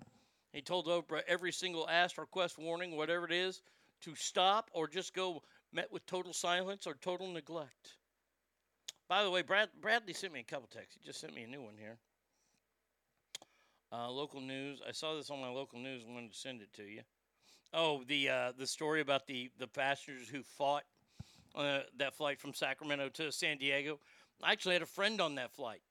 He 0.51 0.61
told 0.61 0.87
Oprah 0.87 1.21
every 1.29 1.53
single 1.53 1.89
ask, 1.89 2.17
request, 2.17 2.57
warning, 2.57 2.97
whatever 2.97 3.25
it 3.25 3.31
is, 3.31 3.61
to 4.01 4.13
stop 4.13 4.69
or 4.73 4.85
just 4.85 5.13
go 5.13 5.41
met 5.71 5.89
with 5.93 6.05
total 6.05 6.33
silence 6.33 6.85
or 6.85 6.95
total 6.95 7.27
neglect. 7.27 7.95
By 9.07 9.23
the 9.23 9.31
way, 9.31 9.43
Brad, 9.43 9.69
Bradley 9.79 10.11
sent 10.11 10.33
me 10.33 10.41
a 10.41 10.43
couple 10.43 10.67
texts. 10.67 10.97
He 10.99 11.07
just 11.07 11.21
sent 11.21 11.33
me 11.33 11.43
a 11.43 11.47
new 11.47 11.61
one 11.61 11.75
here. 11.79 11.97
Uh, 13.93 14.09
local 14.09 14.41
news. 14.41 14.81
I 14.85 14.91
saw 14.91 15.15
this 15.15 15.29
on 15.29 15.39
my 15.39 15.49
local 15.49 15.79
news. 15.79 16.03
and 16.03 16.13
wanted 16.13 16.33
to 16.33 16.37
send 16.37 16.61
it 16.61 16.73
to 16.73 16.83
you. 16.83 17.01
Oh, 17.73 18.03
the 18.07 18.27
uh, 18.27 18.51
the 18.57 18.67
story 18.67 18.99
about 18.99 19.25
the 19.25 19.49
the 19.57 19.67
passengers 19.67 20.27
who 20.27 20.43
fought 20.43 20.83
uh, 21.55 21.79
that 21.97 22.13
flight 22.13 22.41
from 22.41 22.53
Sacramento 22.53 23.09
to 23.09 23.31
San 23.31 23.57
Diego. 23.57 23.99
I 24.41 24.51
actually 24.51 24.73
had 24.73 24.81
a 24.81 24.87
friend 24.87 25.21
on 25.21 25.35
that 25.35 25.51
flight. 25.53 25.81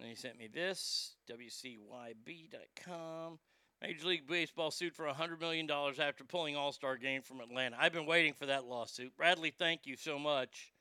And 0.00 0.08
he 0.08 0.14
sent 0.14 0.38
me 0.38 0.48
this 0.52 1.14
WCYB.com. 1.30 3.38
Major 3.80 4.08
League 4.08 4.26
Baseball 4.26 4.70
sued 4.70 4.94
for 4.94 5.06
$100 5.06 5.40
million 5.40 5.70
after 5.70 6.24
pulling 6.24 6.56
All 6.56 6.72
Star 6.72 6.96
game 6.96 7.22
from 7.22 7.40
Atlanta. 7.40 7.76
I've 7.78 7.92
been 7.92 8.06
waiting 8.06 8.32
for 8.32 8.46
that 8.46 8.64
lawsuit. 8.64 9.16
Bradley, 9.16 9.52
thank 9.56 9.86
you 9.86 9.96
so 9.96 10.18
much. 10.18 10.72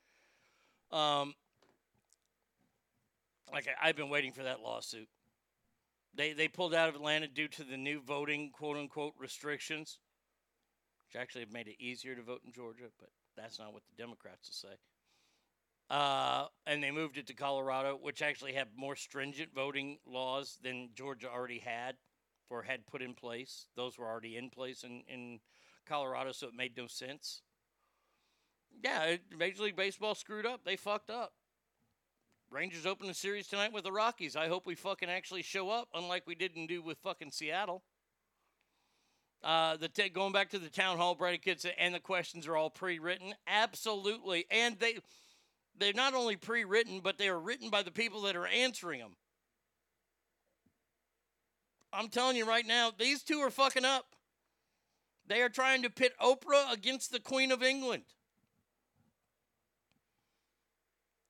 Um, 0.91 1.35
like 3.51 3.67
I, 3.67 3.89
I've 3.89 3.95
been 3.95 4.09
waiting 4.09 4.31
for 4.31 4.43
that 4.43 4.61
lawsuit. 4.61 5.07
They 6.15 6.33
they 6.33 6.47
pulled 6.47 6.73
out 6.73 6.89
of 6.89 6.95
Atlanta 6.95 7.27
due 7.27 7.47
to 7.49 7.63
the 7.63 7.77
new 7.77 8.01
voting 8.01 8.49
quote 8.51 8.77
unquote 8.77 9.13
restrictions, 9.19 9.99
which 11.07 11.21
actually 11.21 11.41
have 11.41 11.53
made 11.53 11.67
it 11.67 11.75
easier 11.79 12.15
to 12.15 12.23
vote 12.23 12.41
in 12.45 12.51
Georgia. 12.51 12.85
But 12.99 13.09
That's 13.35 13.59
not 13.59 13.73
what 13.73 13.83
the 13.85 14.01
Democrats 14.01 14.47
will 14.47 14.69
say. 14.69 14.75
Uh, 15.89 16.47
and 16.65 16.83
they 16.83 16.91
moved 16.91 17.17
it 17.17 17.27
to 17.27 17.33
Colorado, 17.33 17.97
which 18.01 18.21
actually 18.21 18.53
had 18.53 18.67
more 18.75 18.95
stringent 18.95 19.53
voting 19.55 19.99
laws 20.05 20.57
than 20.61 20.89
Georgia 20.93 21.29
already 21.29 21.59
had 21.59 21.95
or 22.49 22.63
had 22.63 22.85
put 22.85 23.01
in 23.01 23.13
place. 23.13 23.67
Those 23.75 23.97
were 23.97 24.05
already 24.05 24.35
in 24.35 24.49
place 24.49 24.83
in, 24.83 25.03
in 25.07 25.39
Colorado, 25.85 26.33
so 26.33 26.47
it 26.47 26.53
made 26.53 26.75
no 26.75 26.87
sense. 26.87 27.41
Yeah, 28.83 29.15
Major 29.37 29.63
League 29.63 29.75
Baseball 29.75 30.13
screwed 30.13 30.45
up. 30.45 30.65
They 30.65 30.75
fucked 30.75 31.09
up. 31.09 31.33
Rangers 32.49 32.85
open 32.85 33.07
the 33.07 33.13
series 33.13 33.47
tonight 33.47 33.73
with 33.73 33.83
the 33.83 33.91
Rockies. 33.91 34.35
I 34.35 34.47
hope 34.47 34.65
we 34.65 34.75
fucking 34.75 35.09
actually 35.09 35.41
show 35.41 35.69
up, 35.69 35.89
unlike 35.93 36.23
we 36.25 36.35
didn't 36.35 36.67
do 36.67 36.81
with 36.81 36.97
fucking 36.99 37.31
Seattle. 37.31 37.83
Uh, 39.43 39.77
the 39.77 39.89
t- 39.89 40.09
going 40.09 40.31
back 40.31 40.49
to 40.49 40.59
the 40.59 40.69
town 40.69 40.97
hall, 40.97 41.13
Brady 41.13 41.37
Kids, 41.37 41.65
and 41.77 41.93
the 41.93 41.99
questions 41.99 42.47
are 42.47 42.55
all 42.55 42.69
pre-written. 42.69 43.35
Absolutely, 43.47 44.45
and 44.49 44.79
they 44.79 44.97
they're 45.79 45.93
not 45.93 46.13
only 46.13 46.35
pre-written, 46.35 47.01
but 47.01 47.17
they 47.17 47.29
are 47.29 47.39
written 47.39 47.69
by 47.69 47.83
the 47.83 47.91
people 47.91 48.21
that 48.23 48.35
are 48.35 48.47
answering 48.47 48.99
them. 48.99 49.15
I'm 51.93 52.09
telling 52.09 52.35
you 52.35 52.45
right 52.45 52.65
now, 52.65 52.91
these 52.97 53.23
two 53.23 53.39
are 53.39 53.49
fucking 53.49 53.85
up. 53.85 54.15
They 55.27 55.41
are 55.41 55.49
trying 55.49 55.83
to 55.83 55.89
pit 55.89 56.13
Oprah 56.21 56.71
against 56.71 57.11
the 57.11 57.19
Queen 57.19 57.51
of 57.51 57.63
England. 57.63 58.03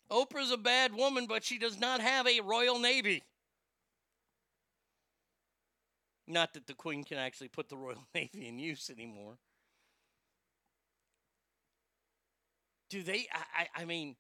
Oprah's 0.10 0.52
a 0.52 0.57
bad 0.57 0.94
woman, 0.94 1.26
but 1.28 1.44
she 1.44 1.57
does 1.57 1.80
not 1.80 1.99
have 1.99 2.28
a 2.28 2.41
Royal 2.41 2.80
Navy. 2.80 3.24
Not 6.28 6.53
that 6.53 6.68
the 6.68 6.74
Queen 6.74 7.03
can 7.03 7.18
actually 7.18 7.48
put 7.48 7.69
the 7.69 7.78
Royal 7.78 8.06
Navy 8.15 8.48
in 8.48 8.60
use 8.60 8.90
anymore. 8.90 9.38
Do 12.90 13.03
they? 13.03 13.28
I, 13.34 13.64
I, 13.64 13.82
I 13.82 13.86
mean, 13.86 14.15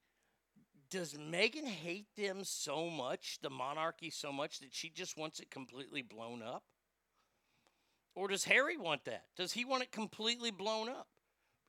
does 0.89 1.13
Meghan 1.13 1.65
hate 1.65 2.07
them 2.15 2.43
so 2.43 2.89
much, 2.89 3.39
the 3.41 3.49
monarchy 3.49 4.09
so 4.09 4.31
much, 4.31 4.59
that 4.59 4.73
she 4.73 4.89
just 4.89 5.17
wants 5.17 5.39
it 5.39 5.51
completely 5.51 6.01
blown 6.01 6.41
up? 6.41 6.63
Or 8.15 8.27
does 8.27 8.45
Harry 8.45 8.77
want 8.77 9.05
that? 9.05 9.25
Does 9.35 9.53
he 9.53 9.65
want 9.65 9.83
it 9.83 9.91
completely 9.91 10.51
blown 10.51 10.89
up? 10.89 11.07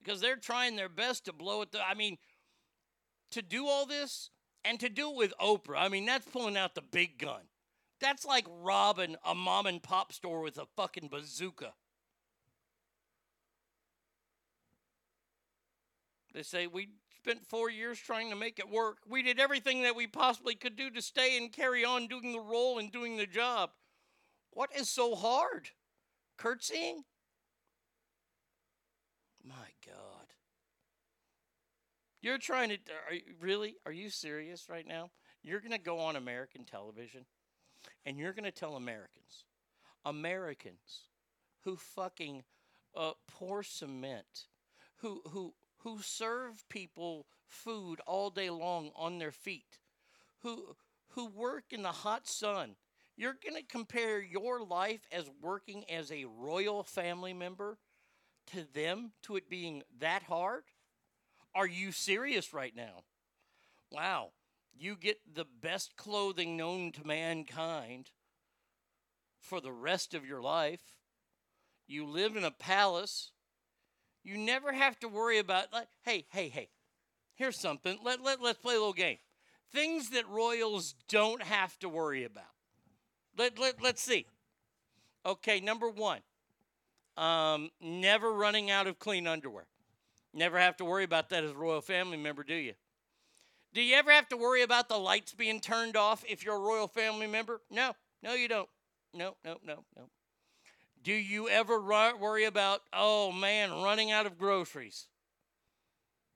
Because 0.03 0.20
they're 0.20 0.36
trying 0.36 0.77
their 0.77 0.89
best 0.89 1.24
to 1.27 1.32
blow 1.32 1.62
it. 1.62 1.73
The, 1.73 1.81
I 1.86 1.95
mean, 1.95 2.16
to 3.32 3.43
do 3.43 3.66
all 3.66 3.85
this 3.85 4.31
and 4.65 4.81
to 4.81 4.89
do 4.89 5.11
it 5.11 5.16
with 5.16 5.35
Oprah, 5.40 5.78
I 5.78 5.89
mean, 5.89 6.07
that's 6.07 6.27
pulling 6.27 6.57
out 6.57 6.74
the 6.74 6.82
big 6.82 7.19
gun. 7.19 7.43
That's 8.01 8.24
like 8.24 8.47
robbing 8.62 9.16
a 9.24 9.35
mom 9.35 9.66
and 9.66 9.82
pop 9.82 10.12
store 10.12 10.40
with 10.40 10.57
a 10.57 10.66
fucking 10.77 11.09
bazooka. 11.09 11.74
They 16.32 16.43
say 16.43 16.66
we 16.66 16.90
spent 17.28 17.46
four 17.46 17.68
years 17.68 17.98
trying 17.98 18.30
to 18.30 18.36
make 18.36 18.59
it 18.59 18.70
work. 18.70 19.00
We 19.06 19.22
did 19.22 19.38
everything 19.38 19.82
that 19.82 19.94
we 19.94 20.06
possibly 20.06 20.55
could 20.55 20.76
do 20.76 20.88
to 20.88 21.02
stay 21.02 21.36
and 21.36 21.52
carry 21.52 21.84
on 21.84 22.06
doing 22.06 22.32
the 22.32 22.40
role 22.40 22.78
and 22.78 22.90
doing 22.90 23.18
the 23.18 23.26
job. 23.26 23.68
What 24.52 24.70
is 24.74 24.88
so 24.88 25.14
hard? 25.14 25.68
Curtsying? 26.38 27.05
My 29.44 29.55
God. 29.86 30.32
You're 32.22 32.38
trying 32.38 32.70
to. 32.70 32.78
Are 33.09 33.14
you, 33.14 33.22
really? 33.42 33.76
Are 33.84 33.92
you 33.92 34.09
serious 34.09 34.70
right 34.70 34.86
now? 34.86 35.10
You're 35.42 35.60
going 35.60 35.72
to 35.72 35.78
go 35.78 35.98
on 35.98 36.16
American 36.16 36.64
television 36.64 37.26
and 38.06 38.18
you're 38.18 38.32
going 38.32 38.44
to 38.44 38.50
tell 38.50 38.76
Americans, 38.76 39.44
Americans 40.06 41.10
who 41.64 41.76
fucking 41.76 42.42
uh, 42.96 43.12
pour 43.26 43.62
cement, 43.62 44.46
who, 44.96 45.20
who, 45.28 45.52
who 45.78 45.98
serve 46.00 46.68
people 46.68 47.26
food 47.46 48.00
all 48.06 48.30
day 48.30 48.50
long 48.50 48.90
on 48.96 49.18
their 49.18 49.32
feet, 49.32 49.78
who, 50.42 50.76
who 51.10 51.26
work 51.26 51.64
in 51.70 51.82
the 51.82 51.88
hot 51.88 52.26
sun. 52.26 52.76
You're 53.16 53.36
going 53.42 53.60
to 53.60 53.66
compare 53.66 54.20
your 54.20 54.62
life 54.62 55.00
as 55.10 55.30
working 55.40 55.84
as 55.90 56.12
a 56.12 56.26
royal 56.26 56.82
family 56.84 57.32
member 57.32 57.78
to 58.52 58.64
them, 58.74 59.12
to 59.22 59.36
it 59.36 59.48
being 59.48 59.82
that 60.00 60.22
hard? 60.24 60.64
Are 61.55 61.66
you 61.66 61.92
serious 61.92 62.52
right 62.52 62.74
now? 62.74 63.05
Wow. 63.90 64.30
You 64.78 64.96
get 64.96 65.18
the 65.34 65.46
best 65.60 65.96
clothing 65.96 66.56
known 66.56 66.92
to 66.92 67.06
mankind 67.06 68.10
for 69.40 69.60
the 69.60 69.72
rest 69.72 70.14
of 70.14 70.26
your 70.26 70.40
life. 70.40 70.94
You 71.86 72.06
live 72.06 72.36
in 72.36 72.44
a 72.44 72.50
palace. 72.50 73.32
You 74.28 74.36
never 74.36 74.74
have 74.74 74.98
to 75.00 75.09
worry 75.09 75.38
about, 75.38 75.72
like, 75.72 75.88
hey, 76.02 76.26
hey, 76.28 76.50
hey, 76.50 76.68
here's 77.36 77.59
something. 77.59 77.98
Let, 78.05 78.22
let, 78.22 78.42
let's 78.42 78.59
play 78.59 78.74
a 78.74 78.78
little 78.78 78.92
game. 78.92 79.16
Things 79.72 80.10
that 80.10 80.28
royals 80.28 80.94
don't 81.09 81.42
have 81.42 81.78
to 81.78 81.88
worry 81.88 82.24
about. 82.24 82.44
Let, 83.38 83.59
let, 83.59 83.82
let's 83.82 84.02
see. 84.02 84.26
Okay, 85.24 85.60
number 85.60 85.88
one, 85.88 86.20
um, 87.16 87.70
never 87.80 88.30
running 88.30 88.70
out 88.70 88.86
of 88.86 88.98
clean 88.98 89.26
underwear. 89.26 89.64
Never 90.34 90.59
have 90.59 90.76
to 90.76 90.84
worry 90.84 91.05
about 91.05 91.30
that 91.30 91.42
as 91.42 91.52
a 91.52 91.56
royal 91.56 91.80
family 91.80 92.18
member, 92.18 92.42
do 92.42 92.55
you? 92.55 92.74
Do 93.72 93.80
you 93.80 93.96
ever 93.96 94.10
have 94.10 94.28
to 94.28 94.36
worry 94.36 94.60
about 94.60 94.90
the 94.90 94.98
lights 94.98 95.32
being 95.32 95.59
turned 95.59 95.96
off 95.96 96.22
if 96.28 96.44
you're 96.44 96.56
a 96.56 96.60
royal 96.60 96.86
family 96.86 97.26
member? 97.26 97.62
No, 97.70 97.92
no, 98.22 98.34
you 98.34 98.46
don't. 98.46 98.68
No, 99.14 99.36
no, 99.42 99.56
no, 99.64 99.84
no. 99.96 100.10
Do 101.03 101.12
you 101.12 101.49
ever 101.49 101.81
worry 101.81 102.45
about, 102.45 102.81
oh 102.93 103.33
man, 103.33 103.70
running 103.83 104.11
out 104.11 104.27
of 104.27 104.39
groceries? 104.39 105.07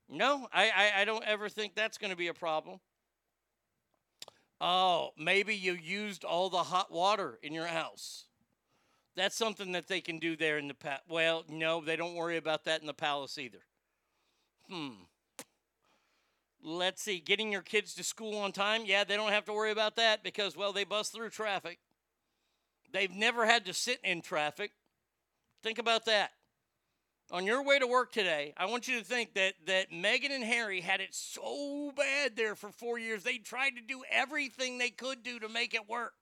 No, 0.09 0.47
I, 0.53 0.71
I, 0.71 1.01
I 1.01 1.05
don't 1.05 1.25
ever 1.25 1.49
think 1.49 1.75
that's 1.75 1.99
going 1.99 2.11
to 2.11 2.17
be 2.17 2.29
a 2.29 2.35
problem. 2.35 2.81
Oh, 4.61 5.11
maybe 5.19 5.57
you 5.57 5.73
used 5.73 6.25
all 6.25 6.49
the 6.49 6.59
hot 6.59 6.93
water 6.93 7.39
in 7.43 7.53
your 7.53 7.67
house. 7.67 8.27
That's 9.17 9.37
something 9.37 9.73
that 9.73 9.89
they 9.89 10.01
can 10.01 10.19
do 10.19 10.37
there 10.37 10.57
in 10.57 10.69
the 10.69 10.75
palace. 10.75 11.03
Well, 11.09 11.45
no, 11.49 11.81
they 11.81 11.97
don't 11.97 12.15
worry 12.15 12.37
about 12.37 12.65
that 12.65 12.81
in 12.81 12.87
the 12.87 12.95
palace 12.95 13.39
either. 13.39 13.65
Hmm. 14.71 15.05
Let's 16.63 17.03
see, 17.03 17.19
getting 17.19 17.51
your 17.51 17.63
kids 17.63 17.93
to 17.95 18.05
school 18.05 18.39
on 18.39 18.53
time. 18.53 18.83
Yeah, 18.87 19.03
they 19.03 19.17
don't 19.17 19.33
have 19.33 19.45
to 19.47 19.53
worry 19.53 19.73
about 19.73 19.97
that 19.97 20.23
because, 20.23 20.57
well, 20.57 20.73
they 20.73 20.85
bust 20.85 21.13
through 21.13 21.31
traffic. 21.31 21.79
They've 22.93 23.11
never 23.11 23.47
had 23.47 23.65
to 23.67 23.75
sit 23.75 24.01
in 24.05 24.23
traffic. 24.23 24.73
Think 25.63 25.79
about 25.79 26.05
that. 26.07 26.33
On 27.31 27.47
your 27.47 27.65
way 27.65 27.79
to 27.79 27.87
work 27.87 28.13
today, 28.13 28.53
I 28.59 28.67
want 28.67 28.89
you 28.89 28.99
to 28.99 29.05
think 29.05 29.35
that, 29.35 29.55
that 29.67 29.91
Meghan 29.91 30.31
and 30.31 30.45
Harry 30.45 30.83
had 30.83 31.01
it 31.01 31.15
so 31.15 31.91
bad 31.97 32.37
there 32.37 32.55
for 32.55 32.71
four 32.71 32.99
years. 32.99 33.23
They 33.23 33.39
tried 33.39 33.71
to 33.77 33.81
do 33.81 34.03
everything 34.11 34.77
they 34.77 34.91
could 34.91 35.23
do 35.23 35.39
to 35.39 35.49
make 35.49 35.73
it 35.73 35.89
work. 35.89 36.13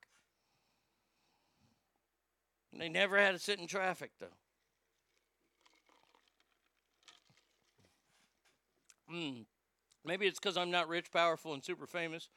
And 2.71 2.81
they 2.81 2.87
never 2.87 3.17
had 3.17 3.33
to 3.33 3.39
sit 3.39 3.59
in 3.59 3.67
traffic, 3.67 4.11
though. 4.21 4.27
Hmm. 9.09 9.41
Maybe 10.05 10.25
it's 10.27 10.39
because 10.39 10.55
I'm 10.55 10.71
not 10.71 10.87
rich, 10.87 11.11
powerful, 11.11 11.53
and 11.53 11.61
super 11.61 11.85
famous. 11.85 12.29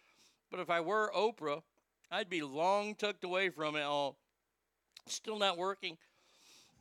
But 0.50 0.58
if 0.58 0.68
I 0.68 0.80
were 0.80 1.12
Oprah, 1.16 1.62
I'd 2.10 2.28
be 2.28 2.42
long 2.42 2.96
tucked 2.96 3.22
away 3.22 3.50
from 3.50 3.76
it 3.76 3.82
all. 3.82 4.18
Still 5.06 5.38
not 5.38 5.58
working. 5.58 5.98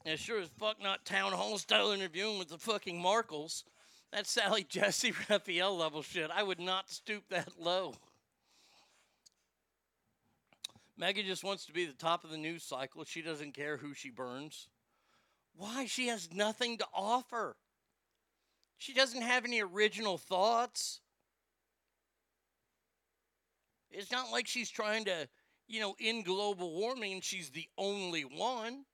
And 0.05 0.19
sure 0.19 0.39
as 0.39 0.49
fuck 0.59 0.81
not 0.81 1.05
town 1.05 1.31
hall 1.31 1.57
style 1.57 1.91
interviewing 1.91 2.39
with 2.39 2.49
the 2.49 2.57
fucking 2.57 3.01
Markles. 3.01 3.63
That's 4.11 4.29
Sally 4.31 4.63
Jessy 4.69 5.13
Raphael 5.29 5.77
level 5.77 6.01
shit. 6.01 6.29
I 6.33 6.43
would 6.43 6.59
not 6.59 6.89
stoop 6.89 7.23
that 7.29 7.49
low. 7.59 7.95
Meghan 10.99 11.25
just 11.25 11.43
wants 11.43 11.65
to 11.65 11.73
be 11.73 11.85
the 11.85 11.93
top 11.93 12.23
of 12.23 12.29
the 12.29 12.37
news 12.37 12.63
cycle. 12.63 13.03
She 13.03 13.21
doesn't 13.21 13.53
care 13.53 13.77
who 13.77 13.93
she 13.93 14.09
burns. 14.09 14.67
Why? 15.55 15.85
She 15.85 16.07
has 16.07 16.31
nothing 16.33 16.77
to 16.77 16.85
offer. 16.93 17.55
She 18.77 18.93
doesn't 18.93 19.21
have 19.21 19.45
any 19.45 19.61
original 19.61 20.17
thoughts. 20.17 20.99
It's 23.89 24.11
not 24.11 24.31
like 24.31 24.47
she's 24.47 24.69
trying 24.69 25.05
to, 25.05 25.27
you 25.67 25.79
know, 25.79 25.95
in 25.99 26.23
global 26.23 26.71
warming 26.73 27.21
she's 27.21 27.49
the 27.51 27.67
only 27.77 28.21
one. 28.21 28.85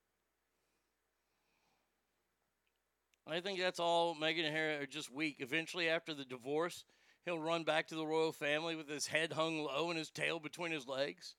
I 3.28 3.42
think 3.42 3.60
that's 3.60 3.80
all 3.80 4.16
Meghan 4.16 4.46
and 4.46 4.56
Harry 4.56 4.76
are 4.76 4.86
just 4.88 5.12
weak. 5.12 5.38
Eventually, 5.40 5.88
after 5.88 6.14
the 6.14 6.26
divorce, 6.26 6.84
he'll 7.26 7.40
run 7.40 7.64
back 7.64 7.88
to 7.88 7.96
the 7.96 8.06
royal 8.06 8.32
family 8.32 8.76
with 8.76 8.90
his 8.90 9.08
head 9.08 9.34
hung 9.34 9.60
low 9.64 9.90
and 9.90 10.00
his 10.00 10.10
tail 10.10 10.40
between 10.40 10.72
his 10.72 10.88
legs. 10.88 11.36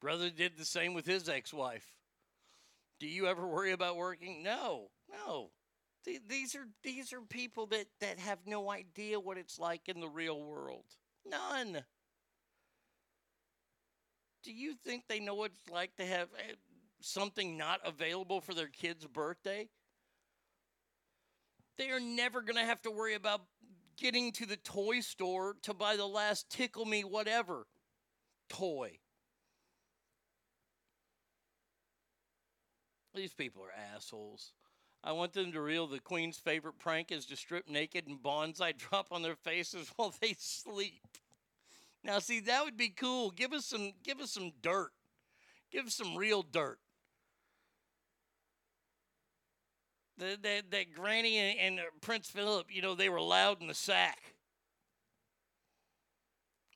Brother 0.00 0.30
did 0.30 0.56
the 0.56 0.64
same 0.64 0.92
with 0.94 1.06
his 1.06 1.28
ex 1.28 1.52
wife. 1.52 1.94
Do 2.98 3.06
you 3.06 3.26
ever 3.26 3.46
worry 3.46 3.72
about 3.72 3.96
working? 3.96 4.42
No, 4.42 4.90
no. 5.10 5.50
Th- 6.04 6.20
These 6.28 6.54
are 6.54 6.66
these 6.82 7.12
are 7.12 7.20
people 7.22 7.66
that, 7.66 7.86
that 8.00 8.18
have 8.18 8.40
no 8.46 8.70
idea 8.70 9.18
what 9.18 9.38
it's 9.38 9.58
like 9.58 9.88
in 9.88 10.00
the 10.00 10.08
real 10.08 10.42
world. 10.42 10.84
None. 11.26 11.84
Do 14.42 14.52
you 14.52 14.74
think 14.84 15.04
they 15.08 15.20
know 15.20 15.34
what 15.34 15.52
it's 15.52 15.70
like 15.70 15.96
to 15.96 16.06
have 16.06 16.28
eh, 16.38 16.54
something 17.00 17.56
not 17.56 17.80
available 17.84 18.40
for 18.40 18.54
their 18.54 18.68
kid's 18.68 19.06
birthday? 19.06 19.68
They 21.76 21.90
are 21.90 22.00
never 22.00 22.40
going 22.42 22.56
to 22.56 22.64
have 22.64 22.82
to 22.82 22.90
worry 22.90 23.14
about 23.14 23.42
getting 23.96 24.32
to 24.32 24.46
the 24.46 24.56
toy 24.56 25.00
store 25.00 25.56
to 25.62 25.74
buy 25.74 25.96
the 25.96 26.06
last 26.06 26.50
tickle 26.50 26.84
me 26.84 27.04
whatever 27.04 27.66
toy. 28.48 28.98
These 33.14 33.34
people 33.34 33.62
are 33.62 33.94
assholes. 33.94 34.52
I 35.02 35.12
want 35.12 35.32
them 35.32 35.52
to 35.52 35.60
reel 35.60 35.86
the 35.86 35.98
queen's 35.98 36.38
favorite 36.38 36.78
prank 36.78 37.10
is 37.10 37.26
to 37.26 37.36
strip 37.36 37.68
naked 37.68 38.06
and 38.06 38.22
bonsai 38.22 38.76
drop 38.76 39.08
on 39.10 39.22
their 39.22 39.36
faces 39.36 39.90
while 39.96 40.14
they 40.20 40.34
sleep. 40.38 41.02
Now, 42.02 42.18
see, 42.18 42.40
that 42.40 42.64
would 42.64 42.76
be 42.76 42.88
cool. 42.88 43.30
Give 43.30 43.52
us 43.52 43.66
some, 43.66 43.92
give 44.02 44.20
us 44.20 44.32
some 44.32 44.52
dirt. 44.62 44.90
Give 45.70 45.86
us 45.86 45.94
some 45.94 46.16
real 46.16 46.42
dirt. 46.42 46.78
The, 50.16 50.38
that, 50.42 50.70
that 50.70 50.94
Granny 50.94 51.38
and, 51.38 51.58
and 51.58 51.80
uh, 51.80 51.90
Prince 52.00 52.28
Philip, 52.28 52.66
you 52.70 52.82
know, 52.82 52.94
they 52.94 53.08
were 53.08 53.20
loud 53.20 53.60
in 53.60 53.68
the 53.68 53.74
sack. 53.74 54.34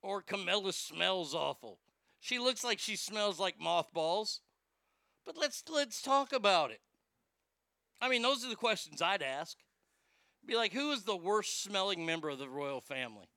Or 0.02 0.22
Camilla 0.22 0.72
smells 0.72 1.34
awful. 1.34 1.78
She 2.20 2.38
looks 2.38 2.64
like 2.64 2.78
she 2.78 2.96
smells 2.96 3.40
like 3.40 3.60
mothballs. 3.60 4.40
But 5.24 5.36
let's 5.38 5.62
let's 5.70 6.02
talk 6.02 6.32
about 6.32 6.70
it. 6.70 6.80
I 8.00 8.08
mean, 8.08 8.22
those 8.22 8.44
are 8.44 8.48
the 8.48 8.56
questions 8.56 9.00
I'd 9.00 9.22
ask. 9.22 9.56
Be 10.46 10.56
like, 10.56 10.74
who 10.74 10.92
is 10.92 11.04
the 11.04 11.16
worst 11.16 11.62
smelling 11.62 12.04
member 12.04 12.28
of 12.28 12.38
the 12.38 12.48
royal 12.48 12.82
family? 12.82 13.28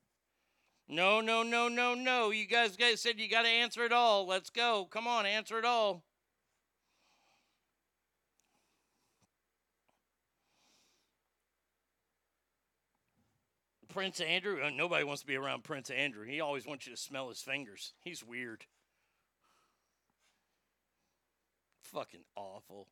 No, 0.88 1.20
no, 1.20 1.42
no, 1.42 1.68
no, 1.68 1.94
no. 1.94 2.30
You 2.30 2.46
guys, 2.46 2.76
guys 2.76 3.00
said 3.00 3.20
you 3.20 3.28
got 3.28 3.42
to 3.42 3.48
answer 3.48 3.84
it 3.84 3.92
all. 3.92 4.26
Let's 4.26 4.48
go. 4.48 4.88
Come 4.90 5.06
on, 5.06 5.26
answer 5.26 5.58
it 5.58 5.64
all. 5.64 6.02
Prince 13.88 14.20
Andrew, 14.20 14.62
uh, 14.62 14.70
nobody 14.70 15.04
wants 15.04 15.22
to 15.22 15.26
be 15.26 15.36
around 15.36 15.64
Prince 15.64 15.90
Andrew. 15.90 16.24
He 16.24 16.40
always 16.40 16.66
wants 16.66 16.86
you 16.86 16.94
to 16.94 17.00
smell 17.00 17.28
his 17.28 17.40
fingers. 17.40 17.94
He's 18.00 18.22
weird. 18.22 18.64
Fucking 21.82 22.24
awful. 22.36 22.88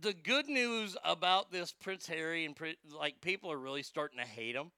The 0.00 0.12
good 0.12 0.48
news 0.48 0.96
about 1.04 1.50
this 1.50 1.72
Prince 1.72 2.06
Harry 2.06 2.44
and 2.44 2.56
like 2.96 3.20
people 3.20 3.50
are 3.50 3.58
really 3.58 3.82
starting 3.82 4.18
to 4.18 4.24
hate 4.24 4.54
him. 4.54 4.70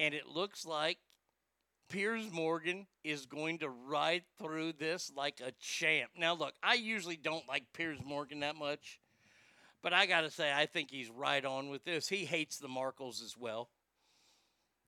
And 0.00 0.14
it 0.14 0.26
looks 0.26 0.64
like 0.64 0.96
Piers 1.90 2.32
Morgan 2.32 2.86
is 3.04 3.26
going 3.26 3.58
to 3.58 3.68
ride 3.68 4.22
through 4.38 4.72
this 4.72 5.12
like 5.14 5.42
a 5.44 5.52
champ. 5.60 6.12
Now, 6.16 6.32
look, 6.32 6.54
I 6.62 6.74
usually 6.74 7.16
don't 7.16 7.46
like 7.46 7.64
Piers 7.74 7.98
Morgan 8.02 8.40
that 8.40 8.56
much, 8.56 8.98
but 9.82 9.92
I 9.92 10.06
got 10.06 10.22
to 10.22 10.30
say, 10.30 10.50
I 10.50 10.64
think 10.64 10.90
he's 10.90 11.10
right 11.10 11.44
on 11.44 11.68
with 11.68 11.84
this. 11.84 12.08
He 12.08 12.24
hates 12.24 12.56
the 12.56 12.66
Markles 12.66 13.22
as 13.22 13.36
well, 13.38 13.68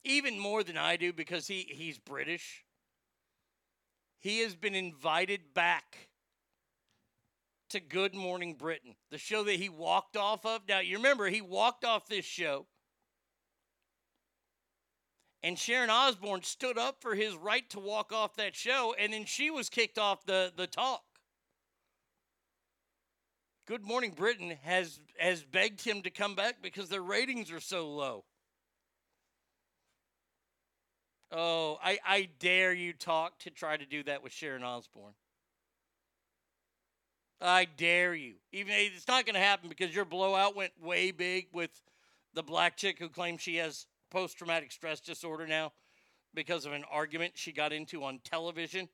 even 0.02 0.38
more 0.38 0.64
than 0.64 0.78
I 0.78 0.96
do 0.96 1.12
because 1.12 1.46
he, 1.46 1.66
he's 1.68 1.98
British. 1.98 2.64
He 4.18 4.38
has 4.38 4.54
been 4.54 4.74
invited 4.74 5.52
back 5.52 6.08
to 7.68 7.80
Good 7.80 8.14
Morning 8.14 8.54
Britain, 8.54 8.94
the 9.10 9.18
show 9.18 9.44
that 9.44 9.56
he 9.56 9.68
walked 9.68 10.16
off 10.16 10.46
of. 10.46 10.62
Now, 10.66 10.80
you 10.80 10.96
remember, 10.96 11.28
he 11.28 11.42
walked 11.42 11.84
off 11.84 12.06
this 12.06 12.24
show 12.24 12.66
and 15.42 15.58
Sharon 15.58 15.90
Osbourne 15.90 16.42
stood 16.42 16.78
up 16.78 17.00
for 17.00 17.14
his 17.14 17.36
right 17.36 17.68
to 17.70 17.80
walk 17.80 18.12
off 18.12 18.36
that 18.36 18.54
show, 18.54 18.94
and 18.98 19.12
then 19.12 19.24
she 19.24 19.50
was 19.50 19.68
kicked 19.68 19.98
off 19.98 20.24
the, 20.24 20.52
the 20.56 20.66
talk. 20.66 21.02
Good 23.66 23.84
Morning 23.84 24.12
Britain 24.14 24.56
has 24.62 25.00
has 25.18 25.44
begged 25.44 25.82
him 25.82 26.02
to 26.02 26.10
come 26.10 26.34
back 26.34 26.56
because 26.62 26.88
their 26.88 27.02
ratings 27.02 27.52
are 27.52 27.60
so 27.60 27.88
low. 27.88 28.24
Oh, 31.30 31.78
I, 31.82 31.98
I 32.04 32.28
dare 32.40 32.74
you 32.74 32.92
talk 32.92 33.38
to 33.40 33.50
try 33.50 33.76
to 33.76 33.86
do 33.86 34.02
that 34.02 34.22
with 34.22 34.32
Sharon 34.32 34.62
Osbourne. 34.62 35.14
I 37.40 37.64
dare 37.64 38.14
you. 38.14 38.34
Even 38.52 38.74
it's 38.76 39.08
not 39.08 39.24
going 39.24 39.34
to 39.34 39.40
happen 39.40 39.68
because 39.68 39.94
your 39.94 40.04
blowout 40.04 40.54
went 40.54 40.72
way 40.80 41.10
big 41.10 41.46
with 41.52 41.70
the 42.34 42.42
black 42.42 42.76
chick 42.76 42.98
who 42.98 43.08
claims 43.08 43.40
she 43.40 43.56
has 43.56 43.86
post 44.12 44.36
traumatic 44.36 44.70
stress 44.70 45.00
disorder 45.00 45.46
now 45.46 45.72
because 46.34 46.66
of 46.66 46.72
an 46.72 46.84
argument 46.90 47.32
she 47.34 47.50
got 47.50 47.72
into 47.72 48.04
on 48.04 48.20
television. 48.22 48.88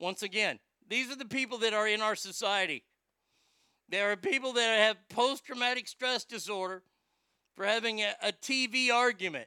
Once 0.00 0.22
again, 0.22 0.58
these 0.88 1.10
are 1.12 1.16
the 1.16 1.24
people 1.24 1.58
that 1.58 1.72
are 1.72 1.86
in 1.86 2.00
our 2.00 2.16
society. 2.16 2.84
There 3.88 4.10
are 4.10 4.16
people 4.16 4.52
that 4.54 4.80
have 4.80 4.96
post 5.08 5.44
traumatic 5.44 5.86
stress 5.86 6.24
disorder 6.24 6.82
for 7.54 7.64
having 7.64 8.00
a, 8.00 8.14
a 8.20 8.32
TV 8.32 8.90
argument. 8.90 9.46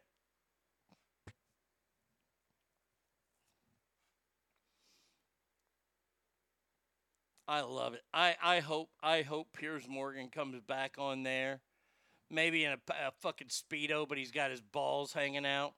I 7.50 7.62
love 7.62 7.94
it. 7.94 8.04
I, 8.14 8.36
I 8.42 8.60
hope 8.60 8.90
I 9.02 9.22
hope 9.24 9.48
Piers 9.54 9.88
Morgan 9.90 10.30
comes 10.30 10.62
back 10.62 10.96
on 10.98 11.24
there 11.24 11.62
maybe 12.30 12.64
in 12.64 12.72
a, 12.74 12.78
a 13.08 13.12
fucking 13.20 13.48
speedo, 13.48 14.08
but 14.08 14.18
he's 14.18 14.32
got 14.32 14.52
his 14.52 14.62
balls 14.62 15.14
hanging 15.14 15.46
out. 15.46 15.74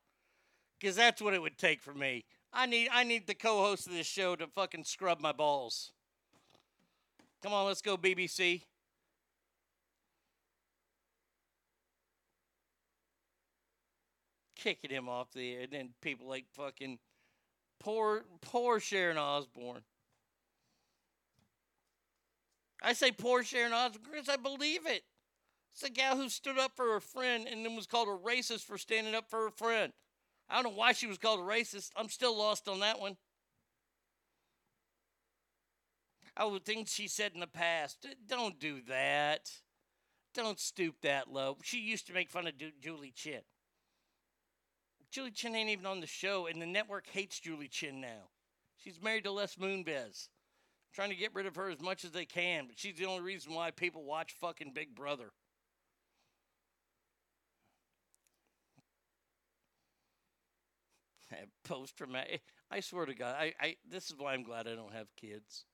Because 0.79 0.95
that's 0.95 1.21
what 1.21 1.33
it 1.33 1.41
would 1.41 1.57
take 1.57 1.81
for 1.81 1.93
me. 1.93 2.25
I 2.51 2.65
need 2.65 2.89
I 2.91 3.03
need 3.03 3.27
the 3.27 3.35
co-host 3.35 3.87
of 3.87 3.93
this 3.93 4.07
show 4.07 4.35
to 4.35 4.47
fucking 4.47 4.83
scrub 4.85 5.19
my 5.19 5.31
balls. 5.31 5.91
Come 7.43 7.53
on, 7.53 7.67
let's 7.67 7.81
go 7.81 7.97
BBC. 7.97 8.63
Kicking 14.55 14.89
him 14.89 15.07
off 15.07 15.31
the 15.31 15.53
air, 15.53 15.61
and 15.61 15.71
then 15.71 15.89
people 16.01 16.27
like 16.27 16.45
fucking 16.53 16.99
poor 17.79 18.23
poor 18.41 18.79
Sharon 18.79 19.17
Osbourne. 19.17 19.83
I 22.81 22.93
say 22.93 23.11
poor 23.11 23.43
Sharon 23.43 23.73
Osbourne 23.73 24.11
because 24.11 24.29
I 24.29 24.37
believe 24.37 24.85
it. 24.85 25.03
It's 25.79 25.87
a 25.87 25.93
gal 25.93 26.17
who 26.17 26.27
stood 26.27 26.59
up 26.59 26.73
for 26.75 26.91
her 26.91 26.99
friend 26.99 27.47
and 27.49 27.63
then 27.63 27.73
was 27.73 27.87
called 27.87 28.09
a 28.09 28.11
racist 28.11 28.65
for 28.65 28.77
standing 28.77 29.15
up 29.15 29.29
for 29.29 29.43
her 29.43 29.49
friend. 29.49 29.93
I 30.49 30.55
don't 30.55 30.73
know 30.73 30.77
why 30.77 30.91
she 30.91 31.07
was 31.07 31.17
called 31.17 31.39
a 31.39 31.43
racist. 31.43 31.91
I'm 31.95 32.09
still 32.09 32.37
lost 32.37 32.67
on 32.67 32.81
that 32.81 32.99
one. 32.99 33.15
Would 36.37 36.65
think 36.65 36.89
she 36.89 37.07
said 37.07 37.31
in 37.33 37.39
the 37.39 37.47
past, 37.47 38.05
don't 38.27 38.59
do 38.59 38.81
that. 38.89 39.51
Don't 40.33 40.59
stoop 40.59 40.95
that 41.01 41.31
low. 41.31 41.55
She 41.63 41.79
used 41.79 42.07
to 42.07 42.13
make 42.13 42.29
fun 42.29 42.45
of 42.45 42.55
Julie 42.81 43.13
Chen. 43.15 43.39
Julie 45.11 45.31
Chen 45.31 45.55
ain't 45.55 45.69
even 45.69 45.85
on 45.85 46.01
the 46.01 46.07
show, 46.07 46.47
and 46.47 46.61
the 46.61 46.65
network 46.65 47.07
hates 47.07 47.39
Julie 47.39 47.69
Chen 47.69 48.01
now. 48.01 48.27
She's 48.75 49.01
married 49.01 49.23
to 49.23 49.31
Les 49.31 49.55
Moonves. 49.55 50.27
Trying 50.91 51.11
to 51.11 51.15
get 51.15 51.33
rid 51.33 51.45
of 51.45 51.55
her 51.55 51.69
as 51.69 51.79
much 51.79 52.03
as 52.03 52.11
they 52.11 52.25
can, 52.25 52.65
but 52.67 52.77
she's 52.77 52.95
the 52.95 53.05
only 53.05 53.21
reason 53.21 53.53
why 53.53 53.71
people 53.71 54.03
watch 54.03 54.35
fucking 54.41 54.73
Big 54.73 54.93
Brother. 54.93 55.31
Post 61.63 61.97
traumatic. 61.97 62.41
I 62.71 62.79
swear 62.79 63.05
to 63.05 63.13
God, 63.15 63.35
I, 63.39 63.53
I 63.59 63.75
this 63.89 64.07
is 64.09 64.15
why 64.17 64.33
I'm 64.33 64.43
glad 64.43 64.67
I 64.67 64.75
don't 64.75 64.93
have 64.93 65.07
kids. 65.15 65.65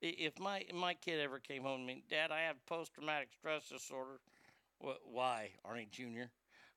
If 0.00 0.38
my 0.38 0.64
my 0.72 0.94
kid 0.94 1.20
ever 1.20 1.38
came 1.40 1.62
home 1.62 1.80
to 1.80 1.86
me, 1.86 2.04
Dad, 2.08 2.30
I 2.30 2.42
have 2.42 2.64
post 2.66 2.94
traumatic 2.94 3.30
stress 3.36 3.68
disorder. 3.68 4.20
What? 4.78 4.98
Why, 5.04 5.50
Arnie 5.66 5.90
Jr.? 5.90 6.30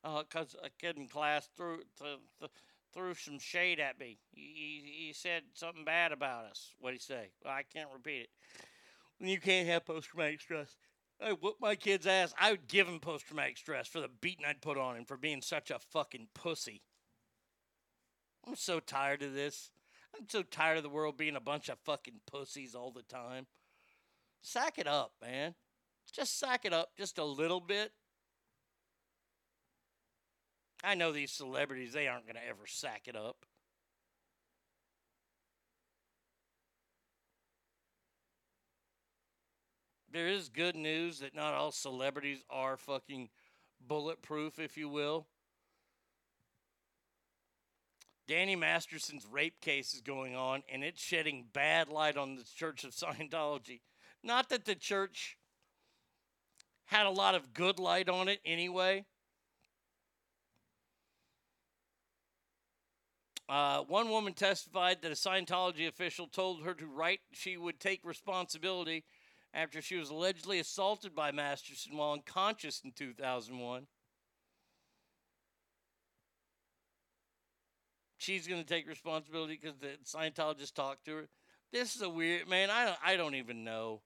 Because 0.03 0.56
uh, 0.56 0.66
a 0.66 0.70
kid 0.80 0.98
in 0.98 1.08
class 1.08 1.48
threw 1.56 1.78
th- 1.99 2.20
th- 2.40 2.52
threw 2.94 3.14
some 3.14 3.40
shade 3.40 3.80
at 3.80 3.99
me. 3.99 4.18
He, 4.32 4.41
he, 4.41 5.06
he 5.08 5.14
said 5.14 5.44
something 5.53 5.86
bad 5.86 6.12
about 6.12 6.45
us. 6.45 6.72
What'd 6.80 6.99
he 6.99 7.03
say? 7.03 7.30
Well, 7.44 7.53
I 7.53 7.64
can't 7.64 7.90
repeat 7.94 8.22
it. 8.22 8.30
You 9.20 9.40
can't 9.40 9.68
have 9.68 9.86
post 9.86 10.10
traumatic 10.10 10.41
stress. 10.41 10.76
I 11.24 11.34
whoop 11.34 11.58
my 11.62 11.76
kid's 11.76 12.08
ass. 12.08 12.34
I 12.40 12.52
would 12.52 12.68
give 12.68 12.88
him 12.88 12.99
post 12.99 13.28
traumatic 13.28 13.58
stress 13.58 13.88
for 13.88 13.99
the 14.02 14.10
beating 14.22 14.45
I'd 14.45 14.62
put 14.62 14.80
on 14.80 14.98
him 14.98 15.06
for 15.06 15.18
being 15.18 15.41
such 15.44 15.70
a 15.70 15.78
fucking 15.78 16.30
pussy. 16.34 16.82
I'm 18.47 18.55
so 18.55 18.80
tired 18.80 19.22
of 19.23 19.34
this. 19.34 19.72
I'm 20.15 20.27
so 20.27 20.43
tired 20.43 20.77
of 20.77 20.84
the 20.84 20.89
world 20.89 21.18
being 21.18 21.35
a 21.35 21.41
bunch 21.41 21.69
of 21.69 21.80
fucking 21.80 22.22
pussies 22.30 22.76
all 22.76 22.91
the 22.91 23.03
time. 23.03 23.47
Sack 24.41 24.77
it 24.77 24.88
up, 24.88 25.13
man. 25.22 25.55
Just 26.11 26.39
sack 26.39 26.65
it 26.65 26.73
up 26.73 26.89
just 26.97 27.18
a 27.18 27.23
little 27.23 27.61
bit. 27.61 27.91
I 30.84 30.95
know 30.95 31.11
these 31.11 31.31
celebrities, 31.31 31.93
they 31.93 32.07
aren't 32.07 32.26
going 32.26 32.35
to 32.35 32.47
ever 32.47 32.65
sack 32.65 33.03
it 33.05 33.15
up. 33.15 33.45
There 40.11 40.27
is 40.27 40.49
good 40.49 40.76
news 40.76 41.19
that 41.19 41.35
not 41.35 41.53
all 41.53 41.72
celebrities 41.72 42.43
are 42.49 42.76
fucking 42.76 43.30
bulletproof, 43.80 44.59
if 44.59 44.76
you 44.76 44.89
will. 44.89 45.27
Danny 48.32 48.56
Masterson's 48.56 49.28
rape 49.30 49.60
case 49.60 49.94
is 49.94 49.99
going 49.99 50.38
on, 50.38 50.64
and 50.72 50.86
it's 50.86 51.03
shedding 51.03 51.48
bad 51.52 51.90
light 51.90 52.16
on 52.16 52.36
the 52.36 52.45
Church 52.56 52.86
of 52.86 52.91
Scientology. 52.95 53.82
Not 54.24 54.48
that 54.52 54.64
the 54.64 54.74
church 54.74 55.36
had 56.86 57.06
a 57.06 57.10
lot 57.10 57.36
of 57.36 57.53
good 57.53 57.78
light 57.78 58.08
on 58.08 58.30
it 58.30 58.40
anyway. 58.45 59.03
Uh, 63.49 63.80
one 63.82 64.10
woman 64.10 64.32
testified 64.32 65.02
that 65.02 65.12
a 65.12 65.16
Scientology 65.16 65.86
official 65.86 66.26
told 66.26 66.64
her 66.64 66.74
to 66.74 66.86
write 66.86 67.20
she 67.34 67.58
would 67.58 67.82
take 67.82 67.99
responsibility 68.06 69.03
after 69.53 69.82
she 69.82 69.98
was 69.98 70.10
allegedly 70.10 70.58
assaulted 70.58 71.14
by 71.14 71.34
Masterson 71.34 71.98
while 71.98 72.14
unconscious 72.14 72.80
in 72.82 72.94
2001. 72.94 73.88
She's 78.22 78.45
going 78.48 78.61
to 78.61 78.68
take 78.68 78.88
responsibility 78.88 79.57
because 79.60 79.80
the 79.80 79.98
Scientologist 80.06 80.76
talked 80.76 81.06
to 81.06 81.15
her. 81.15 81.27
This 81.73 81.95
is 81.95 82.03
a 82.03 82.10
weird 82.10 82.48
man. 82.48 82.69
I 82.69 82.85
don't. 82.85 82.98
I 83.03 83.15
don't 83.18 83.34
even 83.34 83.64
know. 83.64 84.02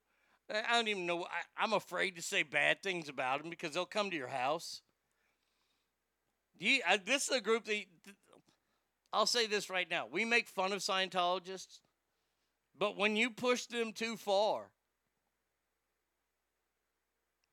I 0.49 0.61
I 0.69 0.73
don't 0.75 0.87
even 0.87 1.05
know. 1.05 1.23
I, 1.23 1.61
I'm 1.61 1.73
afraid 1.73 2.15
to 2.15 2.21
say 2.21 2.41
bad 2.43 2.81
things 2.81 3.09
about 3.09 3.41
him 3.41 3.49
because 3.49 3.73
they'll 3.73 3.85
come 3.85 4.09
to 4.09 4.15
your 4.15 4.29
house. 4.29 4.81
You, 6.57 6.79
uh, 6.87 6.97
this 7.05 7.27
is 7.27 7.35
a 7.35 7.41
group 7.41 7.65
that. 7.65 7.73
th- 7.73 8.15
I'll 9.11 9.25
say 9.25 9.47
this 9.47 9.69
right 9.69 9.89
now. 9.89 10.07
We 10.09 10.23
make 10.23 10.47
fun 10.47 10.71
of 10.71 10.79
Scientologists, 10.79 11.79
but 12.79 12.95
when 12.95 13.17
you 13.17 13.29
push 13.29 13.65
them 13.65 13.91
too 13.91 14.15
far, 14.15 14.69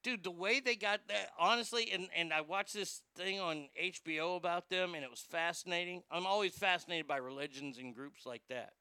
dude, 0.03 0.25
the 0.25 0.31
way 0.31 0.61
they 0.61 0.77
got 0.77 1.01
that, 1.09 1.31
honestly, 1.39 1.91
and, 1.93 2.09
and 2.17 2.33
I 2.33 2.41
watched 2.41 2.75
this 2.75 3.03
thing 3.17 3.41
on 3.41 3.69
HBO 3.81 4.37
about 4.37 4.69
them, 4.69 4.95
and 4.95 5.05
it 5.05 5.11
was 5.11 5.21
fascinating. 5.21 6.03
I'm 6.11 6.27
always 6.27 6.55
fascinated 6.55 7.07
by 7.07 7.19
religions 7.19 7.79
and 7.79 7.95
groups 7.95 8.27
like 8.27 8.43
that. 8.49 8.73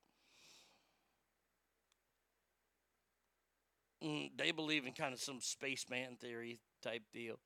Mm, 4.04 4.32
they 4.38 4.52
believe 4.52 4.88
in 4.88 4.94
kind 4.94 5.14
of 5.14 5.20
some 5.20 5.40
spaceman 5.42 6.16
theory 6.20 6.60
type 6.82 7.04
deal. 7.14 7.40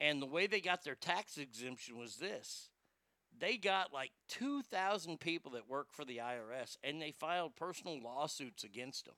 And 0.00 0.20
the 0.20 0.26
way 0.26 0.46
they 0.46 0.60
got 0.60 0.84
their 0.84 0.94
tax 0.94 1.38
exemption 1.38 1.98
was 1.98 2.16
this 2.16 2.70
they 3.38 3.56
got 3.56 3.92
like 3.92 4.10
2,000 4.28 5.20
people 5.20 5.52
that 5.52 5.68
work 5.68 5.92
for 5.92 6.04
the 6.04 6.18
IRS 6.18 6.76
and 6.82 7.00
they 7.00 7.12
filed 7.12 7.56
personal 7.56 8.00
lawsuits 8.02 8.64
against 8.64 9.04
them. 9.04 9.14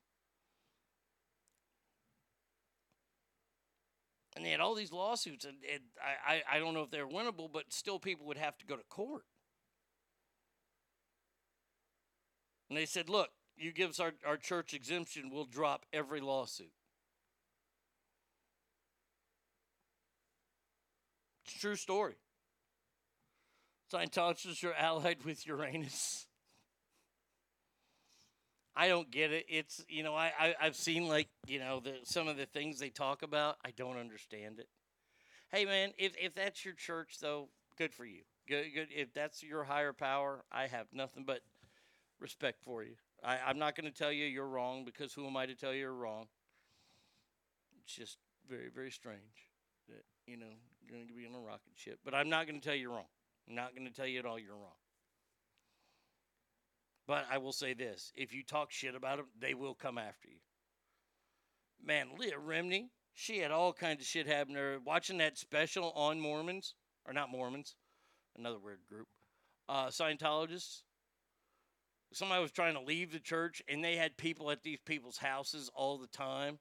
And 4.34 4.44
they 4.44 4.50
had 4.50 4.60
all 4.60 4.74
these 4.74 4.92
lawsuits, 4.92 5.44
and, 5.44 5.56
and 5.70 5.82
I, 6.26 6.42
I, 6.56 6.58
don't 6.58 6.72
know 6.72 6.82
if 6.82 6.90
they're 6.90 7.06
winnable, 7.06 7.52
but 7.52 7.64
still 7.70 7.98
people 7.98 8.26
would 8.26 8.38
have 8.38 8.56
to 8.58 8.66
go 8.66 8.76
to 8.76 8.82
court. 8.84 9.24
And 12.70 12.78
they 12.78 12.86
said, 12.86 13.10
look, 13.10 13.28
you 13.58 13.72
give 13.72 13.90
us 13.90 14.00
our, 14.00 14.12
our 14.26 14.38
church 14.38 14.72
exemption, 14.72 15.30
we'll 15.30 15.44
drop 15.44 15.84
every 15.92 16.20
lawsuit. 16.20 16.72
It's 21.44 21.60
true 21.60 21.76
story. 21.76 22.14
Scientologists 23.92 24.64
are 24.64 24.72
allied 24.78 25.24
with 25.24 25.46
Uranus. 25.46 26.26
I 28.74 28.88
don't 28.88 29.10
get 29.10 29.32
it. 29.32 29.46
It's 29.48 29.84
you 29.88 30.02
know 30.02 30.14
I, 30.14 30.32
I 30.38 30.54
I've 30.60 30.76
seen 30.76 31.08
like 31.08 31.28
you 31.46 31.58
know 31.58 31.80
the 31.80 31.94
some 32.04 32.28
of 32.28 32.36
the 32.36 32.46
things 32.46 32.78
they 32.78 32.88
talk 32.88 33.22
about. 33.22 33.56
I 33.64 33.70
don't 33.70 33.98
understand 33.98 34.58
it. 34.58 34.68
Hey 35.50 35.64
man, 35.64 35.92
if 35.98 36.14
if 36.18 36.34
that's 36.34 36.64
your 36.64 36.74
church 36.74 37.18
though, 37.20 37.48
good 37.76 37.92
for 37.92 38.04
you. 38.04 38.22
Good 38.48 38.66
good. 38.74 38.88
If 38.94 39.12
that's 39.12 39.42
your 39.42 39.64
higher 39.64 39.92
power, 39.92 40.44
I 40.50 40.66
have 40.66 40.86
nothing 40.92 41.24
but 41.24 41.40
respect 42.18 42.62
for 42.64 42.82
you. 42.82 42.94
I, 43.22 43.38
I'm 43.46 43.58
not 43.58 43.76
going 43.76 43.90
to 43.90 43.96
tell 43.96 44.10
you 44.10 44.24
you're 44.24 44.48
wrong 44.48 44.84
because 44.84 45.12
who 45.12 45.26
am 45.26 45.36
I 45.36 45.46
to 45.46 45.54
tell 45.54 45.72
you 45.72 45.80
you're 45.80 45.94
wrong? 45.94 46.26
It's 47.84 47.94
just 47.94 48.16
very 48.48 48.70
very 48.74 48.90
strange 48.90 49.50
that 49.88 50.04
you 50.26 50.38
know 50.38 50.46
you're 50.82 50.96
going 50.96 51.08
to 51.08 51.14
be 51.14 51.26
on 51.26 51.34
a 51.34 51.44
rocket 51.44 51.72
ship. 51.74 51.98
But 52.04 52.14
I'm 52.14 52.30
not 52.30 52.46
going 52.46 52.58
to 52.58 52.66
tell 52.66 52.76
you 52.76 52.90
wrong. 52.90 53.04
I'm 53.48 53.54
not 53.54 53.76
going 53.76 53.86
to 53.86 53.92
tell 53.92 54.06
you 54.06 54.18
at 54.20 54.24
all 54.26 54.38
you're 54.38 54.54
wrong. 54.54 54.81
But 57.06 57.26
I 57.30 57.38
will 57.38 57.52
say 57.52 57.74
this 57.74 58.12
if 58.14 58.32
you 58.32 58.42
talk 58.42 58.70
shit 58.70 58.94
about 58.94 59.18
them, 59.18 59.26
they 59.38 59.54
will 59.54 59.74
come 59.74 59.98
after 59.98 60.28
you. 60.28 60.38
Man, 61.84 62.10
Leah 62.18 62.38
Remini, 62.38 62.90
she 63.12 63.38
had 63.38 63.50
all 63.50 63.72
kinds 63.72 64.00
of 64.00 64.06
shit 64.06 64.26
happen 64.26 64.54
to 64.54 64.60
her. 64.60 64.78
Watching 64.84 65.18
that 65.18 65.36
special 65.36 65.90
on 65.92 66.20
Mormons, 66.20 66.74
or 67.04 67.12
not 67.12 67.30
Mormons, 67.30 67.74
another 68.36 68.58
weird 68.58 68.80
group, 68.88 69.08
uh, 69.68 69.86
Scientologists. 69.88 70.82
Somebody 72.12 72.42
was 72.42 72.52
trying 72.52 72.74
to 72.74 72.80
leave 72.80 73.10
the 73.10 73.18
church, 73.18 73.62
and 73.68 73.82
they 73.82 73.96
had 73.96 74.16
people 74.16 74.50
at 74.50 74.62
these 74.62 74.80
people's 74.84 75.16
houses 75.16 75.70
all 75.74 75.98
the 75.98 76.06
time, 76.06 76.58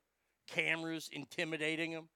cameras 0.47 1.09
intimidating 1.11 1.91
them. 1.91 2.09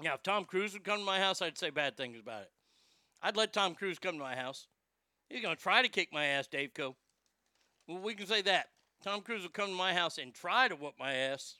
Now, 0.00 0.14
if 0.14 0.22
Tom 0.22 0.44
Cruise 0.44 0.74
would 0.74 0.84
come 0.84 0.98
to 0.98 1.04
my 1.04 1.18
house, 1.18 1.42
I'd 1.42 1.58
say 1.58 1.70
bad 1.70 1.96
things 1.96 2.18
about 2.20 2.42
it. 2.42 2.50
I'd 3.20 3.36
let 3.36 3.52
Tom 3.52 3.74
Cruise 3.74 3.98
come 3.98 4.14
to 4.14 4.22
my 4.22 4.36
house. 4.36 4.68
He's 5.28 5.42
going 5.42 5.56
to 5.56 5.62
try 5.62 5.82
to 5.82 5.88
kick 5.88 6.12
my 6.12 6.24
ass, 6.24 6.46
Dave 6.46 6.72
Co. 6.72 6.96
Well, 7.86 7.98
we 7.98 8.14
can 8.14 8.26
say 8.26 8.42
that. 8.42 8.68
Tom 9.02 9.20
Cruise 9.22 9.42
will 9.42 9.50
come 9.50 9.68
to 9.68 9.74
my 9.74 9.92
house 9.92 10.18
and 10.18 10.32
try 10.32 10.68
to 10.68 10.76
whoop 10.76 10.94
my 10.98 11.14
ass. 11.14 11.56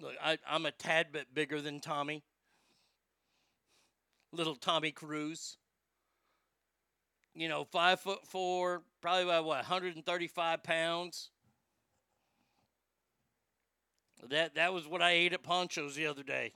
Look, 0.00 0.14
I, 0.22 0.38
I'm 0.48 0.66
a 0.66 0.70
tad 0.72 1.12
bit 1.12 1.32
bigger 1.32 1.60
than 1.60 1.80
Tommy. 1.80 2.22
Little 4.32 4.56
Tommy 4.56 4.90
Cruise. 4.90 5.56
You 7.34 7.48
know, 7.48 7.64
five 7.64 8.00
foot 8.00 8.26
four, 8.26 8.82
probably 9.00 9.24
about 9.24 9.44
what, 9.44 9.56
135 9.56 10.62
pounds. 10.62 11.30
That 14.22 14.54
that 14.54 14.72
was 14.72 14.88
what 14.88 15.02
I 15.02 15.12
ate 15.12 15.32
at 15.32 15.42
Poncho's 15.42 15.94
the 15.94 16.06
other 16.06 16.22
day. 16.22 16.52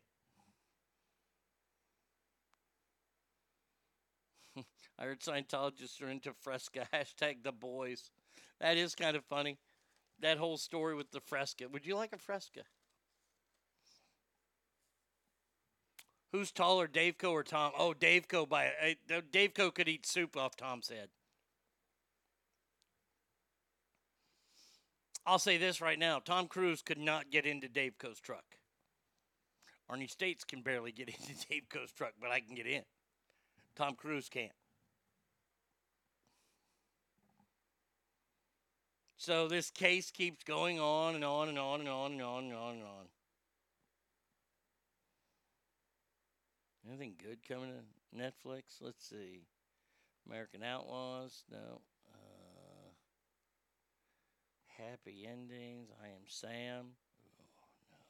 I 4.98 5.04
heard 5.04 5.20
Scientologists 5.20 6.02
are 6.02 6.08
into 6.08 6.32
Fresca. 6.32 6.86
Hashtag 6.94 7.42
the 7.42 7.52
boys. 7.52 8.10
That 8.60 8.76
is 8.76 8.94
kind 8.94 9.16
of 9.16 9.24
funny. 9.24 9.58
That 10.20 10.38
whole 10.38 10.58
story 10.58 10.94
with 10.94 11.10
the 11.12 11.20
Fresca. 11.20 11.68
Would 11.68 11.86
you 11.86 11.96
like 11.96 12.12
a 12.12 12.18
Fresca? 12.18 12.62
Who's 16.32 16.52
taller, 16.52 16.86
Dave 16.86 17.18
Co 17.18 17.32
or 17.32 17.42
Tom? 17.42 17.72
Oh, 17.76 17.92
Dave 17.92 18.28
Co 18.28 18.46
by 18.46 18.68
uh, 18.68 19.20
Dave 19.32 19.54
Co 19.54 19.70
could 19.70 19.88
eat 19.88 20.06
soup 20.06 20.36
off 20.36 20.56
Tom's 20.56 20.88
head. 20.88 21.08
I'll 25.26 25.38
say 25.38 25.56
this 25.58 25.80
right 25.80 25.98
now: 25.98 26.18
Tom 26.18 26.46
Cruise 26.46 26.82
could 26.82 26.98
not 26.98 27.30
get 27.30 27.46
into 27.46 27.68
Dave 27.68 27.98
Co's 27.98 28.20
truck. 28.20 28.44
Arnie 29.90 30.10
States 30.10 30.44
can 30.44 30.62
barely 30.62 30.92
get 30.92 31.08
into 31.20 31.46
Dave 31.48 31.68
Co's 31.68 31.92
truck, 31.92 32.12
but 32.20 32.30
I 32.30 32.40
can 32.40 32.54
get 32.54 32.66
in. 32.66 32.82
Tom 33.76 33.94
Cruise 33.94 34.28
can't. 34.28 34.52
So 39.16 39.48
this 39.48 39.70
case 39.70 40.10
keeps 40.10 40.42
going 40.44 40.80
on 40.80 41.14
and 41.14 41.24
on 41.24 41.50
and 41.50 41.58
on 41.58 41.80
and 41.80 41.88
on 41.90 42.12
and 42.12 42.22
on 42.22 42.44
and 42.44 42.54
on 42.54 42.74
and 42.76 42.82
on. 42.82 43.06
Anything 46.88 47.14
good 47.22 47.46
coming 47.46 47.70
to 47.70 48.18
Netflix? 48.18 48.80
Let's 48.80 49.06
see. 49.06 49.42
American 50.26 50.62
Outlaws? 50.62 51.44
No. 51.50 51.82
Happy 54.88 55.28
Endings. 55.28 55.90
I 56.02 56.08
Am 56.08 56.24
Sam. 56.26 56.96
Oh, 57.36 57.68
no. 57.90 58.00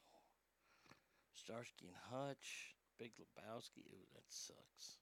Starsky 1.35 1.87
and 1.89 1.99
Hutch. 2.11 2.77
Big 2.99 3.11
Lebowski. 3.19 3.83
Ooh, 3.91 4.07
that 4.15 4.29
sucks. 4.29 4.99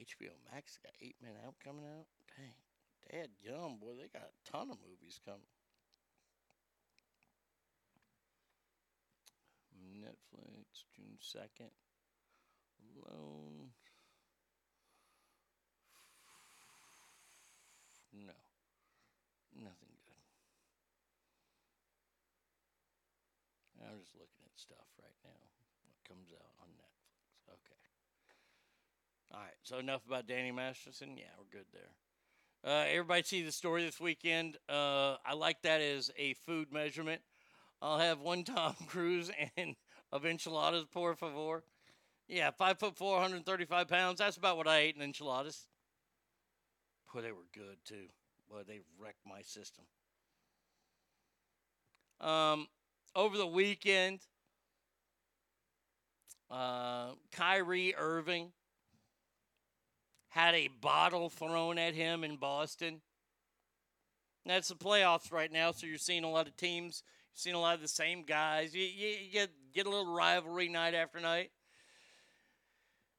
HBO 0.00 0.34
Max 0.52 0.78
got 0.82 0.92
Eight 1.00 1.16
Men 1.22 1.34
Out 1.46 1.54
coming 1.62 1.84
out. 1.84 2.06
Dang. 2.36 2.54
Dad 3.10 3.30
Yum, 3.42 3.78
boy, 3.80 3.94
they 3.94 4.08
got 4.08 4.30
a 4.30 4.50
ton 4.50 4.70
of 4.70 4.78
movies 4.82 5.20
coming. 5.24 5.40
Netflix, 9.98 10.84
June 10.94 11.18
2nd. 11.20 11.70
Alone. 12.94 13.70
No. 18.26 18.34
Nothing 19.54 19.94
good. 20.02 20.22
I'm 23.86 23.98
just 24.00 24.14
looking 24.14 24.42
at 24.44 24.58
stuff 24.58 24.88
right 25.00 25.18
now. 25.24 25.42
What 25.86 25.98
comes 26.08 26.30
out 26.32 26.52
on 26.60 26.68
Netflix. 26.74 27.48
Okay. 27.48 27.82
All 29.32 29.40
right. 29.40 29.58
So 29.62 29.78
enough 29.78 30.06
about 30.06 30.26
Danny 30.26 30.52
Masterson. 30.52 31.16
Yeah, 31.16 31.30
we're 31.38 31.58
good 31.58 31.66
there. 31.72 31.90
Uh, 32.64 32.84
everybody 32.88 33.22
see 33.22 33.42
the 33.42 33.52
story 33.52 33.84
this 33.84 34.00
weekend. 34.00 34.56
Uh, 34.68 35.16
I 35.24 35.34
like 35.34 35.62
that 35.62 35.80
as 35.80 36.10
a 36.18 36.34
food 36.34 36.72
measurement. 36.72 37.22
I'll 37.80 37.98
have 37.98 38.20
one 38.20 38.42
Tom 38.42 38.74
Cruise 38.88 39.30
and 39.56 39.76
of 40.10 40.26
enchiladas, 40.26 40.84
por 40.92 41.14
favor. 41.14 41.62
Yeah, 42.28 42.50
five 42.50 42.78
foot 42.78 42.96
four, 42.96 43.14
135 43.14 43.88
pounds. 43.88 44.18
That's 44.18 44.36
about 44.36 44.56
what 44.56 44.66
I 44.68 44.78
ate 44.78 44.96
in 44.96 45.02
enchiladas. 45.02 45.66
Boy, 47.12 47.22
they 47.22 47.32
were 47.32 47.46
good 47.54 47.76
too. 47.84 48.06
Boy, 48.50 48.62
they 48.66 48.80
wrecked 48.98 49.26
my 49.26 49.42
system. 49.42 49.84
Um, 52.20 52.66
over 53.14 53.36
the 53.36 53.46
weekend, 53.46 54.20
uh, 56.50 57.10
Kyrie 57.32 57.94
Irving 57.96 58.52
had 60.28 60.54
a 60.54 60.68
bottle 60.68 61.28
thrown 61.28 61.78
at 61.78 61.94
him 61.94 62.24
in 62.24 62.36
Boston. 62.36 63.00
That's 64.46 64.68
the 64.68 64.74
playoffs 64.74 65.32
right 65.32 65.52
now, 65.52 65.72
so 65.72 65.86
you're 65.86 65.98
seeing 65.98 66.24
a 66.24 66.30
lot 66.30 66.46
of 66.46 66.56
teams. 66.56 67.02
You're 67.32 67.40
seeing 67.40 67.56
a 67.56 67.60
lot 67.60 67.74
of 67.74 67.82
the 67.82 67.88
same 67.88 68.24
guys. 68.24 68.74
You, 68.74 68.84
you, 68.84 69.08
you 69.08 69.32
get 69.32 69.50
get 69.74 69.86
a 69.86 69.90
little 69.90 70.14
rivalry 70.14 70.68
night 70.68 70.94
after 70.94 71.20
night. 71.20 71.50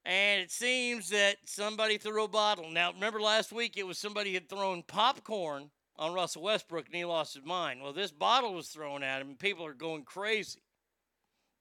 And 0.10 0.41
it 0.41 0.49
seems 0.49 1.10
that 1.10 1.36
somebody 1.45 1.99
threw 1.99 2.23
a 2.23 2.27
bottle. 2.27 2.72
Now, 2.72 2.91
remember 2.91 3.22
last 3.22 3.52
week 3.52 3.77
it 3.77 3.86
was 3.86 3.99
somebody 3.99 4.34
had 4.34 4.49
thrown 4.49 4.81
popcorn 4.81 5.69
on 5.98 6.15
Russell 6.15 6.41
Westbrook 6.41 6.88
and 6.88 6.95
he 6.95 7.06
lost 7.06 7.36
his 7.36 7.45
mind. 7.45 7.84
Well, 7.84 7.94
this 7.94 8.11
bottle 8.11 8.56
was 8.56 8.69
thrown 8.69 9.03
at 9.03 9.22
him 9.22 9.27
and 9.27 9.38
people 9.38 9.64
are 9.68 9.73
going 9.76 10.06
crazy. 10.06 10.64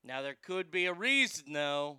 Now, 0.03 0.23
there 0.23 0.37
could 0.43 0.71
be 0.71 0.87
a 0.87 0.95
reason, 0.95 1.53
though. 1.53 1.99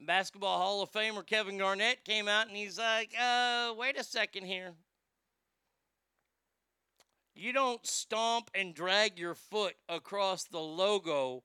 Basketball 0.00 0.58
Hall 0.58 0.82
of 0.82 0.90
Famer 0.90 1.24
Kevin 1.24 1.56
Garnett 1.56 2.04
came 2.04 2.26
out 2.26 2.48
and 2.48 2.56
he's 2.56 2.76
like, 2.76 3.14
uh, 3.16 3.72
wait 3.78 4.00
a 4.00 4.02
second 4.02 4.46
here. 4.46 4.72
You 7.36 7.52
don't 7.52 7.86
stomp 7.86 8.50
and 8.52 8.74
drag 8.74 9.16
your 9.16 9.36
foot 9.36 9.76
across 9.88 10.42
the 10.42 10.58
logo 10.58 11.44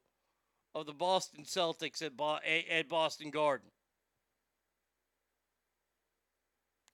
of 0.75 0.85
the 0.85 0.93
Boston 0.93 1.43
Celtics 1.43 2.01
at, 2.01 2.17
Bo- 2.17 2.39
at 2.69 2.89
Boston 2.89 3.29
Garden. 3.29 3.69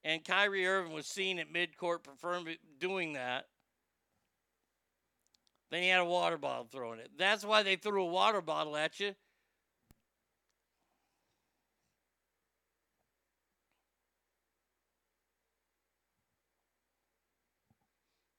And 0.04 0.24
Kyrie 0.24 0.66
Irving 0.66 0.94
was 0.94 1.08
seen 1.08 1.40
at 1.40 1.52
midcourt 1.52 2.04
perform- 2.04 2.48
doing 2.80 3.14
that. 3.14 3.48
Then 5.70 5.84
he 5.84 5.90
had 5.90 6.00
a 6.00 6.06
water 6.06 6.38
bottle 6.38 6.66
thrown 6.66 7.00
it. 7.00 7.12
That's 7.18 7.46
why 7.46 7.64
they 7.64 7.76
threw 7.76 8.02
a 8.02 8.06
water 8.06 8.42
bottle 8.42 8.76
at 8.76 9.00
you. 9.00 9.14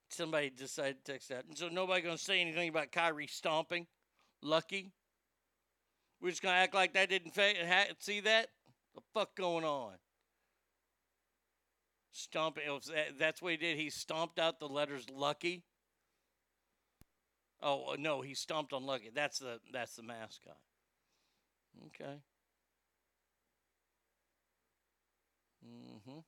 Somebody 0.09 0.51
decided 0.51 1.05
to 1.05 1.13
text 1.13 1.29
that. 1.29 1.45
And 1.47 1.57
so 1.57 1.69
nobody 1.69 2.03
going 2.03 2.17
to 2.17 2.23
say 2.23 2.41
anything 2.41 2.69
about 2.69 2.91
Kyrie 2.91 3.27
stomping. 3.27 3.87
Lucky. 4.43 4.93
We're 6.21 6.31
just 6.31 6.43
going 6.43 6.55
to 6.55 6.59
act 6.59 6.75
like 6.75 6.95
that 6.95 7.09
didn't 7.09 7.35
fa- 7.35 7.55
see 7.99 8.21
that? 8.21 8.49
The 8.95 9.01
fuck 9.15 9.37
going 9.37 9.65
on? 9.65 9.95
That- 12.89 13.19
That's 13.19 13.41
what 13.41 13.53
he 13.53 13.57
did. 13.57 13.79
He 13.79 13.91
stomped 13.91 14.39
out 14.39 14.59
the 14.61 14.69
letters 14.69 15.07
lucky. 15.11 15.65
Oh 17.63 17.93
uh, 17.93 17.97
no, 17.99 18.23
he 18.23 18.35
stomped 18.35 18.73
on 18.73 18.85
lucky. 18.85 19.11
That's 19.15 19.39
the 19.39 19.61
that's 19.73 19.95
the 19.97 20.03
mascot. 20.03 20.57
Okay. 21.87 22.21
Mm-hmm. 25.65 26.21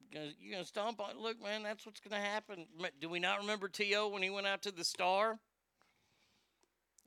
You 0.00 0.06
gonna, 0.12 0.32
gonna 0.50 0.64
stomp 0.64 1.00
on? 1.00 1.20
Look, 1.20 1.42
man, 1.42 1.62
that's 1.62 1.84
what's 1.84 2.00
gonna 2.00 2.20
happen. 2.22 2.66
Do 3.00 3.08
we 3.10 3.20
not 3.20 3.40
remember 3.40 3.68
T.O. 3.68 4.08
when 4.08 4.22
he 4.22 4.30
went 4.30 4.46
out 4.46 4.62
to 4.62 4.72
the 4.72 4.84
Star? 4.84 5.38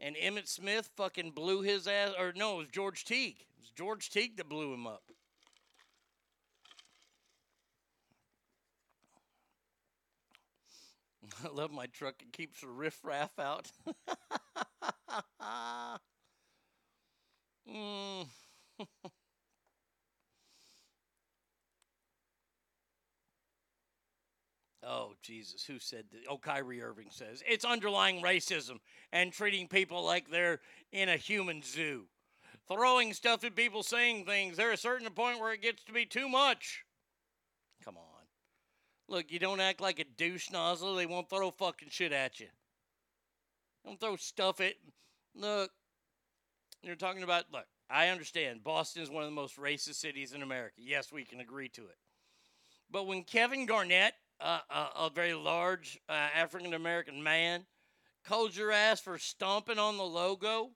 And 0.02 0.15
Emmitt 0.15 0.48
Smith 0.48 0.90
fucking 0.98 1.32
blew 1.32 1.61
his 1.61 1.88
ass, 1.88 2.14
or 2.18 2.34
no, 2.36 2.56
it 2.56 2.57
was 2.57 2.68
George 2.69 3.06
Teague. 3.06 3.38
It 3.40 3.60
was 3.61 3.69
George 3.69 4.10
Teague 4.10 4.36
that 4.38 4.49
blew 4.49 4.73
him 4.73 4.88
up. 4.88 5.03
I 11.45 11.49
love 11.49 11.72
my 11.72 11.86
truck. 11.86 12.15
It 12.22 12.34
keeps 12.34 12.61
the 12.61 12.68
riffraff 12.68 13.38
out. 13.38 13.72
mm. 17.69 18.28
oh, 24.84 25.14
Jesus. 25.31 25.63
Who 25.63 25.79
said 25.79 26.05
that? 26.11 26.21
Oh, 26.29 26.37
Kyrie 26.37 26.81
Irving 26.81 27.07
says 27.09 27.41
it's 27.47 27.63
underlying 27.63 28.21
racism 28.21 28.79
and 29.13 29.31
treating 29.31 29.67
people 29.67 30.03
like 30.03 30.29
they're 30.29 30.59
in 30.91 31.07
a 31.07 31.15
human 31.15 31.61
zoo. 31.61 32.03
Throwing 32.67 33.13
stuff 33.13 33.43
at 33.43 33.55
people, 33.55 33.81
saying 33.81 34.25
things. 34.25 34.57
There's 34.57 34.79
a 34.79 34.81
certain 34.81 35.09
point 35.11 35.39
where 35.39 35.53
it 35.53 35.61
gets 35.61 35.83
to 35.85 35.93
be 35.93 36.05
too 36.05 36.27
much. 36.27 36.83
Come 37.83 37.97
on. 37.97 38.03
Look, 39.07 39.31
you 39.31 39.39
don't 39.39 39.61
act 39.61 39.81
like 39.81 39.99
a 39.99 40.03
douche 40.03 40.51
nozzle, 40.51 40.95
they 40.95 41.05
won't 41.05 41.29
throw 41.29 41.51
fucking 41.51 41.89
shit 41.89 42.11
at 42.11 42.39
you. 42.39 42.47
Don't 43.85 43.99
throw 43.99 44.15
stuff 44.17 44.59
at. 44.61 44.73
Look, 45.33 45.71
you're 46.83 46.95
talking 46.95 47.23
about. 47.23 47.45
Look, 47.51 47.65
I 47.89 48.09
understand. 48.09 48.63
Boston 48.63 49.01
is 49.01 49.09
one 49.09 49.23
of 49.23 49.29
the 49.29 49.35
most 49.35 49.57
racist 49.57 49.95
cities 49.95 50.33
in 50.33 50.41
America. 50.41 50.75
Yes, 50.77 51.11
we 51.11 51.23
can 51.23 51.39
agree 51.39 51.69
to 51.69 51.83
it. 51.83 51.97
But 52.91 53.07
when 53.07 53.23
Kevin 53.23 53.65
Garnett, 53.65 54.13
uh, 54.41 54.59
a, 54.95 55.09
very 55.13 55.34
large 55.34 55.99
uh, 56.09 56.13
African 56.13 56.73
American 56.73 57.22
man, 57.22 57.65
calls 58.26 58.55
your 58.55 58.72
ass 58.72 58.99
for 58.99 59.18
stomping 59.18 59.80
on 59.80 59.97
the 59.97 60.03
logo, 60.03 60.72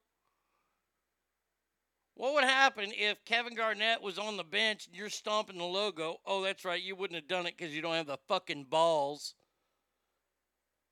what 2.15 2.33
would 2.33 2.45
happen 2.45 2.93
if 2.95 3.25
Kevin 3.25 3.55
Garnett 3.55 4.01
was 4.01 4.17
on 4.17 4.37
the 4.37 4.43
bench 4.43 4.87
and 4.87 4.95
you're 4.95 5.09
stomping 5.09 5.57
the 5.57 5.65
logo? 5.65 6.17
Oh, 6.25 6.41
that's 6.43 6.63
right, 6.63 6.81
you 6.81 6.95
wouldn't 6.95 7.19
have 7.19 7.27
done 7.27 7.45
it 7.45 7.57
because 7.57 7.75
you 7.75 7.81
don't 7.81 7.95
have 7.95 8.07
the 8.07 8.17
fucking 8.29 8.67
balls. 8.69 9.35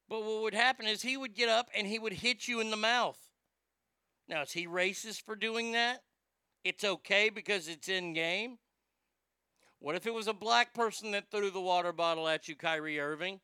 But 0.09 0.23
what 0.23 0.41
would 0.41 0.53
happen 0.53 0.85
is 0.85 1.01
he 1.01 1.15
would 1.15 1.33
get 1.33 1.47
up 1.47 1.69
and 1.73 1.87
he 1.87 1.97
would 1.97 2.13
hit 2.13 2.49
you 2.49 2.59
in 2.59 2.71
the 2.71 2.77
mouth. 2.77 3.17
Now, 4.27 4.41
is 4.41 4.51
he 4.51 4.67
racist 4.67 5.21
for 5.21 5.37
doing 5.37 5.71
that? 5.71 6.01
It's 6.65 6.83
okay 6.83 7.29
because 7.29 7.69
it's 7.69 7.87
in 7.87 8.13
game. 8.13 8.57
What 9.83 9.97
if 9.97 10.07
it 10.07 10.13
was 10.13 10.29
a 10.29 10.33
black 10.33 10.73
person 10.73 11.11
that 11.11 11.29
threw 11.29 11.51
the 11.51 11.59
water 11.59 11.91
bottle 11.91 12.25
at 12.29 12.47
you, 12.47 12.55
Kyrie 12.55 13.01
Irving? 13.01 13.41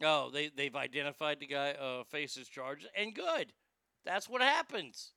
Oh, 0.00 0.30
they, 0.30 0.48
they've 0.56 0.76
identified 0.76 1.40
the 1.40 1.48
guy, 1.48 1.72
uh, 1.72 2.04
faces 2.04 2.46
charges, 2.46 2.86
and 2.96 3.12
good. 3.12 3.52
That's 4.04 4.28
what 4.28 4.40
happens. 4.40 5.10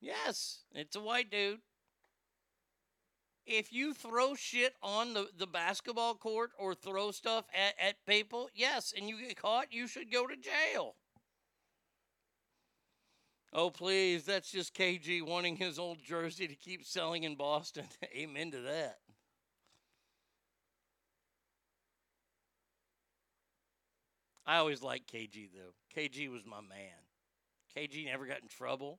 Yes, 0.00 0.60
it's 0.72 0.94
a 0.94 1.00
white 1.00 1.32
dude. 1.32 1.58
If 3.44 3.72
you 3.72 3.92
throw 3.92 4.36
shit 4.36 4.74
on 4.84 5.14
the, 5.14 5.30
the 5.36 5.48
basketball 5.48 6.14
court 6.14 6.52
or 6.56 6.76
throw 6.76 7.10
stuff 7.10 7.46
at, 7.52 7.74
at 7.84 8.06
people, 8.06 8.50
yes, 8.54 8.94
and 8.96 9.08
you 9.08 9.18
get 9.18 9.36
caught, 9.36 9.72
you 9.72 9.88
should 9.88 10.12
go 10.12 10.28
to 10.28 10.36
jail. 10.36 10.94
Oh, 13.54 13.70
please, 13.70 14.24
that's 14.24 14.50
just 14.50 14.74
KG 14.74 15.22
wanting 15.22 15.56
his 15.56 15.78
old 15.78 16.02
jersey 16.02 16.48
to 16.48 16.56
keep 16.56 16.84
selling 16.84 17.22
in 17.22 17.36
Boston. 17.36 17.84
Amen 18.16 18.50
to 18.50 18.60
that. 18.62 18.98
I 24.44 24.56
always 24.56 24.82
liked 24.82 25.12
KG 25.12 25.48
though. 25.54 25.74
KG 25.96 26.30
was 26.30 26.44
my 26.44 26.60
man. 26.60 26.98
KG 27.76 28.06
never 28.06 28.26
got 28.26 28.42
in 28.42 28.48
trouble. 28.48 28.98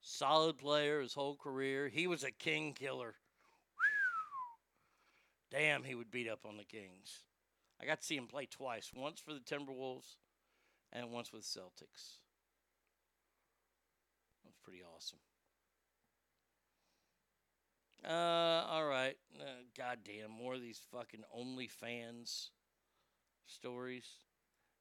Solid 0.00 0.56
player 0.56 1.00
his 1.00 1.12
whole 1.12 1.36
career. 1.36 1.88
He 1.88 2.06
was 2.06 2.22
a 2.22 2.30
king 2.30 2.72
killer. 2.72 3.16
Damn, 5.50 5.82
he 5.82 5.94
would 5.94 6.10
beat 6.10 6.28
up 6.28 6.44
on 6.46 6.56
the 6.58 6.64
Kings. 6.64 7.24
I 7.80 7.86
got 7.86 8.00
to 8.00 8.06
see 8.06 8.16
him 8.16 8.26
play 8.26 8.46
twice. 8.46 8.90
Once 8.94 9.18
for 9.18 9.32
the 9.32 9.40
Timberwolves 9.40 10.16
and 10.92 11.10
once 11.10 11.32
with 11.32 11.42
Celtics. 11.42 12.18
That 14.48 14.52
was 14.52 14.60
pretty 14.64 14.82
awesome. 14.96 15.18
Uh, 18.08 18.66
all 18.66 18.86
right. 18.86 19.16
Uh, 19.38 19.64
goddamn, 19.76 20.30
more 20.30 20.54
of 20.54 20.62
these 20.62 20.80
fucking 20.90 21.24
OnlyFans 21.36 22.48
stories. 23.46 24.06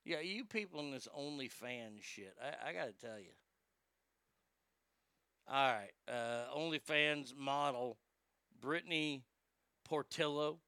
Yeah, 0.06 0.22
you 0.22 0.46
people 0.46 0.80
in 0.80 0.92
this 0.92 1.08
OnlyFans 1.18 2.02
shit. 2.02 2.34
I, 2.42 2.70
I 2.70 2.74
got 2.74 2.86
to 2.86 3.06
tell 3.06 3.20
you. 3.20 3.34
All 5.50 5.74
right. 5.74 5.92
Uh, 6.08 6.46
OnlyFans 6.58 7.36
model 7.36 7.98
Brittany 8.62 9.24
Portillo. 9.84 10.60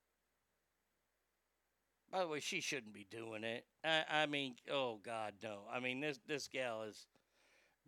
By 2.12 2.20
the 2.20 2.28
way, 2.28 2.42
she 2.42 2.60
shouldn't 2.60 2.94
be 2.94 3.08
doing 3.10 3.46
it. 3.46 3.64
I, 3.86 4.04
I 4.10 4.26
mean, 4.26 4.56
oh 4.70 5.00
God, 5.06 5.36
no. 5.42 5.60
I 5.72 5.80
mean, 5.80 6.02
this 6.02 6.20
this 6.28 6.50
gal 6.50 6.84
is 6.84 7.08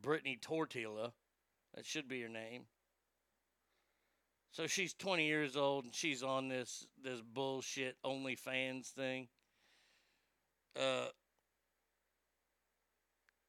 Brittany 0.01 0.37
Tortilla. 0.41 1.13
That 1.75 1.85
should 1.85 2.07
be 2.07 2.21
her 2.21 2.29
name. 2.29 2.63
So 4.51 4.67
she's 4.67 4.93
20 4.93 5.25
years 5.25 5.55
old 5.55 5.85
and 5.85 5.95
she's 5.95 6.23
on 6.23 6.49
this 6.49 6.85
this 7.01 7.21
bullshit 7.21 7.95
OnlyFans 8.05 8.87
thing. 8.87 9.29
Uh, 10.79 11.07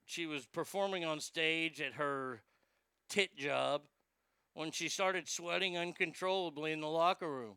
she 0.06 0.26
was 0.26 0.46
performing 0.46 1.04
on 1.04 1.20
stage 1.20 1.80
at 1.80 1.94
her 1.94 2.42
tit 3.08 3.36
job 3.36 3.82
when 4.54 4.70
she 4.70 4.88
started 4.88 5.28
sweating 5.28 5.76
uncontrollably 5.76 6.72
in 6.72 6.80
the 6.80 6.88
locker 6.88 7.30
room. 7.30 7.56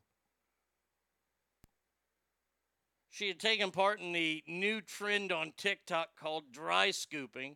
She 3.10 3.28
had 3.28 3.40
taken 3.40 3.72
part 3.72 4.02
in 4.02 4.12
the 4.12 4.44
new 4.48 4.82
trend 4.82 5.32
on 5.32 5.54
TikTok 5.56 6.20
called 6.20 6.52
dry 6.52 6.92
scooping, 6.92 7.56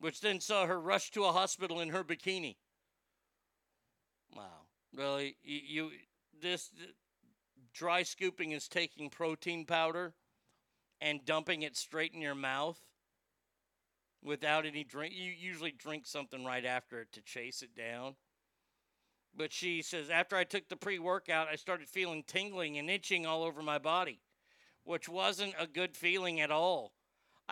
which 0.00 0.20
then 0.20 0.40
saw 0.40 0.66
her 0.66 0.80
rush 0.80 1.10
to 1.12 1.24
a 1.24 1.32
hospital 1.32 1.80
in 1.80 1.90
her 1.90 2.02
bikini. 2.02 2.56
Wow. 4.34 4.66
Really? 4.94 5.36
You, 5.44 5.60
you 5.66 5.90
this 6.42 6.70
dry 7.72 8.02
scooping 8.02 8.52
is 8.52 8.66
taking 8.66 9.10
protein 9.10 9.64
powder 9.66 10.14
and 11.00 11.24
dumping 11.24 11.62
it 11.62 11.76
straight 11.76 12.12
in 12.14 12.20
your 12.20 12.34
mouth 12.34 12.80
without 14.22 14.66
any 14.66 14.84
drink. 14.84 15.14
You 15.14 15.30
usually 15.30 15.72
drink 15.72 16.06
something 16.06 16.44
right 16.44 16.64
after 16.64 17.00
it 17.00 17.12
to 17.12 17.22
chase 17.22 17.62
it 17.62 17.76
down. 17.76 18.16
But 19.36 19.52
she 19.52 19.82
says, 19.82 20.10
after 20.10 20.36
I 20.36 20.44
took 20.44 20.68
the 20.68 20.76
pre 20.76 20.98
workout, 20.98 21.48
I 21.48 21.56
started 21.56 21.88
feeling 21.88 22.24
tingling 22.26 22.78
and 22.78 22.90
itching 22.90 23.26
all 23.26 23.44
over 23.44 23.62
my 23.62 23.78
body, 23.78 24.20
which 24.84 25.08
wasn't 25.08 25.54
a 25.58 25.66
good 25.66 25.96
feeling 25.96 26.40
at 26.40 26.50
all. 26.50 26.92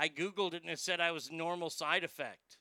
I 0.00 0.08
Googled 0.08 0.54
it 0.54 0.62
and 0.62 0.70
it 0.70 0.78
said 0.78 1.00
I 1.00 1.10
was 1.10 1.28
normal 1.28 1.70
side 1.70 2.04
effect. 2.04 2.56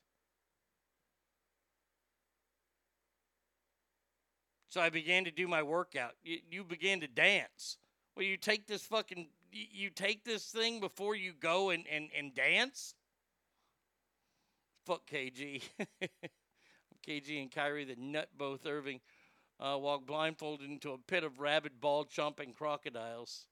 So 4.68 4.80
I 4.80 4.90
began 4.90 5.24
to 5.24 5.30
do 5.30 5.46
my 5.46 5.62
workout. 5.62 6.14
You, 6.24 6.38
you 6.50 6.64
began 6.64 6.98
to 7.00 7.06
dance. 7.06 7.78
Well, 8.16 8.26
you 8.26 8.36
take 8.36 8.66
this 8.66 8.82
fucking, 8.82 9.28
you 9.52 9.88
take 9.88 10.24
this 10.24 10.46
thing 10.46 10.80
before 10.80 11.14
you 11.14 11.32
go 11.32 11.70
and, 11.70 11.84
and, 11.90 12.08
and 12.16 12.34
dance? 12.34 12.94
Fuck 14.84 15.08
KG. 15.08 15.62
KG 17.08 17.40
and 17.40 17.52
Kyrie, 17.52 17.84
the 17.84 17.94
nut 17.96 18.30
both 18.36 18.66
Irving, 18.66 19.00
uh, 19.60 19.78
walked 19.78 20.06
blindfolded 20.06 20.68
into 20.68 20.90
a 20.90 20.98
pit 20.98 21.22
of 21.22 21.38
rabid, 21.38 21.80
ball 21.80 22.04
chomping 22.04 22.52
crocodiles. 22.52 23.46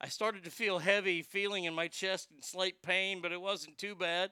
I 0.00 0.08
started 0.08 0.44
to 0.44 0.50
feel 0.50 0.78
heavy, 0.78 1.22
feeling 1.22 1.64
in 1.64 1.74
my 1.74 1.88
chest 1.88 2.30
and 2.30 2.42
slight 2.42 2.80
pain, 2.82 3.20
but 3.20 3.32
it 3.32 3.40
wasn't 3.40 3.76
too 3.76 3.94
bad. 3.94 4.30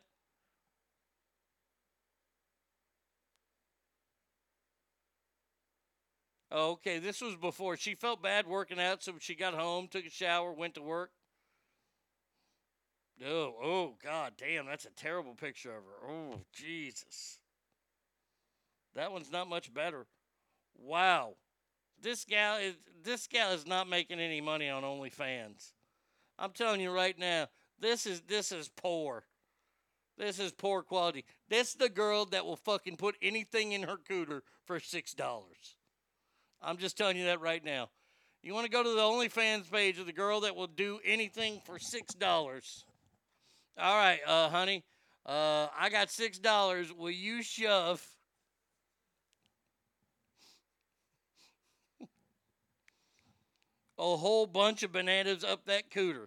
Oh, 6.50 6.70
okay, 6.72 6.98
this 6.98 7.20
was 7.20 7.36
before. 7.36 7.76
She 7.76 7.94
felt 7.94 8.22
bad 8.22 8.46
working 8.46 8.80
out, 8.80 9.02
so 9.02 9.12
she 9.20 9.34
got 9.34 9.52
home, 9.52 9.88
took 9.88 10.06
a 10.06 10.10
shower, 10.10 10.52
went 10.52 10.74
to 10.76 10.82
work. 10.82 11.10
Oh, 13.26 13.54
oh, 13.62 13.94
god 14.02 14.34
damn, 14.38 14.64
that's 14.64 14.86
a 14.86 14.90
terrible 14.90 15.34
picture 15.34 15.70
of 15.70 15.82
her. 15.84 16.10
Oh, 16.10 16.40
Jesus. 16.54 17.40
That 18.94 19.12
one's 19.12 19.30
not 19.30 19.48
much 19.50 19.74
better. 19.74 20.06
Wow. 20.78 21.34
This 22.00 22.24
gal 22.24 22.58
is 22.58 22.74
this 23.02 23.26
gal 23.26 23.52
is 23.52 23.66
not 23.66 23.88
making 23.88 24.20
any 24.20 24.40
money 24.40 24.68
on 24.68 24.82
OnlyFans. 24.82 25.72
I'm 26.38 26.52
telling 26.52 26.80
you 26.80 26.90
right 26.90 27.18
now, 27.18 27.48
this 27.80 28.06
is 28.06 28.22
this 28.22 28.52
is 28.52 28.68
poor. 28.68 29.24
This 30.16 30.38
is 30.38 30.52
poor 30.52 30.82
quality. 30.82 31.24
This 31.48 31.68
is 31.68 31.74
the 31.74 31.88
girl 31.88 32.24
that 32.26 32.44
will 32.44 32.56
fucking 32.56 32.96
put 32.96 33.16
anything 33.22 33.72
in 33.72 33.84
her 33.84 33.96
cooter 33.96 34.40
for 34.64 34.80
six 34.80 35.14
dollars. 35.14 35.76
I'm 36.60 36.76
just 36.76 36.96
telling 36.96 37.16
you 37.16 37.26
that 37.26 37.40
right 37.40 37.64
now. 37.64 37.90
You 38.42 38.54
want 38.54 38.66
to 38.66 38.70
go 38.70 38.82
to 38.82 38.90
the 38.90 39.00
OnlyFans 39.00 39.70
page 39.70 39.98
of 39.98 40.06
the 40.06 40.12
girl 40.12 40.40
that 40.40 40.54
will 40.54 40.66
do 40.68 41.00
anything 41.04 41.60
for 41.64 41.78
six 41.78 42.14
dollars. 42.14 42.84
All 43.76 43.96
right, 43.96 44.20
uh, 44.26 44.48
honey. 44.48 44.84
Uh, 45.26 45.68
I 45.78 45.88
got 45.90 46.10
six 46.10 46.38
dollars. 46.38 46.92
Will 46.92 47.10
you 47.10 47.42
shove? 47.42 48.04
A 53.98 54.16
whole 54.16 54.46
bunch 54.46 54.82
of 54.82 54.92
bananas 54.92 55.44
up 55.44 55.66
that 55.66 55.90
cooter. 55.90 56.26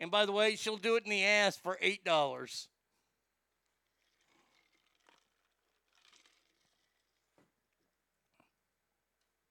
And 0.00 0.10
by 0.10 0.26
the 0.26 0.32
way, 0.32 0.56
she'll 0.56 0.76
do 0.76 0.96
it 0.96 1.04
in 1.04 1.10
the 1.10 1.24
ass 1.24 1.56
for 1.56 1.78
eight 1.80 2.04
dollars. 2.04 2.68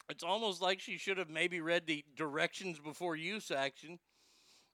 It's 0.09 0.23
almost 0.23 0.61
like 0.61 0.81
she 0.81 0.97
should 0.97 1.17
have 1.17 1.29
maybe 1.29 1.61
read 1.61 1.87
the 1.87 2.03
directions 2.17 2.79
before 2.79 3.15
use 3.15 3.49
action. 3.49 3.97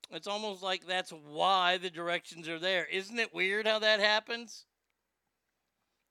It's 0.09 0.27
almost 0.27 0.63
like 0.63 0.87
that's 0.87 1.11
why 1.11 1.77
the 1.77 1.91
directions 1.91 2.47
are 2.47 2.57
there. 2.57 2.85
Isn't 2.85 3.19
it 3.19 3.35
weird 3.35 3.67
how 3.67 3.77
that 3.79 3.99
happens? 3.99 4.65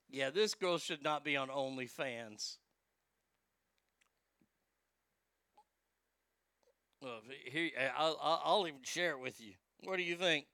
Yeah, 0.08 0.30
this 0.30 0.54
girl 0.54 0.78
should 0.78 1.02
not 1.02 1.24
be 1.24 1.36
on 1.36 1.48
OnlyFans. 1.48 2.58
Well, 7.06 7.20
here, 7.44 7.70
I'll, 7.96 8.18
I'll 8.20 8.66
even 8.66 8.80
share 8.82 9.12
it 9.12 9.20
with 9.20 9.40
you. 9.40 9.52
What 9.84 9.96
do 9.96 10.02
you 10.02 10.16
think? 10.16 10.46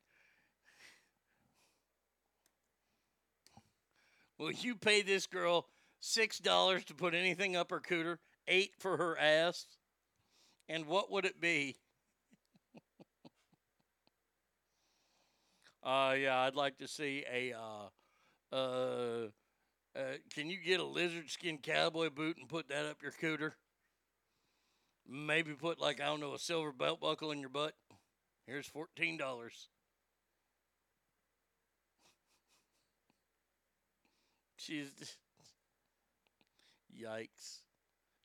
Will 4.39 4.53
you 4.53 4.74
pay 4.74 5.01
this 5.01 5.27
girl 5.27 5.66
six 6.01 6.39
dollars 6.39 6.85
to 6.85 6.95
put 6.95 7.15
anything 7.15 7.57
up 7.57 7.70
her 7.70 7.81
cooter, 7.81 8.19
eight 8.49 8.73
for 8.79 8.99
her 8.99 9.19
ass, 9.19 9.65
and 10.69 10.85
what 10.87 11.11
would 11.11 11.24
it 11.24 11.41
be? 11.41 11.77
uh, 15.83 16.15
yeah, 16.19 16.39
I'd 16.41 16.55
like 16.55 16.77
to 16.81 16.89
see 16.89 17.24
a. 17.33 17.55
Uh, 17.55 17.89
uh, 18.55 19.29
uh, 19.97 20.03
can 20.35 20.51
you 20.51 20.59
get 20.62 20.81
a 20.81 20.85
lizard 20.85 21.31
skin 21.31 21.57
cowboy 21.57 22.11
boot 22.11 22.37
and 22.37 22.47
put 22.47 22.69
that 22.69 22.85
up 22.85 23.03
your 23.03 23.12
cooter? 23.12 23.53
Maybe 25.09 25.53
put 25.53 25.81
like 25.81 26.01
I 26.01 26.07
don't 26.07 26.20
know 26.20 26.35
a 26.35 26.39
silver 26.39 26.73
belt 26.73 27.01
buckle 27.01 27.33
in 27.33 27.41
your 27.41 27.49
butt. 27.49 27.74
Here's 28.47 28.66
fourteen 28.66 29.16
dollars. 29.16 29.69
She's 34.57 34.93
yikes. 36.97 37.59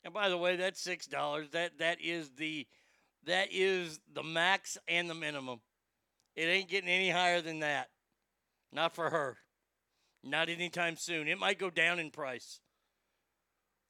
And 0.03 0.13
by 0.13 0.29
the 0.29 0.37
way, 0.37 0.55
that's 0.55 0.79
six 0.79 1.07
dollars. 1.07 1.49
That 1.51 1.79
that 1.79 1.99
is 2.01 2.31
the 2.31 2.67
that 3.25 3.49
is 3.51 3.99
the 4.13 4.23
max 4.23 4.77
and 4.87 5.09
the 5.09 5.15
minimum. 5.15 5.59
It 6.35 6.43
ain't 6.43 6.69
getting 6.69 6.89
any 6.89 7.09
higher 7.09 7.41
than 7.41 7.59
that. 7.59 7.89
Not 8.71 8.93
for 8.93 9.09
her. 9.09 9.37
Not 10.23 10.49
anytime 10.49 10.95
soon. 10.95 11.27
It 11.27 11.39
might 11.39 11.59
go 11.59 11.69
down 11.69 11.99
in 11.99 12.11
price. 12.11 12.59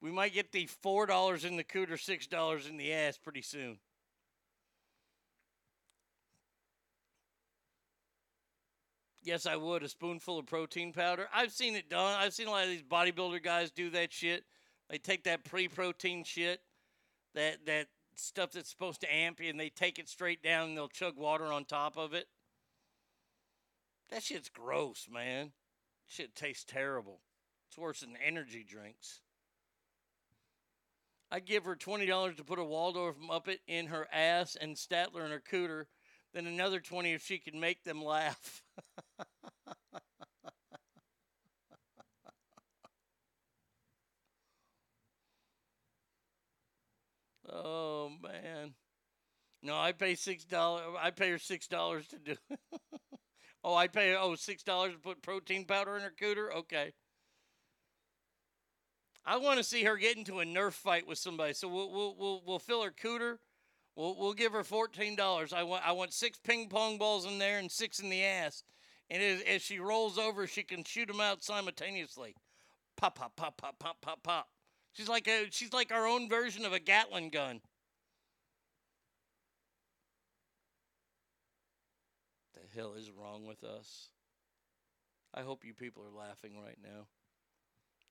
We 0.00 0.10
might 0.10 0.32
get 0.32 0.52
the 0.52 0.66
four 0.66 1.06
dollars 1.06 1.44
in 1.44 1.56
the 1.56 1.64
cooter, 1.64 1.98
six 1.98 2.26
dollars 2.26 2.66
in 2.66 2.76
the 2.76 2.92
ass 2.92 3.18
pretty 3.18 3.42
soon. 3.42 3.78
Yes, 9.22 9.44
I 9.44 9.56
would. 9.56 9.82
A 9.82 9.88
spoonful 9.88 10.38
of 10.38 10.46
protein 10.46 10.92
powder. 10.92 11.28
I've 11.34 11.52
seen 11.52 11.74
it 11.74 11.90
done. 11.90 12.16
I've 12.18 12.32
seen 12.32 12.46
a 12.46 12.50
lot 12.50 12.64
of 12.64 12.70
these 12.70 12.82
bodybuilder 12.82 13.42
guys 13.42 13.70
do 13.70 13.90
that 13.90 14.12
shit. 14.12 14.44
They 14.88 14.98
take 14.98 15.24
that 15.24 15.44
pre-protein 15.44 16.24
shit, 16.24 16.60
that 17.34 17.66
that 17.66 17.88
stuff 18.14 18.52
that's 18.52 18.70
supposed 18.70 19.02
to 19.02 19.14
amp 19.14 19.40
you, 19.40 19.50
and 19.50 19.60
they 19.60 19.68
take 19.68 19.98
it 19.98 20.08
straight 20.08 20.42
down 20.42 20.70
and 20.70 20.76
they'll 20.76 20.88
chug 20.88 21.16
water 21.16 21.44
on 21.46 21.64
top 21.64 21.98
of 21.98 22.14
it. 22.14 22.26
That 24.10 24.22
shit's 24.22 24.48
gross, 24.48 25.08
man. 25.12 25.52
Shit 26.06 26.34
tastes 26.34 26.64
terrible. 26.64 27.20
It's 27.68 27.76
worse 27.76 28.00
than 28.00 28.16
energy 28.24 28.64
drinks. 28.66 29.20
I'd 31.30 31.44
give 31.46 31.64
her 31.64 31.76
twenty 31.76 32.06
dollars 32.06 32.36
to 32.36 32.44
put 32.44 32.58
a 32.58 32.64
Waldorf 32.64 33.16
Muppet 33.18 33.58
in 33.66 33.86
her 33.86 34.08
ass 34.12 34.56
and 34.58 34.76
Statler 34.76 35.24
in 35.24 35.30
her 35.30 35.40
cooter, 35.40 35.84
then 36.32 36.46
another 36.46 36.80
twenty 36.80 37.12
if 37.12 37.22
she 37.24 37.38
could 37.38 37.54
make 37.54 37.84
them 37.84 38.02
laugh. 38.02 38.62
oh 47.52 48.10
man. 48.22 48.74
No, 49.62 49.76
I 49.76 49.92
pay 49.92 50.14
six 50.14 50.44
dollars. 50.44 50.84
I 51.00 51.10
pay 51.10 51.30
her 51.30 51.38
six 51.38 51.66
dollars 51.66 52.06
to 52.08 52.18
do. 52.18 52.36
oh, 53.64 53.74
I 53.74 53.88
pay 53.88 54.14
oh 54.16 54.34
six 54.34 54.62
dollars 54.62 54.92
to 54.94 54.98
put 54.98 55.20
protein 55.22 55.64
powder 55.66 55.96
in 55.96 56.02
her 56.02 56.14
cooter. 56.18 56.54
Okay. 56.54 56.92
I 59.24 59.36
want 59.36 59.58
to 59.58 59.64
see 59.64 59.84
her 59.84 59.96
get 59.96 60.16
into 60.16 60.40
a 60.40 60.44
Nerf 60.44 60.72
fight 60.72 61.06
with 61.06 61.18
somebody. 61.18 61.52
So 61.52 61.68
we'll 61.68 61.90
we'll 61.92 62.16
we'll, 62.18 62.42
we'll 62.46 62.58
fill 62.58 62.82
her 62.82 62.90
cooter. 62.90 63.38
We'll 63.96 64.16
we'll 64.16 64.32
give 64.32 64.52
her 64.52 64.64
fourteen 64.64 65.16
dollars. 65.16 65.52
I 65.52 65.62
want 65.64 65.86
I 65.86 65.92
want 65.92 66.12
six 66.12 66.38
ping 66.38 66.68
pong 66.68 66.98
balls 66.98 67.26
in 67.26 67.38
there 67.38 67.58
and 67.58 67.70
six 67.70 68.00
in 68.00 68.10
the 68.10 68.24
ass. 68.24 68.62
And 69.10 69.22
as, 69.22 69.42
as 69.42 69.62
she 69.62 69.78
rolls 69.78 70.18
over, 70.18 70.46
she 70.46 70.62
can 70.62 70.84
shoot 70.84 71.08
them 71.08 71.20
out 71.20 71.42
simultaneously. 71.42 72.34
Pop 72.96 73.14
pop 73.14 73.36
pop 73.36 73.56
pop 73.56 73.78
pop 73.78 74.00
pop 74.00 74.22
pop. 74.22 74.48
She's 74.92 75.08
like 75.08 75.28
a 75.28 75.46
she's 75.50 75.72
like 75.72 75.92
our 75.92 76.06
own 76.06 76.28
version 76.28 76.64
of 76.64 76.72
a 76.72 76.80
Gatling 76.80 77.30
gun. 77.30 77.60
The 82.54 82.60
hell 82.80 82.94
is 82.94 83.10
wrong 83.10 83.46
with 83.46 83.64
us? 83.64 84.08
I 85.34 85.42
hope 85.42 85.64
you 85.64 85.74
people 85.74 86.02
are 86.02 86.18
laughing 86.18 86.52
right 86.62 86.78
now. 86.82 87.06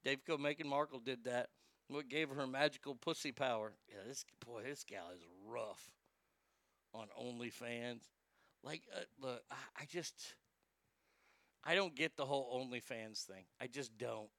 Dave 0.03 0.19
Co. 0.26 0.38
Meghan 0.38 0.65
Markle 0.65 0.99
did 0.99 1.24
that. 1.26 1.49
What 1.90 2.10
gave 2.10 2.30
her 2.30 2.45
magical 2.45 2.95
pussy 2.95 3.32
power? 3.32 3.74
Yeah, 3.90 4.02
this 4.07 4.26
boy, 4.45 4.64
this 4.64 4.84
gal 4.84 5.10
is 5.15 5.22
rough 5.48 5.90
on 6.94 7.07
OnlyFans. 7.22 8.02
Like, 8.64 8.84
uh, 8.94 9.02
look, 9.22 9.41
I, 9.49 9.56
I 9.82 9.86
just, 9.86 10.36
I 11.64 11.76
don't 11.76 11.95
get 11.95 12.18
the 12.18 12.26
whole 12.26 12.61
OnlyFans 12.61 13.24
thing. 13.24 13.45
I 13.61 13.68
just 13.68 13.98
don't. 13.98 14.30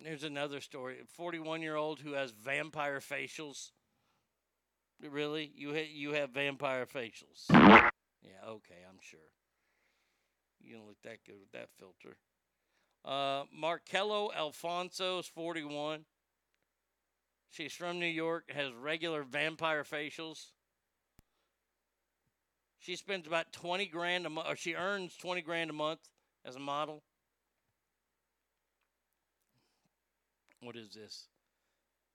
There's 0.00 0.24
another 0.24 0.60
story. 0.60 0.98
41 1.16 1.62
year 1.62 1.76
old 1.76 2.00
who 2.00 2.12
has 2.12 2.30
vampire 2.32 3.00
facials. 3.00 3.70
Really? 5.00 5.50
You 5.56 5.72
ha- 5.72 5.90
you 5.90 6.12
have 6.12 6.30
vampire 6.30 6.86
facials? 6.86 7.46
Yeah, 7.50 8.48
okay, 8.48 8.84
I'm 8.88 8.98
sure. 9.00 9.20
You 10.60 10.76
don't 10.76 10.86
look 10.86 11.02
that 11.04 11.24
good 11.24 11.36
with 11.40 11.52
that 11.52 11.68
filter. 11.78 12.16
Uh, 13.04 13.44
Markello 13.54 14.34
Alfonso 14.34 15.18
is 15.18 15.26
41. 15.26 16.04
She's 17.50 17.72
from 17.72 18.00
New 18.00 18.06
York, 18.06 18.50
has 18.50 18.72
regular 18.72 19.22
vampire 19.22 19.84
facials. 19.84 20.46
She 22.80 22.96
spends 22.96 23.26
about 23.26 23.52
20 23.52 23.86
grand 23.86 24.26
a 24.26 24.30
month, 24.30 24.48
or 24.48 24.56
she 24.56 24.74
earns 24.74 25.16
20 25.16 25.42
grand 25.42 25.70
a 25.70 25.74
month 25.74 26.00
as 26.44 26.56
a 26.56 26.60
model. 26.60 27.02
What 30.60 30.76
is 30.76 30.94
this? 30.94 31.28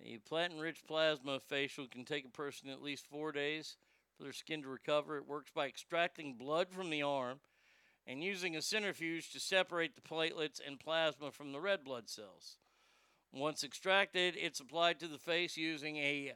A 0.03 0.17
platinum 0.17 0.59
rich 0.59 0.83
plasma 0.87 1.39
facial 1.39 1.87
can 1.87 2.03
take 2.03 2.25
a 2.25 2.29
person 2.29 2.69
at 2.69 2.81
least 2.81 3.07
four 3.07 3.31
days 3.31 3.77
for 4.17 4.23
their 4.23 4.33
skin 4.33 4.63
to 4.63 4.67
recover. 4.67 5.17
It 5.17 5.27
works 5.27 5.51
by 5.53 5.67
extracting 5.67 6.33
blood 6.33 6.71
from 6.71 6.89
the 6.89 7.03
arm 7.03 7.39
and 8.09 8.23
using 8.23 8.55
a 8.55 8.61
centrifuge 8.61 9.31
to 9.31 9.39
separate 9.39 9.95
the 9.95 10.01
platelets 10.01 10.59
and 10.65 10.79
plasma 10.79 11.31
from 11.31 11.51
the 11.51 11.59
red 11.59 11.83
blood 11.83 12.09
cells. 12.09 12.57
Once 13.31 13.63
extracted, 13.63 14.35
it's 14.35 14.59
applied 14.59 14.99
to 14.99 15.07
the 15.07 15.19
face 15.19 15.55
using 15.55 15.97
a 15.97 16.33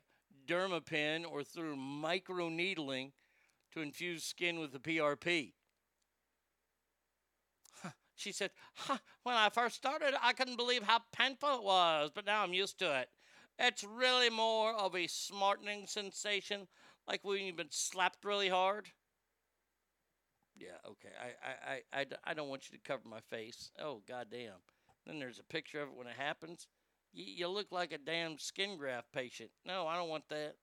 dermapen 0.48 1.26
or 1.28 1.44
through 1.44 1.76
microneedling 1.76 3.12
to 3.72 3.82
infuse 3.82 4.24
skin 4.24 4.60
with 4.60 4.72
the 4.72 4.80
PRP. 4.80 5.54
She 8.16 8.32
said, 8.32 8.52
huh, 8.76 9.00
When 9.24 9.36
I 9.36 9.50
first 9.50 9.76
started, 9.76 10.14
I 10.22 10.34
couldn't 10.34 10.58
believe 10.58 10.84
how 10.84 11.00
painful 11.12 11.56
it 11.56 11.64
was, 11.64 12.12
but 12.14 12.28
now 12.28 12.44
I'm 12.44 12.54
used 12.54 12.78
to 12.80 13.00
it. 13.00 13.10
It's 13.58 13.84
really 13.84 14.30
more 14.30 14.74
of 14.74 14.96
a 14.96 15.08
smartening 15.08 15.88
sensation, 15.88 16.68
like 17.08 17.24
when 17.24 17.44
you've 17.44 17.58
been 17.58 17.72
slapped 17.72 18.24
really 18.24 18.50
hard. 18.50 18.92
Yeah, 20.56 20.78
okay. 20.88 21.10
I, 21.20 21.74
I, 21.74 22.02
I, 22.02 22.06
I 22.26 22.34
don't 22.34 22.50
want 22.50 22.70
you 22.72 22.78
to 22.78 22.84
cover 22.84 23.08
my 23.10 23.22
face. 23.30 23.72
Oh, 23.80 24.02
goddamn. 24.08 24.62
Then 25.06 25.20
there's 25.20 25.40
a 25.40 25.44
picture 25.44 25.82
of 25.82 25.90
it 25.90 25.96
when 25.96 26.08
it 26.08 26.16
happens. 26.18 26.68
You, 27.12 27.26
you 27.26 27.48
look 27.48 27.72
like 27.72 27.92
a 27.92 27.98
damn 27.98 28.38
skin 28.38 28.78
graft 28.78 29.12
patient. 29.12 29.50
No, 29.66 29.88
I 29.88 29.96
don't 29.98 30.10
want 30.10 30.30
that. 30.30 30.56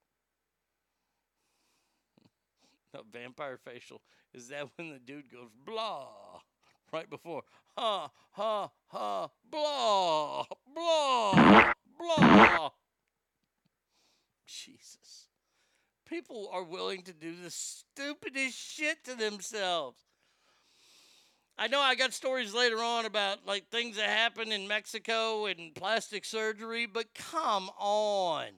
A 2.95 3.03
vampire 3.11 3.59
facial. 3.59 4.03
Is 4.33 4.49
that 4.49 4.69
when 4.77 4.91
the 4.91 4.99
dude 4.99 5.31
goes 5.31 5.51
blah 5.65 6.41
right 6.93 7.09
before 7.09 7.43
ha 7.77 8.11
ha 8.33 8.71
ha 8.89 9.29
blah 9.51 10.45
blah 10.75 11.73
blah? 11.99 12.71
Jesus. 14.47 15.30
People 16.11 16.51
are 16.53 16.65
willing 16.65 17.03
to 17.03 17.13
do 17.13 17.33
the 17.41 17.51
stupidest 17.51 18.59
shit 18.59 19.05
to 19.05 19.15
themselves. 19.15 20.01
I 21.57 21.69
know 21.69 21.79
I 21.79 21.95
got 21.95 22.13
stories 22.13 22.53
later 22.53 22.79
on 22.79 23.07
about 23.07 23.47
like 23.47 23.69
things 23.69 23.97
that 23.97 24.09
happen 24.09 24.51
in 24.51 24.67
Mexico 24.67 25.47
and 25.47 25.73
plastic 25.73 26.25
surgery, 26.25 26.87
but 26.87 27.15
come 27.15 27.71
on. 27.79 28.49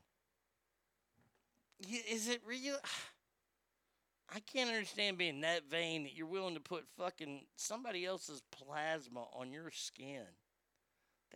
Is 2.10 2.28
it 2.28 2.40
real? 2.46 2.76
I 4.34 4.40
can't 4.40 4.70
understand 4.70 5.18
being 5.18 5.42
that 5.42 5.68
vain 5.70 6.04
that 6.04 6.16
you're 6.16 6.26
willing 6.26 6.54
to 6.54 6.60
put 6.60 6.86
fucking 6.96 7.42
somebody 7.56 8.06
else's 8.06 8.40
plasma 8.50 9.26
on 9.34 9.52
your 9.52 9.70
skin. 9.70 10.24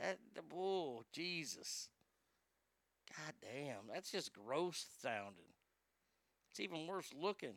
That, 0.01 0.17
oh, 0.55 1.03
Jesus. 1.13 1.91
God 3.15 3.35
damn, 3.43 3.93
that's 3.93 4.11
just 4.11 4.33
gross 4.33 4.87
sounding. 5.03 5.56
It's 6.57 6.61
even 6.63 6.87
worse 6.87 7.11
looking. 7.21 7.53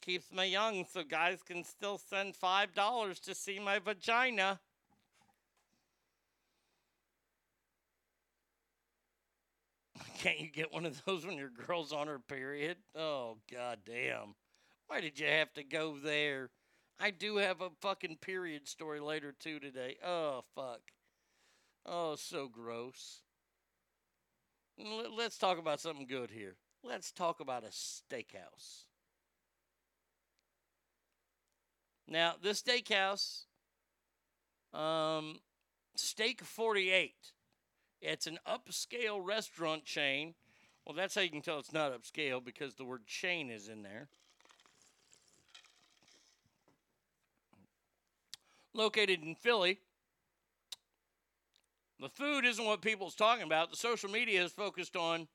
Keeps 0.00 0.32
me 0.32 0.46
young 0.46 0.86
so 0.90 1.02
guys 1.02 1.42
can 1.42 1.62
still 1.62 1.98
send 1.98 2.34
$5 2.42 3.20
to 3.20 3.34
see 3.34 3.58
my 3.58 3.78
vagina. 3.80 4.60
Can't 10.18 10.40
you 10.40 10.50
get 10.50 10.72
one 10.72 10.86
of 10.86 11.04
those 11.04 11.26
when 11.26 11.36
your 11.36 11.50
girl's 11.50 11.92
on 11.92 12.06
her 12.06 12.18
period? 12.18 12.78
Oh, 12.96 13.36
god 13.52 13.80
damn. 13.84 14.36
Why 14.86 15.02
did 15.02 15.20
you 15.20 15.26
have 15.26 15.52
to 15.52 15.62
go 15.62 15.98
there? 16.02 16.48
I 16.98 17.10
do 17.10 17.36
have 17.36 17.60
a 17.60 17.68
fucking 17.82 18.16
period 18.22 18.66
story 18.66 19.00
later 19.00 19.34
too 19.38 19.60
today. 19.60 19.96
Oh, 20.02 20.44
fuck. 20.54 20.80
Oh, 21.84 22.16
so 22.16 22.48
gross. 22.48 23.20
Let's 25.16 25.36
talk 25.36 25.58
about 25.58 25.80
something 25.80 26.06
good 26.06 26.30
here. 26.30 26.56
Let's 26.82 27.12
talk 27.12 27.40
about 27.40 27.64
a 27.64 27.68
steakhouse. 27.68 28.84
Now, 32.08 32.34
this 32.42 32.62
steakhouse, 32.62 33.44
um, 34.72 35.40
Steak 35.96 36.42
48, 36.42 37.14
it's 38.00 38.26
an 38.26 38.38
upscale 38.48 39.24
restaurant 39.24 39.84
chain. 39.84 40.34
Well, 40.86 40.96
that's 40.96 41.14
how 41.14 41.20
you 41.20 41.30
can 41.30 41.42
tell 41.42 41.58
it's 41.58 41.72
not 41.72 41.92
upscale 41.92 42.42
because 42.42 42.74
the 42.74 42.84
word 42.84 43.06
chain 43.06 43.50
is 43.50 43.68
in 43.68 43.82
there. 43.82 44.08
Located 48.72 49.22
in 49.22 49.34
Philly. 49.34 49.80
The 52.00 52.08
food 52.08 52.46
isn't 52.46 52.64
what 52.64 52.80
people's 52.80 53.14
talking 53.14 53.44
about. 53.44 53.70
The 53.70 53.76
social 53.76 54.10
media 54.10 54.42
is 54.42 54.52
focused 54.52 54.96
on 54.96 55.28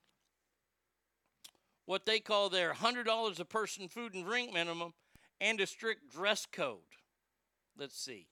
what 1.85 2.07
they 2.07 2.19
call 2.19 2.49
their 2.49 2.73
$100 2.73 3.39
a 3.39 3.45
person 3.45 3.87
food 3.87 4.15
and 4.15 4.25
drink 4.25 4.51
minimum 4.51 4.93
and 5.39 5.61
a 5.61 5.67
strict 5.67 6.11
dress 6.11 6.47
code. 6.51 6.79
Let's 7.77 7.99
see. 7.99 8.25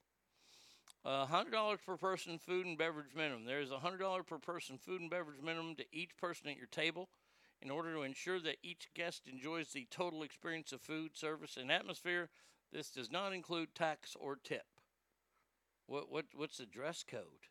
Uh, 1.05 1.27
$100 1.27 1.77
per 1.85 1.95
person 1.95 2.39
food 2.39 2.65
and 2.65 2.76
beverage 2.76 3.14
minimum. 3.15 3.45
There 3.45 3.61
is 3.61 3.69
a 3.69 3.77
$100 3.77 4.26
per 4.26 4.39
person 4.39 4.80
food 4.80 5.01
and 5.01 5.11
beverage 5.11 5.41
minimum 5.43 5.76
to 5.76 5.85
each 5.91 6.18
person 6.18 6.47
at 6.47 6.57
your 6.57 6.68
table 6.68 7.10
in 7.61 7.69
order 7.69 7.93
to 7.93 8.01
ensure 8.01 8.39
that 8.39 8.57
each 8.64 8.88
guest 8.95 9.27
enjoys 9.31 9.73
the 9.73 9.85
total 9.91 10.23
experience 10.23 10.72
of 10.72 10.81
food, 10.81 11.15
service, 11.15 11.55
and 11.55 11.72
atmosphere. 11.72 12.30
This 12.72 12.89
does 12.89 13.11
not 13.11 13.31
include 13.31 13.76
tax 13.76 14.15
or 14.19 14.38
tip. 14.38 14.65
What, 15.85 16.10
what, 16.10 16.26
what's 16.34 16.57
the 16.57 16.65
dress 16.65 17.03
code? 17.07 17.47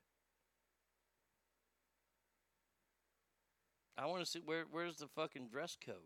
I 3.97 4.06
want 4.06 4.24
to 4.24 4.31
see 4.31 4.40
where 4.44 4.64
where's 4.70 4.97
the 4.97 5.09
fucking 5.09 5.48
dress 5.48 5.77
code. 5.85 5.97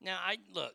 Now 0.00 0.18
I 0.24 0.36
look. 0.52 0.74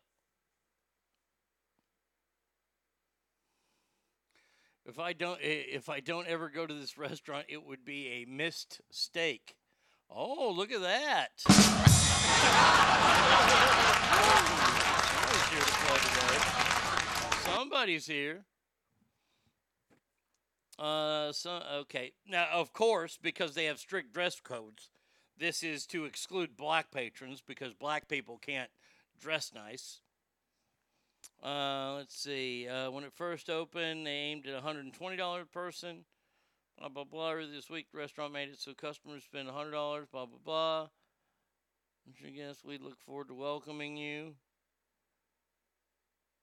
If 4.85 4.99
I 4.99 5.13
don't 5.13 5.39
if 5.41 5.88
I 5.88 6.01
don't 6.01 6.27
ever 6.27 6.49
go 6.49 6.67
to 6.67 6.73
this 6.73 6.97
restaurant, 6.97 7.45
it 7.47 7.65
would 7.65 7.85
be 7.85 8.07
a 8.07 8.25
missed 8.25 8.81
steak. 8.91 9.55
Oh, 10.09 10.51
look 10.51 10.71
at 10.71 10.81
that. 10.81 11.29
Somebody's 15.31 15.47
here 15.49 15.61
to 15.61 15.71
play 15.71 15.97
today. 15.97 17.55
Somebody's 17.55 18.05
here. 18.05 18.45
Uh, 20.82 21.32
so 21.32 21.62
okay. 21.82 22.14
Now, 22.28 22.48
of 22.52 22.74
course, 22.74 23.20
because 23.22 23.53
they 23.53 23.66
have 23.66 23.78
strict 23.78 24.14
dress 24.14 24.40
codes, 24.40 24.90
this 25.38 25.62
is 25.62 25.86
to 25.88 26.06
exclude 26.06 26.58
black 26.58 26.90
patrons 26.91 27.44
because 27.45 27.74
black 27.74 28.08
people 28.08 28.40
can't 28.40 28.72
dress 29.20 29.52
nice. 29.53 29.99
Uh, 31.44 31.94
let's 31.98 32.16
see. 32.16 32.68
Uh, 32.68 32.90
when 32.90 33.03
it 33.03 33.14
first 33.14 33.48
opened, 33.48 34.08
they 34.08 34.12
aimed 34.12 34.48
at 34.48 34.64
$120 34.64 35.41
a 35.41 35.45
person. 35.45 36.06
Blah 36.80 36.90
blah 36.90 37.03
blah. 37.03 37.36
This 37.36 37.70
week, 37.70 37.91
the 37.91 37.99
restaurant 37.99 38.34
made 38.34 38.49
it 38.49 38.60
so 38.60 38.74
customers 38.74 39.24
spend 39.24 39.49
$100. 39.49 39.72
Blah 40.12 40.26
blah 40.26 40.40
blah. 40.44 40.88
I 42.26 42.30
guess 42.30 42.64
we 42.66 42.80
look 42.80 42.99
forward 42.99 43.28
to 43.28 43.36
welcoming 43.36 43.98
you. 43.98 44.34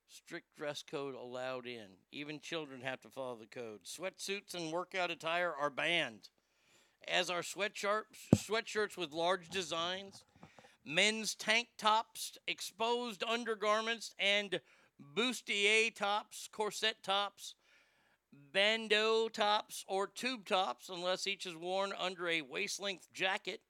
Strict 0.09 0.56
dress 0.56 0.82
code 0.82 1.14
allowed 1.14 1.66
in. 1.66 1.86
Even 2.12 2.40
children 2.40 2.80
have 2.80 3.01
to 3.02 3.10
follow 3.10 3.36
the 3.36 3.47
code. 3.47 3.80
Sweatsuits 3.85 4.55
and 4.55 4.72
workout 4.72 5.10
attire 5.10 5.52
are 5.52 5.70
banned. 5.70 6.30
as 7.06 7.30
are 7.30 7.43
sweatshirts, 7.43 8.28
sweatshirts 8.35 8.97
with 8.97 9.12
large 9.12 9.48
designs, 9.48 10.24
men's 10.85 11.35
tank 11.35 11.68
tops, 11.78 12.36
exposed 12.47 13.22
undergarments, 13.24 14.14
and 14.18 14.60
bustier 15.14 15.94
tops, 15.94 16.48
corset 16.52 16.97
tops, 17.02 17.55
bandeau 18.52 19.28
tops, 19.28 19.85
or 19.89 20.06
tube 20.06 20.47
tops, 20.47 20.89
unless 20.89 21.26
each 21.26 21.47
is 21.47 21.56
worn 21.56 21.93
under 21.98 22.28
a 22.28 22.43
waist 22.43 22.80
length 22.80 23.09
jacket. 23.12 23.60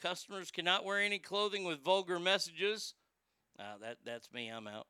Customers 0.00 0.50
cannot 0.50 0.84
wear 0.84 0.98
any 1.00 1.18
clothing 1.18 1.64
with 1.64 1.84
vulgar 1.84 2.18
messages. 2.18 2.94
Uh, 3.58 3.76
that, 3.80 3.98
that's 4.04 4.32
me, 4.32 4.48
I'm 4.48 4.66
out. 4.66 4.86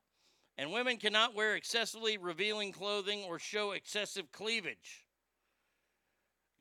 And 0.61 0.71
women 0.71 0.97
cannot 0.97 1.33
wear 1.33 1.55
excessively 1.55 2.19
revealing 2.19 2.71
clothing 2.71 3.23
or 3.23 3.39
show 3.39 3.71
excessive 3.71 4.31
cleavage. 4.31 5.07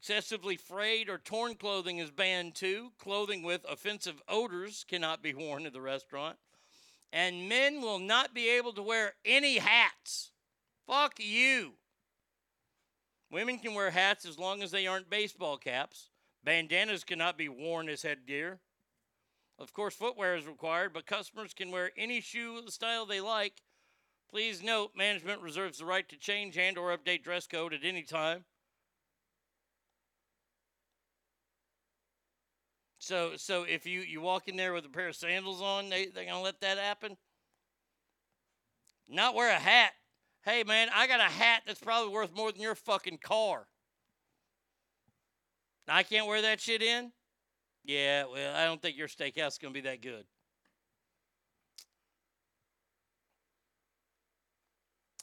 Excessively 0.00 0.56
frayed 0.56 1.10
or 1.10 1.18
torn 1.18 1.54
clothing 1.54 1.98
is 1.98 2.10
banned 2.10 2.54
too. 2.54 2.92
Clothing 2.98 3.42
with 3.42 3.60
offensive 3.68 4.22
odors 4.26 4.86
cannot 4.88 5.22
be 5.22 5.34
worn 5.34 5.66
at 5.66 5.74
the 5.74 5.82
restaurant. 5.82 6.38
And 7.12 7.46
men 7.46 7.82
will 7.82 7.98
not 7.98 8.32
be 8.32 8.48
able 8.48 8.72
to 8.72 8.82
wear 8.82 9.12
any 9.26 9.58
hats. 9.58 10.30
Fuck 10.86 11.16
you. 11.18 11.72
Women 13.30 13.58
can 13.58 13.74
wear 13.74 13.90
hats 13.90 14.24
as 14.24 14.38
long 14.38 14.62
as 14.62 14.70
they 14.70 14.86
aren't 14.86 15.10
baseball 15.10 15.58
caps. 15.58 16.08
Bandanas 16.42 17.04
cannot 17.04 17.36
be 17.36 17.50
worn 17.50 17.90
as 17.90 18.00
headgear. 18.00 18.60
Of 19.58 19.74
course, 19.74 19.94
footwear 19.94 20.36
is 20.36 20.46
required, 20.46 20.94
but 20.94 21.04
customers 21.04 21.52
can 21.52 21.70
wear 21.70 21.90
any 21.98 22.22
shoe 22.22 22.62
style 22.68 23.04
they 23.04 23.20
like. 23.20 23.60
Please 24.30 24.62
note, 24.62 24.92
management 24.96 25.42
reserves 25.42 25.78
the 25.78 25.84
right 25.84 26.08
to 26.08 26.16
change 26.16 26.56
and 26.56 26.78
or 26.78 26.96
update 26.96 27.24
dress 27.24 27.48
code 27.48 27.74
at 27.74 27.84
any 27.84 28.02
time. 28.02 28.44
So, 33.00 33.32
so 33.36 33.64
if 33.64 33.86
you, 33.86 34.02
you 34.02 34.20
walk 34.20 34.46
in 34.46 34.56
there 34.56 34.72
with 34.72 34.84
a 34.84 34.88
pair 34.88 35.08
of 35.08 35.16
sandals 35.16 35.60
on, 35.60 35.88
they 35.88 36.06
they're 36.06 36.26
gonna 36.26 36.42
let 36.42 36.60
that 36.60 36.78
happen. 36.78 37.16
Not 39.08 39.34
wear 39.34 39.50
a 39.50 39.58
hat. 39.58 39.92
Hey 40.42 40.62
man, 40.62 40.88
I 40.94 41.08
got 41.08 41.18
a 41.18 41.24
hat 41.24 41.62
that's 41.66 41.80
probably 41.80 42.12
worth 42.12 42.34
more 42.36 42.52
than 42.52 42.60
your 42.60 42.76
fucking 42.76 43.18
car. 43.18 43.66
I 45.88 46.04
can't 46.04 46.28
wear 46.28 46.40
that 46.42 46.60
shit 46.60 46.82
in. 46.82 47.10
Yeah, 47.84 48.26
well, 48.30 48.54
I 48.54 48.64
don't 48.64 48.80
think 48.80 48.96
your 48.96 49.08
steakhouse 49.08 49.48
is 49.48 49.58
gonna 49.58 49.74
be 49.74 49.80
that 49.80 50.02
good. 50.02 50.24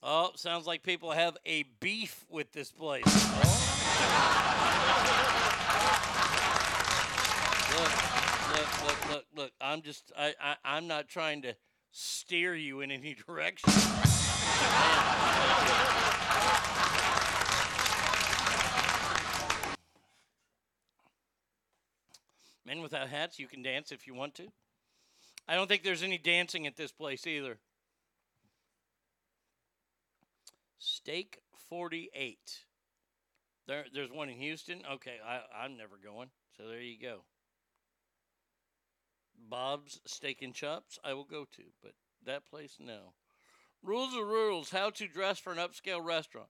Oh, 0.04 0.32
sounds 0.36 0.68
like 0.68 0.84
people 0.84 1.12
have 1.12 1.38
a 1.46 1.64
beef 1.80 2.24
with 2.30 2.52
this 2.52 2.72
place. 2.72 3.04
look, 7.74 7.92
look, 8.54 8.84
look, 8.86 9.10
look, 9.10 9.26
look. 9.36 9.52
I'm 9.60 9.82
just, 9.82 10.12
I, 10.16 10.36
I, 10.40 10.56
I'm 10.64 10.88
not 10.88 11.08
trying 11.08 11.42
to 11.42 11.56
steer 11.92 12.54
you 12.54 12.82
in 12.82 12.92
any 12.92 13.16
direction. 13.28 13.74
Men 22.64 22.82
without 22.82 23.08
hats, 23.08 23.40
you 23.40 23.48
can 23.48 23.64
dance 23.64 23.92
if 23.92 24.06
you 24.06 24.14
want 24.14 24.36
to. 24.36 24.52
I 25.48 25.56
don't 25.56 25.68
think 25.68 25.84
there's 25.84 26.04
any 26.04 26.18
dancing 26.18 26.68
at 26.68 26.76
this 26.76 26.92
place 26.92 27.26
either. 27.26 27.58
Steak 30.80 31.40
48. 31.70 32.66
There, 33.68 33.86
there's 33.94 34.12
one 34.12 34.30
in 34.30 34.38
Houston. 34.38 34.82
Okay, 34.94 35.16
I, 35.26 35.42
I'm 35.64 35.78
never 35.78 35.98
going. 36.02 36.30
So 36.56 36.68
there 36.68 36.82
you 36.82 37.00
go. 37.00 37.24
Bob's 39.50 40.02
Steak 40.06 40.42
and 40.42 40.54
Chops, 40.54 40.98
I 41.04 41.14
will 41.14 41.24
go 41.24 41.46
to, 41.56 41.64
but 41.82 41.94
that 42.26 42.46
place, 42.50 42.78
no. 42.80 43.14
Rules 43.84 44.16
are 44.16 44.26
rules. 44.26 44.72
How 44.72 44.90
to 44.90 45.08
dress 45.08 45.40
for 45.40 45.52
an 45.52 45.60
upscale 45.60 46.04
restaurant. 46.04 46.50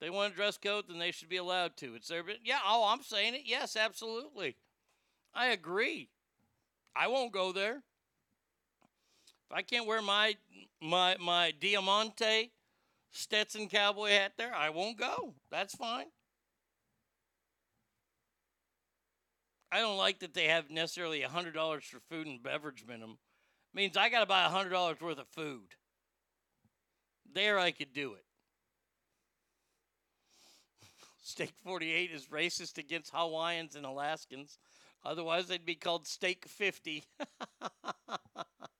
They 0.00 0.10
want 0.10 0.32
a 0.32 0.36
dress 0.36 0.58
code, 0.58 0.84
then 0.88 0.98
they 0.98 1.10
should 1.10 1.28
be 1.28 1.36
allowed 1.36 1.76
to. 1.78 1.94
It's 1.94 2.08
their. 2.08 2.22
Yeah, 2.44 2.58
oh, 2.66 2.86
I'm 2.88 3.02
saying 3.02 3.34
it. 3.34 3.42
Yes, 3.46 3.76
absolutely. 3.76 4.56
I 5.34 5.48
agree. 5.48 6.10
I 6.94 7.08
won't 7.08 7.32
go 7.32 7.52
there. 7.52 7.82
If 9.48 9.56
I 9.56 9.62
can't 9.62 9.86
wear 9.86 10.02
my 10.02 10.36
my 10.82 11.16
my 11.18 11.52
Diamante 11.58 12.52
Stetson 13.16 13.68
cowboy 13.68 14.10
hat 14.10 14.32
there, 14.36 14.54
I 14.54 14.70
won't 14.70 14.98
go. 14.98 15.34
That's 15.50 15.74
fine. 15.74 16.06
I 19.72 19.80
don't 19.80 19.96
like 19.98 20.20
that 20.20 20.34
they 20.34 20.46
have 20.46 20.70
necessarily 20.70 21.22
a 21.22 21.28
hundred 21.28 21.54
dollars 21.54 21.84
for 21.84 21.98
food 22.08 22.26
and 22.26 22.42
beverage 22.42 22.84
minimum. 22.86 23.18
Means 23.74 23.96
I 23.96 24.08
got 24.08 24.20
to 24.20 24.26
buy 24.26 24.44
a 24.44 24.48
hundred 24.48 24.70
dollars 24.70 25.00
worth 25.00 25.18
of 25.18 25.28
food. 25.28 25.74
There, 27.32 27.58
I 27.58 27.72
could 27.72 27.92
do 27.92 28.14
it. 28.14 28.24
Steak 31.22 31.52
48 31.64 32.10
is 32.12 32.26
racist 32.26 32.78
against 32.78 33.12
Hawaiians 33.12 33.76
and 33.76 33.84
Alaskans. 33.84 34.58
Otherwise, 35.04 35.48
they'd 35.48 35.66
be 35.66 35.74
called 35.74 36.06
Steak 36.06 36.46
50. 36.46 37.04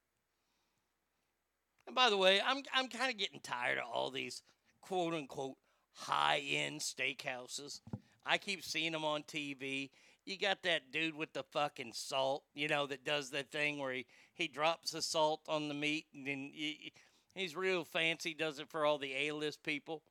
and 1.87 1.95
by 1.95 2.09
the 2.09 2.17
way, 2.17 2.41
I'm, 2.45 2.61
I'm 2.73 2.89
kind 2.89 3.09
of 3.09 3.17
getting 3.17 3.39
tired 3.39 3.77
of 3.77 3.85
all 3.91 4.11
these 4.11 4.43
quote 4.81 5.13
unquote 5.13 5.55
high 5.93 6.43
end 6.47 6.81
steakhouses. 6.81 7.79
I 8.25 8.37
keep 8.37 8.63
seeing 8.63 8.91
them 8.91 9.05
on 9.05 9.23
TV. 9.23 9.89
You 10.25 10.37
got 10.37 10.61
that 10.63 10.91
dude 10.91 11.15
with 11.15 11.31
the 11.31 11.43
fucking 11.43 11.93
salt, 11.93 12.43
you 12.53 12.67
know, 12.67 12.85
that 12.87 13.05
does 13.05 13.29
that 13.29 13.49
thing 13.49 13.79
where 13.79 13.93
he, 13.93 14.05
he 14.33 14.49
drops 14.49 14.91
the 14.91 15.01
salt 15.01 15.39
on 15.47 15.69
the 15.69 15.73
meat 15.73 16.05
and 16.13 16.27
then 16.27 16.51
he, 16.53 16.91
he's 17.33 17.55
real 17.55 17.85
fancy, 17.85 18.33
does 18.33 18.59
it 18.59 18.67
for 18.67 18.85
all 18.85 18.97
the 18.97 19.15
A 19.15 19.31
list 19.31 19.63
people. 19.63 20.03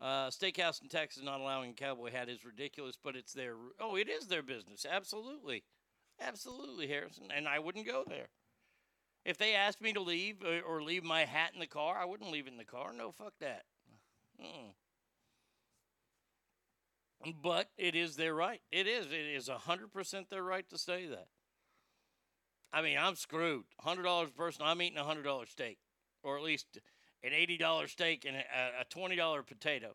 Uh, 0.00 0.30
steakhouse 0.30 0.82
in 0.82 0.88
Texas 0.88 1.22
not 1.22 1.40
allowing 1.40 1.74
cowboy 1.74 2.10
hat 2.10 2.30
is 2.30 2.44
ridiculous, 2.44 2.98
but 3.00 3.14
it's 3.14 3.34
their 3.34 3.54
oh, 3.78 3.94
it 3.94 4.08
is 4.08 4.26
their 4.26 4.42
business. 4.42 4.86
Absolutely, 4.90 5.62
absolutely, 6.20 6.88
Harrison. 6.88 7.28
And 7.32 7.46
I 7.46 7.58
wouldn't 7.60 7.86
go 7.86 8.02
there 8.08 8.28
if 9.24 9.38
they 9.38 9.54
asked 9.54 9.80
me 9.80 9.92
to 9.92 10.00
leave 10.00 10.42
or, 10.44 10.60
or 10.76 10.82
leave 10.82 11.04
my 11.04 11.24
hat 11.24 11.52
in 11.54 11.60
the 11.60 11.66
car. 11.66 11.96
I 11.96 12.04
wouldn't 12.04 12.30
leave 12.30 12.46
it 12.46 12.52
in 12.52 12.58
the 12.58 12.64
car. 12.64 12.92
No, 12.92 13.12
fuck 13.12 13.34
that. 13.40 13.62
Mm. 14.40 14.72
But 17.42 17.68
it 17.78 17.94
is 17.94 18.16
their 18.16 18.34
right. 18.34 18.60
It 18.72 18.86
is. 18.86 19.06
It 19.06 19.12
is 19.12 19.48
hundred 19.48 19.92
percent 19.92 20.28
their 20.28 20.42
right 20.42 20.68
to 20.70 20.78
say 20.78 21.06
that. 21.06 21.28
I 22.72 22.82
mean, 22.82 22.96
I'm 22.98 23.14
screwed. 23.14 23.64
Hundred 23.80 24.02
dollars 24.02 24.30
a 24.30 24.32
person. 24.32 24.62
I'm 24.64 24.82
eating 24.82 24.98
a 24.98 25.04
hundred 25.04 25.22
dollar 25.24 25.46
steak, 25.46 25.78
or 26.22 26.36
at 26.36 26.42
least 26.42 26.78
an 27.22 27.32
eighty 27.32 27.56
dollar 27.56 27.86
steak 27.86 28.24
and 28.26 28.36
a, 28.36 28.80
a 28.80 28.84
twenty 28.90 29.14
dollar 29.14 29.42
potato. 29.42 29.94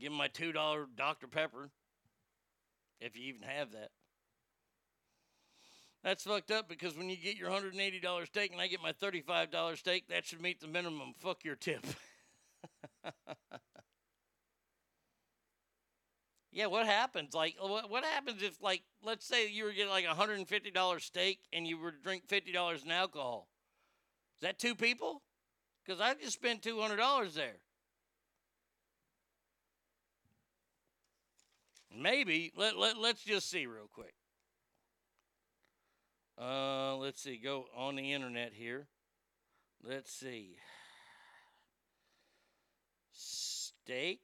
Give 0.00 0.10
them 0.10 0.18
my 0.18 0.28
two 0.28 0.50
dollar 0.50 0.86
Dr 0.96 1.28
Pepper, 1.28 1.70
if 3.00 3.16
you 3.16 3.24
even 3.26 3.42
have 3.42 3.72
that. 3.72 3.90
That's 6.06 6.22
fucked 6.22 6.52
up 6.52 6.68
because 6.68 6.96
when 6.96 7.10
you 7.10 7.16
get 7.16 7.36
your 7.36 7.50
hundred 7.50 7.72
and 7.72 7.82
eighty 7.82 7.98
dollar 7.98 8.26
steak 8.26 8.52
and 8.52 8.60
I 8.60 8.68
get 8.68 8.80
my 8.80 8.92
thirty 8.92 9.20
five 9.22 9.50
dollar 9.50 9.74
steak, 9.74 10.06
that 10.08 10.24
should 10.24 10.40
meet 10.40 10.60
the 10.60 10.68
minimum. 10.68 11.14
Fuck 11.18 11.44
your 11.44 11.56
tip. 11.56 11.84
yeah, 16.52 16.66
what 16.66 16.86
happens? 16.86 17.34
Like, 17.34 17.56
what, 17.60 18.04
happens 18.04 18.40
if, 18.40 18.62
like, 18.62 18.84
let's 19.02 19.26
say 19.26 19.50
you 19.50 19.64
were 19.64 19.72
getting 19.72 19.90
like 19.90 20.04
a 20.04 20.14
hundred 20.14 20.38
and 20.38 20.46
fifty 20.46 20.70
dollar 20.70 21.00
steak 21.00 21.40
and 21.52 21.66
you 21.66 21.76
were 21.76 21.90
to 21.90 22.00
drink 22.00 22.28
fifty 22.28 22.52
dollars 22.52 22.84
in 22.84 22.92
alcohol? 22.92 23.48
Is 24.36 24.42
that 24.42 24.60
two 24.60 24.76
people? 24.76 25.22
Because 25.84 26.00
I 26.00 26.14
just 26.14 26.34
spent 26.34 26.62
two 26.62 26.80
hundred 26.80 26.98
dollars 26.98 27.34
there. 27.34 27.56
Maybe 31.92 32.52
let, 32.56 32.76
let 32.78 32.96
let's 32.96 33.24
just 33.24 33.50
see 33.50 33.66
real 33.66 33.90
quick. 33.92 34.14
Uh, 36.38 36.96
let's 36.96 37.22
see. 37.22 37.38
Go 37.42 37.66
on 37.76 37.96
the 37.96 38.12
internet 38.12 38.52
here. 38.52 38.88
Let's 39.82 40.12
see. 40.12 40.56
Steak. 43.12 44.20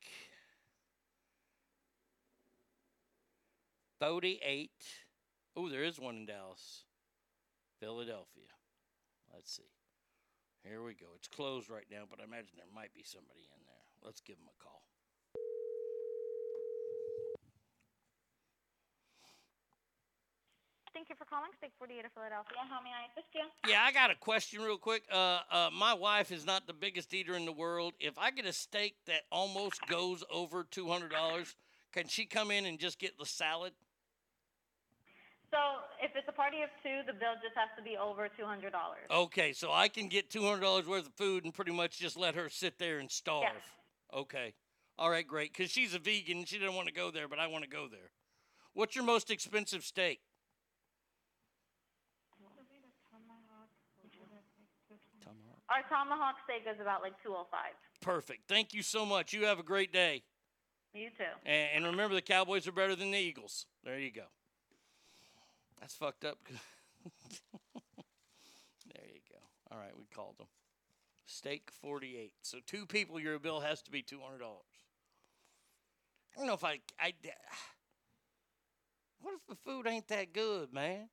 38. 4.01 4.71
Oh, 5.57 5.69
there 5.69 5.85
is 5.85 6.01
one 6.01 6.17
in 6.17 6.27
Dallas, 6.27 6.85
Philadelphia. 7.79 8.51
Let's 9.33 9.55
see. 9.55 9.71
Here 10.65 10.83
we 10.83 10.95
go. 10.95 11.07
It's 11.17 11.29
closed 11.29 11.71
right 11.71 11.87
now, 11.91 12.03
but 12.11 12.21
I 12.21 12.25
imagine 12.25 12.55
there 12.57 12.67
might 12.75 12.93
be 12.95 13.05
somebody 13.05 13.47
in 13.55 13.63
there. 13.65 13.87
Let's 14.05 14.21
give 14.21 14.37
them 14.37 14.49
a 14.49 14.63
call. 14.63 14.83
Thank 20.95 21.09
you 21.09 21.15
for 21.17 21.25
calling 21.25 21.51
Steak 21.57 21.73
48 21.79 22.05
of 22.05 22.13
Philadelphia. 22.13 22.59
How 22.69 22.81
may 22.83 22.91
I 22.91 23.09
assist 23.11 23.33
you? 23.35 23.71
Yeah, 23.71 23.83
I 23.83 23.93
got 23.93 24.11
a 24.11 24.15
question 24.15 24.61
real 24.61 24.77
quick. 24.77 25.05
Uh, 25.11 25.41
uh, 25.51 25.71
my 25.73 25.95
wife 25.95 26.31
is 26.31 26.45
not 26.45 26.67
the 26.67 26.75
biggest 26.75 27.15
eater 27.15 27.35
in 27.35 27.47
the 27.47 27.53
world. 27.53 27.95
If 27.99 28.19
I 28.19 28.31
get 28.31 28.45
a 28.45 28.53
steak 28.53 28.97
that 29.07 29.23
almost 29.31 29.87
goes 29.89 30.23
over 30.31 30.65
two 30.65 30.89
hundred 30.89 31.11
dollars, 31.11 31.55
can 31.93 32.09
she 32.09 32.27
come 32.27 32.51
in 32.51 32.67
and 32.67 32.79
just 32.79 32.99
get 32.99 33.19
the 33.19 33.25
salad? 33.25 33.73
So 35.51 35.59
if 36.03 36.13
it's 36.15 36.29
a 36.29 36.33
party 36.33 36.59
of 36.63 36.69
two, 36.83 37.01
the 37.07 37.13
bill 37.13 37.35
just 37.43 37.57
has 37.57 37.69
to 37.77 37.83
be 37.83 37.97
over 37.99 38.27
$200. 38.41 38.71
Okay, 39.11 39.53
so 39.53 39.71
I 39.71 39.89
can 39.89 40.09
get 40.09 40.31
two 40.31 40.43
hundred 40.43 40.61
dollars 40.61 40.87
worth 40.87 41.07
of 41.07 41.15
food 41.15 41.45
and 41.45 41.55
pretty 41.55 41.73
much 41.73 41.99
just 41.99 42.19
let 42.19 42.35
her 42.35 42.51
sit 42.51 42.79
there 42.79 42.99
and 42.99 43.11
starve. 43.11 43.45
Yes. 43.45 43.63
Okay, 44.15 44.53
all 44.99 45.09
right, 45.11 45.27
great. 45.27 45.55
Because 45.57 45.71
she's 45.71 45.95
a 45.95 45.99
vegan, 45.99 46.45
she 46.45 46.59
didn't 46.59 46.75
want 46.75 46.89
to 46.89 46.95
go 46.95 47.11
there, 47.11 47.29
but 47.29 47.39
I 47.39 47.47
want 47.47 47.65
to 47.65 47.71
go 47.71 47.89
there. 47.89 48.11
What's 48.75 48.95
your 48.95 49.05
most 49.05 49.31
expensive 49.31 49.85
steak? 49.85 50.21
Our 55.73 55.83
tomahawk 55.89 56.37
steak 56.45 56.69
is 56.71 56.79
about 56.81 57.01
like 57.01 57.15
205 57.23 57.59
Perfect. 58.03 58.43
Thank 58.47 58.75
you 58.75 58.83
so 58.83 59.07
much. 59.07 59.33
You 59.33 59.47
have 59.47 59.59
a 59.59 59.63
great 59.63 59.93
day. 59.93 60.23
You 60.93 61.09
too. 61.17 61.25
And, 61.47 61.69
and 61.77 61.87
remember, 61.87 62.15
the 62.15 62.21
Cowboys 62.21 62.69
are 62.69 62.73
better 62.73 62.95
than 62.95 63.11
the 63.13 63.19
Eagles. 63.19 63.65
There 63.85 63.99
you 63.99 64.11
go. 64.13 64.27
That's 65.81 65.95
fucked 65.95 66.25
up. 66.25 66.39
there 67.75 69.07
you 69.07 69.21
go. 69.31 69.39
All 69.71 69.79
right, 69.79 69.97
we 69.97 70.05
called 70.15 70.37
them. 70.39 70.49
Steak 71.25 71.71
48. 71.81 72.35
So 72.43 72.59
two 72.67 72.85
people, 72.85 73.19
your 73.19 73.39
bill 73.39 73.61
has 73.61 73.81
to 73.83 73.91
be 73.91 74.03
$200. 74.03 74.19
I 76.35 76.39
don't 76.39 76.47
know 76.47 76.55
if 76.55 76.65
I. 76.65 76.81
I 77.01 77.15
what 79.23 79.35
if 79.35 79.47
the 79.49 79.57
food 79.65 79.87
ain't 79.87 80.09
that 80.09 80.35
good, 80.35 80.75
man? 80.75 81.09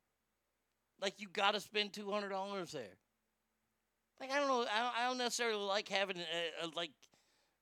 Like, 1.00 1.14
you 1.18 1.28
got 1.32 1.54
to 1.54 1.60
spend 1.60 1.92
$200 1.92 2.70
there. 2.72 2.98
Like, 4.20 4.30
I 4.30 4.38
don't 4.38 4.48
know. 4.48 4.60
I 4.62 4.82
don't, 4.82 4.98
I 4.98 5.08
don't 5.08 5.18
necessarily 5.18 5.64
like 5.64 5.88
having 5.88 6.18
a, 6.18 6.66
a 6.66 6.68
like 6.76 6.90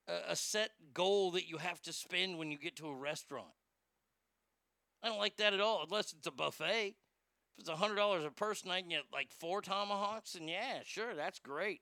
a, 0.09 0.33
a 0.33 0.37
set 0.37 0.71
goal 0.93 1.31
that 1.33 1.49
you 1.49 1.59
have 1.59 1.81
to 1.83 1.93
spend 1.93 2.39
when 2.39 2.51
you 2.51 2.59
get 2.59 2.77
to 2.77 2.89
a 2.89 2.95
restaurant. 2.95 3.47
I 5.03 5.09
don't 5.09 5.19
like 5.19 5.37
that 5.37 5.55
at 5.55 5.61
all, 5.61 5.85
unless 5.85 6.13
it's 6.13 6.27
a 6.27 6.33
buffet. 6.33 6.97
If 7.57 7.61
it's 7.61 7.71
hundred 7.71 7.97
dollars 7.97 8.25
a 8.25 8.31
person, 8.31 8.71
I 8.71 8.81
can 8.81 8.91
get 8.91 9.03
like 9.13 9.31
four 9.31 9.63
tomahawks, 9.63 10.35
and 10.35 10.49
yeah, 10.49 10.81
sure, 10.85 11.15
that's 11.15 11.39
great. 11.39 11.81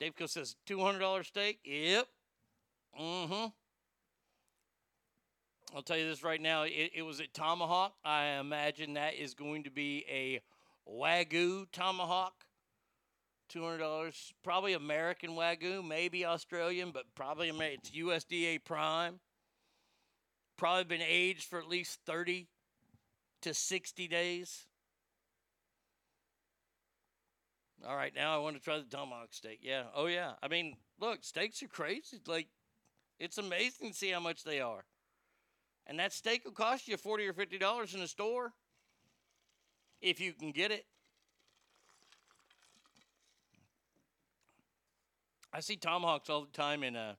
Daveco 0.00 0.28
says 0.28 0.56
two 0.66 0.80
hundred 0.80 1.00
dollar 1.00 1.22
steak. 1.22 1.60
Yep. 1.64 2.06
Mm-hmm. 3.00 3.46
I'll 5.76 5.82
tell 5.82 5.96
you 5.96 6.08
this 6.08 6.24
right 6.24 6.40
now. 6.40 6.64
It, 6.64 6.90
it 6.96 7.02
was 7.02 7.20
a 7.20 7.28
tomahawk. 7.28 7.94
I 8.04 8.38
imagine 8.40 8.94
that 8.94 9.14
is 9.14 9.34
going 9.34 9.62
to 9.64 9.70
be 9.70 10.04
a 10.10 10.40
wagyu 10.90 11.66
tomahawk. 11.70 12.34
Two 13.50 13.64
hundred 13.64 13.78
dollars, 13.78 14.32
probably 14.44 14.74
American 14.74 15.30
wagyu, 15.30 15.84
maybe 15.84 16.24
Australian, 16.24 16.92
but 16.92 17.04
probably 17.16 17.48
it's 17.48 17.90
USDA 17.90 18.64
prime. 18.64 19.18
Probably 20.56 20.84
been 20.84 21.04
aged 21.04 21.44
for 21.44 21.58
at 21.58 21.66
least 21.66 21.98
thirty 22.06 22.46
to 23.42 23.52
sixty 23.52 24.06
days. 24.06 24.66
All 27.84 27.96
right, 27.96 28.14
now 28.14 28.36
I 28.36 28.38
want 28.38 28.56
to 28.56 28.62
try 28.62 28.78
the 28.78 28.84
tomahawk 28.84 29.32
steak. 29.32 29.58
Yeah, 29.62 29.84
oh 29.96 30.06
yeah. 30.06 30.34
I 30.42 30.46
mean, 30.46 30.76
look, 31.00 31.24
steaks 31.24 31.60
are 31.64 31.68
crazy. 31.68 32.18
Like, 32.28 32.46
it's 33.18 33.38
amazing 33.38 33.90
to 33.90 33.96
see 33.96 34.10
how 34.10 34.20
much 34.20 34.44
they 34.44 34.60
are. 34.60 34.84
And 35.88 35.98
that 35.98 36.12
steak 36.12 36.44
will 36.44 36.52
cost 36.52 36.86
you 36.86 36.96
forty 36.96 37.26
or 37.26 37.32
fifty 37.32 37.58
dollars 37.58 37.96
in 37.96 38.00
a 38.00 38.06
store 38.06 38.52
if 40.00 40.20
you 40.20 40.34
can 40.34 40.52
get 40.52 40.70
it. 40.70 40.84
I 45.52 45.60
see 45.60 45.76
tomahawks 45.76 46.30
all 46.30 46.42
the 46.42 46.52
time, 46.52 46.82
and 46.82 46.96
uh, 46.96 47.12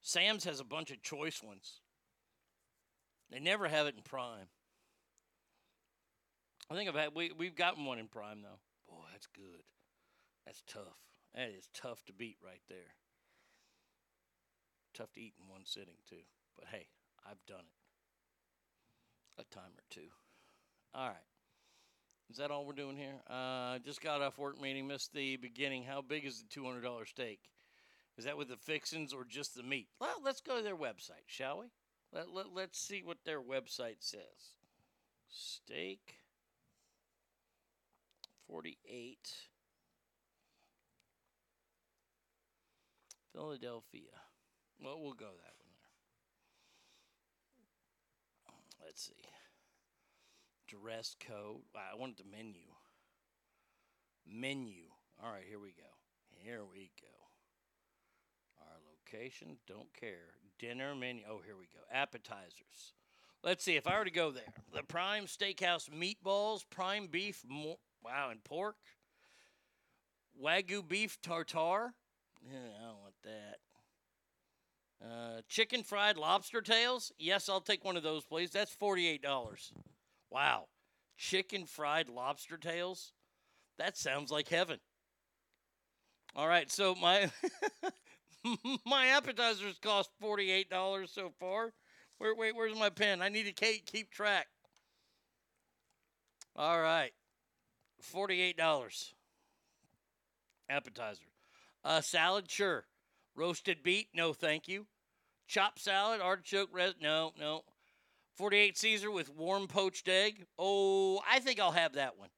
Sam's 0.00 0.44
has 0.44 0.60
a 0.60 0.64
bunch 0.64 0.90
of 0.90 1.02
choice 1.02 1.42
ones. 1.42 1.80
They 3.30 3.38
never 3.38 3.68
have 3.68 3.86
it 3.86 3.94
in 3.96 4.02
prime. 4.02 4.48
I 6.70 6.74
think 6.74 6.88
I've 6.88 6.94
had 6.94 7.14
we 7.14 7.32
we've 7.36 7.54
gotten 7.54 7.84
one 7.84 7.98
in 7.98 8.08
prime 8.08 8.42
though. 8.42 8.60
Boy, 8.88 9.04
that's 9.12 9.26
good. 9.26 9.64
That's 10.44 10.62
tough. 10.66 10.98
That 11.34 11.50
is 11.50 11.68
tough 11.74 12.04
to 12.06 12.12
beat 12.12 12.36
right 12.44 12.62
there. 12.68 12.94
Tough 14.94 15.12
to 15.12 15.20
eat 15.20 15.34
in 15.40 15.48
one 15.50 15.62
sitting 15.64 15.96
too. 16.08 16.24
But 16.56 16.68
hey, 16.70 16.88
I've 17.24 17.44
done 17.46 17.60
it 17.60 17.78
a 19.38 19.44
time 19.54 19.72
or 19.76 19.84
two. 19.90 20.08
All 20.94 21.08
right. 21.08 21.16
Is 22.30 22.36
that 22.36 22.50
all 22.50 22.66
we're 22.66 22.72
doing 22.74 22.96
here? 22.96 23.14
Uh, 23.28 23.78
just 23.78 24.02
got 24.02 24.20
off 24.20 24.38
work 24.38 24.60
meeting, 24.60 24.86
missed 24.86 25.14
the 25.14 25.36
beginning. 25.36 25.84
How 25.84 26.02
big 26.02 26.26
is 26.26 26.42
the 26.42 26.48
two 26.48 26.64
hundred 26.64 26.82
dollar 26.82 27.06
steak? 27.06 27.40
Is 28.18 28.24
that 28.24 28.36
with 28.36 28.48
the 28.48 28.56
fixings 28.56 29.12
or 29.12 29.24
just 29.24 29.54
the 29.54 29.62
meat? 29.62 29.88
Well, 30.00 30.16
let's 30.22 30.40
go 30.40 30.56
to 30.56 30.62
their 30.62 30.76
website, 30.76 31.26
shall 31.26 31.60
we? 31.60 31.66
Let, 32.12 32.34
let, 32.34 32.46
let's 32.54 32.78
see 32.78 33.02
what 33.02 33.18
their 33.24 33.40
website 33.40 33.98
says. 34.00 34.56
Steak 35.28 36.16
48 38.48 39.18
Philadelphia. 43.32 44.00
Well, 44.82 45.00
we'll 45.00 45.12
go 45.12 45.26
that 45.26 45.54
one 45.60 45.74
there. 48.80 48.86
Let's 48.86 49.02
see. 49.06 49.37
Dress 50.68 51.16
code. 51.26 51.62
I 51.74 51.96
wanted 51.96 52.18
the 52.18 52.24
menu. 52.30 52.60
Menu. 54.30 54.84
All 55.22 55.32
right, 55.32 55.44
here 55.48 55.58
we 55.58 55.70
go. 55.70 55.88
Here 56.44 56.60
we 56.70 56.90
go. 57.00 57.06
Our 58.60 58.78
location, 58.90 59.56
don't 59.66 59.92
care. 59.98 60.34
Dinner 60.58 60.94
menu. 60.94 61.22
Oh, 61.28 61.40
here 61.44 61.56
we 61.58 61.66
go. 61.66 61.80
Appetizers. 61.92 62.92
Let's 63.42 63.64
see 63.64 63.76
if 63.76 63.86
I 63.86 63.98
were 63.98 64.04
to 64.04 64.10
go 64.10 64.30
there. 64.30 64.52
The 64.74 64.82
Prime 64.82 65.26
Steakhouse 65.26 65.88
meatballs, 65.88 66.64
prime 66.68 67.06
beef, 67.06 67.42
mo- 67.48 67.78
wow, 68.04 68.30
and 68.30 68.42
pork. 68.44 68.76
Wagyu 70.42 70.86
beef 70.86 71.18
tartare. 71.22 71.94
Yeah, 72.44 72.58
I 72.78 72.86
don't 72.86 73.00
want 73.00 73.14
that. 73.24 73.58
Uh, 75.00 75.40
chicken 75.48 75.82
fried 75.84 76.16
lobster 76.16 76.60
tails. 76.60 77.12
Yes, 77.18 77.48
I'll 77.48 77.60
take 77.60 77.84
one 77.84 77.96
of 77.96 78.02
those, 78.02 78.24
please. 78.24 78.50
That's 78.50 78.72
forty-eight 78.72 79.22
dollars. 79.22 79.72
Wow, 80.30 80.68
chicken 81.16 81.66
fried 81.66 82.08
lobster 82.08 82.56
tails. 82.56 83.12
That 83.78 83.96
sounds 83.96 84.30
like 84.30 84.48
heaven. 84.48 84.80
All 86.34 86.48
right, 86.48 86.70
so 86.70 86.94
my 86.94 87.30
my 88.86 89.06
appetizers 89.08 89.78
cost 89.78 90.10
forty-eight 90.20 90.70
dollars 90.70 91.10
so 91.12 91.30
far. 91.38 91.72
Where, 92.18 92.34
wait, 92.34 92.56
where's 92.56 92.76
my 92.78 92.90
pen? 92.90 93.22
I 93.22 93.28
need 93.28 93.54
to 93.54 93.80
keep 93.86 94.10
track. 94.10 94.48
All 96.54 96.78
right, 96.80 97.14
forty-eight 98.00 98.56
dollars. 98.56 99.14
Appetizer, 100.70 101.26
uh, 101.84 102.00
salad, 102.00 102.50
sure. 102.50 102.86
Roasted 103.34 103.82
beet, 103.82 104.08
no, 104.14 104.32
thank 104.32 104.66
you. 104.68 104.86
Chopped 105.46 105.80
salad, 105.80 106.20
artichoke, 106.20 106.70
res- 106.72 106.94
no, 107.00 107.32
no. 107.38 107.64
Forty-eight 108.38 108.78
Caesar 108.78 109.10
with 109.10 109.34
warm 109.34 109.66
poached 109.66 110.08
egg. 110.08 110.46
Oh, 110.56 111.20
I 111.28 111.40
think 111.40 111.58
I'll 111.58 111.72
have 111.72 111.94
that 111.94 112.16
one. 112.16 112.28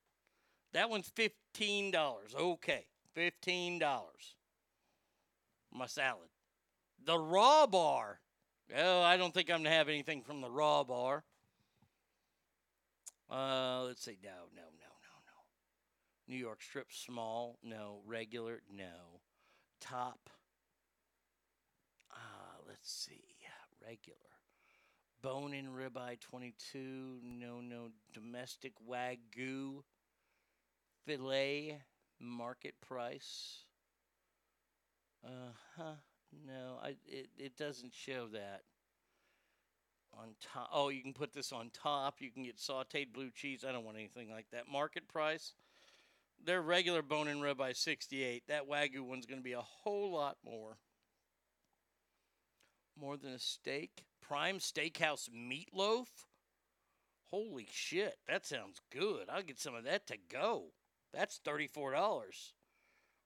That 0.73 0.89
one's 0.89 1.11
fifteen 1.15 1.91
dollars. 1.91 2.35
Okay, 2.35 2.87
fifteen 3.15 3.79
dollars. 3.79 4.35
My 5.71 5.85
salad. 5.85 6.31
The 7.05 7.19
raw 7.19 7.67
bar. 7.67 8.21
Oh, 8.75 9.03
I 9.03 9.19
don't 9.19 9.35
think 9.35 9.51
I'm 9.51 9.59
gonna 9.59 9.77
have 9.77 9.91
anything 9.91 10.23
from 10.23 10.41
the 10.41 10.51
raw 10.51 10.85
bar. 10.85 11.23
Uh, 13.31 13.83
let's 13.83 14.03
see. 14.03 14.17
No, 14.25 14.31
no, 14.57 14.63
no, 14.63 14.89
no, 14.89 15.17
no. 15.27 16.33
New 16.35 16.39
York 16.39 16.63
strip 16.63 16.87
small. 16.91 17.59
No. 17.63 18.01
Regular. 18.07 18.63
No. 18.75 19.21
Top. 19.83 20.31
Ah, 22.11 22.57
let's 22.67 22.91
see. 22.91 23.37
Regular. 23.87 24.17
Bone 25.23 25.53
in 25.53 25.67
ribeye 25.67 26.19
22. 26.21 27.19
No, 27.23 27.61
no. 27.61 27.91
Domestic 28.15 28.73
wagyu 28.89 29.83
filet 31.05 31.79
market 32.19 32.75
price. 32.81 33.65
Uh 35.25 35.53
huh. 35.77 35.95
No, 36.47 36.79
I 36.83 36.97
it, 37.07 37.29
it 37.37 37.57
doesn't 37.57 37.93
show 37.93 38.29
that. 38.33 38.63
On 40.19 40.29
top. 40.41 40.71
Oh, 40.73 40.89
you 40.89 41.03
can 41.03 41.13
put 41.13 41.33
this 41.33 41.53
on 41.53 41.71
top. 41.71 42.17
You 42.21 42.31
can 42.31 42.43
get 42.43 42.57
sauteed 42.57 43.13
blue 43.13 43.31
cheese. 43.31 43.65
I 43.67 43.73
don't 43.73 43.85
want 43.85 43.97
anything 43.97 44.31
like 44.31 44.47
that. 44.53 44.69
Market 44.71 45.07
price. 45.07 45.53
Their 46.45 46.63
regular 46.63 47.03
bone 47.03 47.29
and 47.29 47.41
ribeye 47.41 47.77
68. 47.77 48.45
That 48.49 48.69
wagyu 48.69 49.03
one's 49.03 49.27
going 49.27 49.39
to 49.39 49.45
be 49.45 49.53
a 49.53 49.61
whole 49.61 50.11
lot 50.13 50.39
more. 50.45 50.79
More 52.99 53.17
than 53.17 53.33
a 53.33 53.39
steak. 53.39 54.05
Prime 54.31 54.61
Steakhouse 54.61 55.29
meatloaf. 55.29 56.07
Holy 57.33 57.67
shit, 57.69 58.15
that 58.29 58.47
sounds 58.47 58.81
good. 58.93 59.29
I'll 59.29 59.43
get 59.43 59.59
some 59.59 59.75
of 59.75 59.83
that 59.83 60.07
to 60.07 60.19
go. 60.31 60.67
That's 61.13 61.41
thirty-four 61.45 61.91
dollars. 61.91 62.55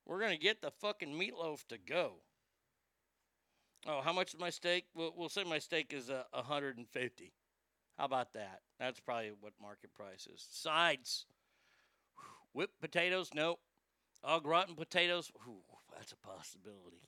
We're 0.06 0.18
gonna 0.18 0.38
get 0.38 0.62
the 0.62 0.70
fucking 0.70 1.12
meatloaf 1.12 1.66
to 1.68 1.76
go. 1.76 2.22
Oh, 3.86 4.00
how 4.00 4.14
much 4.14 4.32
is 4.32 4.40
my 4.40 4.48
steak? 4.48 4.86
We'll, 4.94 5.12
we'll 5.14 5.28
say 5.28 5.44
my 5.44 5.58
steak 5.58 5.92
is 5.92 6.08
a 6.08 6.24
uh, 6.32 6.40
hundred 6.40 6.78
and 6.78 6.88
fifty. 6.88 7.34
How 7.98 8.06
about 8.06 8.32
that? 8.32 8.60
That's 8.80 8.98
probably 8.98 9.32
what 9.38 9.52
market 9.60 9.92
price 9.92 10.26
is. 10.26 10.46
Sides. 10.50 11.26
Whipped 12.54 12.80
potatoes? 12.80 13.28
Nope. 13.34 13.60
Au 14.24 14.40
gratin 14.40 14.74
potatoes? 14.74 15.30
Ooh, 15.46 15.60
that's 15.94 16.12
a 16.12 16.16
possibility. 16.16 17.02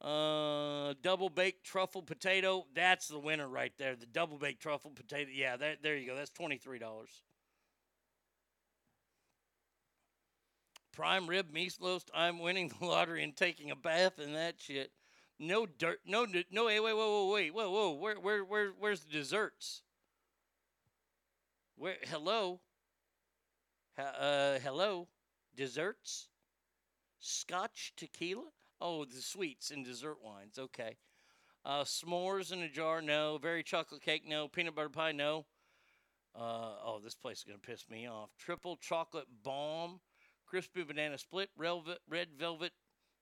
Uh, 0.00 0.94
double 1.02 1.28
baked 1.28 1.62
truffle 1.62 2.02
potato. 2.02 2.64
That's 2.74 3.08
the 3.08 3.18
winner 3.18 3.46
right 3.46 3.72
there. 3.78 3.96
The 3.96 4.06
double 4.06 4.38
baked 4.38 4.62
truffle 4.62 4.92
potato. 4.92 5.30
Yeah, 5.34 5.58
that, 5.58 5.82
there 5.82 5.96
you 5.96 6.06
go. 6.06 6.16
That's 6.16 6.30
twenty 6.30 6.56
three 6.56 6.78
dollars. 6.78 7.10
Prime 10.92 11.26
rib 11.26 11.52
meatloaf. 11.54 12.04
I'm 12.14 12.38
winning 12.38 12.72
the 12.78 12.86
lottery 12.86 13.22
and 13.22 13.36
taking 13.36 13.70
a 13.70 13.76
bath 13.76 14.18
in 14.18 14.32
that 14.32 14.54
shit. 14.58 14.90
No 15.38 15.66
dirt. 15.66 16.00
No. 16.06 16.26
No. 16.50 16.68
Hey 16.68 16.80
wait. 16.80 16.94
Wait. 16.94 16.94
Whoa. 16.94 17.30
Wait. 17.32 17.54
Whoa. 17.54 17.70
Whoa. 17.70 17.92
Where? 17.92 18.16
Where? 18.16 18.44
Where? 18.44 18.70
Where's 18.78 19.00
the 19.00 19.10
desserts? 19.10 19.82
Where? 21.76 21.96
Hello. 22.04 22.60
Uh. 23.98 24.58
Hello. 24.62 25.08
Desserts. 25.54 26.28
Scotch 27.18 27.92
tequila. 27.96 28.44
Oh, 28.80 29.04
the 29.04 29.20
sweets 29.20 29.70
and 29.70 29.84
dessert 29.84 30.18
wines. 30.24 30.58
Okay. 30.58 30.96
Uh, 31.64 31.84
s'mores 31.84 32.52
in 32.52 32.62
a 32.62 32.68
jar. 32.68 33.02
No. 33.02 33.38
Very 33.40 33.62
chocolate 33.62 34.02
cake. 34.02 34.22
No. 34.26 34.48
Peanut 34.48 34.74
butter 34.74 34.88
pie. 34.88 35.12
No. 35.12 35.46
Uh, 36.34 36.74
oh, 36.84 37.00
this 37.02 37.14
place 37.14 37.38
is 37.38 37.44
gonna 37.44 37.58
piss 37.58 37.84
me 37.90 38.08
off. 38.08 38.30
Triple 38.38 38.76
chocolate 38.76 39.26
bomb, 39.42 40.00
crispy 40.46 40.84
banana 40.84 41.18
split, 41.18 41.50
red 41.56 42.28
velvet 42.38 42.72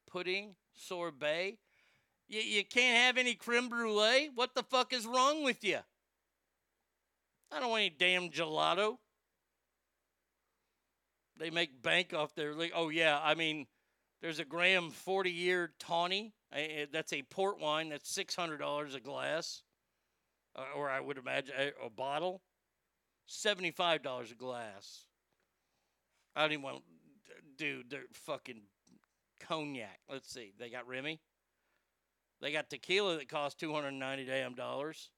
pudding, 0.07 0.57
sorbet. 0.75 1.59
You, 2.29 2.41
you 2.41 2.65
can't 2.65 2.97
have 2.97 3.17
any 3.17 3.35
creme 3.35 3.69
brulee. 3.69 4.29
What 4.35 4.55
the 4.55 4.63
fuck 4.63 4.93
is 4.93 5.07
wrong 5.07 5.43
with 5.43 5.65
you? 5.65 5.79
I 7.51 7.61
don't 7.61 7.71
want 7.71 7.81
any 7.81 7.95
damn 7.99 8.29
gelato. 8.29 8.99
They 11.39 11.51
make 11.51 11.83
bank 11.83 12.13
off 12.13 12.35
their. 12.35 12.55
Oh 12.75 12.91
yeah, 12.91 13.19
I 13.23 13.35
mean, 13.35 13.67
there's 14.21 14.41
a 14.41 14.45
Graham 14.45 14.91
40 14.91 15.31
year 15.31 15.73
Tawny. 15.79 16.35
That's 16.93 17.13
a 17.13 17.23
port 17.23 17.61
wine. 17.61 17.91
That's 17.91 18.13
$600 18.17 18.95
a 18.95 19.01
glass, 19.01 19.63
uh, 20.57 20.65
or 20.77 20.91
I 20.91 21.01
would 21.01 21.19
imagine 21.19 21.55
a 21.85 21.91
bottle. 21.91 22.43
$75 23.29 24.33
a 24.33 24.35
glass. 24.35 25.05
I 26.35 26.43
don't 26.43 26.53
even 26.53 26.63
want, 26.63 26.83
dude, 27.57 27.91
they're 27.91 28.03
fucking 28.13 28.63
cognac. 29.41 30.01
Let's 30.11 30.33
see. 30.33 30.53
They 30.59 30.71
got 30.71 30.89
Remy. 30.89 31.21
They 32.41 32.53
got 32.53 32.71
tequila 32.71 33.19
that 33.19 33.29
costs 33.29 33.61
290 33.61 34.25
damn 34.25 34.55
dollars. 34.55 35.11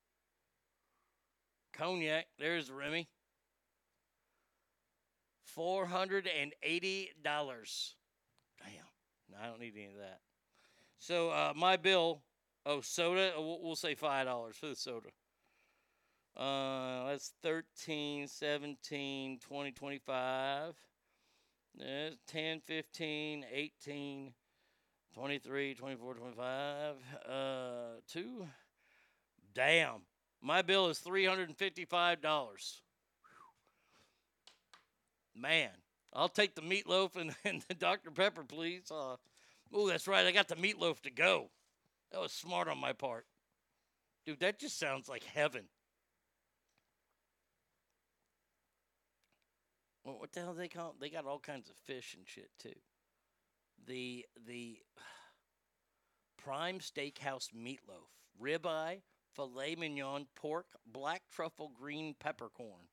Cognac, 1.72 2.27
there's 2.39 2.66
the 2.68 2.74
Remy. 2.74 3.09
$480. 5.56 7.94
I 9.40 9.46
don't 9.46 9.60
need 9.60 9.74
any 9.76 9.86
of 9.86 9.96
that. 9.98 10.20
So 10.98 11.30
uh, 11.30 11.52
my 11.56 11.76
bill. 11.76 12.20
Oh, 12.66 12.82
soda. 12.82 13.32
uh, 13.36 13.40
We'll, 13.40 13.74
say 13.74 13.94
five 13.94 14.26
dollars 14.26 14.56
for 14.56 14.66
the 14.66 14.76
soda. 14.76 15.08
Uh, 16.36 17.08
that's 17.08 17.32
13, 17.42 18.28
17, 18.28 19.38
20, 19.38 19.72
25. 19.72 20.74
That's 21.78 22.16
10, 22.28 22.60
15, 22.60 23.44
18, 23.50 24.32
23, 25.14 25.74
24, 25.74 26.14
25. 26.14 26.94
Uh, 27.28 27.32
two. 28.06 28.46
Damn. 29.54 30.02
My 30.42 30.62
bill 30.62 30.88
is 30.88 30.98
$355. 30.98 32.80
Man, 35.34 35.70
I'll 36.12 36.28
take 36.28 36.54
the 36.54 36.62
meatloaf 36.62 37.16
and, 37.16 37.34
and 37.44 37.62
the 37.68 37.74
Dr. 37.74 38.10
Pepper, 38.10 38.44
please. 38.44 38.90
Uh, 38.90 39.16
oh, 39.72 39.88
that's 39.88 40.09
right. 40.09 40.26
I 40.26 40.32
got 40.32 40.48
the 40.48 40.56
meatloaf 40.56 41.01
to 41.01 41.10
go. 41.10 41.51
That 42.12 42.20
was 42.20 42.32
smart 42.32 42.68
on 42.68 42.78
my 42.78 42.92
part. 42.92 43.26
Dude, 44.26 44.40
that 44.40 44.59
just 44.59 44.78
sounds 44.78 45.09
like 45.09 45.24
heaven. 45.24 45.64
Well, 50.05 50.18
what 50.18 50.32
the 50.32 50.40
hell 50.40 50.55
they 50.55 50.68
call? 50.68 50.94
They 51.01 51.10
got 51.10 51.26
all 51.26 51.38
kinds 51.38 51.68
of 51.68 51.76
fish 51.76 52.14
and 52.16 52.26
shit 52.26 52.51
too. 52.59 52.78
The 53.86 54.26
the 54.47 54.78
prime 56.42 56.78
steakhouse 56.80 57.48
meatloaf, 57.55 58.10
ribeye, 58.42 59.02
filet 59.34 59.76
mignon, 59.76 60.26
pork, 60.34 60.66
black 60.86 61.22
truffle, 61.30 61.70
green 61.74 62.14
peppercorn. 62.18 62.88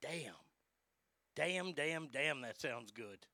Damn, 0.00 0.34
damn, 1.34 1.72
damn, 1.72 2.08
damn. 2.08 2.40
That 2.42 2.60
sounds 2.60 2.92
good. 2.92 3.26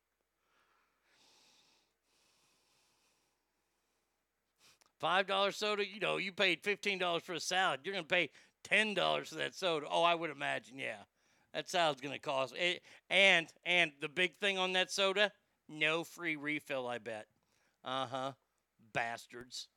Five 5.01 5.27
dollar 5.27 5.53
soda. 5.53 5.85
You 5.87 6.01
know, 6.01 6.17
you 6.17 6.33
paid 6.33 6.63
fifteen 6.63 6.99
dollars 6.99 7.23
for 7.23 7.35
a 7.35 7.41
salad. 7.41 7.81
You're 7.85 7.95
gonna 7.95 8.05
pay 8.05 8.31
ten 8.63 8.95
dollars 8.95 9.29
for 9.29 9.37
that 9.37 9.55
soda. 9.55 9.87
Oh, 9.91 10.03
I 10.03 10.15
would 10.15 10.31
imagine. 10.31 10.79
Yeah, 10.79 11.03
that 11.53 11.69
salad's 11.69 12.01
gonna 12.01 12.19
cost. 12.19 12.55
It, 12.57 12.83
and 13.11 13.47
and 13.67 13.93
the 14.01 14.09
big 14.09 14.37
thing 14.37 14.59
on 14.59 14.73
that 14.75 14.91
soda, 14.91 15.33
no 15.69 16.05
free 16.05 16.37
refill. 16.37 16.87
I 16.87 16.99
bet. 16.99 17.27
Uh 17.85 18.07
huh. 18.07 18.33
Bastards. 18.93 19.69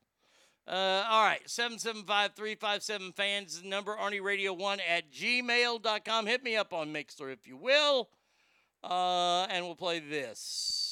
Uh, 0.68 1.06
all 1.10 1.24
right, 1.24 1.46
775-357 1.48 3.16
fans 3.16 3.64
number, 3.64 3.96
Arnie 3.96 4.22
Radio 4.22 4.52
1 4.52 4.80
at 4.82 5.10
gmail.com. 5.10 6.26
Hit 6.26 6.44
me 6.44 6.58
up 6.58 6.74
on 6.74 6.94
Mixlr 6.94 7.32
if 7.32 7.48
you 7.48 7.56
will. 7.56 8.10
Uh, 8.84 9.44
and 9.46 9.66
we'll 9.66 9.76
play 9.76 10.00
this. 10.00 10.87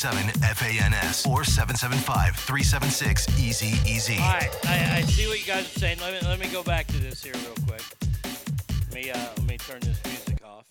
775-357-FANS 0.00 1.26
or 1.26 1.42
775-376-EASY-EASY. 1.42 4.16
All 4.16 4.32
right, 4.32 4.48
I, 4.64 4.96
I 4.96 5.02
see 5.02 5.26
what 5.26 5.38
you 5.38 5.46
guys 5.46 5.66
are 5.66 5.78
saying. 5.78 5.98
Let 6.00 6.14
me 6.14 6.20
let 6.26 6.40
me 6.40 6.48
go 6.48 6.62
back 6.62 6.86
to 6.86 6.98
this 6.98 7.22
here 7.22 7.34
real 7.34 7.52
quick. 7.66 7.82
Let 8.70 8.94
me 8.94 9.10
uh, 9.10 9.28
let 9.36 9.46
me 9.46 9.58
turn 9.58 9.80
this 9.80 10.02
music 10.06 10.42
off. 10.42 10.64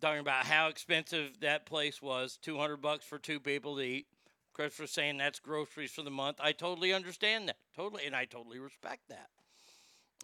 Talking 0.00 0.20
about 0.20 0.46
how 0.46 0.68
expensive 0.68 1.38
that 1.40 1.66
place 1.66 2.00
was, 2.00 2.38
two 2.40 2.56
hundred 2.56 2.78
bucks 2.78 3.04
for 3.04 3.18
two 3.18 3.40
people 3.40 3.76
to 3.76 3.82
eat. 3.82 4.06
Chris 4.54 4.78
was 4.78 4.90
saying 4.90 5.18
that's 5.18 5.38
groceries 5.38 5.90
for 5.90 6.00
the 6.00 6.10
month. 6.10 6.38
I 6.40 6.52
totally 6.52 6.94
understand 6.94 7.46
that, 7.48 7.58
totally, 7.76 8.06
and 8.06 8.16
I 8.16 8.24
totally 8.24 8.58
respect 8.58 9.10
that. 9.10 9.28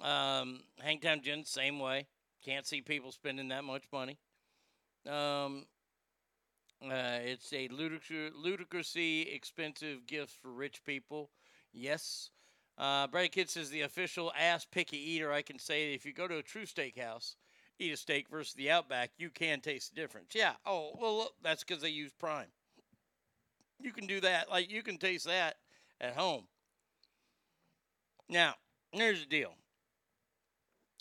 Um, 0.03 0.61
Hangtown 0.81 1.21
Gin, 1.21 1.45
same 1.45 1.79
way. 1.79 2.07
Can't 2.43 2.67
see 2.67 2.81
people 2.81 3.13
spending 3.13 3.49
that 3.49 3.65
much 3.65 3.85
money. 3.93 4.17
Um, 5.07 5.67
uh, 6.83 7.19
it's 7.23 7.53
a 7.53 7.69
ludic- 7.69 8.33
ludicrously 8.35 9.33
expensive 9.33 10.07
gift 10.07 10.33
for 10.33 10.53
rich 10.53 10.85
people. 10.85 11.31
Yes. 11.73 12.31
Uh, 12.79 13.07
Brady 13.07 13.29
Kid 13.31 13.51
says 13.51 13.71
the 13.71 13.81
official 13.81 14.33
ass 14.39 14.67
picky 14.67 14.99
eater. 14.99 15.33
I 15.33 15.43
can 15.43 15.59
say 15.59 15.95
if 15.95 16.05
you 16.05 16.13
go 16.13 16.29
to 16.29 16.39
a 16.39 16.43
true 16.43 16.67
steakhouse, 16.67 17.37
eat 17.79 17.93
a 17.93 17.97
steak 17.97 18.29
versus 18.29 18.55
the 18.55 18.71
Outback, 18.71 19.13
you 19.17 19.31
can 19.31 19.61
taste 19.61 19.95
the 19.95 20.01
difference. 20.01 20.35
Yeah. 20.35 20.53
Oh 20.67 20.93
well, 21.01 21.31
that's 21.43 21.65
because 21.65 21.83
they 21.83 21.89
use 21.89 22.13
Prime. 22.13 22.49
You 23.81 23.93
can 23.93 24.07
do 24.07 24.21
that. 24.21 24.51
Like 24.51 24.71
you 24.71 24.83
can 24.83 24.99
taste 24.99 25.27
that 25.27 25.57
at 26.01 26.15
home. 26.15 26.45
Now, 28.29 28.55
here's 28.93 29.21
the 29.21 29.27
deal. 29.27 29.55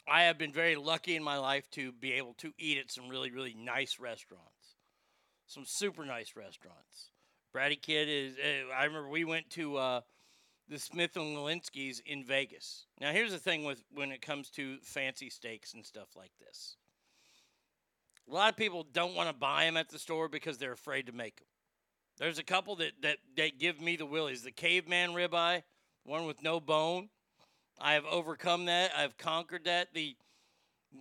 I 0.08 0.24
have 0.24 0.38
been 0.38 0.54
very 0.54 0.76
lucky 0.76 1.16
in 1.16 1.24
my 1.24 1.38
life 1.38 1.70
to 1.72 1.92
be 1.92 2.14
able 2.14 2.36
to 2.36 2.54
eat 2.60 2.78
at 2.78 2.92
some 2.92 3.10
really, 3.10 3.32
really 3.32 3.56
nice 3.56 4.00
restaurants 4.00 4.55
some 5.48 5.66
super 5.66 6.06
nice 6.06 6.36
restaurants. 6.36 7.10
Brady 7.54 7.76
Kid 7.76 8.10
is. 8.10 8.36
Uh, 8.38 8.74
I 8.74 8.86
remember 8.86 9.10
we 9.10 9.24
went 9.24 9.50
to 9.52 9.78
uh, 9.78 10.02
the 10.68 10.80
Smith 10.80 11.16
and 11.16 11.38
Wollensky's 11.38 12.02
in 12.06 12.24
Vegas. 12.24 12.86
Now, 13.00 13.12
here's 13.12 13.32
the 13.32 13.38
thing 13.38 13.64
with 13.64 13.84
when 13.94 14.12
it 14.12 14.22
comes 14.22 14.50
to 14.52 14.78
fancy 14.84 15.30
steaks 15.30 15.74
and 15.74 15.86
stuff 15.86 16.10
like 16.16 16.32
this. 16.40 16.78
A 18.30 18.34
lot 18.34 18.50
of 18.50 18.58
people 18.58 18.86
don't 18.92 19.16
want 19.16 19.30
to 19.30 19.36
buy 19.36 19.66
them 19.66 19.78
at 19.78 19.90
the 19.90 20.00
store 20.00 20.28
because 20.28 20.58
they're 20.58 20.72
afraid 20.72 21.06
to 21.06 21.12
make 21.12 21.38
them. 21.38 21.48
There's 22.18 22.40
a 22.40 22.44
couple 22.44 22.76
that 22.78 22.94
that, 23.04 23.18
that 23.38 23.60
give 23.60 23.80
me 23.80 23.96
the 23.96 24.06
willies. 24.06 24.42
The 24.42 24.52
caveman 24.52 25.12
ribeye, 25.12 25.64
one 26.04 26.26
with 26.26 26.42
no 26.42 26.60
bone. 26.60 27.10
I 27.80 27.94
have 27.94 28.06
overcome 28.06 28.66
that. 28.66 28.92
I've 28.98 29.18
conquered 29.18 29.66
that. 29.66 29.94
The 29.94 30.16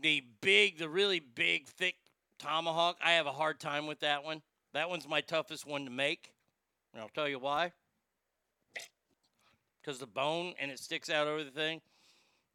the 0.02 0.24
big, 0.40 0.78
the 0.78 0.88
really 0.88 1.20
big, 1.20 1.68
thick 1.68 1.96
tomahawk. 2.44 2.98
I 3.02 3.12
have 3.12 3.26
a 3.26 3.32
hard 3.32 3.58
time 3.58 3.86
with 3.86 4.00
that 4.00 4.22
one. 4.22 4.42
That 4.74 4.90
one's 4.90 5.08
my 5.08 5.20
toughest 5.20 5.66
one 5.66 5.84
to 5.84 5.90
make. 5.90 6.32
And 6.92 7.02
I'll 7.02 7.08
tell 7.08 7.28
you 7.28 7.38
why. 7.38 7.72
Because 9.80 9.98
the 9.98 10.06
bone 10.06 10.54
and 10.60 10.70
it 10.70 10.78
sticks 10.78 11.10
out 11.10 11.26
over 11.26 11.42
the 11.42 11.50
thing. 11.50 11.80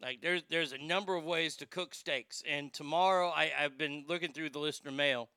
Like 0.02 0.22
there's 0.22 0.44
there's 0.50 0.72
a 0.72 0.78
number 0.78 1.16
of 1.16 1.26
ways 1.26 1.56
to 1.58 1.66
cook 1.66 1.94
steaks. 1.94 2.44
And 2.50 2.72
tomorrow 2.72 3.30
I, 3.30 3.52
I've 3.60 3.78
been 3.78 4.06
looking 4.08 4.32
through 4.32 4.52
the 4.52 4.60
listener 4.60 4.92
mail. 4.92 5.30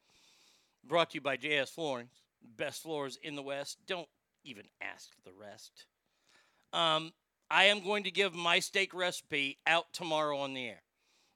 Brought 0.84 1.10
to 1.10 1.14
you 1.14 1.20
by 1.20 1.36
JS 1.36 1.70
Flooring. 1.70 2.08
Best 2.56 2.82
floors 2.82 3.18
in 3.22 3.36
the 3.36 3.42
West. 3.42 3.78
Don't 3.86 4.08
even 4.44 4.64
ask 4.80 5.10
the 5.24 5.32
rest. 5.32 5.86
Um, 6.72 7.12
I 7.50 7.64
am 7.64 7.84
going 7.84 8.04
to 8.04 8.10
give 8.10 8.34
my 8.34 8.58
steak 8.58 8.92
recipe 8.94 9.58
out 9.66 9.92
tomorrow 9.92 10.38
on 10.38 10.54
the 10.54 10.66
air. 10.66 10.82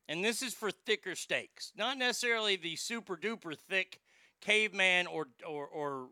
And 0.08 0.24
this 0.24 0.40
is 0.40 0.54
for 0.54 0.70
thicker 0.70 1.14
steaks, 1.16 1.72
not 1.76 1.98
necessarily 1.98 2.56
the 2.56 2.76
super 2.76 3.16
duper 3.16 3.56
thick 3.68 4.00
caveman 4.40 5.06
or, 5.06 5.26
or, 5.46 5.66
or 5.66 6.06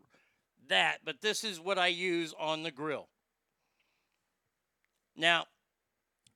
that, 0.67 0.99
but 1.05 1.21
this 1.21 1.43
is 1.43 1.59
what 1.59 1.77
I 1.77 1.87
use 1.87 2.33
on 2.37 2.63
the 2.63 2.71
grill. 2.71 3.07
Now, 5.15 5.45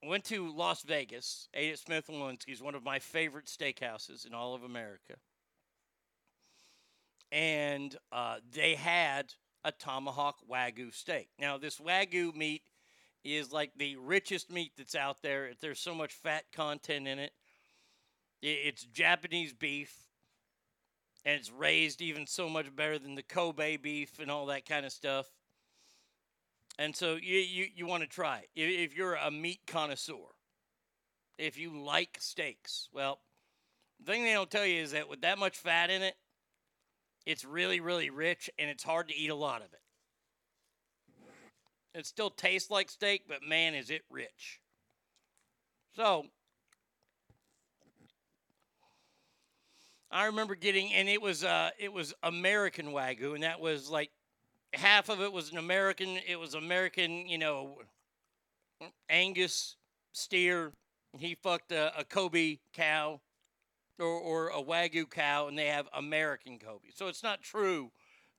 I 0.03 0.07
went 0.07 0.23
to 0.25 0.49
Las 0.53 0.83
Vegas, 0.83 1.49
ate 1.53 1.73
at 1.73 1.79
Smith 1.79 2.07
& 2.07 2.09
Wollensky's, 2.09 2.61
one 2.61 2.75
of 2.75 2.83
my 2.85 2.99
favorite 2.99 3.47
steakhouses 3.47 4.25
in 4.25 4.33
all 4.33 4.55
of 4.55 4.63
America. 4.63 5.15
And 7.31 7.95
uh, 8.11 8.37
they 8.53 8.75
had 8.75 9.33
a 9.65 9.73
tomahawk 9.73 10.37
wagyu 10.49 10.93
steak. 10.93 11.27
Now, 11.37 11.57
this 11.57 11.77
wagyu 11.77 12.33
meat 12.33 12.63
is 13.25 13.51
like 13.51 13.71
the 13.75 13.97
richest 13.97 14.49
meat 14.49 14.71
that's 14.77 14.95
out 14.95 15.21
there. 15.21 15.51
There's 15.59 15.81
so 15.81 15.93
much 15.93 16.13
fat 16.13 16.45
content 16.53 17.07
in 17.07 17.19
it. 17.19 17.33
It's 18.41 18.85
Japanese 18.85 19.51
beef, 19.53 19.93
and 21.25 21.35
it's 21.35 21.51
raised 21.51 22.01
even 22.01 22.25
so 22.25 22.47
much 22.47 22.73
better 22.73 22.97
than 22.97 23.15
the 23.15 23.23
Kobe 23.23 23.75
beef 23.75 24.19
and 24.19 24.31
all 24.31 24.45
that 24.45 24.65
kind 24.65 24.85
of 24.85 24.91
stuff. 24.93 25.27
And 26.77 26.95
so 26.95 27.15
you 27.15 27.39
you, 27.39 27.67
you 27.75 27.85
want 27.85 28.03
to 28.03 28.09
try 28.09 28.45
it 28.55 28.61
if 28.61 28.95
you're 28.95 29.15
a 29.15 29.29
meat 29.29 29.59
connoisseur. 29.67 30.15
If 31.37 31.57
you 31.57 31.77
like 31.77 32.17
steaks, 32.19 32.89
well, 32.93 33.19
the 33.99 34.11
thing 34.11 34.23
they 34.23 34.33
don't 34.33 34.49
tell 34.49 34.65
you 34.65 34.81
is 34.81 34.91
that 34.91 35.09
with 35.09 35.21
that 35.21 35.37
much 35.37 35.57
fat 35.57 35.89
in 35.89 36.01
it, 36.01 36.15
it's 37.25 37.43
really 37.43 37.81
really 37.81 38.09
rich 38.09 38.49
and 38.57 38.69
it's 38.69 38.83
hard 38.83 39.09
to 39.09 39.15
eat 39.15 39.29
a 39.29 39.35
lot 39.35 39.61
of 39.61 39.73
it. 39.73 39.81
It 41.93 42.05
still 42.05 42.29
tastes 42.29 42.71
like 42.71 42.89
steak, 42.89 43.23
but 43.27 43.43
man, 43.43 43.73
is 43.73 43.89
it 43.89 44.03
rich. 44.09 44.61
So 45.95 46.27
I 50.11 50.25
remember 50.25 50.55
getting, 50.55 50.91
and 50.93 51.07
it 51.07 51.21
was 51.21 51.43
uh, 51.43 51.69
it 51.77 51.93
was 51.93 52.13
American 52.23 52.87
wagyu, 52.87 53.35
and 53.35 53.43
that 53.43 53.59
was 53.59 53.89
like 53.89 54.09
half 54.73 55.09
of 55.09 55.21
it 55.21 55.31
was 55.31 55.51
an 55.51 55.57
American. 55.57 56.17
It 56.27 56.39
was 56.39 56.55
American, 56.55 57.27
you 57.27 57.37
know, 57.37 57.77
Angus 59.09 59.75
steer. 60.11 60.73
He 61.17 61.35
fucked 61.35 61.71
a, 61.71 61.97
a 61.99 62.03
Kobe 62.03 62.57
cow, 62.73 63.21
or 63.99 64.07
or 64.07 64.47
a 64.49 64.63
wagyu 64.63 65.09
cow, 65.09 65.47
and 65.47 65.57
they 65.57 65.67
have 65.67 65.87
American 65.93 66.57
Kobe. 66.57 66.89
So 66.93 67.07
it's 67.07 67.23
not 67.23 67.41
true 67.41 67.91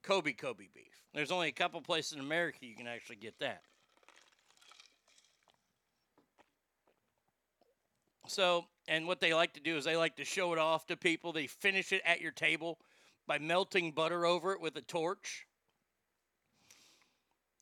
Kobe 0.03 0.33
Kobe 0.33 0.67
beef. 0.75 1.03
There's 1.15 1.31
only 1.31 1.49
a 1.49 1.53
couple 1.53 1.81
places 1.81 2.13
in 2.15 2.21
America 2.21 2.59
you 2.63 2.75
can 2.75 2.87
actually 2.89 3.17
get 3.17 3.39
that. 3.41 3.63
So, 8.31 8.67
and 8.87 9.09
what 9.09 9.21
they 9.21 9.35
like 9.35 9.55
to 9.55 9.61
do 9.61 9.77
is 9.77 9.85
they 9.85 9.97
like 9.97 10.15
to 10.17 10.25
show 10.25 10.53
it 10.53 10.59
off 10.59 10.87
to 10.87 10.97
people. 10.97 11.33
They 11.33 11.49
finish 11.49 11.93
it 11.93 12.01
at 12.05 12.21
your 12.21 12.31
table 12.31 12.79
by 13.27 13.39
melting 13.39 13.91
butter 13.91 14.25
over 14.25 14.53
it 14.53 14.61
with 14.61 14.77
a 14.77 14.83
torch. 14.83 15.47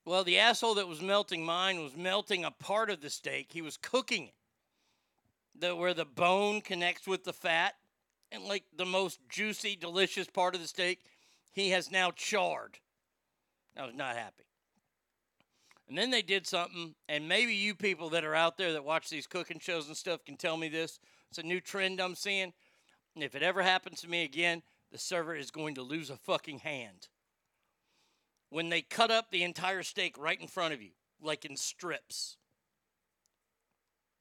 Well, 0.05 0.25
the 0.25 0.39
asshole 0.39 0.75
that 0.75 0.87
was 0.87 1.01
melting 1.01 1.45
mine 1.45 1.83
was 1.83 1.97
melting 1.97 2.45
a 2.45 2.51
part 2.51 2.91
of 2.91 3.01
the 3.01 3.09
steak. 3.09 3.49
He 3.51 3.63
was 3.63 3.79
cooking 3.79 4.25
it. 4.25 4.35
The, 5.59 5.75
where 5.75 5.95
the 5.95 6.05
bone 6.05 6.61
connects 6.61 7.07
with 7.07 7.25
the 7.25 7.33
fat 7.33 7.75
and 8.31 8.45
like 8.45 8.65
the 8.77 8.87
most 8.87 9.21
juicy, 9.29 9.75
delicious 9.75 10.27
part 10.27 10.55
of 10.55 10.61
the 10.61 10.69
steak, 10.69 11.01
he 11.51 11.71
has 11.71 11.91
now 11.91 12.11
charred. 12.11 12.79
I 13.75 13.87
was 13.87 13.95
not 13.95 14.17
happy. 14.17 14.48
And 15.89 15.97
then 15.97 16.11
they 16.11 16.21
did 16.21 16.47
something, 16.47 16.95
and 17.09 17.27
maybe 17.27 17.55
you 17.55 17.75
people 17.75 18.11
that 18.11 18.25
are 18.25 18.35
out 18.35 18.59
there 18.59 18.75
that 18.75 18.85
watch 18.85 19.09
these 19.09 19.27
cooking 19.27 19.59
shows 19.59 19.89
and 19.89 19.97
stuff 19.97 20.25
can 20.25 20.37
tell 20.37 20.59
me 20.59 20.69
this. 20.69 21.01
It's 21.31 21.39
a 21.39 21.43
new 21.43 21.61
trend 21.61 22.01
I'm 22.01 22.15
seeing. 22.15 22.53
If 23.17 23.35
it 23.35 23.43
ever 23.43 23.63
happens 23.63 24.03
to 24.03 24.09
me 24.09 24.23
again, 24.23 24.63
the 24.93 24.99
server 24.99 25.35
is 25.35 25.51
going 25.51 25.75
to 25.77 25.83
lose 25.83 26.11
a 26.11 26.17
fucking 26.17 26.61
hand. 26.61 27.09
When 28.51 28.69
they 28.69 28.83
cut 28.83 29.11
up 29.11 29.31
the 29.31 29.43
entire 29.43 29.83
steak 29.83 30.17
right 30.19 30.41
in 30.41 30.47
front 30.47 30.75
of 30.75 30.83
you, 30.83 30.91
like 31.23 31.45
in 31.45 31.57
strips. 31.57 32.37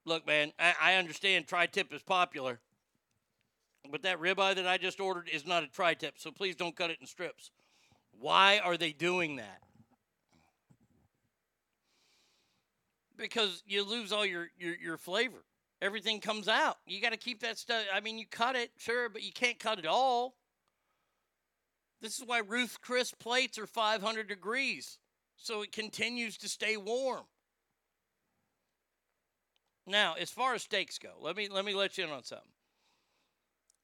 Look, 0.06 0.26
man, 0.26 0.54
I, 0.58 0.74
I 0.82 0.94
understand 0.96 1.48
tri 1.48 1.66
tip 1.66 1.94
is 1.94 2.02
popular, 2.02 2.60
but 3.92 4.04
that 4.04 4.20
ribeye 4.20 4.56
that 4.56 4.68
I 4.68 4.78
just 4.78 5.00
ordered 5.00 5.30
is 5.32 5.46
not 5.46 5.64
a 5.64 5.68
tri 5.68 5.94
tip, 5.94 6.16
so 6.18 6.32
please 6.32 6.56
don't 6.56 6.76
cut 6.76 6.92
it 6.92 6.98
in 7.02 7.08
strips. 7.08 7.52
Why 8.20 8.60
are 8.60 8.78
they 8.78 8.94
doing 8.94 9.36
that? 9.36 9.62
Because 13.18 13.64
you 13.68 13.84
lose 13.84 14.12
all 14.12 14.26
your, 14.26 14.48
your, 14.58 14.76
your 14.76 14.98
flavor. 14.98 15.44
Everything 15.82 16.20
comes 16.20 16.48
out. 16.48 16.78
You 16.86 17.02
got 17.02 17.12
to 17.12 17.18
keep 17.18 17.42
that 17.42 17.58
stuff. 17.58 17.84
I 17.94 18.00
mean, 18.00 18.18
you 18.18 18.26
cut 18.26 18.56
it, 18.56 18.72
sure, 18.78 19.10
but 19.10 19.22
you 19.24 19.32
can't 19.32 19.60
cut 19.60 19.80
it 19.80 19.86
all. 19.86 20.36
This 22.02 22.20
is 22.20 22.26
why 22.26 22.40
Ruth 22.40 22.78
Chris 22.82 23.12
plates 23.12 23.58
are 23.58 23.68
500 23.68 24.28
degrees, 24.28 25.00
so 25.36 25.62
it 25.62 25.72
continues 25.72 26.38
to 26.38 26.50
stay 26.50 26.78
warm. 26.78 27.26
Now, 29.88 30.16
as 30.20 30.30
far 30.30 30.54
as 30.54 30.64
steaks 30.64 31.00
go, 31.00 31.12
let 31.22 31.36
me 31.36 31.48
let 31.50 31.64
me 31.64 31.74
let 31.74 31.98
you 31.98 32.04
in 32.04 32.10
on 32.10 32.24
something. 32.24 32.48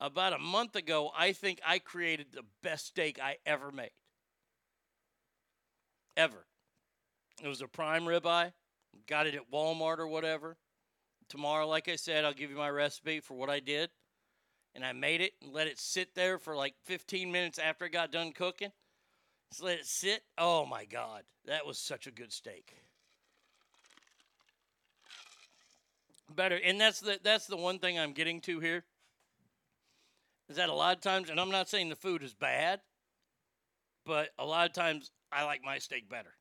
about 0.01 0.33
a 0.33 0.37
month 0.37 0.75
ago, 0.75 1.11
I 1.17 1.31
think 1.31 1.61
I 1.65 1.79
created 1.79 2.27
the 2.33 2.43
best 2.61 2.87
steak 2.87 3.19
I 3.21 3.37
ever 3.45 3.71
made. 3.71 3.91
Ever. 6.17 6.45
It 7.41 7.47
was 7.47 7.61
a 7.61 7.67
prime 7.67 8.03
ribeye. 8.03 8.51
Got 9.07 9.27
it 9.27 9.35
at 9.35 9.51
Walmart 9.51 9.99
or 9.99 10.07
whatever. 10.07 10.57
Tomorrow, 11.29 11.67
like 11.67 11.89
I 11.89 11.95
said, 11.95 12.25
I'll 12.25 12.33
give 12.33 12.49
you 12.49 12.57
my 12.57 12.69
recipe 12.69 13.19
for 13.19 13.33
what 13.33 13.49
I 13.49 13.59
did. 13.59 13.89
And 14.75 14.83
I 14.83 14.91
made 14.91 15.21
it 15.21 15.33
and 15.41 15.53
let 15.53 15.67
it 15.67 15.79
sit 15.79 16.15
there 16.15 16.37
for 16.37 16.55
like 16.55 16.73
15 16.85 17.31
minutes 17.31 17.59
after 17.59 17.85
it 17.85 17.91
got 17.91 18.11
done 18.11 18.31
cooking. 18.31 18.71
Just 19.51 19.63
let 19.63 19.79
it 19.79 19.85
sit. 19.85 20.23
Oh 20.37 20.65
my 20.65 20.85
God. 20.85 21.23
That 21.45 21.65
was 21.65 21.77
such 21.77 22.07
a 22.07 22.11
good 22.11 22.31
steak. 22.31 22.73
Better. 26.35 26.59
And 26.63 26.81
that's 26.81 26.99
the 26.99 27.19
that's 27.23 27.45
the 27.45 27.57
one 27.57 27.77
thing 27.77 27.99
I'm 27.99 28.13
getting 28.13 28.41
to 28.41 28.59
here. 28.59 28.83
Is 30.49 30.57
that 30.57 30.69
a 30.69 30.73
lot 30.73 30.95
of 30.95 31.01
times, 31.01 31.29
and 31.29 31.39
I'm 31.39 31.51
not 31.51 31.69
saying 31.69 31.89
the 31.89 31.95
food 31.95 32.23
is 32.23 32.33
bad, 32.33 32.81
but 34.05 34.29
a 34.37 34.45
lot 34.45 34.67
of 34.67 34.73
times 34.73 35.11
I 35.31 35.45
like 35.45 35.61
my 35.63 35.77
steak 35.77 36.09
better. 36.09 36.33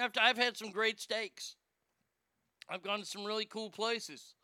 I've, 0.00 0.12
I've 0.20 0.38
had 0.38 0.56
some 0.56 0.70
great 0.70 1.00
steaks. 1.00 1.56
I've 2.68 2.82
gone 2.82 3.00
to 3.00 3.06
some 3.06 3.24
really 3.24 3.46
cool 3.46 3.70
places. 3.70 4.34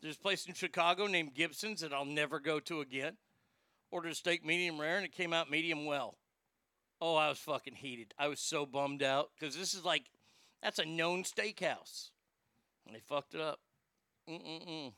There's 0.00 0.16
a 0.16 0.20
place 0.20 0.46
in 0.46 0.54
Chicago 0.54 1.06
named 1.06 1.34
Gibson's 1.34 1.80
that 1.80 1.92
I'll 1.92 2.04
never 2.04 2.40
go 2.40 2.60
to 2.60 2.80
again. 2.80 3.16
Ordered 3.90 4.12
a 4.12 4.14
steak 4.14 4.44
medium 4.44 4.80
rare 4.80 4.96
and 4.96 5.04
it 5.04 5.12
came 5.12 5.32
out 5.32 5.50
medium 5.50 5.86
well. 5.86 6.18
Oh, 7.00 7.14
I 7.14 7.28
was 7.28 7.38
fucking 7.38 7.76
heated. 7.76 8.12
I 8.18 8.28
was 8.28 8.40
so 8.40 8.66
bummed 8.66 9.02
out 9.02 9.30
because 9.38 9.56
this 9.56 9.74
is 9.74 9.84
like, 9.84 10.10
that's 10.62 10.78
a 10.78 10.84
known 10.84 11.22
steakhouse. 11.22 12.10
And 12.86 12.94
they 12.94 13.00
fucked 13.00 13.34
it 13.34 13.40
up. 13.40 13.60
Mm-mm-mm. 14.28 14.92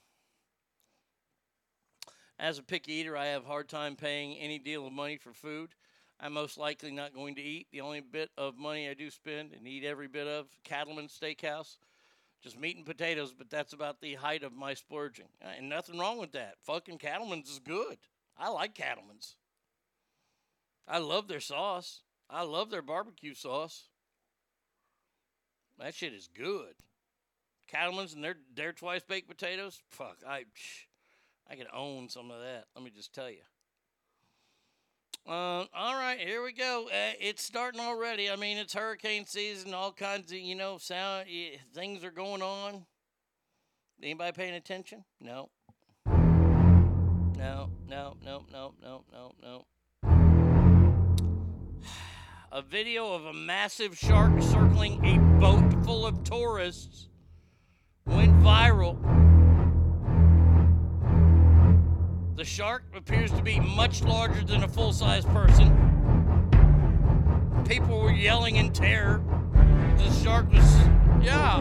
As 2.39 2.59
a 2.59 2.63
picky 2.63 2.95
eater, 2.95 3.17
I 3.17 3.27
have 3.27 3.45
a 3.45 3.49
hard 3.49 3.69
time 3.69 3.97
paying 3.97 4.35
any 4.39 4.59
deal 4.59 4.87
of 4.87 4.95
money 4.95 5.19
for 5.19 5.33
food. 5.33 5.75
I'm 6.19 6.33
most 6.33 6.57
likely 6.57 6.91
not 6.91 7.15
going 7.15 7.35
to 7.35 7.43
eat. 7.43 7.69
The 7.71 7.83
only 7.83 8.01
bit 8.01 8.31
of 8.39 8.57
money 8.57 8.89
I 8.89 8.95
do 8.95 9.11
spend 9.11 9.53
and 9.53 9.67
eat 9.69 9.85
every 9.85 10.09
bit 10.09 10.27
of 10.27 10.47
Cattleman's 10.65 11.19
Steakhouse, 11.19 11.77
just 12.43 12.59
meat 12.59 12.77
and 12.77 12.87
potatoes, 12.87 13.35
but 13.37 13.51
that's 13.51 13.73
about 13.73 14.01
the 14.01 14.15
height 14.15 14.43
of 14.43 14.53
my 14.53 14.75
splurging. 14.75 15.29
Uh, 15.45 15.49
And 15.59 15.69
nothing 15.69 15.99
wrong 15.99 16.19
with 16.19 16.33
that. 16.33 16.55
Fucking 16.63 16.99
Cattleman's 16.99 17.51
is 17.51 17.59
good. 17.59 17.99
I 18.39 18.49
like 18.49 18.75
Cattleman's. 18.75 19.37
I 20.89 20.99
love 20.99 21.29
their 21.29 21.41
sauce. 21.41 22.03
I 22.29 22.43
love 22.43 22.71
their 22.71 22.83
barbecue 22.83 23.35
sauce. 23.35 23.89
That 25.79 25.95
shit 25.95 26.13
is 26.13 26.29
good. 26.29 26.75
Cattleman's 27.69 28.15
and 28.15 28.25
their 28.25 28.37
their 28.55 28.73
twice 28.73 29.03
baked 29.03 29.29
potatoes. 29.29 29.81
Fuck, 29.89 30.19
I 30.27 30.45
I 31.49 31.57
could 31.57 31.69
own 31.73 32.09
some 32.09 32.31
of 32.31 32.41
that. 32.41 32.65
Let 32.75 32.85
me 32.85 32.91
just 32.91 33.15
tell 33.15 33.31
you. 33.31 33.43
Uh, 35.27 35.65
all 35.75 35.95
right, 35.95 36.19
here 36.19 36.43
we 36.43 36.53
go. 36.53 36.87
Uh, 36.87 37.13
it's 37.21 37.45
starting 37.45 37.81
already. 37.81 38.31
I 38.31 38.37
mean, 38.37 38.57
it's 38.57 38.73
hurricane 38.73 39.27
season. 39.27 39.75
All 39.75 39.93
kinds 39.93 40.33
of 40.33 40.39
you 40.39 40.55
know 40.55 40.79
sound 40.79 41.27
eh, 41.31 41.57
things 41.75 42.03
are 42.05 42.11
going 42.11 42.43
on. 42.43 42.87
Anybody 44.03 44.33
paying 44.33 44.55
attention? 44.55 45.05
No. 45.21 45.51
No. 46.07 47.71
No. 47.89 48.17
No. 48.25 48.45
No. 48.51 48.75
No. 48.83 49.05
No. 49.13 49.33
No. 49.43 49.67
A 52.53 52.63
video 52.63 53.13
of 53.13 53.27
a 53.27 53.33
massive 53.33 53.97
shark 53.97 54.43
circling 54.43 55.05
a 55.05 55.19
boat 55.39 55.85
full 55.85 56.05
of 56.05 56.25
tourists 56.25 57.09
went 58.07 58.37
viral. 58.41 59.30
The 62.41 62.47
shark 62.47 62.85
appears 62.97 63.31
to 63.33 63.43
be 63.43 63.61
much 63.61 64.03
larger 64.03 64.43
than 64.43 64.65
a 64.65 64.69
full 64.69 64.95
sized 64.95 65.29
person. 65.29 65.69
People 67.69 68.01
were 68.01 68.13
yelling 68.13 68.57
in 68.57 68.73
terror. 68.73 69.23
The 69.99 70.11
shark 70.25 70.51
was, 70.51 70.65
yeah. 71.23 71.61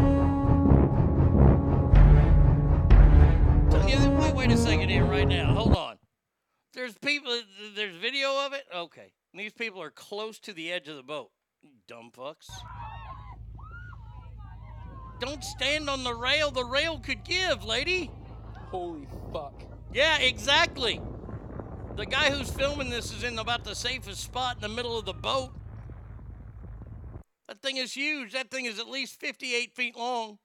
Wait, 4.21 4.33
wait 4.33 4.51
a 4.51 4.57
second 4.57 4.87
here, 4.87 5.03
right 5.03 5.27
now. 5.27 5.53
Hold 5.53 5.75
on. 5.75 5.97
There's 6.73 6.97
people, 6.99 7.37
there's 7.75 7.97
video 7.97 8.45
of 8.45 8.53
it? 8.53 8.63
Okay. 8.73 9.11
These 9.33 9.51
people 9.51 9.81
are 9.81 9.91
close 9.91 10.39
to 10.39 10.53
the 10.53 10.71
edge 10.71 10.87
of 10.87 10.95
the 10.95 11.03
boat. 11.03 11.31
Dumb 11.89 12.09
fucks. 12.17 12.49
Don't 15.19 15.43
stand 15.43 15.89
on 15.89 16.05
the 16.05 16.15
rail. 16.15 16.51
The 16.51 16.63
rail 16.63 16.99
could 16.99 17.25
give, 17.25 17.65
lady. 17.65 18.11
Holy 18.71 19.09
fuck. 19.33 19.68
Yeah, 19.93 20.17
exactly. 20.19 21.01
The 21.95 22.05
guy 22.05 22.29
who's 22.29 22.49
filming 22.49 22.89
this 22.89 23.11
is 23.11 23.23
in 23.23 23.39
about 23.39 23.63
the 23.63 23.75
safest 23.75 24.21
spot 24.21 24.57
in 24.57 24.61
the 24.61 24.69
middle 24.69 24.97
of 24.97 25.05
the 25.05 25.13
boat. 25.13 25.51
That 27.47 27.61
thing 27.61 27.77
is 27.77 27.93
huge. 27.93 28.33
That 28.33 28.51
thing 28.51 28.65
is 28.65 28.79
at 28.79 28.87
least 28.87 29.19
58 29.19 29.75
feet 29.75 29.97
long. 29.97 30.37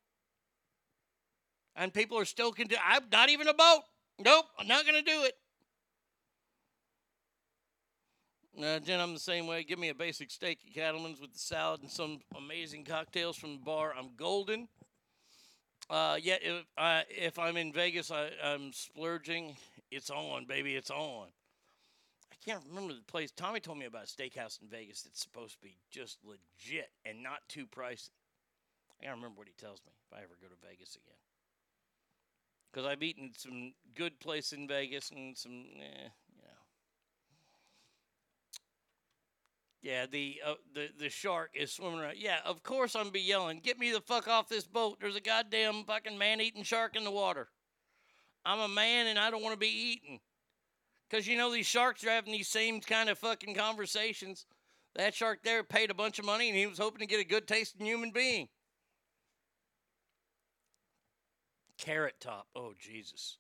And 1.77 1.93
people 1.93 2.19
are 2.19 2.25
still 2.25 2.53
conti- 2.53 2.77
I'm 2.85 3.03
not 3.13 3.29
even 3.29 3.47
a 3.47 3.55
boat. 3.55 3.83
Nope, 4.19 4.47
I'm 4.59 4.67
not 4.67 4.87
going 4.87 5.05
to 5.05 5.11
do 5.11 5.25
it. 5.25 5.35
Uh, 8.63 8.79
Jen, 8.79 9.01
I'm 9.01 9.13
the 9.13 9.21
same 9.21 9.47
way. 9.47 9.65
Give 9.65 9.79
me 9.79 9.89
a 9.89 9.95
basic 9.95 10.31
steak 10.31 10.61
at 10.67 10.75
Cattleman's 10.75 11.21
with 11.21 11.33
the 11.33 11.39
salad 11.39 11.83
and 11.83 11.91
some 11.91 12.21
amazing 12.37 12.85
cocktails 12.85 13.37
from 13.37 13.55
the 13.55 13.65
bar. 13.65 13.93
I'm 13.99 14.11
golden. 14.17 14.69
Uh, 15.91 16.17
yeah, 16.21 16.37
if, 16.41 16.65
uh, 16.79 17.03
if 17.11 17.39
I'm 17.39 17.57
in 17.57 17.73
Vegas, 17.73 18.11
I, 18.11 18.31
I'm 18.43 18.73
splurging. 18.73 19.57
It's 19.91 20.11
on, 20.11 20.47
baby. 20.47 20.77
It's 20.77 20.91
on. 20.91 21.29
I 22.33 22.37
can't 22.45 22.63
remember 22.69 22.93
the 22.95 23.03
place. 23.03 23.31
Tommy 23.31 23.61
told 23.61 23.79
me 23.79 23.87
about 23.87 24.05
a 24.05 24.07
steakhouse 24.07 24.61
in 24.61 24.69
Vegas 24.69 25.03
that's 25.03 25.21
supposed 25.23 25.55
to 25.55 25.61
be 25.61 25.77
just 25.91 26.19
legit 26.25 26.91
and 27.05 27.23
not 27.23 27.41
too 27.49 27.67
pricey. 27.67 28.11
I 29.01 29.05
gotta 29.05 29.17
remember 29.17 29.39
what 29.39 29.49
he 29.49 29.55
tells 29.55 29.81
me 29.87 29.93
if 30.11 30.19
I 30.19 30.23
ever 30.23 30.37
go 30.41 30.49
to 30.49 30.69
Vegas 30.69 30.97
again. 30.97 31.19
Because 32.71 32.87
I've 32.87 33.03
eaten 33.03 33.33
some 33.37 33.73
good 33.95 34.19
place 34.21 34.53
in 34.53 34.67
Vegas 34.69 35.11
and 35.11 35.37
some, 35.37 35.65
eh, 35.81 36.09
you 36.37 36.43
know. 36.43 36.59
Yeah, 39.85 40.07
the 40.07 40.41
uh, 40.43 40.55
the 40.73 40.89
the 40.99 41.11
shark 41.11 41.51
is 41.53 41.71
swimming 41.71 42.01
around. 42.01 42.17
Yeah, 42.17 42.39
of 42.47 42.63
course 42.63 42.97
I'm 42.97 43.11
be 43.11 43.21
yelling, 43.21 43.61
"Get 43.63 43.79
me 43.79 43.93
the 43.93 44.01
fuck 44.01 44.27
off 44.27 44.49
this 44.49 44.65
boat! 44.65 44.97
There's 44.99 45.15
a 45.15 45.21
goddamn 45.21 45.85
fucking 45.85 46.17
man-eating 46.17 46.63
shark 46.63 46.97
in 46.97 47.05
the 47.05 47.11
water." 47.11 47.49
I'm 48.47 48.61
a 48.61 48.69
man 48.69 49.09
and 49.09 49.19
I 49.19 49.31
don't 49.31 49.43
want 49.43 49.53
to 49.53 49.59
be 49.59 49.69
eaten. 49.69 50.21
Cause 51.11 51.27
you 51.27 51.37
know 51.37 51.53
these 51.53 51.67
sharks 51.67 52.03
are 52.03 52.11
having 52.11 52.33
these 52.33 52.49
same 52.49 52.81
kind 52.81 53.11
of 53.11 53.19
fucking 53.19 53.55
conversations. 53.55 54.47
That 54.97 55.15
shark 55.15 55.41
there 55.45 55.63
paid 55.63 55.91
a 55.91 55.95
bunch 55.95 56.19
of 56.19 56.25
money 56.25 56.49
and 56.49 56.57
he 56.57 56.67
was 56.67 56.79
hoping 56.79 57.01
to 57.01 57.07
get 57.07 57.21
a 57.21 57.25
good 57.25 57.47
tasting 57.47 57.85
human 57.85 58.11
being. 58.11 58.49
Carrot 61.77 62.21
Top. 62.21 62.47
Oh 62.57 62.73
Jesus. 62.79 63.37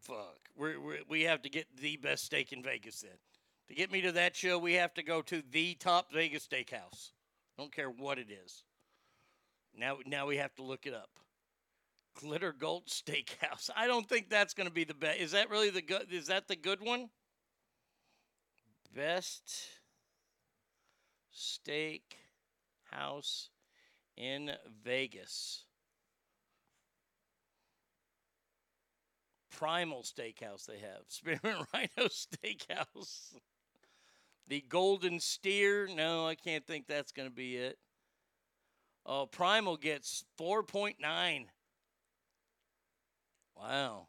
Fuck. 0.00 0.50
We're, 0.54 0.78
we're, 0.78 0.98
we 1.08 1.22
have 1.22 1.40
to 1.42 1.48
get 1.48 1.66
the 1.80 1.96
best 1.96 2.24
steak 2.24 2.52
in 2.52 2.62
Vegas 2.62 3.00
then. 3.00 3.18
To 3.68 3.74
get 3.74 3.90
me 3.90 4.00
to 4.02 4.12
that 4.12 4.36
show, 4.36 4.58
we 4.58 4.74
have 4.74 4.94
to 4.94 5.02
go 5.02 5.22
to 5.22 5.42
the 5.50 5.74
top 5.74 6.12
Vegas 6.12 6.46
steakhouse. 6.46 7.10
Don't 7.58 7.74
care 7.74 7.90
what 7.90 8.18
it 8.18 8.28
is. 8.30 8.64
Now, 9.76 9.98
now 10.06 10.26
we 10.26 10.36
have 10.36 10.54
to 10.56 10.62
look 10.62 10.86
it 10.86 10.94
up. 10.94 11.10
Glitter 12.14 12.52
Gulch 12.52 12.86
Steakhouse. 13.06 13.70
I 13.76 13.86
don't 13.86 14.08
think 14.08 14.30
that's 14.30 14.54
going 14.54 14.68
to 14.68 14.72
be 14.72 14.84
the 14.84 14.94
best. 14.94 15.20
Is 15.20 15.32
that 15.32 15.50
really 15.50 15.70
the 15.70 15.82
good? 15.82 16.06
Is 16.10 16.26
that 16.26 16.48
the 16.48 16.56
good 16.56 16.80
one? 16.80 17.10
Best 18.94 19.52
steak 21.30 22.16
house 22.90 23.50
in 24.16 24.52
Vegas. 24.82 25.64
Primal 29.50 30.02
Steakhouse 30.02 30.66
they 30.66 30.78
have. 30.78 31.02
Spearmint 31.08 31.66
Rhino 31.72 32.08
Steakhouse. 32.08 33.34
The 34.48 34.64
Golden 34.68 35.20
Steer. 35.20 35.88
No, 35.88 36.26
I 36.26 36.34
can't 36.34 36.66
think 36.66 36.86
that's 36.86 37.12
going 37.12 37.28
to 37.28 37.34
be 37.34 37.56
it. 37.56 37.78
Oh, 39.04 39.26
Primal 39.26 39.76
gets 39.76 40.24
4.9. 40.38 41.46
Wow. 43.56 44.08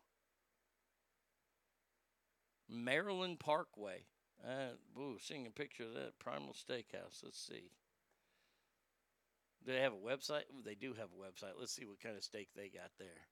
Maryland 2.69 3.40
Parkway. 3.40 4.06
Uh, 4.43 4.99
ooh, 4.99 5.17
seeing 5.19 5.48
a 5.48 5.51
picture 5.51 5.83
of 5.83 5.93
that 5.93 6.19
Primal 6.19 6.53
Steakhouse. 6.53 7.24
Let's 7.24 7.40
see. 7.40 7.72
Do 9.66 9.74
they 9.74 9.82
have 9.82 9.93
a 9.93 9.95
website? 9.95 10.43
They 10.64 10.75
do 10.75 10.93
have 10.93 11.09
a 11.11 11.22
website. 11.22 11.59
Let's 11.59 11.74
see 11.74 11.85
what 11.85 11.99
kind 11.99 12.16
of 12.16 12.24
steak 12.24 12.49
they 12.56 12.69
got 12.69 12.91
there. 12.99 13.27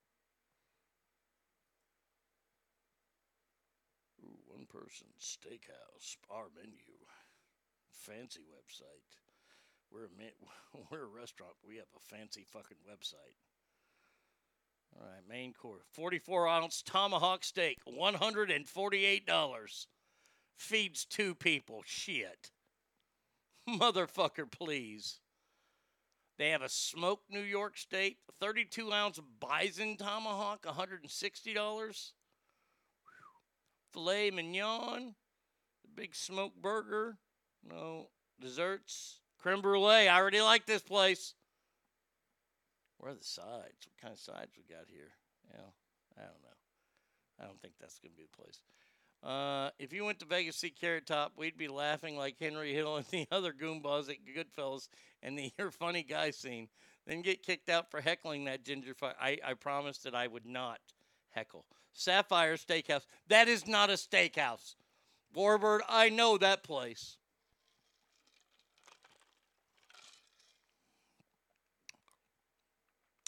Ooh, 4.23 4.37
one 4.47 4.64
person 4.75 5.07
steakhouse, 5.19 6.17
bar 6.29 6.45
menu, 6.55 6.99
fancy 7.91 8.41
website. 8.41 9.15
We're 9.91 10.05
a 10.05 10.09
we're 10.91 11.03
a 11.05 11.19
restaurant. 11.19 11.53
We 11.65 11.77
have 11.77 11.85
a 11.95 12.15
fancy 12.15 12.45
fucking 12.51 12.77
website. 12.89 13.37
All 14.97 15.07
right, 15.07 15.27
main 15.27 15.53
course. 15.53 15.83
44 15.93 16.47
ounce 16.47 16.81
tomahawk 16.81 17.43
steak, 17.43 17.79
$148. 17.87 19.85
Feeds 20.57 21.05
two 21.05 21.35
people. 21.35 21.83
Shit. 21.85 22.51
Motherfucker, 23.69 24.49
please. 24.49 25.19
They 26.37 26.49
have 26.49 26.61
a 26.61 26.69
smoked 26.69 27.29
New 27.29 27.41
York 27.41 27.77
steak, 27.77 28.17
32 28.39 28.91
ounce 28.91 29.19
bison 29.39 29.97
tomahawk, 29.97 30.63
$160. 30.63 32.11
Filet 33.95 34.29
mignon, 34.29 35.15
the 35.81 35.87
big 35.95 36.13
smoked 36.13 36.61
burger, 36.61 37.17
no 37.63 38.09
desserts, 38.41 39.21
creme 39.39 39.61
brulee. 39.61 40.09
I 40.09 40.19
already 40.19 40.41
like 40.41 40.65
this 40.65 40.81
place. 40.81 41.33
Where 42.97 43.13
are 43.13 43.15
the 43.15 43.23
sides? 43.23 43.87
What 43.87 44.01
kind 44.01 44.13
of 44.13 44.19
sides 44.19 44.51
we 44.57 44.63
got 44.63 44.89
here? 44.89 45.11
Yeah, 45.49 45.71
I 46.17 46.23
don't 46.23 46.43
know. 46.43 47.39
I 47.39 47.45
don't 47.45 47.61
think 47.61 47.75
that's 47.79 47.97
gonna 47.99 48.13
be 48.17 48.23
the 48.23 48.43
place. 48.43 48.59
Uh, 49.23 49.69
if 49.79 49.93
you 49.93 50.03
went 50.03 50.19
to 50.19 50.25
Vegas 50.25 50.55
to 50.55 50.59
see 50.59 50.69
Carrot 50.71 51.07
Top, 51.07 51.31
we'd 51.37 51.57
be 51.57 51.69
laughing 51.69 52.17
like 52.17 52.35
Henry 52.37 52.73
Hill 52.73 52.97
and 52.97 53.05
the 53.11 53.25
other 53.31 53.53
Goombas 53.53 54.09
at 54.09 54.17
Goodfellas 54.25 54.89
and 55.23 55.39
the 55.39 55.53
You're 55.57 55.71
Funny 55.71 56.03
Guy 56.03 56.31
scene. 56.31 56.67
Then 57.07 57.21
get 57.21 57.43
kicked 57.43 57.69
out 57.69 57.89
for 57.89 58.01
heckling 58.01 58.43
that 58.45 58.65
ginger 58.65 58.93
fire. 58.93 59.15
I, 59.21 59.37
I 59.41 59.53
promised 59.53 60.03
that 60.03 60.15
I 60.15 60.27
would 60.27 60.45
not 60.45 60.79
heckle. 61.35 61.65
Sapphire 61.93 62.55
Steakhouse. 62.55 63.05
That 63.27 63.47
is 63.47 63.67
not 63.67 63.89
a 63.89 63.93
steakhouse. 63.93 64.75
Warbird, 65.35 65.81
I 65.87 66.09
know 66.09 66.37
that 66.37 66.63
place. 66.63 67.17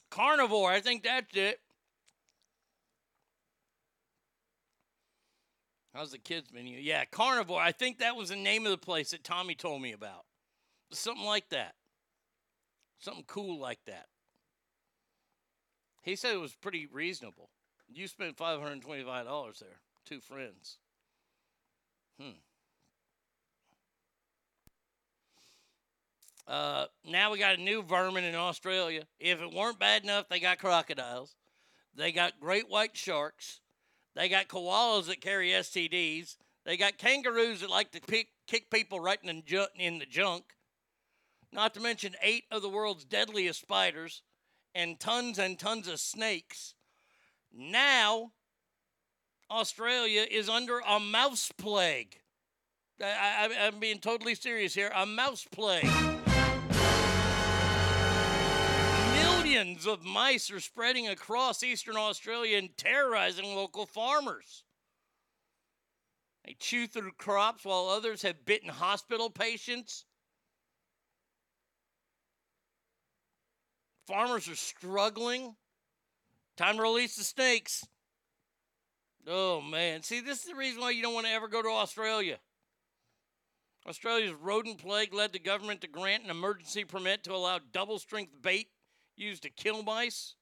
Carnivore, 0.09 0.71
I 0.71 0.79
think 0.79 1.03
that's 1.03 1.35
it. 1.35 1.59
How's 5.93 6.11
the 6.11 6.17
kids 6.17 6.51
menu? 6.53 6.79
Yeah, 6.79 7.05
Carnivore. 7.05 7.59
I 7.59 7.71
think 7.71 7.99
that 7.99 8.15
was 8.15 8.29
the 8.29 8.35
name 8.35 8.65
of 8.65 8.71
the 8.71 8.77
place 8.77 9.11
that 9.11 9.23
Tommy 9.23 9.55
told 9.55 9.81
me 9.81 9.93
about. 9.93 10.25
Something 10.91 11.25
like 11.25 11.49
that. 11.49 11.75
Something 12.99 13.25
cool 13.27 13.59
like 13.59 13.79
that. 13.85 14.05
He 16.03 16.15
said 16.15 16.33
it 16.33 16.39
was 16.39 16.55
pretty 16.55 16.85
reasonable. 16.85 17.49
You 17.93 18.07
spent 18.07 18.37
$525 18.37 19.59
there. 19.59 19.69
Two 20.05 20.19
friends. 20.19 20.77
Hmm. 22.19 22.29
Uh, 26.47 26.85
now 27.05 27.31
we 27.31 27.39
got 27.39 27.57
a 27.57 27.61
new 27.61 27.81
vermin 27.81 28.23
in 28.23 28.35
Australia. 28.35 29.03
If 29.19 29.41
it 29.41 29.53
weren't 29.53 29.79
bad 29.79 30.03
enough, 30.03 30.29
they 30.29 30.39
got 30.39 30.59
crocodiles. 30.59 31.35
They 31.93 32.11
got 32.11 32.39
great 32.39 32.69
white 32.69 32.95
sharks. 32.95 33.59
They 34.15 34.29
got 34.29 34.47
koalas 34.47 35.07
that 35.07 35.19
carry 35.19 35.49
STDs. 35.49 36.37
They 36.65 36.77
got 36.77 36.97
kangaroos 36.97 37.61
that 37.61 37.69
like 37.69 37.91
to 37.91 38.01
pick, 38.01 38.29
kick 38.47 38.69
people 38.71 38.99
right 38.99 39.19
in 39.21 39.37
the, 39.37 39.41
ju- 39.41 39.65
in 39.75 39.99
the 39.99 40.05
junk. 40.05 40.43
Not 41.51 41.73
to 41.73 41.79
mention 41.79 42.15
eight 42.21 42.45
of 42.51 42.61
the 42.61 42.69
world's 42.69 43.05
deadliest 43.05 43.61
spiders 43.61 44.21
and 44.73 44.99
tons 44.99 45.39
and 45.39 45.57
tons 45.57 45.87
of 45.87 45.99
snakes. 45.99 46.75
Now, 47.59 48.33
Australia 49.49 50.27
is 50.29 50.47
under 50.47 50.79
a 50.87 50.99
mouse 50.99 51.51
plague. 51.57 52.19
I, 53.01 53.49
I, 53.49 53.65
I'm 53.65 53.79
being 53.79 53.97
totally 53.97 54.35
serious 54.35 54.75
here. 54.75 54.91
A 54.95 55.07
mouse 55.07 55.47
plague. 55.51 55.89
Millions 59.15 59.87
of 59.87 60.05
mice 60.05 60.51
are 60.51 60.59
spreading 60.59 61.07
across 61.07 61.63
eastern 61.63 61.97
Australia 61.97 62.59
and 62.59 62.77
terrorizing 62.77 63.55
local 63.55 63.87
farmers. 63.87 64.63
They 66.45 66.55
chew 66.59 66.85
through 66.85 67.13
crops 67.17 67.65
while 67.65 67.87
others 67.87 68.21
have 68.21 68.45
bitten 68.45 68.69
hospital 68.69 69.31
patients. 69.31 70.05
Farmers 74.05 74.47
are 74.47 74.55
struggling. 74.55 75.55
Time 76.57 76.75
to 76.77 76.81
release 76.81 77.15
the 77.15 77.23
snakes. 77.23 77.87
Oh, 79.27 79.61
man. 79.61 80.01
See, 80.01 80.21
this 80.21 80.39
is 80.39 80.45
the 80.45 80.55
reason 80.55 80.81
why 80.81 80.89
you 80.89 81.03
don't 81.03 81.13
want 81.13 81.27
to 81.27 81.31
ever 81.31 81.47
go 81.47 81.61
to 81.61 81.69
Australia. 81.69 82.39
Australia's 83.87 84.33
rodent 84.33 84.79
plague 84.79 85.13
led 85.13 85.33
the 85.33 85.39
government 85.39 85.81
to 85.81 85.87
grant 85.87 86.23
an 86.23 86.31
emergency 86.31 86.83
permit 86.83 87.23
to 87.23 87.33
allow 87.33 87.59
double 87.71 87.99
strength 87.99 88.41
bait 88.41 88.69
used 89.15 89.43
to 89.43 89.51
kill 89.51 89.83
mice. 89.83 90.33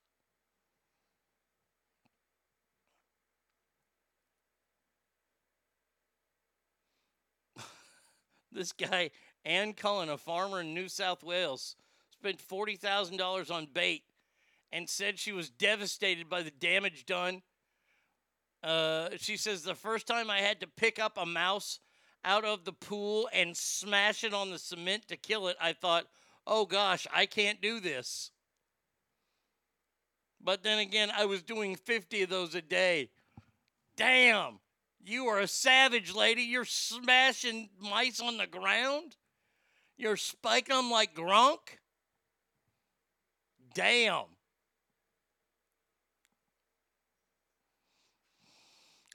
this 8.53 8.71
guy, 8.71 9.11
Ann 9.43 9.73
Cullen, 9.73 10.07
a 10.09 10.17
farmer 10.17 10.61
in 10.61 10.73
New 10.73 10.87
South 10.87 11.23
Wales, 11.23 11.75
spent 12.09 12.39
$40,000 12.39 13.51
on 13.51 13.67
bait 13.71 14.03
and 14.75 14.89
said 14.89 15.17
she 15.17 15.31
was 15.31 15.49
devastated 15.49 16.29
by 16.29 16.41
the 16.43 16.51
damage 16.51 17.05
done. 17.05 17.41
Uh, 18.61 19.07
she 19.15 19.37
says, 19.37 19.63
The 19.63 19.73
first 19.73 20.05
time 20.05 20.29
I 20.29 20.39
had 20.39 20.59
to 20.59 20.67
pick 20.67 20.99
up 20.99 21.17
a 21.17 21.25
mouse 21.25 21.79
out 22.25 22.43
of 22.43 22.65
the 22.65 22.73
pool 22.73 23.29
and 23.31 23.55
smash 23.55 24.25
it 24.25 24.33
on 24.33 24.51
the 24.51 24.59
cement 24.59 25.07
to 25.07 25.15
kill 25.15 25.47
it, 25.47 25.55
I 25.61 25.71
thought, 25.71 26.07
oh 26.45 26.65
gosh, 26.65 27.07
I 27.13 27.25
can't 27.25 27.61
do 27.61 27.79
this. 27.79 28.31
But 30.41 30.61
then 30.61 30.79
again, 30.79 31.09
I 31.15 31.25
was 31.25 31.41
doing 31.41 31.77
50 31.77 32.23
of 32.23 32.29
those 32.29 32.53
a 32.53 32.61
day. 32.61 33.11
Damn, 33.95 34.59
you 35.05 35.27
are 35.27 35.39
a 35.39 35.47
savage, 35.47 36.13
lady. 36.13 36.41
You're 36.41 36.65
smashing 36.65 37.69
mice 37.79 38.19
on 38.19 38.37
the 38.37 38.47
ground. 38.47 39.15
You're 39.97 40.17
spiking 40.17 40.75
them 40.75 40.91
like 40.91 41.15
Gronk. 41.15 41.79
Damn. 43.73 44.34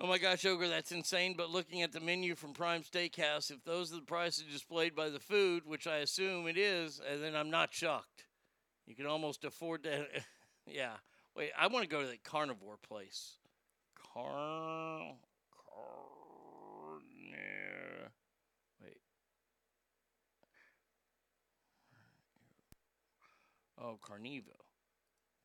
Oh 0.02 0.06
my 0.06 0.16
gosh, 0.16 0.46
Ogre, 0.46 0.66
that's 0.66 0.92
insane. 0.92 1.34
But 1.36 1.50
looking 1.50 1.82
at 1.82 1.92
the 1.92 2.00
menu 2.00 2.34
from 2.34 2.54
Prime 2.54 2.82
Steakhouse, 2.82 3.50
if 3.50 3.62
those 3.64 3.92
are 3.92 3.96
the 3.96 4.02
prices 4.02 4.44
displayed 4.50 4.96
by 4.96 5.10
the 5.10 5.20
food, 5.20 5.64
which 5.66 5.86
I 5.86 5.96
assume 5.98 6.48
it 6.48 6.56
is, 6.56 7.00
uh, 7.00 7.18
then 7.18 7.36
I'm 7.36 7.50
not 7.50 7.74
shocked. 7.74 8.24
You 8.86 8.96
can 8.96 9.04
almost 9.04 9.44
afford 9.44 9.82
to. 9.82 10.06
yeah. 10.66 10.94
Wait, 11.36 11.50
I 11.58 11.66
want 11.66 11.84
to 11.84 11.88
go 11.88 12.00
to 12.00 12.06
the 12.06 12.16
carnivore 12.16 12.78
place. 12.78 13.34
Car. 13.94 15.02
Carn. 15.68 17.02
Wait. 18.82 19.00
Oh, 23.78 23.98
Carnivo. 24.00 24.56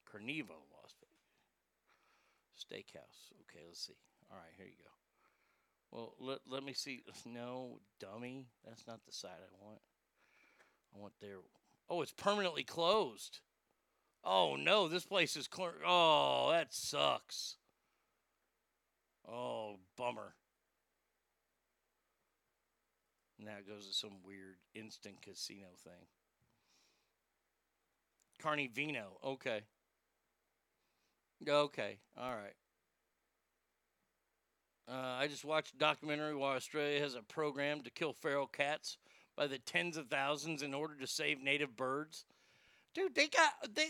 Carnivo, 0.09 0.63
Las 0.71 0.95
Vegas. 1.01 1.35
Steakhouse. 2.57 3.33
Okay, 3.41 3.65
let's 3.67 3.85
see. 3.85 3.95
All 4.31 4.37
right, 4.37 4.53
here 4.57 4.65
you 4.65 4.71
go. 4.77 4.85
Well, 5.91 6.13
let, 6.19 6.39
let 6.49 6.63
me 6.63 6.73
see. 6.73 7.03
No, 7.25 7.79
dummy. 7.99 8.47
That's 8.65 8.85
not 8.87 9.05
the 9.05 9.13
side 9.13 9.29
I 9.39 9.65
want. 9.65 9.79
I 10.93 10.99
want 10.99 11.13
their. 11.21 11.37
Oh, 11.89 12.01
it's 12.01 12.11
permanently 12.11 12.63
closed. 12.63 13.39
Oh, 14.23 14.55
no. 14.55 14.87
This 14.87 15.05
place 15.05 15.35
is. 15.37 15.47
Cl- 15.53 15.73
oh, 15.85 16.49
that 16.51 16.73
sucks. 16.73 17.55
Oh, 19.27 19.77
bummer. 19.97 20.35
Now 23.39 23.57
it 23.59 23.67
goes 23.67 23.87
to 23.87 23.93
some 23.93 24.17
weird 24.25 24.57
instant 24.73 25.21
casino 25.21 25.67
thing. 25.83 26.07
Carnevino. 28.41 29.17
Okay. 29.23 29.61
Okay. 31.47 31.99
All 32.17 32.31
right. 32.31 32.53
Uh, 34.87 35.17
I 35.19 35.27
just 35.27 35.45
watched 35.45 35.73
a 35.73 35.77
documentary 35.77 36.35
where 36.35 36.51
Australia 36.51 36.99
has 36.99 37.15
a 37.15 37.21
program 37.21 37.81
to 37.81 37.89
kill 37.89 38.13
feral 38.13 38.47
cats 38.47 38.97
by 39.35 39.47
the 39.47 39.57
tens 39.57 39.97
of 39.97 40.07
thousands 40.07 40.61
in 40.61 40.73
order 40.73 40.95
to 40.95 41.07
save 41.07 41.41
native 41.41 41.75
birds. 41.75 42.25
Dude, 42.93 43.15
they 43.15 43.27
got 43.27 43.51
they 43.73 43.89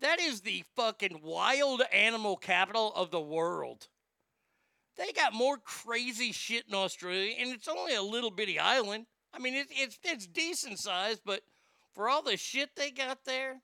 that 0.00 0.18
is 0.20 0.40
the 0.40 0.64
fucking 0.76 1.20
wild 1.22 1.82
animal 1.92 2.36
capital 2.36 2.92
of 2.94 3.10
the 3.10 3.20
world. 3.20 3.88
They 4.96 5.12
got 5.12 5.34
more 5.34 5.58
crazy 5.58 6.32
shit 6.32 6.64
in 6.68 6.74
Australia, 6.74 7.34
and 7.38 7.50
it's 7.50 7.68
only 7.68 7.94
a 7.94 8.02
little 8.02 8.30
bitty 8.30 8.58
island. 8.58 9.06
I 9.32 9.38
mean, 9.38 9.54
it's 9.54 9.72
it's 9.74 9.98
it's 10.02 10.26
decent 10.26 10.78
sized, 10.78 11.20
but 11.24 11.42
for 11.92 12.08
all 12.08 12.22
the 12.22 12.36
shit 12.36 12.70
they 12.76 12.90
got 12.90 13.24
there, 13.24 13.60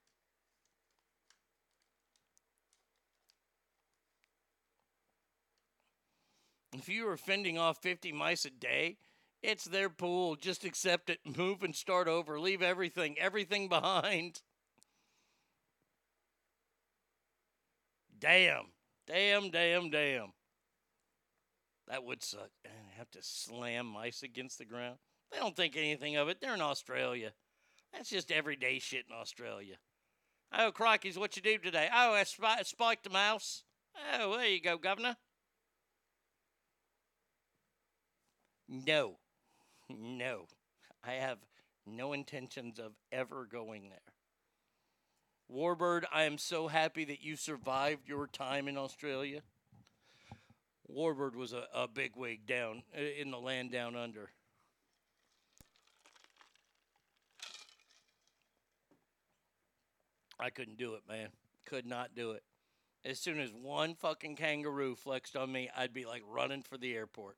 If 6.78 6.88
you 6.88 7.08
are 7.08 7.16
fending 7.16 7.58
off 7.58 7.78
50 7.82 8.12
mice 8.12 8.44
a 8.44 8.50
day, 8.50 8.98
it's 9.42 9.64
their 9.64 9.88
pool. 9.88 10.36
Just 10.36 10.64
accept 10.64 11.10
it, 11.10 11.20
move 11.36 11.62
and 11.62 11.74
start 11.74 12.08
over. 12.08 12.38
Leave 12.38 12.62
everything, 12.62 13.16
everything 13.18 13.68
behind. 13.68 14.42
Damn. 18.18 18.72
Damn, 19.06 19.50
damn, 19.50 19.90
damn. 19.90 20.32
That 21.88 22.04
would 22.04 22.22
suck. 22.24 22.50
And 22.64 22.74
have 22.96 23.10
to 23.12 23.18
slam 23.22 23.86
mice 23.86 24.22
against 24.22 24.58
the 24.58 24.64
ground. 24.64 24.96
They 25.30 25.38
don't 25.38 25.54
think 25.54 25.76
anything 25.76 26.16
of 26.16 26.28
it. 26.28 26.40
They're 26.40 26.54
in 26.54 26.60
Australia. 26.60 27.32
That's 27.92 28.10
just 28.10 28.32
everyday 28.32 28.78
shit 28.78 29.04
in 29.08 29.14
Australia. 29.14 29.76
Oh, 30.56 30.70
crikey's 30.72 31.18
what 31.18 31.36
you 31.36 31.42
do 31.42 31.58
today. 31.58 31.88
Oh, 31.92 32.12
I 32.12 32.24
spi- 32.24 32.62
spiked 32.62 33.06
a 33.06 33.10
mouse. 33.10 33.64
Oh, 34.18 34.36
there 34.36 34.48
you 34.48 34.60
go, 34.60 34.76
Governor. 34.76 35.16
No. 38.68 39.16
No. 39.88 40.46
I 41.04 41.12
have 41.12 41.38
no 41.86 42.12
intentions 42.12 42.78
of 42.78 42.92
ever 43.12 43.46
going 43.50 43.88
there. 43.88 43.98
Warbird, 45.52 46.04
I 46.12 46.24
am 46.24 46.38
so 46.38 46.66
happy 46.66 47.04
that 47.04 47.22
you 47.22 47.36
survived 47.36 48.08
your 48.08 48.26
time 48.26 48.66
in 48.66 48.76
Australia. 48.76 49.42
Warbird 50.92 51.36
was 51.36 51.52
a, 51.52 51.66
a 51.72 51.86
big 51.86 52.16
wig 52.16 52.46
down 52.46 52.82
uh, 52.96 53.00
in 53.00 53.30
the 53.30 53.38
land 53.38 53.70
down 53.70 53.94
under. 53.94 54.30
I 60.38 60.50
couldn't 60.50 60.76
do 60.78 60.94
it, 60.94 61.02
man. 61.08 61.28
Could 61.64 61.86
not 61.86 62.14
do 62.14 62.32
it. 62.32 62.42
As 63.04 63.18
soon 63.18 63.38
as 63.38 63.50
one 63.52 63.94
fucking 63.94 64.36
kangaroo 64.36 64.96
flexed 64.96 65.36
on 65.36 65.50
me, 65.50 65.70
I'd 65.76 65.94
be 65.94 66.04
like 66.04 66.22
running 66.28 66.62
for 66.62 66.76
the 66.76 66.94
airport. 66.94 67.36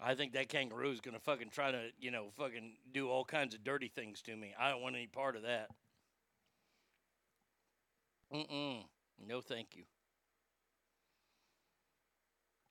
I 0.00 0.14
think 0.14 0.32
that 0.32 0.48
kangaroo 0.48 0.90
is 0.92 1.00
gonna 1.00 1.18
fucking 1.18 1.50
try 1.50 1.72
to, 1.72 1.90
you 1.98 2.10
know, 2.10 2.30
fucking 2.36 2.76
do 2.92 3.08
all 3.08 3.24
kinds 3.24 3.54
of 3.54 3.64
dirty 3.64 3.88
things 3.88 4.22
to 4.22 4.36
me. 4.36 4.54
I 4.58 4.70
don't 4.70 4.82
want 4.82 4.94
any 4.96 5.06
part 5.08 5.36
of 5.36 5.42
that. 5.42 5.70
Mm-mm. 8.32 8.84
No, 9.26 9.40
thank 9.40 9.74
you. 9.74 9.84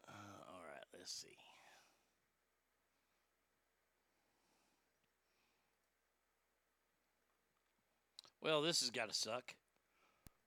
Uh, 0.08 0.12
all 0.12 0.62
right, 0.64 0.86
let's 0.98 1.12
see. 1.12 1.38
Well, 8.42 8.62
this 8.62 8.80
has 8.82 8.92
got 8.92 9.10
to 9.10 9.16
suck. 9.16 9.56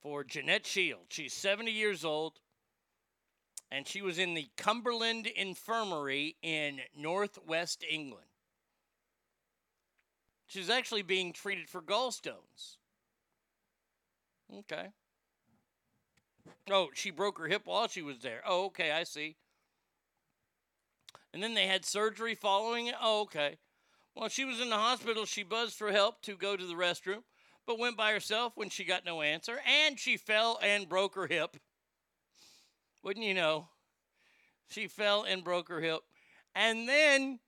For 0.00 0.24
Jeanette 0.24 0.66
Shield, 0.66 1.06
she's 1.10 1.34
70 1.34 1.70
years 1.70 2.04
old, 2.04 2.40
and 3.70 3.86
she 3.86 4.02
was 4.02 4.18
in 4.18 4.34
the 4.34 4.48
Cumberland 4.56 5.26
Infirmary 5.26 6.36
in 6.42 6.80
northwest 6.96 7.84
England. 7.88 8.26
She's 10.46 10.70
actually 10.70 11.02
being 11.02 11.32
treated 11.32 11.68
for 11.68 11.80
gallstones. 11.80 12.76
Okay. 14.58 14.88
Oh, 16.68 16.88
she 16.94 17.10
broke 17.10 17.38
her 17.38 17.46
hip 17.46 17.62
while 17.66 17.86
she 17.86 18.02
was 18.02 18.18
there. 18.18 18.42
Oh, 18.44 18.66
okay, 18.66 18.90
I 18.90 19.04
see. 19.04 19.36
And 21.32 21.40
then 21.40 21.54
they 21.54 21.68
had 21.68 21.84
surgery 21.84 22.34
following 22.34 22.88
it. 22.88 22.96
Oh, 23.00 23.22
okay. 23.22 23.58
While 24.14 24.28
she 24.28 24.44
was 24.44 24.60
in 24.60 24.70
the 24.70 24.76
hospital, 24.76 25.24
she 25.24 25.44
buzzed 25.44 25.76
for 25.76 25.92
help 25.92 26.20
to 26.22 26.36
go 26.36 26.56
to 26.56 26.66
the 26.66 26.74
restroom, 26.74 27.22
but 27.64 27.78
went 27.78 27.96
by 27.96 28.12
herself 28.12 28.56
when 28.56 28.70
she 28.70 28.84
got 28.84 29.04
no 29.04 29.22
answer, 29.22 29.60
and 29.64 29.98
she 29.98 30.16
fell 30.16 30.58
and 30.60 30.88
broke 30.88 31.14
her 31.14 31.28
hip. 31.28 31.56
Wouldn't 33.02 33.24
you 33.24 33.34
know? 33.34 33.68
She 34.68 34.86
fell 34.86 35.24
and 35.24 35.42
broke 35.42 35.68
her 35.68 35.80
hip. 35.80 36.00
And 36.54 36.88
then, 36.88 37.40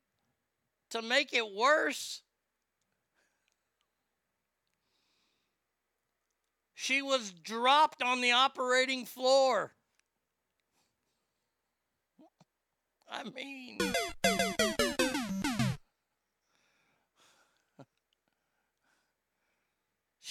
to 0.90 1.02
make 1.02 1.32
it 1.32 1.54
worse, 1.54 2.22
she 6.74 7.02
was 7.02 7.32
dropped 7.32 8.02
on 8.02 8.20
the 8.20 8.32
operating 8.32 9.06
floor. 9.06 9.72
I 13.10 13.24
mean, 13.24 13.78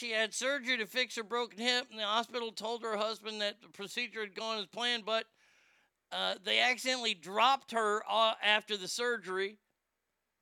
she 0.01 0.11
had 0.11 0.33
surgery 0.33 0.77
to 0.77 0.87
fix 0.87 1.15
her 1.15 1.23
broken 1.23 1.59
hip, 1.59 1.85
and 1.91 1.99
the 1.99 2.03
hospital 2.03 2.51
told 2.51 2.81
her 2.81 2.97
husband 2.97 3.39
that 3.39 3.61
the 3.61 3.67
procedure 3.69 4.21
had 4.21 4.33
gone 4.33 4.57
as 4.57 4.65
planned, 4.65 5.05
but 5.05 5.25
uh, 6.11 6.33
they 6.43 6.59
accidentally 6.59 7.13
dropped 7.13 7.71
her 7.71 8.01
uh, 8.09 8.33
after 8.43 8.75
the 8.75 8.87
surgery. 8.87 9.59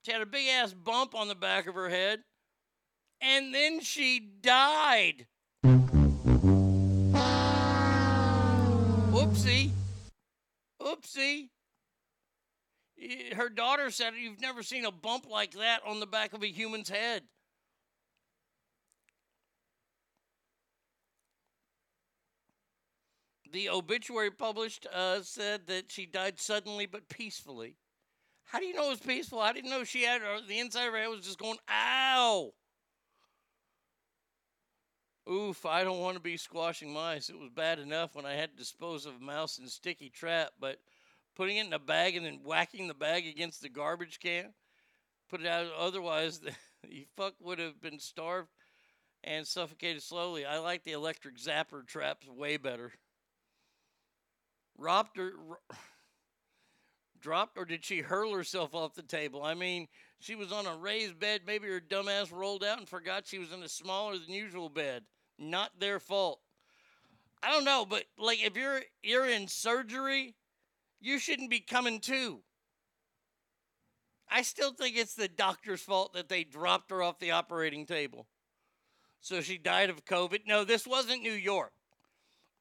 She 0.05 0.13
had 0.13 0.21
a 0.21 0.25
big 0.25 0.47
ass 0.47 0.73
bump 0.73 1.13
on 1.13 1.27
the 1.27 1.35
back 1.35 1.67
of 1.67 1.75
her 1.75 1.89
head, 1.89 2.21
and 3.19 3.53
then 3.53 3.81
she 3.81 4.21
died. 4.41 5.27
Oopsie. 9.11 9.71
Oopsie. 10.81 11.49
Her 13.35 13.49
daughter 13.49 13.91
said, 13.91 14.13
You've 14.17 14.39
never 14.39 14.63
seen 14.63 14.85
a 14.85 14.91
bump 14.91 15.29
like 15.29 15.51
that 15.51 15.81
on 15.85 15.99
the 15.99 16.07
back 16.07 16.31
of 16.31 16.43
a 16.43 16.47
human's 16.47 16.87
head. 16.87 17.23
The 23.51 23.69
obituary 23.69 24.31
published 24.31 24.85
uh, 24.93 25.21
said 25.21 25.67
that 25.67 25.91
she 25.91 26.05
died 26.05 26.39
suddenly 26.39 26.85
but 26.85 27.09
peacefully. 27.09 27.77
How 28.45 28.59
do 28.59 28.65
you 28.65 28.73
know 28.73 28.87
it 28.87 28.89
was 28.89 28.99
peaceful? 28.99 29.39
I 29.39 29.53
didn't 29.53 29.69
know 29.69 29.83
she 29.83 30.03
had 30.03 30.21
her, 30.21 30.39
the 30.41 30.59
inside 30.59 30.87
of 30.87 30.93
her 30.93 30.99
head 30.99 31.07
was 31.07 31.25
just 31.25 31.39
going, 31.39 31.57
ow. 31.69 32.51
Oof, 35.29 35.65
I 35.65 35.83
don't 35.83 35.99
want 35.99 36.15
to 36.15 36.21
be 36.21 36.37
squashing 36.37 36.91
mice. 36.91 37.29
It 37.29 37.37
was 37.37 37.51
bad 37.51 37.77
enough 37.77 38.15
when 38.15 38.25
I 38.25 38.33
had 38.33 38.51
to 38.51 38.57
dispose 38.57 39.05
of 39.05 39.15
a 39.15 39.23
mouse 39.23 39.59
in 39.59 39.65
a 39.65 39.69
sticky 39.69 40.09
trap, 40.09 40.53
but 40.59 40.79
putting 41.35 41.57
it 41.57 41.67
in 41.67 41.73
a 41.73 41.79
bag 41.79 42.15
and 42.15 42.25
then 42.25 42.41
whacking 42.43 42.87
the 42.87 42.95
bag 42.95 43.27
against 43.27 43.61
the 43.61 43.69
garbage 43.69 44.19
can, 44.19 44.53
put 45.29 45.41
it 45.41 45.47
out, 45.47 45.67
otherwise, 45.77 46.39
the, 46.39 46.51
the 46.83 47.05
fuck 47.15 47.35
would 47.39 47.59
have 47.59 47.79
been 47.79 47.99
starved 47.99 48.49
and 49.23 49.45
suffocated 49.45 50.01
slowly. 50.01 50.45
I 50.45 50.57
like 50.57 50.83
the 50.83 50.93
electric 50.93 51.37
zapper 51.37 51.85
traps 51.85 52.27
way 52.27 52.57
better. 52.57 52.93
Robbed 54.79 55.19
or 55.19 55.33
dropped, 57.21 57.57
or 57.57 57.65
did 57.65 57.83
she 57.83 57.99
hurl 57.99 58.33
herself 58.33 58.73
off 58.73 58.95
the 58.95 59.03
table? 59.03 59.43
I 59.43 59.53
mean, 59.53 59.87
she 60.19 60.35
was 60.35 60.51
on 60.51 60.65
a 60.65 60.75
raised 60.75 61.19
bed. 61.19 61.41
Maybe 61.45 61.67
her 61.67 61.81
dumbass 61.81 62.31
rolled 62.31 62.63
out 62.63 62.79
and 62.79 62.87
forgot 62.87 63.27
she 63.27 63.39
was 63.39 63.51
in 63.51 63.61
a 63.61 63.69
smaller 63.69 64.17
than 64.17 64.33
usual 64.33 64.69
bed. 64.69 65.03
Not 65.37 65.79
their 65.79 65.99
fault. 65.99 66.39
I 67.41 67.51
don't 67.51 67.65
know, 67.65 67.85
but 67.87 68.03
like 68.17 68.43
if 68.43 68.57
you're 68.57 68.81
you're 69.01 69.29
in 69.29 69.47
surgery, 69.47 70.35
you 70.99 71.19
shouldn't 71.19 71.49
be 71.49 71.59
coming 71.59 71.99
to. 72.01 72.41
I 74.29 74.41
still 74.41 74.73
think 74.73 74.97
it's 74.97 75.15
the 75.15 75.27
doctor's 75.27 75.81
fault 75.81 76.13
that 76.13 76.29
they 76.29 76.43
dropped 76.43 76.91
her 76.91 77.01
off 77.01 77.19
the 77.19 77.31
operating 77.31 77.85
table. 77.85 78.27
So 79.21 79.41
she 79.41 79.57
died 79.57 79.89
of 79.89 80.05
COVID. 80.05 80.41
No, 80.45 80.63
this 80.63 80.85
wasn't 80.85 81.23
New 81.23 81.31
York. 81.31 81.71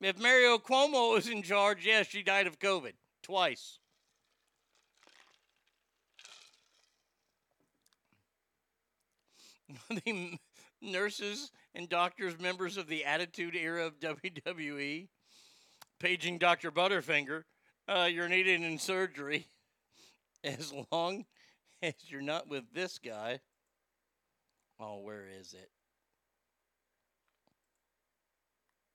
If 0.00 0.18
Mario 0.20 0.58
Cuomo 0.58 1.14
was 1.14 1.28
in 1.28 1.42
charge, 1.42 1.84
yes, 1.84 2.06
she 2.06 2.22
died 2.22 2.46
of 2.46 2.60
COVID 2.60 2.92
twice. 3.22 3.78
the 9.90 10.38
nurses 10.80 11.50
and 11.74 11.88
doctors, 11.88 12.38
members 12.38 12.76
of 12.76 12.86
the 12.86 13.04
Attitude 13.04 13.56
Era 13.56 13.86
of 13.86 13.98
WWE, 13.98 15.08
paging 15.98 16.38
Dr. 16.38 16.70
Butterfinger, 16.70 17.42
uh, 17.88 18.08
you're 18.10 18.28
needed 18.28 18.62
in 18.62 18.78
surgery. 18.78 19.46
As 20.44 20.72
long 20.92 21.24
as 21.82 21.94
you're 22.06 22.22
not 22.22 22.48
with 22.48 22.72
this 22.72 22.98
guy. 22.98 23.40
Oh, 24.78 25.00
where 25.00 25.26
is 25.40 25.52
it? 25.52 25.70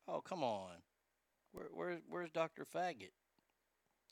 Oh, 0.08 0.22
come 0.22 0.42
on. 0.42 0.72
Where, 1.54 1.68
where, 1.72 1.98
where's 2.10 2.32
Dr. 2.32 2.66
Faggot? 2.66 3.12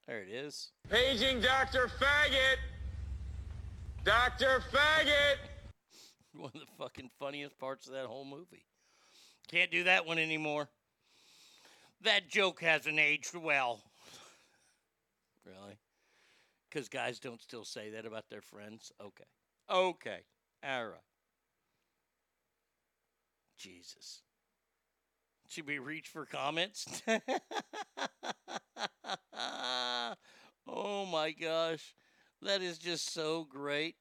There 0.07 0.21
it 0.21 0.29
is. 0.29 0.71
Paging 0.89 1.41
Dr. 1.41 1.89
Faggot! 1.99 2.57
Dr. 4.03 4.63
Faggot! 4.71 5.37
One 6.33 6.51
of 6.53 6.61
the 6.61 6.65
fucking 6.77 7.09
funniest 7.19 7.57
parts 7.59 7.87
of 7.87 7.93
that 7.93 8.05
whole 8.05 8.25
movie. 8.25 8.65
Can't 9.49 9.71
do 9.71 9.83
that 9.83 10.05
one 10.05 10.17
anymore. 10.17 10.69
That 12.03 12.29
joke 12.29 12.61
hasn't 12.61 12.99
aged 12.99 13.35
well. 13.35 13.81
Really? 15.43 15.79
Because 16.69 16.87
guys 16.87 17.17
don't 17.17 17.41
still 17.41 17.65
say 17.65 17.89
that 17.89 18.05
about 18.05 18.29
their 18.29 18.43
friends? 18.43 18.91
Okay. 19.01 19.23
Okay. 19.67 20.19
All 20.63 20.85
right. 20.85 20.99
Jesus. 23.57 24.21
Should 25.51 25.67
we 25.67 25.77
reach 25.79 26.07
for 26.07 26.25
comments? 26.25 27.03
oh 30.65 31.05
my 31.11 31.31
gosh. 31.31 31.93
That 32.41 32.61
is 32.61 32.77
just 32.77 33.13
so 33.13 33.43
great. 33.43 33.97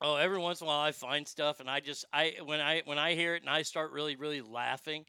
Oh, 0.00 0.16
every 0.16 0.38
once 0.38 0.60
in 0.60 0.66
a 0.66 0.68
while 0.68 0.80
I 0.80 0.90
find 0.90 1.28
stuff 1.28 1.60
and 1.60 1.70
I 1.70 1.78
just 1.78 2.04
I 2.12 2.34
when 2.44 2.60
I 2.60 2.82
when 2.84 2.98
I 2.98 3.14
hear 3.14 3.36
it 3.36 3.42
and 3.42 3.50
I 3.50 3.62
start 3.62 3.92
really 3.92 4.16
really 4.16 4.40
laughing 4.40 5.04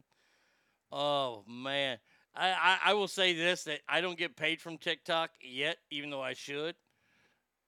Oh, 0.92 1.44
man. 1.48 1.98
I, 2.34 2.50
I, 2.50 2.78
I 2.90 2.94
will 2.94 3.08
say 3.08 3.34
this 3.34 3.64
that 3.64 3.80
I 3.88 4.00
don't 4.00 4.18
get 4.18 4.36
paid 4.36 4.60
from 4.60 4.78
TikTok 4.78 5.30
yet, 5.40 5.76
even 5.90 6.10
though 6.10 6.22
I 6.22 6.34
should. 6.34 6.74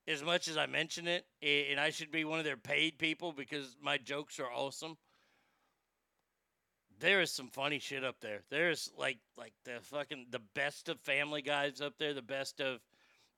As 0.06 0.22
much 0.22 0.48
as 0.48 0.56
I 0.56 0.66
mention 0.66 1.06
it, 1.06 1.26
and 1.42 1.78
I 1.78 1.90
should 1.90 2.10
be 2.10 2.24
one 2.24 2.38
of 2.38 2.46
their 2.46 2.56
paid 2.56 2.98
people 2.98 3.32
because 3.32 3.76
my 3.82 3.98
jokes 3.98 4.40
are 4.40 4.50
awesome 4.50 4.96
there 7.00 7.20
is 7.20 7.30
some 7.30 7.48
funny 7.48 7.78
shit 7.78 8.04
up 8.04 8.16
there. 8.20 8.42
There's 8.50 8.90
like 8.96 9.18
like 9.36 9.52
the 9.64 9.78
fucking 9.82 10.26
the 10.30 10.40
best 10.54 10.88
of 10.88 11.00
Family 11.00 11.42
Guys 11.42 11.80
up 11.80 11.94
there. 11.98 12.14
The 12.14 12.22
best 12.22 12.60
of 12.60 12.80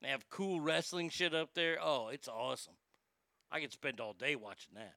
they 0.01 0.09
have 0.09 0.29
cool 0.29 0.59
wrestling 0.59 1.09
shit 1.09 1.33
up 1.33 1.53
there. 1.53 1.77
Oh, 1.81 2.09
it's 2.09 2.27
awesome. 2.27 2.73
I 3.51 3.59
could 3.59 3.71
spend 3.71 3.99
all 3.99 4.13
day 4.13 4.35
watching 4.35 4.73
that. 4.75 4.95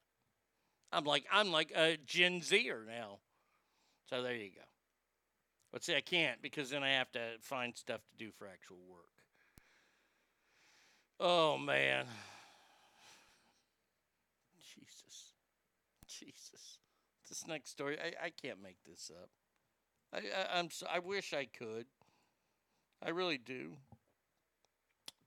I'm 0.95 1.03
like 1.03 1.25
I'm 1.29 1.51
like 1.51 1.71
a 1.75 1.97
Gen 2.05 2.41
Zer 2.41 2.85
now. 2.87 3.19
So 4.09 4.23
there 4.23 4.33
you 4.33 4.51
go. 4.55 4.61
But 5.73 5.83
see, 5.83 5.93
I 5.93 5.99
can't 5.99 6.41
because 6.41 6.69
then 6.69 6.83
I 6.83 6.91
have 6.91 7.11
to 7.11 7.19
find 7.41 7.75
stuff 7.75 7.99
to 7.99 8.25
do 8.25 8.31
for 8.31 8.47
actual 8.47 8.77
work. 8.89 9.09
Oh 11.19 11.57
man. 11.57 12.05
Jesus. 14.57 15.33
Jesus. 16.07 16.77
This 17.27 17.45
next 17.45 17.71
story, 17.71 17.97
I, 17.99 18.27
I 18.27 18.29
can't 18.29 18.63
make 18.63 18.77
this 18.85 19.11
up. 19.13 19.29
I, 20.13 20.19
I 20.19 20.59
I'm 20.59 20.69
so, 20.69 20.87
I 20.89 20.99
wish 20.99 21.33
I 21.33 21.45
could. 21.45 21.87
I 23.05 23.09
really 23.09 23.37
do. 23.37 23.73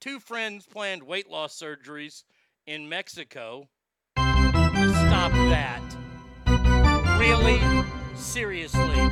Two 0.00 0.18
friends 0.18 0.64
planned 0.64 1.02
weight 1.02 1.28
loss 1.28 1.60
surgeries 1.60 2.24
in 2.66 2.88
Mexico. 2.88 3.68
Stop 5.18 5.32
that. 5.32 5.82
Really? 7.18 7.60
Seriously? 8.14 9.08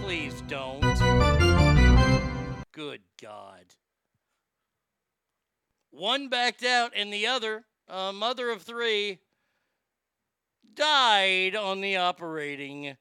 Please 0.00 0.40
don't. 0.48 0.80
Good 2.72 3.02
God. 3.20 3.74
One 5.90 6.30
backed 6.30 6.64
out, 6.64 6.92
and 6.96 7.12
the 7.12 7.26
other, 7.26 7.66
a 7.86 8.10
mother 8.10 8.48
of 8.48 8.62
three, 8.62 9.18
died 10.74 11.54
on 11.54 11.82
the 11.82 11.96
operating 11.96 12.96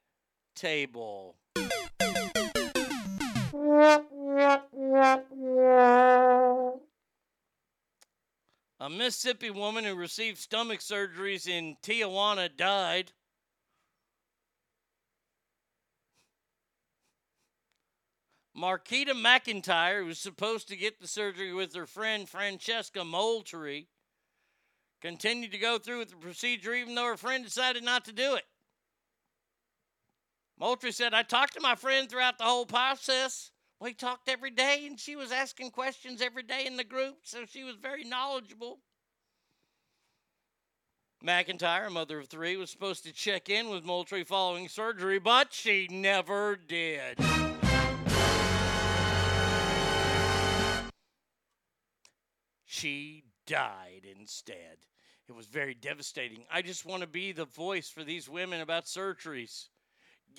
table. 0.54 1.38
A 8.80 8.90
Mississippi 8.90 9.50
woman 9.50 9.86
who 9.86 9.96
received 9.96 10.38
stomach 10.38 10.82
surgeries 10.82 11.48
in 11.48 11.78
Tijuana 11.82 12.56
died. 12.56 13.14
Marquita 18.56 19.14
McIntyre, 19.14 20.00
who 20.00 20.08
was 20.08 20.20
supposed 20.20 20.68
to 20.68 20.76
get 20.76 21.00
the 21.00 21.08
surgery 21.08 21.54
with 21.54 21.74
her 21.74 21.86
friend 21.86 22.28
Francesca 22.28 23.04
Moultrie, 23.06 23.88
continued 25.02 25.52
to 25.52 25.58
go 25.58 25.78
through 25.78 26.00
with 26.00 26.10
the 26.10 26.16
procedure 26.18 26.74
even 26.74 26.96
though 26.96 27.06
her 27.06 27.18
friend 27.18 27.46
decided 27.46 27.84
not 27.84 28.04
to 28.06 28.14
do 28.14 28.36
it. 28.36 28.46
Moultrie 30.58 30.94
said, 30.94 31.14
I 31.14 31.24
talked 31.24 31.54
to 31.54 31.62
my 31.62 31.76
friend 31.76 32.10
throughout 32.10 32.38
the 32.38 32.46
whole 32.46 32.66
process. 32.66 33.52
We 33.80 33.94
talked 33.94 34.30
every 34.30 34.52
day, 34.52 34.86
and 34.88 35.00
she 35.00 35.16
was 35.16 35.32
asking 35.32 35.72
questions 35.72 36.22
every 36.22 36.44
day 36.44 36.66
in 36.66 36.78
the 36.78 36.84
group, 36.84 37.18
so 37.24 37.46
she 37.46 37.64
was 37.64 37.76
very 37.76 38.04
knowledgeable. 38.04 38.80
McIntyre, 41.24 41.92
mother 41.92 42.20
of 42.20 42.28
three, 42.28 42.56
was 42.56 42.70
supposed 42.70 43.04
to 43.04 43.12
check 43.12 43.50
in 43.50 43.70
with 43.70 43.84
Moultrie 43.84 44.24
following 44.24 44.70
surgery, 44.70 45.20
but 45.20 45.54
she 45.54 45.88
never 45.90 46.56
did. 46.56 47.18
She 52.64 53.24
died 53.48 54.06
instead. 54.20 54.78
It 55.28 55.34
was 55.34 55.48
very 55.48 55.74
devastating. 55.74 56.46
I 56.52 56.62
just 56.62 56.86
want 56.86 57.02
to 57.02 57.08
be 57.08 57.32
the 57.32 57.46
voice 57.46 57.90
for 57.90 58.04
these 58.04 58.30
women 58.30 58.62
about 58.62 58.86
surgeries. 58.86 59.70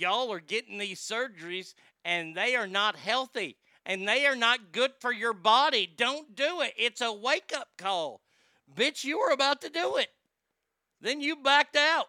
Y'all 0.01 0.33
are 0.33 0.41
getting 0.41 0.79
these 0.79 1.01
surgeries 1.01 1.75
and 2.05 2.37
they 2.37 2.55
are 2.57 2.67
not 2.67 2.97
healthy 2.97 3.57
and 3.85 4.07
they 4.07 4.27
are 4.27 4.37
not 4.37 4.73
good 4.73 4.93
for 5.01 5.13
your 5.13 5.33
body. 5.33 5.91
Don't 5.97 6.35
do 6.35 6.61
it. 6.61 6.75
It's 6.77 7.01
a 7.01 7.13
wake 7.13 7.53
up 7.57 7.69
call. 7.79 8.21
Bitch, 8.75 9.05
you 9.05 9.19
were 9.19 9.31
about 9.31 9.61
to 9.63 9.71
do 9.71 9.97
it. 9.97 10.09
Then 11.01 11.21
you 11.21 11.37
backed 11.37 11.77
out. 11.77 12.07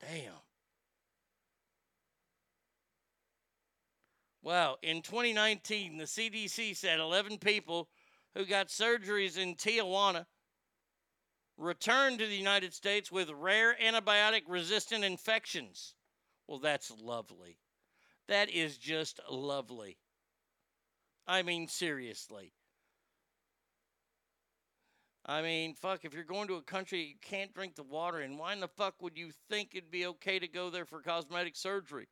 Damn. 0.00 0.32
Wow. 4.42 4.78
In 4.82 5.02
2019, 5.02 5.98
the 5.98 6.04
CDC 6.04 6.76
said 6.76 6.98
11 6.98 7.38
people 7.38 7.88
who 8.34 8.44
got 8.44 8.68
surgeries 8.68 9.36
in 9.38 9.54
Tijuana 9.54 10.26
returned 11.56 12.18
to 12.18 12.26
the 12.26 12.36
United 12.36 12.72
States 12.72 13.12
with 13.12 13.30
rare 13.30 13.76
antibiotic 13.82 14.42
resistant 14.48 15.04
infections. 15.04 15.94
Well, 16.46 16.58
that's 16.58 16.90
lovely. 17.00 17.58
That 18.28 18.50
is 18.50 18.78
just 18.78 19.20
lovely. 19.30 19.98
I 21.26 21.42
mean, 21.42 21.68
seriously. 21.68 22.52
I 25.26 25.42
mean, 25.42 25.74
fuck, 25.74 26.04
if 26.04 26.14
you're 26.14 26.24
going 26.24 26.48
to 26.48 26.54
a 26.54 26.62
country 26.62 27.02
you 27.02 27.14
can't 27.20 27.54
drink 27.54 27.76
the 27.76 27.82
water 27.82 28.20
in, 28.20 28.38
why 28.38 28.52
in 28.52 28.60
the 28.60 28.68
fuck 28.68 28.94
would 29.02 29.16
you 29.16 29.30
think 29.48 29.70
it'd 29.74 29.90
be 29.90 30.06
okay 30.06 30.38
to 30.38 30.48
go 30.48 30.70
there 30.70 30.86
for 30.86 31.02
cosmetic 31.02 31.56
surgery? 31.56 32.08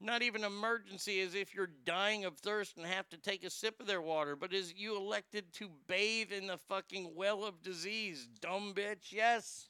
Not 0.00 0.22
even 0.22 0.44
emergency 0.44 1.20
as 1.20 1.34
if 1.34 1.54
you're 1.54 1.70
dying 1.84 2.24
of 2.24 2.36
thirst 2.36 2.76
and 2.76 2.86
have 2.86 3.08
to 3.10 3.16
take 3.16 3.44
a 3.44 3.50
sip 3.50 3.80
of 3.80 3.86
their 3.86 4.02
water, 4.02 4.36
but 4.36 4.52
as 4.52 4.74
you 4.74 4.96
elected 4.96 5.52
to 5.54 5.70
bathe 5.86 6.32
in 6.32 6.46
the 6.46 6.58
fucking 6.58 7.14
well 7.14 7.44
of 7.44 7.62
disease, 7.62 8.28
dumb 8.40 8.74
bitch. 8.74 9.12
Yes. 9.12 9.68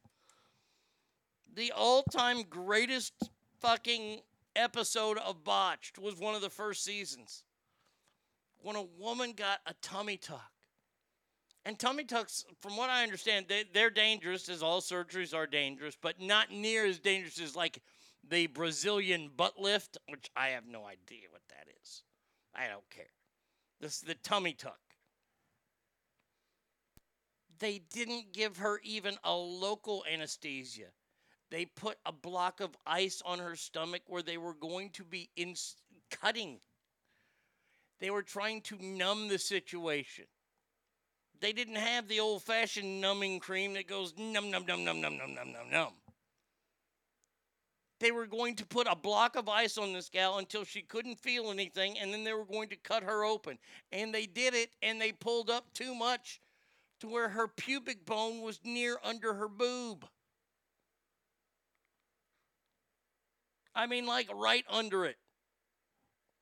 The 1.54 1.72
all 1.72 2.02
time 2.02 2.42
greatest 2.48 3.12
fucking 3.60 4.20
episode 4.56 5.18
of 5.18 5.44
Botched 5.44 5.98
was 5.98 6.16
one 6.16 6.34
of 6.34 6.40
the 6.40 6.50
first 6.50 6.84
seasons 6.84 7.44
when 8.64 8.76
a 8.76 8.82
woman 8.98 9.32
got 9.32 9.60
a 9.66 9.74
tummy 9.82 10.16
tuck. 10.16 10.50
And 11.66 11.78
tummy 11.78 12.04
tucks, 12.04 12.44
from 12.60 12.76
what 12.76 12.90
I 12.90 13.02
understand, 13.02 13.46
they, 13.48 13.64
they're 13.72 13.90
dangerous, 13.90 14.48
as 14.48 14.62
all 14.62 14.80
surgeries 14.80 15.34
are 15.34 15.46
dangerous, 15.46 15.96
but 16.00 16.20
not 16.20 16.50
near 16.50 16.84
as 16.84 16.98
dangerous 16.98 17.40
as 17.40 17.56
like 17.56 17.80
the 18.28 18.46
Brazilian 18.46 19.30
butt 19.36 19.60
lift, 19.60 19.98
which 20.08 20.30
I 20.36 20.48
have 20.48 20.66
no 20.66 20.84
idea 20.84 21.28
what 21.30 21.42
that 21.48 21.66
is. 21.82 22.02
I 22.54 22.68
don't 22.68 22.88
care. 22.90 23.04
This 23.80 23.96
is 23.96 24.02
the 24.02 24.14
tummy 24.14 24.52
tuck. 24.52 24.78
They 27.58 27.80
didn't 27.92 28.32
give 28.32 28.58
her 28.58 28.80
even 28.82 29.16
a 29.24 29.34
local 29.34 30.04
anesthesia. 30.10 30.88
They 31.50 31.66
put 31.66 31.98
a 32.04 32.12
block 32.12 32.60
of 32.60 32.76
ice 32.86 33.22
on 33.24 33.38
her 33.38 33.56
stomach 33.56 34.02
where 34.06 34.22
they 34.22 34.38
were 34.38 34.54
going 34.54 34.90
to 34.90 35.04
be 35.04 35.30
in 35.36 35.54
cutting. 36.10 36.58
They 38.00 38.10
were 38.10 38.22
trying 38.22 38.60
to 38.62 38.78
numb 38.82 39.28
the 39.28 39.38
situation. 39.38 40.24
They 41.40 41.52
didn't 41.52 41.76
have 41.76 42.08
the 42.08 42.20
old 42.20 42.42
fashioned 42.42 43.00
numbing 43.00 43.40
cream 43.40 43.74
that 43.74 43.86
goes 43.86 44.14
num 44.16 44.50
num 44.50 44.64
num 44.66 44.84
num 44.84 45.00
num 45.00 45.16
num 45.16 45.34
num 45.34 45.52
num 45.52 45.70
num. 45.70 45.92
They 48.00 48.10
were 48.10 48.26
going 48.26 48.56
to 48.56 48.66
put 48.66 48.88
a 48.90 48.96
block 48.96 49.36
of 49.36 49.48
ice 49.48 49.78
on 49.78 49.92
this 49.92 50.08
gal 50.08 50.38
until 50.38 50.64
she 50.64 50.82
couldn't 50.82 51.20
feel 51.20 51.50
anything, 51.50 51.98
and 51.98 52.12
then 52.12 52.24
they 52.24 52.32
were 52.32 52.44
going 52.44 52.68
to 52.70 52.76
cut 52.76 53.04
her 53.04 53.24
open. 53.24 53.58
And 53.92 54.12
they 54.12 54.26
did 54.26 54.54
it, 54.54 54.70
and 54.82 55.00
they 55.00 55.12
pulled 55.12 55.48
up 55.48 55.72
too 55.74 55.94
much 55.94 56.40
to 57.00 57.08
where 57.08 57.28
her 57.28 57.48
pubic 57.48 58.04
bone 58.04 58.40
was 58.40 58.60
near 58.64 58.98
under 59.04 59.34
her 59.34 59.48
boob. 59.48 60.06
I 63.74 63.86
mean, 63.86 64.06
like 64.06 64.28
right 64.34 64.64
under 64.68 65.04
it. 65.04 65.16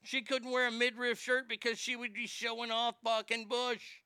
She 0.02 0.22
couldn't 0.22 0.50
wear 0.50 0.66
a 0.66 0.72
midriff 0.72 1.20
shirt 1.20 1.48
because 1.48 1.78
she 1.78 1.96
would 1.96 2.12
be 2.12 2.26
showing 2.26 2.70
off 2.70 2.96
fucking 3.04 3.46
bush. 3.46 4.01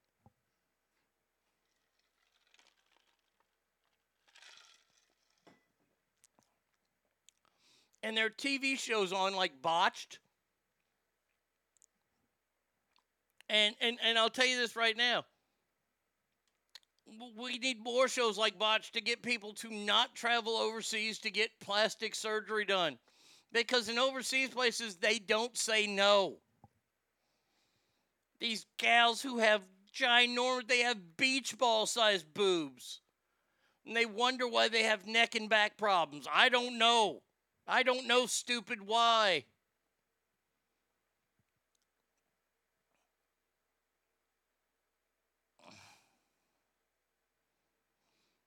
And 8.07 8.17
there 8.17 8.27
are 8.27 8.31
TV 8.31 8.79
shows 8.79 9.13
on 9.13 9.35
like 9.35 9.61
Botched. 9.63 10.21
And, 13.51 13.75
and 13.81 13.99
and 14.01 14.17
I'll 14.17 14.31
tell 14.31 14.47
you 14.47 14.57
this 14.57 14.77
right 14.77 14.97
now. 14.97 15.25
We 17.37 17.59
need 17.59 17.83
more 17.83 18.07
shows 18.07 18.39
like 18.39 18.61
Botched 18.61 18.95
to 18.95 19.01
get 19.01 19.23
people 19.23 19.55
to 19.55 19.75
not 19.75 20.15
travel 20.15 20.53
overseas 20.53 21.19
to 21.19 21.33
get 21.33 21.51
plastic 21.59 22.15
surgery 22.15 22.65
done. 22.65 22.97
Because 23.53 23.89
in 23.89 23.99
overseas 23.99 24.51
places, 24.51 24.95
they 24.95 25.19
don't 25.19 25.57
say 25.59 25.89
no. 25.89 26.37
These 28.39 28.67
gals 28.79 29.21
who 29.21 29.39
have 29.39 29.63
ginormous, 29.93 30.69
they 30.69 30.83
have 30.83 31.17
beach 31.17 31.59
ball 31.59 31.87
sized 31.87 32.33
boobs. 32.35 33.01
And 33.85 33.97
they 33.97 34.07
wonder 34.07 34.47
why 34.47 34.69
they 34.69 34.85
have 34.85 35.09
neck 35.09 35.35
and 35.35 35.49
back 35.49 35.77
problems. 35.77 36.29
I 36.33 36.49
don't 36.49 36.79
know. 36.79 37.23
I 37.67 37.83
don't 37.83 38.07
know, 38.07 38.27
stupid, 38.27 38.87
why. 38.87 39.45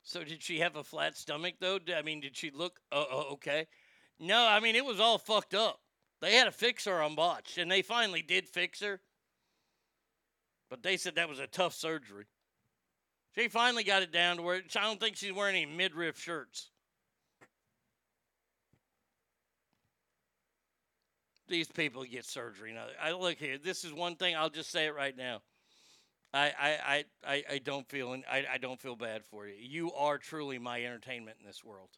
So 0.10 0.24
did 0.24 0.42
she 0.42 0.58
have 0.58 0.76
a 0.76 0.84
flat 0.84 1.16
stomach 1.16 1.58
though? 1.60 1.78
I 1.96 2.02
mean, 2.02 2.20
did 2.20 2.36
she 2.36 2.50
look 2.50 2.80
uh, 2.92 3.04
okay? 3.34 3.68
No, 4.20 4.44
I 4.44 4.60
mean 4.60 4.76
it 4.76 4.84
was 4.84 5.00
all 5.00 5.20
fucked 5.20 5.54
up. 5.54 5.82
They 6.20 6.34
had 6.34 6.46
to 6.46 6.52
fix 6.52 6.86
her 6.86 7.00
on 7.00 7.14
botch, 7.14 7.60
and 7.60 7.70
they 7.70 7.84
finally 7.84 8.24
did 8.24 8.50
fix 8.50 8.82
her. 8.82 9.02
But 10.68 10.82
they 10.82 10.98
said 10.98 11.14
that 11.14 11.30
was 11.30 11.38
a 11.38 11.46
tough 11.46 11.76
surgery. 11.76 12.26
She 13.36 13.50
finally 13.50 13.84
got 13.84 14.02
it 14.02 14.12
down 14.12 14.38
to 14.38 14.42
where 14.42 14.64
I 14.76 14.82
don't 14.82 15.00
think 15.00 15.16
she's 15.16 15.32
wearing 15.32 15.56
any 15.56 15.68
midriff 15.68 16.20
shirts. 16.20 16.69
These 21.50 21.68
people 21.68 22.04
get 22.04 22.26
surgery 22.26 22.74
now. 22.74 22.86
I 23.02 23.12
look 23.12 23.38
here. 23.38 23.58
This 23.58 23.84
is 23.84 23.92
one 23.92 24.16
thing. 24.16 24.36
I'll 24.36 24.50
just 24.50 24.72
say 24.72 24.86
it 24.86 24.96
right 24.96 25.18
now. 25.18 25.42
I 26.34 26.54
I 26.60 27.06
I, 27.28 27.44
I, 27.54 27.58
don't 27.58 27.90
feel 27.90 28.16
I, 28.32 28.46
I 28.54 28.58
don't 28.60 28.80
feel 28.80 28.96
bad 28.96 29.24
for 29.32 29.48
you. 29.48 29.56
You 29.60 29.92
are 29.94 30.20
truly 30.20 30.60
my 30.60 30.84
entertainment 30.84 31.38
in 31.42 31.48
this 31.48 31.64
world. 31.64 31.90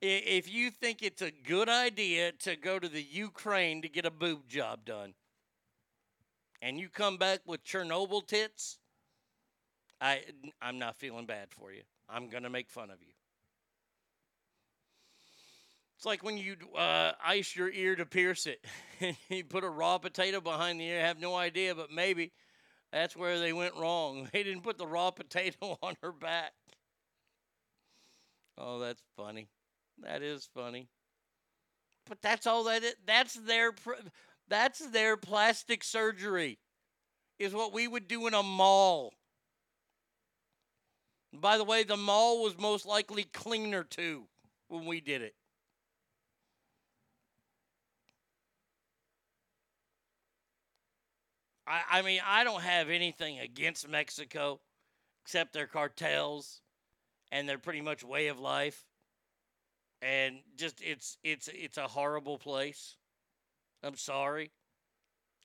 If 0.00 0.50
you 0.50 0.70
think 0.70 1.02
it's 1.02 1.20
a 1.20 1.30
good 1.30 1.68
idea 1.68 2.32
to 2.32 2.56
go 2.56 2.78
to 2.78 2.88
the 2.88 3.02
Ukraine 3.02 3.82
to 3.82 3.88
get 3.88 4.06
a 4.06 4.10
boob 4.10 4.48
job 4.48 4.84
done, 4.86 5.12
and 6.62 6.78
you 6.78 6.88
come 6.88 7.18
back 7.18 7.40
with 7.44 7.64
Chernobyl 7.64 8.26
tits, 8.26 8.78
I 10.00 10.22
I'm 10.62 10.78
not 10.78 10.96
feeling 10.96 11.26
bad 11.26 11.48
for 11.50 11.72
you. 11.72 11.82
I'm 12.08 12.28
gonna 12.28 12.50
make 12.50 12.70
fun 12.70 12.90
of 12.90 13.02
you. 13.02 13.12
It's 16.00 16.06
like 16.06 16.24
when 16.24 16.38
you 16.38 16.56
uh, 16.78 17.12
ice 17.22 17.54
your 17.54 17.70
ear 17.70 17.94
to 17.94 18.06
pierce 18.06 18.46
it, 18.46 18.64
and 19.02 19.14
you 19.28 19.44
put 19.44 19.64
a 19.64 19.68
raw 19.68 19.98
potato 19.98 20.40
behind 20.40 20.80
the 20.80 20.86
ear. 20.86 20.98
I 20.98 21.06
have 21.06 21.20
no 21.20 21.34
idea, 21.34 21.74
but 21.74 21.90
maybe 21.90 22.32
that's 22.90 23.14
where 23.14 23.38
they 23.38 23.52
went 23.52 23.74
wrong. 23.76 24.26
They 24.32 24.42
didn't 24.42 24.62
put 24.62 24.78
the 24.78 24.86
raw 24.86 25.10
potato 25.10 25.76
on 25.82 25.98
her 26.00 26.10
back. 26.10 26.52
Oh, 28.56 28.78
that's 28.78 29.02
funny. 29.14 29.50
That 30.02 30.22
is 30.22 30.48
funny. 30.54 30.88
But 32.08 32.22
that's 32.22 32.46
all 32.46 32.64
that 32.64 32.82
is. 32.82 32.94
That's 33.04 33.34
their 33.34 33.74
that's 34.48 34.78
their 34.78 35.18
plastic 35.18 35.84
surgery. 35.84 36.60
Is 37.38 37.52
what 37.52 37.74
we 37.74 37.86
would 37.86 38.08
do 38.08 38.26
in 38.26 38.32
a 38.32 38.42
mall. 38.42 39.12
By 41.34 41.58
the 41.58 41.64
way, 41.64 41.84
the 41.84 41.98
mall 41.98 42.42
was 42.42 42.56
most 42.56 42.86
likely 42.86 43.24
cleaner 43.24 43.84
too 43.84 44.28
when 44.68 44.86
we 44.86 45.02
did 45.02 45.20
it. 45.20 45.34
I, 51.70 51.98
I 51.98 52.02
mean, 52.02 52.20
I 52.26 52.42
don't 52.42 52.62
have 52.62 52.90
anything 52.90 53.38
against 53.38 53.88
Mexico 53.88 54.60
except 55.24 55.52
their 55.52 55.68
cartels 55.68 56.62
and 57.30 57.48
their 57.48 57.58
pretty 57.58 57.80
much 57.80 58.02
way 58.02 58.26
of 58.26 58.40
life. 58.40 58.84
And 60.02 60.40
just 60.56 60.80
it's 60.82 61.18
it's 61.22 61.48
it's 61.52 61.78
a 61.78 61.86
horrible 61.86 62.38
place. 62.38 62.96
I'm 63.84 63.96
sorry. 63.96 64.50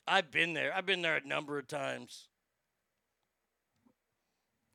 I've 0.07 0.31
been 0.31 0.53
there. 0.53 0.73
I've 0.73 0.85
been 0.85 1.01
there 1.01 1.17
a 1.17 1.27
number 1.27 1.59
of 1.59 1.67
times. 1.67 2.29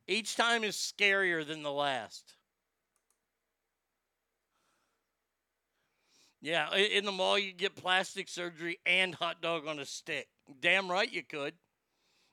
Each 0.06 0.36
time 0.36 0.62
is 0.62 0.76
scarier 0.76 1.46
than 1.46 1.62
the 1.62 1.72
last. 1.72 2.34
Yeah, 6.40 6.74
in 6.74 7.04
the 7.04 7.12
mall 7.12 7.38
you 7.38 7.52
get 7.52 7.76
plastic 7.76 8.26
surgery 8.28 8.78
and 8.86 9.14
hot 9.14 9.42
dog 9.42 9.66
on 9.66 9.78
a 9.78 9.84
stick. 9.84 10.28
Damn 10.60 10.90
right 10.90 11.12
you 11.12 11.22
could. 11.22 11.54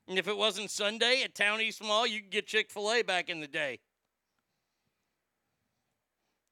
And 0.08 0.18
if 0.18 0.30
it 0.30 0.38
wasn't 0.38 0.72
Sunday 0.72 1.22
at 1.24 1.36
Town 1.36 1.60
East 1.60 1.84
Mall, 1.84 2.08
you 2.08 2.22
could 2.22 2.32
get 2.32 2.48
Chick 2.48 2.72
fil 2.72 2.90
A 2.92 3.02
back 3.02 3.30
in 3.30 3.42
the 3.42 3.48
day. 3.48 3.80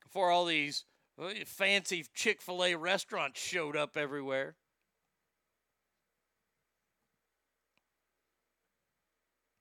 Before 0.03 0.29
all 0.29 0.45
these 0.45 0.83
uh, 1.21 1.29
fancy 1.45 2.05
Chick 2.13 2.41
fil 2.41 2.65
A 2.65 2.75
restaurants 2.75 3.39
showed 3.39 3.77
up 3.77 3.95
everywhere. 3.95 4.55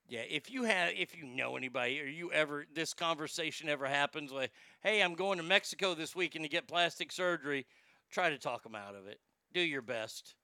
Yeah, 0.08 0.22
if 0.28 0.50
you 0.50 0.64
have, 0.64 0.92
if 0.96 1.16
you 1.16 1.24
know 1.24 1.56
anybody, 1.56 2.00
or 2.00 2.04
you 2.04 2.30
ever, 2.30 2.66
this 2.74 2.92
conversation 2.92 3.68
ever 3.68 3.86
happens, 3.86 4.30
like, 4.30 4.52
hey, 4.82 5.02
I'm 5.02 5.14
going 5.14 5.38
to 5.38 5.44
Mexico 5.44 5.94
this 5.94 6.14
weekend 6.14 6.44
to 6.44 6.48
get 6.48 6.68
plastic 6.68 7.10
surgery, 7.10 7.66
try 8.14 8.30
to 8.30 8.38
talk 8.38 8.62
them 8.62 8.76
out 8.76 8.94
of 8.94 9.08
it. 9.08 9.18
Do 9.52 9.60
your 9.60 9.82
best. 9.82 10.36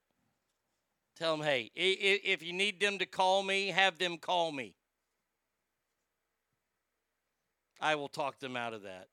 Tell 1.16 1.36
them, 1.36 1.46
hey, 1.46 1.70
if 1.74 2.42
you 2.42 2.52
need 2.52 2.80
them 2.80 2.98
to 2.98 3.06
call 3.06 3.42
me, 3.42 3.68
have 3.68 3.98
them 3.98 4.18
call 4.18 4.52
me. 4.52 4.74
I 7.80 7.94
will 7.94 8.08
talk 8.08 8.38
them 8.40 8.56
out 8.56 8.74
of 8.74 8.82
that. 8.82 9.08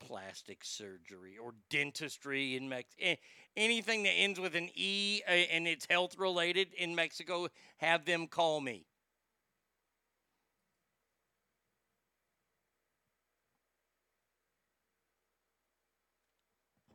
Plastic 0.00 0.64
surgery 0.64 1.36
or 1.38 1.52
dentistry 1.68 2.56
in 2.56 2.68
Mexico. 2.68 3.16
Anything 3.56 4.02
that 4.04 4.12
ends 4.12 4.40
with 4.40 4.54
an 4.54 4.70
E 4.74 5.20
uh, 5.28 5.30
and 5.30 5.68
it's 5.68 5.86
health 5.88 6.18
related 6.18 6.68
in 6.74 6.94
Mexico, 6.94 7.48
have 7.78 8.04
them 8.04 8.26
call 8.26 8.60
me. 8.60 8.86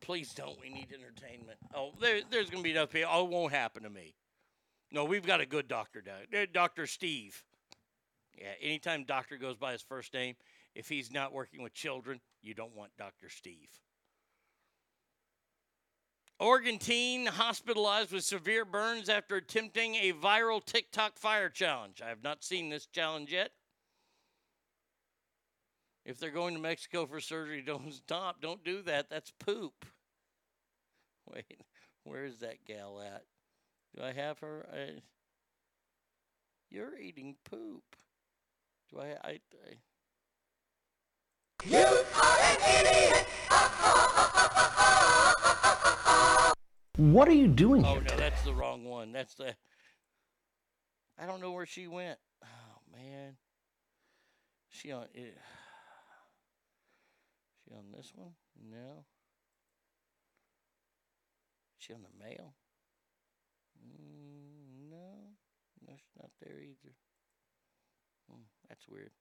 Please 0.06 0.32
don't. 0.32 0.58
We 0.60 0.70
need 0.70 0.86
entertainment. 0.94 1.58
Oh, 1.74 1.90
there, 2.00 2.20
there's 2.30 2.48
going 2.48 2.62
to 2.62 2.66
be 2.66 2.70
enough 2.70 2.90
people. 2.90 3.10
Oh, 3.12 3.24
it 3.24 3.30
won't 3.30 3.52
happen 3.52 3.82
to 3.82 3.90
me. 3.90 4.14
No, 4.92 5.04
we've 5.04 5.26
got 5.26 5.40
a 5.40 5.46
good 5.46 5.66
doctor. 5.66 6.02
Dr. 6.52 6.82
Eh, 6.82 6.86
Steve. 6.86 7.42
Yeah, 8.38 8.52
anytime 8.62 9.02
doctor 9.04 9.36
goes 9.36 9.56
by 9.56 9.72
his 9.72 9.82
first 9.82 10.14
name, 10.14 10.36
if 10.76 10.88
he's 10.88 11.10
not 11.10 11.32
working 11.32 11.62
with 11.62 11.74
children, 11.74 12.20
you 12.40 12.54
don't 12.54 12.76
want 12.76 12.92
Dr. 12.96 13.28
Steve. 13.28 13.68
Oregon 16.38 16.78
teen 16.78 17.26
hospitalized 17.26 18.12
with 18.12 18.22
severe 18.22 18.64
burns 18.64 19.08
after 19.08 19.36
attempting 19.36 19.96
a 19.96 20.12
viral 20.12 20.64
TikTok 20.64 21.18
fire 21.18 21.48
challenge. 21.48 22.00
I 22.04 22.10
have 22.10 22.22
not 22.22 22.44
seen 22.44 22.68
this 22.68 22.86
challenge 22.86 23.32
yet. 23.32 23.50
If 26.04 26.20
they're 26.20 26.30
going 26.30 26.54
to 26.54 26.60
Mexico 26.60 27.06
for 27.06 27.20
surgery, 27.20 27.62
don't 27.66 27.92
stop. 27.92 28.40
Don't 28.40 28.62
do 28.62 28.82
that. 28.82 29.10
That's 29.10 29.32
poop. 29.40 29.84
Wait, 31.34 31.60
where 32.04 32.24
is 32.24 32.38
that 32.38 32.64
gal 32.66 33.00
at? 33.00 33.22
Do 33.94 34.02
I 34.02 34.12
have 34.12 34.38
her? 34.40 34.66
I, 34.72 35.02
you're 36.70 36.98
eating 36.98 37.36
poop. 37.48 37.82
Do 38.90 39.00
I? 39.00 39.16
I, 39.24 39.40
I 39.64 39.76
You 41.64 41.78
are 41.78 42.38
an 42.40 42.58
idiot. 42.78 43.26
What 46.96 47.28
are 47.28 47.32
you 47.32 47.48
doing 47.48 47.84
here? 47.84 47.96
Oh 47.96 48.00
here? 48.00 48.08
no, 48.10 48.16
that's 48.16 48.42
the 48.42 48.54
wrong 48.54 48.84
one. 48.84 49.12
That's 49.12 49.34
the. 49.34 49.54
I 51.18 51.26
don't 51.26 51.40
know 51.40 51.52
where 51.52 51.66
she 51.66 51.86
went. 51.86 52.18
Oh 52.42 52.80
man. 52.92 53.36
She 54.70 54.92
on 54.92 55.06
eh, 55.14 55.20
it. 55.20 55.38
She 57.64 57.74
on 57.74 57.84
this 57.94 58.12
one? 58.14 58.32
No. 58.70 59.04
She 61.86 61.94
on 61.94 62.00
the 62.02 62.24
mail? 62.24 62.54
Mm, 63.78 64.90
no, 64.90 64.96
no, 65.86 65.94
she's 65.94 66.20
not 66.20 66.30
there 66.42 66.60
either. 66.60 66.94
Hmm, 68.28 68.40
that's 68.68 68.88
weird. 68.88 69.12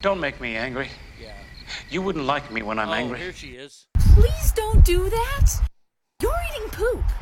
Don't 0.00 0.20
make 0.20 0.40
me 0.40 0.56
angry. 0.56 0.88
Yeah. 1.20 1.32
You 1.90 2.02
wouldn't 2.02 2.24
like 2.24 2.52
me 2.52 2.62
when 2.62 2.78
I'm 2.78 2.90
oh, 2.90 2.92
angry. 2.92 3.18
here 3.18 3.32
she 3.32 3.48
is. 3.48 3.86
Please 4.14 4.52
don't 4.52 4.84
do 4.84 5.10
that. 5.10 5.50
You're 6.22 6.32
eating 6.54 6.70
poop. 6.70 7.04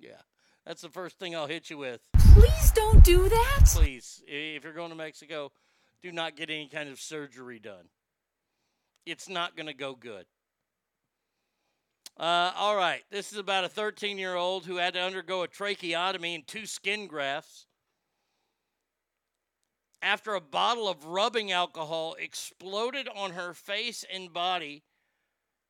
Yeah, 0.00 0.20
that's 0.64 0.82
the 0.82 0.88
first 0.88 1.18
thing 1.18 1.34
I'll 1.34 1.48
hit 1.48 1.70
you 1.70 1.78
with. 1.78 2.00
Please 2.34 2.70
don't 2.70 3.02
do 3.02 3.28
that. 3.28 3.62
Please, 3.66 4.22
if 4.28 4.62
you're 4.62 4.72
going 4.72 4.90
to 4.90 4.96
Mexico, 4.96 5.50
do 6.02 6.12
not 6.12 6.36
get 6.36 6.50
any 6.50 6.68
kind 6.68 6.88
of 6.88 7.00
surgery 7.00 7.58
done. 7.58 7.88
It's 9.04 9.28
not 9.28 9.56
going 9.56 9.66
to 9.66 9.74
go 9.74 9.96
good. 9.96 10.26
Uh, 12.18 12.50
all 12.56 12.74
right, 12.74 13.04
this 13.12 13.30
is 13.30 13.38
about 13.38 13.62
a 13.62 13.68
13 13.68 14.18
year 14.18 14.34
old 14.34 14.66
who 14.66 14.76
had 14.76 14.94
to 14.94 15.00
undergo 15.00 15.42
a 15.42 15.48
tracheotomy 15.48 16.34
and 16.34 16.46
two 16.46 16.66
skin 16.66 17.06
grafts. 17.06 17.66
After 20.02 20.34
a 20.34 20.40
bottle 20.40 20.88
of 20.88 21.04
rubbing 21.04 21.52
alcohol 21.52 22.16
exploded 22.18 23.08
on 23.14 23.32
her 23.32 23.54
face 23.54 24.04
and 24.12 24.32
body 24.32 24.82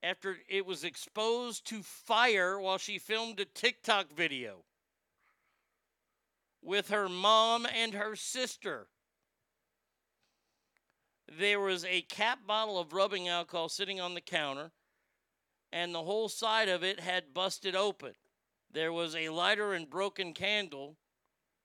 after 0.03 0.39
it 0.49 0.65
was 0.65 0.85
exposed 0.85 1.67
to 1.67 1.83
fire 1.83 2.59
while 2.59 2.79
she 2.79 2.99
filmed 2.99 3.41
a 3.41 3.45
TikTok 3.45 4.11
video 4.15 4.65
with 6.63 6.89
her 6.89 7.11
mom 7.11 7.67
and 7.67 7.93
her 7.93 8.17
sister. 8.17 8.87
There 11.39 11.61
was 11.61 11.85
a 11.85 12.03
cap 12.03 12.41
bottle 12.47 12.79
of 12.79 12.95
rubbing 12.95 13.29
alcohol 13.29 13.69
sitting 13.69 14.01
on 14.01 14.15
the 14.15 14.21
counter, 14.23 14.73
and 15.73 15.95
the 15.95 16.03
whole 16.03 16.29
side 16.29 16.69
of 16.69 16.83
it 16.83 17.01
had 17.01 17.35
busted 17.35 17.77
open. 17.77 18.13
There 18.73 18.93
was 18.93 19.15
a 19.15 19.29
lighter 19.29 19.73
and 19.73 19.89
broken 19.89 20.33
candle, 20.33 20.97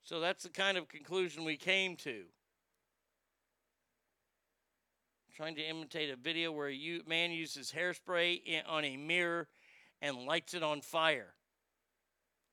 so 0.03 0.19
that's 0.19 0.43
the 0.43 0.49
kind 0.49 0.77
of 0.77 0.87
conclusion 0.87 1.43
we 1.43 1.57
came 1.57 1.95
to. 1.97 2.23
Trying 5.35 5.55
to 5.55 5.67
imitate 5.67 6.11
a 6.11 6.15
video 6.15 6.51
where 6.51 6.69
a 6.69 7.01
man 7.07 7.31
uses 7.31 7.73
hairspray 7.75 8.41
on 8.67 8.85
a 8.85 8.97
mirror 8.97 9.47
and 9.99 10.15
lights 10.25 10.53
it 10.53 10.61
on 10.61 10.81
fire. 10.81 11.33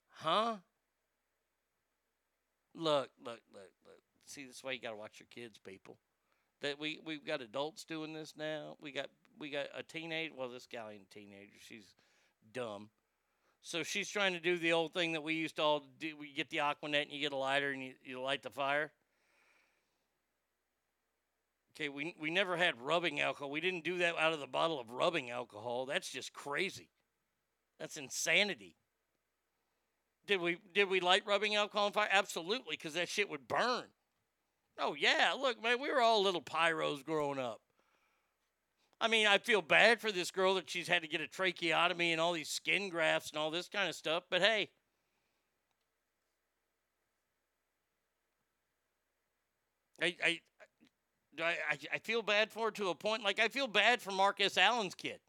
Huh? 0.09 0.57
Look, 2.75 3.11
look, 3.23 3.41
look, 3.53 3.71
look. 3.85 4.01
See, 4.25 4.45
this 4.47 4.65
way 4.65 4.75
you 4.75 4.81
got 4.81 4.91
to 4.91 4.97
watch 4.97 5.21
your 5.21 5.27
kids, 5.31 5.59
people. 5.59 5.99
That 6.63 6.79
we 6.79 7.01
we've 7.05 7.27
got 7.27 7.41
adults 7.43 7.85
doing 7.85 8.13
this 8.13 8.35
now. 8.37 8.77
We 8.81 8.93
got 8.93 9.09
we 9.41 9.51
got 9.51 9.67
a 9.77 9.83
teenage. 9.83 10.31
Well, 10.37 10.51
this 10.51 10.67
gal 10.71 10.91
ain't 10.91 11.03
a 11.11 11.15
teenager. 11.15 11.57
She's 11.67 11.95
dumb. 12.53 12.91
So 13.63 13.83
she's 13.83 14.09
trying 14.09 14.35
to 14.35 14.41
do 14.41 14.57
the 14.57 14.73
old 14.73 14.93
thing 14.95 15.13
that 15.13 15.23
we 15.23 15.35
used 15.35 15.57
to 15.57 15.63
all 15.63 15.85
do. 15.99 16.17
We 16.19 16.33
get 16.33 16.51
the 16.51 16.59
Aquanet 16.59 17.03
and 17.03 17.11
you 17.11 17.21
get 17.21 17.33
a 17.33 17.37
lighter 17.37 17.71
and 17.71 17.83
you, 17.83 17.95
you 18.05 18.21
light 18.21 18.43
the 18.43 18.51
fire. 18.51 18.93
Okay, 21.75 21.89
we 21.89 22.15
we 22.21 22.31
never 22.31 22.57
had 22.57 22.81
rubbing 22.81 23.21
alcohol. 23.21 23.51
We 23.51 23.61
didn't 23.61 23.85
do 23.85 23.99
that 23.99 24.17
out 24.19 24.33
of 24.33 24.41
the 24.41 24.47
bottle 24.47 24.79
of 24.79 24.91
rubbing 24.91 25.31
alcohol. 25.31 25.87
That's 25.87 26.11
just 26.11 26.33
crazy. 26.33 26.91
That's 27.79 27.97
insanity. 27.97 28.77
Did 30.27 30.41
we 30.41 30.59
did 30.75 30.91
we 30.91 31.01
light 31.01 31.23
rubbing 31.27 31.55
alcohol 31.55 31.87
on 31.87 31.93
fire? 31.93 32.09
Absolutely, 32.11 32.77
because 32.77 32.95
that 32.95 33.09
shit 33.09 33.31
would 33.31 33.49
burn. 33.49 33.85
Oh 34.79 34.95
yeah, 34.95 35.35
look, 35.39 35.63
man, 35.63 35.81
we 35.81 35.91
were 35.91 36.01
all 36.01 36.23
little 36.23 36.43
pyros 36.43 37.05
growing 37.05 37.39
up. 37.39 37.61
I 39.01 39.09
mean, 39.09 39.27
I 39.27 39.39
feel 39.39 39.63
bad 39.63 39.99
for 40.01 40.13
this 40.13 40.31
girl 40.31 40.55
that 40.55 40.69
she's 40.69 40.89
had 40.89 41.03
to 41.03 41.09
get 41.09 41.23
a 41.23 41.27
tracheotomy 41.27 42.13
and 42.13 42.21
all 42.21 42.33
these 42.33 42.51
skin 42.51 42.91
grafts 42.91 43.31
and 43.31 43.39
all 43.39 43.51
this 43.51 43.69
kind 43.69 43.89
of 43.89 43.95
stuff, 43.95 44.25
but 44.29 44.43
hey. 44.43 44.69
I 50.03 50.17
I 50.25 50.41
I, 51.43 51.79
I, 51.95 51.99
feel 51.99 52.21
bad 52.23 52.51
for 52.51 52.67
her 52.67 52.71
to 52.73 52.89
a 52.89 52.95
point. 52.95 53.23
Like 53.23 53.39
I 53.39 53.49
feel 53.49 53.67
bad 53.67 54.03
for 54.03 54.11
Marcus 54.11 54.59
Allen's 54.59 54.95
kid. 54.95 55.21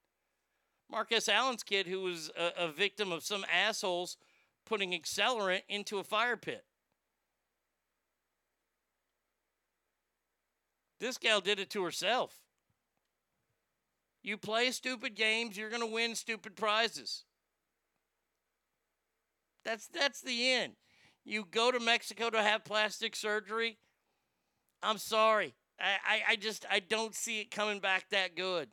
Marcus 0.89 1.29
Allen's 1.29 1.63
kid, 1.63 1.87
who 1.87 2.01
was 2.01 2.29
a, 2.37 2.65
a 2.65 2.71
victim 2.71 3.13
of 3.13 3.23
some 3.23 3.45
assholes 3.51 4.17
putting 4.65 4.91
accelerant 4.91 5.61
into 5.69 5.99
a 5.99 6.03
fire 6.03 6.35
pit. 6.35 6.65
This 10.99 11.17
gal 11.17 11.39
did 11.39 11.59
it 11.59 11.69
to 11.71 11.83
herself. 11.83 12.41
You 14.23 14.37
play 14.37 14.71
stupid 14.71 15.15
games, 15.15 15.57
you're 15.57 15.69
going 15.69 15.81
to 15.81 15.91
win 15.91 16.15
stupid 16.15 16.55
prizes. 16.55 17.23
That's 19.63 19.87
that's 19.87 20.21
the 20.21 20.51
end. 20.51 20.73
You 21.23 21.45
go 21.49 21.71
to 21.71 21.79
Mexico 21.79 22.29
to 22.29 22.41
have 22.41 22.63
plastic 22.63 23.15
surgery. 23.15 23.77
I'm 24.81 24.97
sorry. 24.97 25.53
I, 25.79 25.97
I, 26.05 26.21
I 26.29 26.35
just 26.35 26.65
I 26.69 26.79
don't 26.79 27.15
see 27.15 27.41
it 27.41 27.51
coming 27.51 27.79
back 27.79 28.09
that 28.09 28.35
good. 28.35 28.69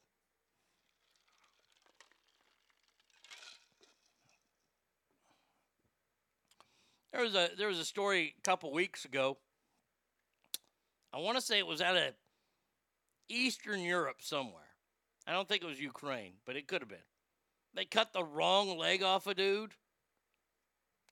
There 7.12 7.22
was 7.22 7.34
a 7.34 7.50
there 7.56 7.68
was 7.68 7.78
a 7.78 7.84
story 7.84 8.34
a 8.38 8.42
couple 8.42 8.72
weeks 8.72 9.04
ago. 9.04 9.38
I 11.12 11.18
want 11.18 11.36
to 11.36 11.42
say 11.42 11.58
it 11.58 11.66
was 11.66 11.80
out 11.80 11.96
of 11.96 12.14
Eastern 13.28 13.80
Europe 13.80 14.18
somewhere. 14.20 14.67
I 15.28 15.32
don't 15.32 15.46
think 15.46 15.62
it 15.62 15.66
was 15.66 15.78
Ukraine, 15.78 16.32
but 16.46 16.56
it 16.56 16.66
could 16.66 16.80
have 16.80 16.88
been. 16.88 16.98
They 17.74 17.84
cut 17.84 18.14
the 18.14 18.24
wrong 18.24 18.78
leg 18.78 19.02
off 19.02 19.26
a 19.26 19.34
dude. 19.34 19.72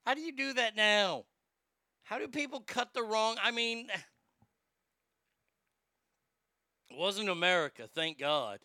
How 0.06 0.14
do 0.14 0.22
you 0.22 0.32
do 0.32 0.54
that 0.54 0.74
now? 0.74 1.26
How 2.04 2.18
do 2.18 2.26
people 2.26 2.60
cut 2.60 2.94
the 2.94 3.02
wrong? 3.02 3.36
I 3.42 3.50
mean, 3.50 3.88
it 6.88 6.96
wasn't 6.96 7.28
America, 7.28 7.86
thank 7.94 8.18
God. 8.18 8.60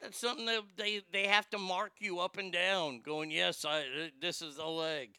That's 0.00 0.18
something 0.18 0.46
that 0.46 0.62
they 0.76 1.02
they 1.12 1.28
have 1.28 1.48
to 1.50 1.58
mark 1.58 1.92
you 2.00 2.18
up 2.18 2.38
and 2.38 2.52
down, 2.52 3.02
going, 3.02 3.30
yes, 3.30 3.64
I 3.64 4.10
this 4.20 4.42
is 4.42 4.56
the 4.56 4.66
leg. 4.66 5.10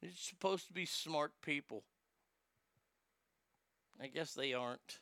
They're 0.00 0.10
supposed 0.16 0.66
to 0.66 0.72
be 0.72 0.86
smart 0.86 1.30
people. 1.42 1.84
I 4.00 4.08
guess 4.08 4.34
they 4.34 4.52
aren't. 4.52 4.98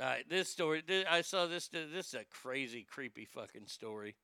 All 0.00 0.08
right, 0.08 0.28
this 0.28 0.48
story. 0.48 0.82
I 1.08 1.20
saw 1.20 1.46
this. 1.46 1.68
This 1.68 2.08
is 2.08 2.14
a 2.14 2.24
crazy, 2.28 2.84
creepy 2.88 3.24
fucking 3.24 3.68
story. 3.68 4.16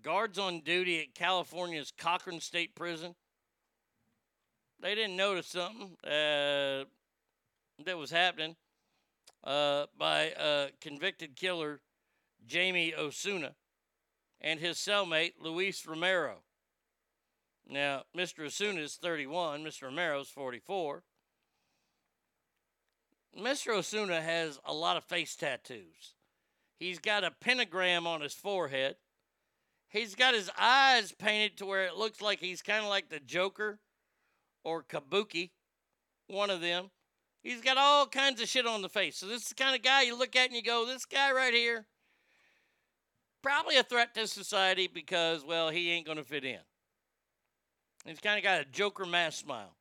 Guards 0.00 0.38
on 0.38 0.60
duty 0.60 1.00
at 1.00 1.14
California's 1.14 1.92
Corcoran 1.96 2.40
State 2.40 2.76
Prison. 2.76 3.16
They 4.80 4.94
didn't 4.94 5.16
notice 5.16 5.48
something 5.48 5.96
uh, 6.04 6.84
that 7.84 7.98
was 7.98 8.10
happening 8.10 8.56
uh, 9.42 9.86
by 9.98 10.32
uh, 10.32 10.68
convicted 10.80 11.34
killer 11.34 11.80
Jamie 12.46 12.94
Osuna 12.94 13.54
and 14.40 14.60
his 14.60 14.76
cellmate 14.76 15.34
Luis 15.40 15.84
Romero. 15.86 16.42
Now, 17.68 18.02
Mr. 18.16 18.46
Osuna 18.46 18.80
is 18.80 18.96
31, 18.96 19.64
Mr. 19.64 19.84
Romero's 19.84 20.28
44. 20.28 21.02
Mr. 23.38 23.74
Osuna 23.74 24.20
has 24.20 24.58
a 24.64 24.74
lot 24.74 24.96
of 24.96 25.04
face 25.04 25.34
tattoos. 25.36 26.14
He's 26.78 26.98
got 26.98 27.24
a 27.24 27.30
pentagram 27.30 28.06
on 28.06 28.20
his 28.20 28.34
forehead. 28.34 28.96
He's 29.88 30.14
got 30.14 30.34
his 30.34 30.50
eyes 30.58 31.12
painted 31.12 31.58
to 31.58 31.66
where 31.66 31.84
it 31.84 31.96
looks 31.96 32.20
like 32.20 32.40
he's 32.40 32.62
kind 32.62 32.82
of 32.82 32.90
like 32.90 33.08
the 33.08 33.20
Joker 33.20 33.78
or 34.64 34.82
Kabuki, 34.82 35.50
one 36.26 36.50
of 36.50 36.60
them. 36.60 36.90
He's 37.42 37.60
got 37.60 37.76
all 37.76 38.06
kinds 38.06 38.40
of 38.40 38.48
shit 38.48 38.66
on 38.66 38.82
the 38.82 38.88
face. 38.88 39.16
So 39.16 39.26
this 39.26 39.42
is 39.42 39.48
the 39.48 39.54
kind 39.54 39.74
of 39.74 39.82
guy 39.82 40.02
you 40.02 40.16
look 40.16 40.36
at 40.36 40.46
and 40.46 40.56
you 40.56 40.62
go, 40.62 40.86
this 40.86 41.04
guy 41.04 41.32
right 41.32 41.52
here, 41.52 41.86
probably 43.42 43.76
a 43.76 43.82
threat 43.82 44.14
to 44.14 44.26
society 44.26 44.88
because, 44.92 45.44
well, 45.44 45.70
he 45.70 45.90
ain't 45.90 46.06
going 46.06 46.18
to 46.18 46.24
fit 46.24 46.44
in. 46.44 46.60
He's 48.04 48.20
kind 48.20 48.38
of 48.38 48.44
got 48.44 48.60
a 48.60 48.64
Joker 48.64 49.04
mask 49.04 49.40
smile. 49.40 49.76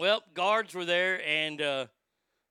Well, 0.00 0.22
guards 0.32 0.74
were 0.74 0.86
there 0.86 1.20
and 1.26 1.60
uh, 1.60 1.86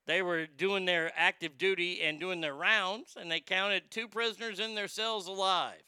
they 0.06 0.22
were 0.22 0.46
doing 0.46 0.86
their 0.86 1.12
active 1.16 1.58
duty 1.58 2.00
and 2.04 2.20
doing 2.20 2.42
their 2.42 2.54
rounds, 2.54 3.18
and 3.20 3.32
they 3.32 3.40
counted 3.40 3.90
two 3.90 4.08
prisoners 4.08 4.60
in 4.60 4.76
their 4.76 4.88
cells 4.88 5.26
alive. 5.26 5.82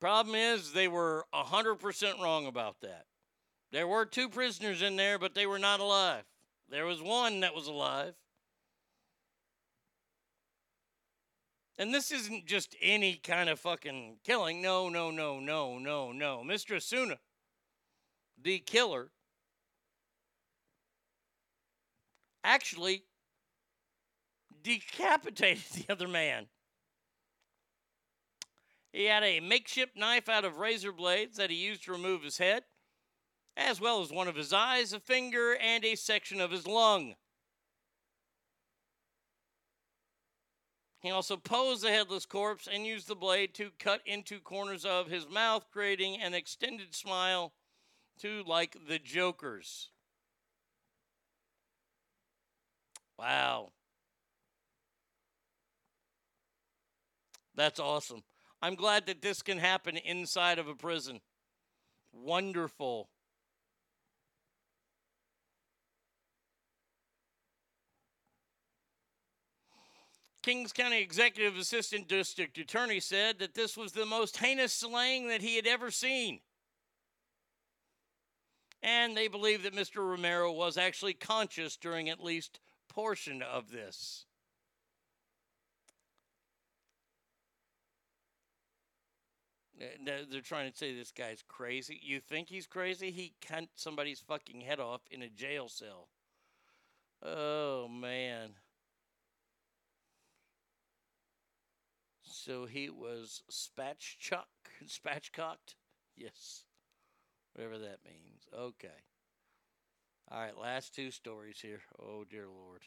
Problem 0.00 0.36
is, 0.36 0.72
they 0.72 0.86
were 0.86 1.24
100% 1.34 2.22
wrong 2.22 2.46
about 2.46 2.80
that. 2.82 3.06
There 3.72 3.88
were 3.88 4.06
two 4.06 4.28
prisoners 4.28 4.82
in 4.82 4.94
there, 4.94 5.18
but 5.18 5.34
they 5.34 5.46
were 5.46 5.58
not 5.58 5.80
alive. 5.80 6.22
There 6.68 6.86
was 6.86 7.02
one 7.02 7.40
that 7.40 7.52
was 7.52 7.66
alive. 7.66 8.14
And 11.76 11.92
this 11.92 12.12
isn't 12.12 12.46
just 12.46 12.76
any 12.80 13.14
kind 13.14 13.48
of 13.48 13.58
fucking 13.58 14.18
killing. 14.22 14.62
No, 14.62 14.88
no, 14.88 15.10
no, 15.10 15.40
no, 15.40 15.80
no, 15.80 16.12
no. 16.12 16.44
Mr. 16.46 16.76
Osuna, 16.76 17.18
the 18.40 18.60
killer, 18.60 19.10
actually 22.44 23.04
decapitated 24.62 25.64
the 25.74 25.92
other 25.92 26.08
man. 26.08 26.46
He 28.92 29.06
had 29.06 29.22
a 29.22 29.40
makeshift 29.40 29.96
knife 29.96 30.28
out 30.28 30.44
of 30.44 30.58
razor 30.58 30.92
blades 30.92 31.38
that 31.38 31.50
he 31.50 31.56
used 31.56 31.84
to 31.84 31.92
remove 31.92 32.22
his 32.22 32.38
head, 32.38 32.64
as 33.56 33.80
well 33.80 34.02
as 34.02 34.10
one 34.10 34.28
of 34.28 34.36
his 34.36 34.52
eyes, 34.52 34.92
a 34.92 35.00
finger, 35.00 35.56
and 35.56 35.84
a 35.84 35.94
section 35.94 36.40
of 36.40 36.50
his 36.50 36.66
lung. 36.66 37.14
He 41.00 41.10
also 41.10 41.36
posed 41.36 41.82
the 41.82 41.90
headless 41.90 42.26
corpse 42.26 42.68
and 42.72 42.86
used 42.86 43.08
the 43.08 43.16
blade 43.16 43.54
to 43.54 43.72
cut 43.78 44.02
into 44.06 44.38
corners 44.38 44.84
of 44.84 45.08
his 45.08 45.28
mouth, 45.28 45.66
creating 45.72 46.20
an 46.20 46.32
extended 46.32 46.94
smile 46.94 47.54
to 48.20 48.44
like 48.46 48.76
the 48.86 49.00
Joker's. 49.00 49.88
Wow. 53.22 53.70
That's 57.54 57.78
awesome. 57.78 58.24
I'm 58.60 58.74
glad 58.74 59.06
that 59.06 59.22
this 59.22 59.42
can 59.42 59.58
happen 59.58 59.96
inside 59.96 60.58
of 60.58 60.66
a 60.66 60.74
prison. 60.74 61.20
Wonderful. 62.12 63.08
Kings 70.42 70.72
County 70.72 71.00
Executive 71.00 71.56
Assistant 71.56 72.08
District 72.08 72.58
Attorney 72.58 72.98
said 72.98 73.38
that 73.38 73.54
this 73.54 73.76
was 73.76 73.92
the 73.92 74.04
most 74.04 74.38
heinous 74.38 74.72
slaying 74.72 75.28
that 75.28 75.42
he 75.42 75.54
had 75.54 75.68
ever 75.68 75.92
seen. 75.92 76.40
And 78.82 79.16
they 79.16 79.28
believe 79.28 79.62
that 79.62 79.76
Mr. 79.76 79.98
Romero 79.98 80.50
was 80.50 80.76
actually 80.76 81.14
conscious 81.14 81.76
during 81.76 82.08
at 82.08 82.18
least 82.18 82.58
portion 82.92 83.42
of 83.42 83.70
this. 83.70 84.26
They're 90.04 90.24
they're 90.30 90.40
trying 90.40 90.70
to 90.70 90.76
say 90.76 90.94
this 90.94 91.10
guy's 91.10 91.42
crazy. 91.46 91.98
You 92.02 92.20
think 92.20 92.48
he's 92.48 92.66
crazy? 92.66 93.10
He 93.10 93.34
cut 93.46 93.64
somebody's 93.74 94.20
fucking 94.20 94.60
head 94.60 94.78
off 94.78 95.00
in 95.10 95.22
a 95.22 95.28
jail 95.28 95.68
cell. 95.68 96.08
Oh, 97.24 97.88
man. 97.88 98.50
So 102.22 102.66
he 102.66 102.90
was 102.90 103.42
spatchcock, 103.50 104.46
spatchcocked? 104.86 105.76
Yes. 106.16 106.64
Whatever 107.54 107.78
that 107.78 107.98
means. 108.04 108.48
Okay. 108.56 108.88
All 110.32 110.40
right, 110.40 110.58
last 110.58 110.94
two 110.94 111.10
stories 111.10 111.58
here. 111.60 111.80
Oh, 112.00 112.24
dear 112.24 112.46
Lord. 112.46 112.80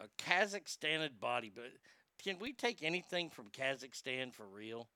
A 0.00 0.06
Kazakhstan 0.22 1.06
body, 1.20 1.52
but 1.54 1.70
can 2.22 2.38
we 2.38 2.54
take 2.54 2.82
anything 2.82 3.28
from 3.28 3.50
Kazakhstan 3.50 4.32
for 4.32 4.46
real? 4.46 4.88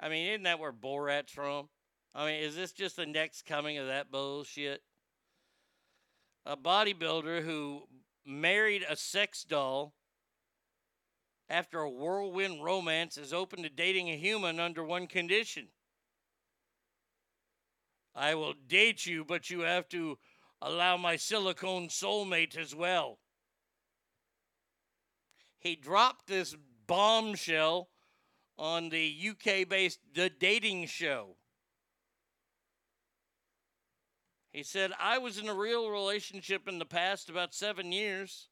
I 0.00 0.08
mean, 0.08 0.28
isn't 0.28 0.44
that 0.44 0.58
where 0.58 0.72
Borat's 0.72 1.32
from? 1.32 1.68
I 2.14 2.24
mean, 2.24 2.42
is 2.42 2.56
this 2.56 2.72
just 2.72 2.96
the 2.96 3.04
next 3.04 3.44
coming 3.44 3.76
of 3.76 3.86
that 3.88 4.10
bullshit? 4.10 4.80
A 6.46 6.56
bodybuilder 6.56 7.44
who 7.44 7.82
married 8.24 8.86
a 8.88 8.96
sex 8.96 9.44
doll 9.44 9.92
after 11.50 11.80
a 11.80 11.90
whirlwind 11.90 12.64
romance 12.64 13.18
is 13.18 13.34
open 13.34 13.62
to 13.62 13.68
dating 13.68 14.08
a 14.08 14.16
human 14.16 14.58
under 14.58 14.82
one 14.82 15.06
condition. 15.06 15.68
I 18.14 18.34
will 18.34 18.54
date 18.66 19.06
you, 19.06 19.24
but 19.24 19.50
you 19.50 19.60
have 19.60 19.88
to 19.90 20.18
allow 20.60 20.96
my 20.96 21.16
silicone 21.16 21.88
soulmate 21.88 22.56
as 22.56 22.74
well. 22.74 23.18
He 25.58 25.76
dropped 25.76 26.26
this 26.26 26.56
bombshell 26.86 27.88
on 28.58 28.88
the 28.88 29.30
UK 29.30 29.68
based 29.68 30.00
The 30.14 30.30
Dating 30.30 30.86
Show. 30.86 31.36
He 34.52 34.62
said, 34.62 34.92
I 34.98 35.18
was 35.18 35.38
in 35.38 35.48
a 35.48 35.54
real 35.54 35.90
relationship 35.90 36.66
in 36.66 36.78
the 36.78 36.86
past 36.86 37.28
about 37.28 37.54
seven 37.54 37.92
years. 37.92 38.48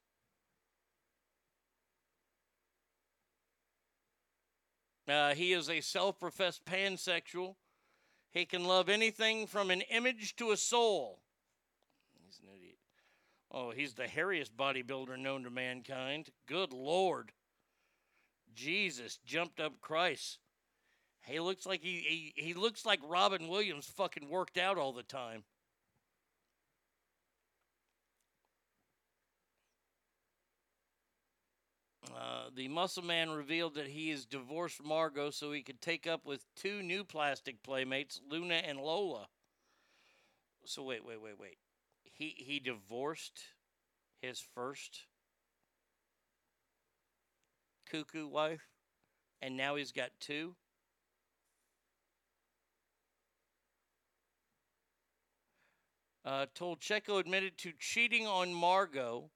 Uh, 5.09 5.35
he 5.35 5.53
is 5.53 5.71
a 5.71 5.81
self 5.81 6.19
professed 6.19 6.65
pansexual. 6.65 7.55
He 8.31 8.45
can 8.45 8.65
love 8.65 8.89
anything 8.89 9.47
from 9.47 9.71
an 9.71 9.81
image 9.83 10.37
to 10.37 10.51
a 10.51 10.57
soul. 10.57 11.21
He's 12.25 12.41
an 12.41 12.49
idiot. 12.55 12.79
Oh, 13.51 13.71
he's 13.71 13.95
the 13.95 14.05
hairiest 14.05 14.53
bodybuilder 14.57 15.19
known 15.19 15.45
to 15.45 15.51
mankind. 15.51 16.31
Good 16.47 16.73
Lord. 16.73 17.33
Jesus 18.55 19.19
jumped 19.25 19.61
up 19.61 19.81
Christ. 19.81 20.39
He 21.27 21.41
looks 21.41 21.67
like 21.67 21.83
he, 21.83 22.33
he, 22.37 22.43
he 22.43 22.55
looks 22.55 22.87
like 22.87 23.01
Robin 23.07 23.49
Williams 23.49 23.87
fucking 23.87 24.29
worked 24.29 24.59
out 24.59 24.79
all 24.79 24.93
the 24.93 25.03
time. 25.03 25.45
Uh, 32.17 32.49
the 32.55 32.69
muscle 32.69 33.05
man 33.05 33.29
revealed 33.29 33.75
that 33.75 33.89
he 33.89 34.09
has 34.09 34.25
divorced 34.25 34.83
Margot 34.83 35.31
so 35.31 35.53
he 35.53 35.63
could 35.63 35.83
take 35.83 36.07
up 36.07 36.25
with 36.25 36.47
two 36.55 36.83
new 36.83 37.05
plastic 37.05 37.63
playmates, 37.63 38.23
Luna 38.27 38.55
and 38.55 38.79
Lola. 38.79 39.27
So 40.65 40.83
wait, 40.83 41.05
wait, 41.05 41.21
wait, 41.21 41.39
wait. 41.39 41.59
He 42.05 42.35
he 42.39 42.59
divorced 42.59 43.43
his 44.23 44.41
first 44.41 45.05
cuckoo 47.91 48.27
wife, 48.27 48.67
and 49.43 49.55
now 49.55 49.77
he's 49.77 49.93
got 49.93 50.11
two. 50.19 50.55
Uh, 56.25 56.47
Tolochko 56.55 57.21
admitted 57.21 57.59
to 57.59 57.73
cheating 57.79 58.27
on 58.27 58.55
Margot 58.55 59.31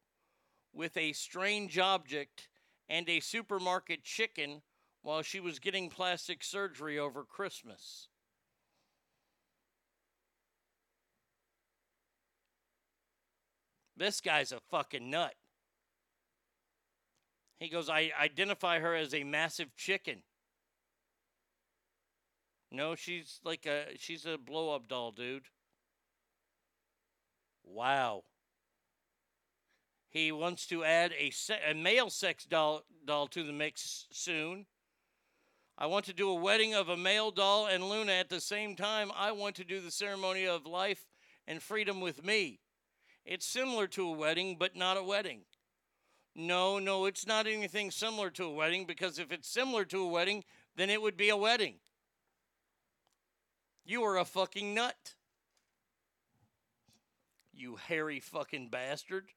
with 0.73 0.97
a 0.97 1.13
strange 1.13 1.79
object 1.79 2.49
and 2.91 3.09
a 3.09 3.21
supermarket 3.21 4.03
chicken 4.03 4.63
while 5.03 5.23
she 5.23 5.39
was 5.39 5.61
getting 5.61 5.89
plastic 5.89 6.43
surgery 6.43 6.99
over 6.99 7.25
Christmas. 7.25 8.09
This 13.97 14.21
guy's 14.21 14.51
a 14.51 14.61
fucking 14.71 15.09
nut. 15.09 15.35
He 17.61 17.69
goes, 17.69 17.89
I 17.89 18.11
identify 18.21 18.81
her 18.81 18.95
as 18.95 19.15
a 19.15 19.23
massive 19.23 19.77
chicken. 19.77 20.23
No, 22.73 22.95
she's 22.95 23.41
like 23.45 23.67
a 23.67 23.87
she's 23.99 24.27
a 24.27 24.39
blow 24.39 24.75
up 24.75 24.89
doll, 24.89 25.13
dude. 25.13 25.49
Wow. 27.65 28.25
He 30.11 30.33
wants 30.33 30.67
to 30.67 30.83
add 30.83 31.13
a, 31.17 31.31
se- 31.31 31.61
a 31.71 31.73
male 31.73 32.11
sex 32.11 32.45
doll, 32.45 32.83
doll 33.07 33.29
to 33.29 33.45
the 33.45 33.53
mix 33.53 34.07
soon. 34.11 34.67
I 35.79 35.87
want 35.87 36.05
to 36.07 36.13
do 36.13 36.29
a 36.29 36.35
wedding 36.35 36.75
of 36.75 36.89
a 36.89 36.97
male 36.97 37.31
doll 37.31 37.67
and 37.67 37.89
Luna 37.89 38.13
at 38.13 38.29
the 38.29 38.41
same 38.41 38.75
time. 38.75 39.13
I 39.17 39.31
want 39.31 39.55
to 39.57 39.65
do 39.65 39.81
the 39.81 39.93
ceremony 39.93 40.47
of 40.47 40.67
life 40.67 41.07
and 41.47 41.63
freedom 41.63 42.01
with 42.01 42.25
me. 42.25 42.59
It's 43.25 43.47
similar 43.47 43.87
to 43.87 44.09
a 44.09 44.13
wedding, 44.13 44.57
but 44.59 44.75
not 44.75 44.97
a 44.97 45.03
wedding. 45.03 45.43
No, 46.35 46.79
no, 46.81 47.07
it's 47.07 47.27
not 47.27 47.47
anything 47.47 47.93
similar 47.93 48.31
to 48.31 48.45
a 48.45 48.53
wedding 48.53 48.87
because 48.87 49.19
if 49.19 49.31
it's 49.31 49.49
similar 49.49 49.85
to 49.87 50.03
a 50.03 50.09
wedding, 50.09 50.43
then 50.77 50.91
it 50.91 51.01
would 51.01 51.17
be 51.17 51.29
a 51.29 51.37
wedding. 51.37 51.77
You 53.85 54.03
are 54.03 54.19
a 54.19 54.25
fucking 54.25 54.75
nut. 54.75 55.15
You 57.53 57.77
hairy 57.77 58.21
fucking 58.21 58.69
bastard. 58.71 59.29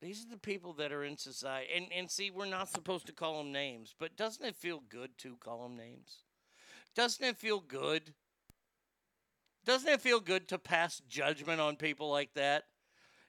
These 0.00 0.24
are 0.24 0.30
the 0.30 0.36
people 0.36 0.74
that 0.74 0.92
are 0.92 1.04
in 1.04 1.16
society. 1.16 1.68
And, 1.74 1.86
and 1.94 2.10
see, 2.10 2.30
we're 2.30 2.46
not 2.46 2.68
supposed 2.68 3.06
to 3.06 3.12
call 3.12 3.38
them 3.38 3.52
names, 3.52 3.94
but 3.98 4.16
doesn't 4.16 4.44
it 4.44 4.56
feel 4.56 4.82
good 4.88 5.16
to 5.18 5.36
call 5.36 5.62
them 5.62 5.76
names? 5.76 6.18
Doesn't 6.94 7.24
it 7.24 7.36
feel 7.36 7.60
good? 7.60 8.12
Doesn't 9.64 9.88
it 9.88 10.00
feel 10.00 10.20
good 10.20 10.48
to 10.48 10.58
pass 10.58 11.02
judgment 11.08 11.60
on 11.60 11.76
people 11.76 12.10
like 12.10 12.34
that? 12.34 12.64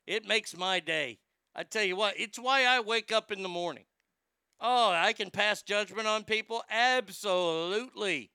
It 0.06 0.28
makes 0.28 0.56
my 0.56 0.80
day. 0.80 1.20
I 1.56 1.64
tell 1.64 1.84
you 1.84 1.96
what, 1.96 2.20
it's 2.20 2.38
why 2.38 2.66
I 2.66 2.80
wake 2.80 3.12
up 3.12 3.32
in 3.32 3.42
the 3.42 3.50
morning. 3.50 3.86
Oh, 4.60 4.92
I 4.92 5.14
can 5.14 5.32
pass 5.32 5.62
judgment 5.62 6.08
on 6.08 6.24
people? 6.24 6.64
Absolutely. 6.70 8.32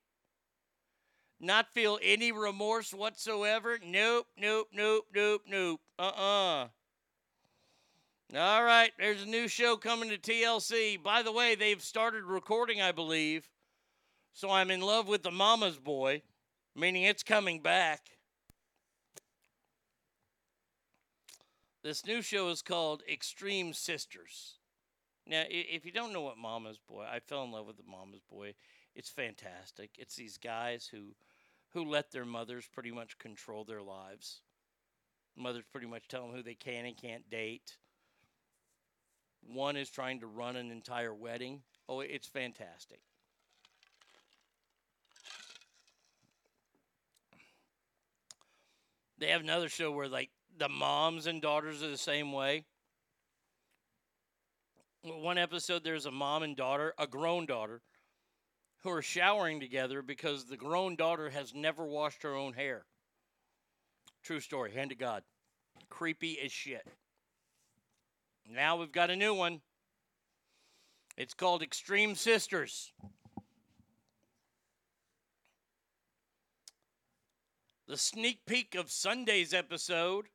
Not 1.41 1.73
feel 1.73 1.99
any 2.03 2.33
remorse 2.33 2.93
whatsoever? 2.93 3.79
Nope, 3.85 4.27
nope, 4.37 4.69
nope, 4.73 5.07
nope, 5.15 5.43
nope. 5.49 5.81
Uh 5.99 6.03
uh 6.03 6.69
All 8.35 8.65
right, 8.65 8.93
there's 8.99 9.25
a 9.25 9.27
new 9.27 9.47
show 9.47 9.77
coming 9.77 10.09
to 10.09 10.17
TLC. 10.17 11.03
By 11.03 11.23
the 11.23 11.33
way, 11.33 11.55
they've 11.55 11.83
started 11.83 12.25
recording, 12.25 12.81
I 12.81 12.91
believe. 12.91 13.51
So 14.33 14.51
I'm 14.51 14.71
in 14.71 14.81
love 14.81 15.07
with 15.07 15.23
the 15.23 15.31
Mama's 15.31 15.77
Boy, 15.77 16.23
meaning 16.75 17.03
it's 17.03 17.23
coming 17.23 17.61
back. 17.61 18.13
This 21.83 22.07
new 22.07 22.23
show 22.23 22.49
is 22.49 22.63
called 22.63 23.03
Extreme 23.07 23.75
Sisters. 23.75 24.55
Now, 25.27 25.43
if 25.51 25.85
you 25.85 25.93
don't 25.93 26.15
know 26.15 26.23
what 26.23 26.39
Mama's 26.39 26.79
Boy, 26.79 27.05
I 27.05 27.21
fell 27.21 27.45
in 27.45 27.53
love 27.53 27.67
with 27.67 27.77
the 27.77 27.83
Mama's 27.83 28.23
Boy. 28.31 28.55
It's 28.95 29.11
fantastic. 29.11 29.91
It's 29.99 30.17
these 30.17 30.39
guys 30.39 30.89
who 30.91 31.15
who 31.75 31.85
let 31.85 32.11
their 32.13 32.25
mothers 32.25 32.67
pretty 32.67 32.93
much 32.93 33.19
control 33.19 33.65
their 33.65 33.83
lives. 33.83 34.41
Mothers 35.37 35.65
pretty 35.71 35.87
much 35.87 36.09
tell 36.09 36.27
them 36.27 36.35
who 36.35 36.43
they 36.43 36.55
can 36.55 36.87
and 36.87 36.97
can't 36.97 37.29
date. 37.29 37.77
One 39.47 39.77
is 39.77 39.91
trying 39.91 40.21
to 40.21 40.27
run 40.27 40.57
an 40.57 40.71
entire 40.71 41.15
wedding. 41.15 41.63
Oh, 41.89 42.01
it's 42.01 42.27
fantastic. 42.27 43.01
They 49.19 49.29
have 49.29 49.43
another 49.43 49.69
show 49.69 49.93
where 49.93 50.09
like 50.09 50.31
the 50.59 50.69
moms 50.69 51.27
and 51.27 51.41
daughters 51.41 51.83
are 51.83 51.91
the 51.91 51.97
same 51.97 52.33
way. 52.33 52.65
One 55.05 55.39
episode, 55.39 55.83
there's 55.83 56.07
a 56.07 56.11
mom 56.11 56.43
and 56.43 56.57
daughter, 56.57 56.95
a 56.99 57.07
grown 57.07 57.47
daughter, 57.47 57.83
who 58.83 58.91
are 58.91 59.03
showering 59.03 59.61
together 59.61 60.03
because 60.03 60.45
the 60.45 60.57
grown 60.57 60.97
daughter 60.97 61.31
has 61.31 61.55
never 61.55 61.85
washed 61.85 62.23
her 62.23 62.35
own 62.35 62.53
hair. 62.53 62.85
True 64.23 64.41
story, 64.41 64.73
hand 64.73 64.91
to 64.91 64.97
God. 64.97 65.23
Creepy 65.89 66.39
as 66.41 66.53
shit. 66.53 66.87
Now 68.49 68.77
we've 68.77 68.93
got 68.93 69.11
a 69.11 69.17
new 69.17 69.35
one. 69.35 69.61
It's 71.17 71.35
called 71.35 71.63
Extreme 71.63 72.15
Sisters. 72.17 72.93
The 77.87 77.97
sneak 77.97 78.47
peek 78.47 78.75
of 78.75 78.91
Sunday's 78.91 79.53
episode 79.53 80.27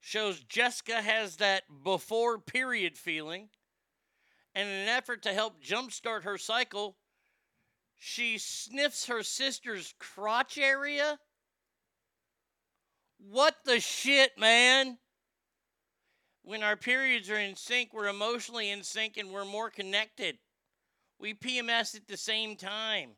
shows 0.00 0.40
Jessica 0.40 1.02
has 1.02 1.36
that 1.36 1.62
before 1.84 2.38
period 2.38 2.96
feeling. 2.98 3.48
And 4.54 4.68
in 4.68 4.74
an 4.74 4.88
effort 4.88 5.22
to 5.22 5.32
help 5.32 5.62
jumpstart 5.62 6.24
her 6.24 6.38
cycle, 6.38 6.96
she 7.96 8.38
sniffs 8.38 9.06
her 9.06 9.22
sister's 9.22 9.94
crotch 9.98 10.58
area. 10.58 11.18
What 13.18 13.56
the 13.64 13.78
shit, 13.78 14.38
man? 14.38 14.98
When 16.48 16.62
our 16.62 16.76
periods 16.76 17.28
are 17.28 17.38
in 17.38 17.56
sync, 17.56 17.92
we're 17.92 18.08
emotionally 18.08 18.70
in 18.70 18.82
sync 18.82 19.18
and 19.18 19.30
we're 19.30 19.44
more 19.44 19.68
connected. 19.68 20.38
We 21.18 21.34
PMS 21.34 21.94
at 21.94 22.08
the 22.08 22.16
same 22.16 22.56
time. 22.56 23.10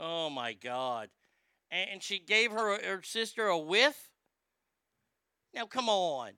Oh 0.00 0.30
my 0.30 0.54
God. 0.54 1.10
And 1.70 2.02
she 2.02 2.18
gave 2.18 2.50
her, 2.50 2.82
her 2.82 3.02
sister 3.02 3.48
a 3.48 3.58
whiff? 3.58 4.08
Now, 5.52 5.66
come 5.66 5.90
on. 5.90 6.30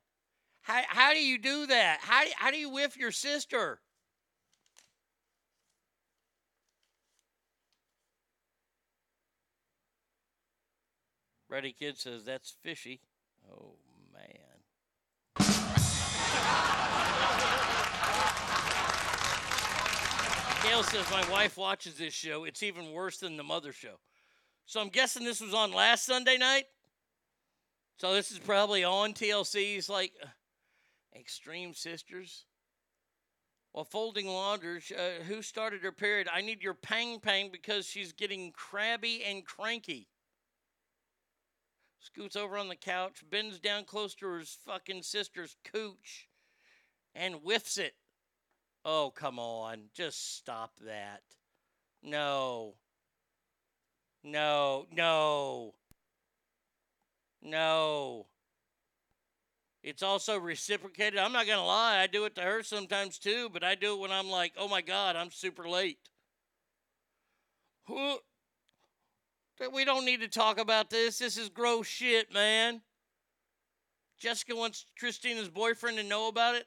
How, 0.63 0.83
how 0.89 1.13
do 1.13 1.23
you 1.23 1.39
do 1.39 1.67
that? 1.67 2.01
How, 2.01 2.25
how 2.37 2.51
do 2.51 2.57
you 2.57 2.69
whiff 2.69 2.97
your 2.97 3.13
sister? 3.13 3.79
Ready 11.49 11.73
Kid 11.73 11.97
says 11.97 12.25
that's 12.25 12.57
fishy. 12.61 13.03
Gail 20.62 20.83
says 20.83 21.11
my 21.11 21.29
wife 21.31 21.57
watches 21.57 21.95
this 21.95 22.15
show. 22.15 22.45
It's 22.45 22.62
even 22.62 22.93
worse 22.93 23.19
than 23.19 23.37
the 23.37 23.43
mother 23.43 23.73
show. 23.73 23.99
So 24.67 24.81
I'm 24.81 24.89
guessing 24.89 25.25
this 25.25 25.41
was 25.41 25.53
on 25.53 25.73
last 25.73 26.07
Sunday 26.07 26.37
night. 26.37 26.65
So 27.97 28.15
this 28.15 28.31
is 28.31 28.39
probably 28.39 28.85
on 28.85 29.12
TLC's 29.12 29.89
like 29.89 30.12
uh, 30.23 30.29
Extreme 31.15 31.75
Sisters. 31.75 32.45
While 33.73 33.85
folding 33.85 34.27
laundry, 34.27 34.81
uh, 34.97 35.23
who 35.25 35.43
started 35.43 35.83
her 35.83 35.93
period? 35.93 36.29
I 36.33 36.41
need 36.41 36.62
your 36.62 36.75
pang 36.75 37.20
pang 37.20 37.51
because 37.53 37.87
she's 37.87 38.12
getting 38.12 38.53
crabby 38.53 39.23
and 39.25 39.45
cranky. 39.45 40.09
Scoots 42.01 42.37
over 42.37 42.57
on 42.57 42.69
the 42.69 42.77
couch, 42.77 43.23
bends 43.31 43.59
down 43.59 43.85
close 43.85 44.15
to 44.15 44.27
her 44.27 44.43
fucking 44.67 45.03
sister's 45.03 45.57
cooch, 45.65 46.30
and 47.15 47.35
whiffs 47.37 47.79
it. 47.79 47.95
Oh, 48.85 49.13
come 49.15 49.39
on. 49.39 49.91
Just 49.95 50.37
stop 50.37 50.73
that. 50.87 51.23
No. 52.03 52.75
No, 54.25 54.87
no. 54.93 55.75
No. 57.43 58.27
It's 59.83 60.03
also 60.03 60.39
reciprocated. 60.39 61.19
I'm 61.19 61.33
not 61.33 61.47
going 61.47 61.59
to 61.59 61.65
lie. 61.65 61.99
I 62.01 62.07
do 62.07 62.25
it 62.27 62.35
to 62.35 62.43
her 62.43 62.63
sometimes 62.63 63.19
too, 63.19 63.49
but 63.51 63.65
I 63.65 63.75
do 63.75 63.95
it 63.95 64.01
when 64.01 64.11
I'm 64.13 64.29
like, 64.29 64.53
oh 64.59 64.69
my 64.69 64.83
God, 64.83 65.17
I'm 65.17 65.31
super 65.31 65.69
late. 65.69 65.99
Who? 67.87 68.19
We 69.73 69.85
don't 69.85 70.05
need 70.05 70.21
to 70.21 70.29
talk 70.29 70.59
about 70.59 70.91
this. 70.91 71.19
This 71.19 71.37
is 71.37 71.49
gross 71.49 71.87
shit, 71.87 72.33
man. 72.33 72.83
Jessica 74.19 74.55
wants 74.55 74.87
Christina's 74.99 75.49
boyfriend 75.49 75.97
to 75.97 76.03
know 76.03 76.29
about 76.29 76.55
it. 76.55 76.67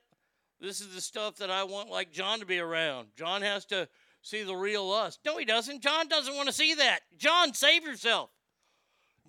This 0.63 0.79
is 0.79 0.95
the 0.95 1.01
stuff 1.01 1.35
that 1.35 1.51
I 1.51 1.65
want, 1.65 1.89
like 1.89 2.13
John, 2.13 2.39
to 2.39 2.45
be 2.45 2.57
around. 2.57 3.09
John 3.17 3.41
has 3.41 3.65
to 3.65 3.89
see 4.21 4.43
the 4.43 4.55
real 4.55 4.91
us. 4.91 5.19
No, 5.25 5.37
he 5.37 5.43
doesn't. 5.43 5.81
John 5.81 6.07
doesn't 6.07 6.33
want 6.33 6.47
to 6.47 6.53
see 6.53 6.73
that. 6.75 7.01
John, 7.17 7.53
save 7.53 7.83
yourself. 7.83 8.29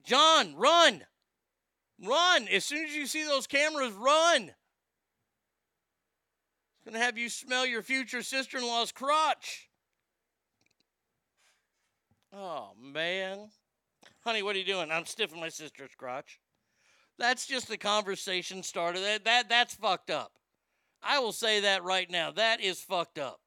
John, 0.04 0.54
run. 0.54 1.02
Run. 2.00 2.46
As 2.46 2.64
soon 2.64 2.84
as 2.84 2.94
you 2.94 3.08
see 3.08 3.24
those 3.24 3.48
cameras, 3.48 3.92
run. 3.94 4.42
It's 6.72 6.84
going 6.84 6.94
to 6.94 7.04
have 7.04 7.18
you 7.18 7.28
smell 7.28 7.66
your 7.66 7.82
future 7.82 8.22
sister 8.22 8.58
in 8.58 8.64
law's 8.64 8.92
crotch. 8.92 9.68
Oh, 12.32 12.74
man. 12.80 13.48
Honey, 14.20 14.44
what 14.44 14.54
are 14.54 14.60
you 14.60 14.64
doing? 14.64 14.92
I'm 14.92 15.04
stiffing 15.04 15.40
my 15.40 15.48
sister's 15.48 15.96
crotch. 15.98 16.38
That's 17.18 17.44
just 17.44 17.66
the 17.66 17.76
conversation 17.76 18.62
starter. 18.62 19.00
That, 19.00 19.24
that 19.24 19.48
that's 19.48 19.74
fucked 19.74 20.10
up. 20.10 20.30
I 21.05 21.18
will 21.18 21.33
say 21.33 21.60
that 21.60 21.84
right 21.84 22.10
now. 22.10 22.31
That 22.31 22.60
is 22.60 22.81
fucked 22.81 23.18
up. 23.18 23.41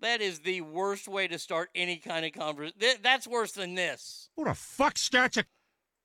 That 0.00 0.20
is 0.20 0.40
the 0.40 0.60
worst 0.62 1.06
way 1.06 1.28
to 1.28 1.38
start 1.38 1.70
any 1.74 1.96
kind 1.96 2.26
of 2.26 2.32
conversation. 2.32 2.78
That's 3.02 3.26
worse 3.26 3.52
than 3.52 3.74
this. 3.74 4.30
What 4.34 4.48
the 4.48 4.54
fuck 4.54 4.98
starts 4.98 5.36
a. 5.36 5.44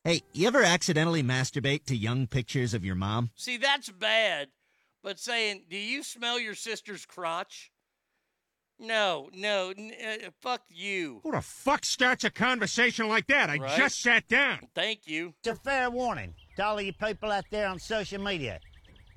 Hey, 0.04 0.22
you 0.34 0.48
ever 0.48 0.64
accidentally 0.64 1.24
masturbate 1.24 1.86
to 1.86 1.96
young 1.96 2.28
pictures 2.28 2.74
of 2.74 2.86
your 2.86 2.96
mom? 2.96 3.32
See, 3.36 3.58
that's 3.58 3.90
bad. 3.90 4.50
But 5.04 5.20
saying, 5.20 5.66
"Do 5.70 5.78
you 5.78 6.04
smell 6.04 6.40
your 6.40 6.54
sister's 6.56 7.06
crotch?" 7.06 7.72
No, 8.80 9.30
no, 9.34 9.74
n- 9.76 9.94
uh, 10.06 10.30
fuck 10.40 10.62
you. 10.70 11.22
Who 11.24 11.32
the 11.32 11.42
fuck 11.42 11.84
starts 11.84 12.24
a 12.24 12.30
conversation 12.30 13.08
like 13.08 13.26
that? 13.28 13.50
I 13.50 13.58
Right. 13.58 13.76
just 13.78 14.00
sat 14.00 14.28
down. 14.28 14.70
Thank 14.76 15.08
you. 15.08 15.34
It's 15.40 15.48
a 15.48 15.56
fair 15.56 15.90
warning. 15.90 16.36
To 16.58 16.66
all 16.66 16.78
of 16.78 16.86
you 16.86 16.94
people 16.94 17.32
out 17.32 17.46
there 17.50 17.68
on 17.68 17.80
social 17.80 18.22
media. 18.22 18.60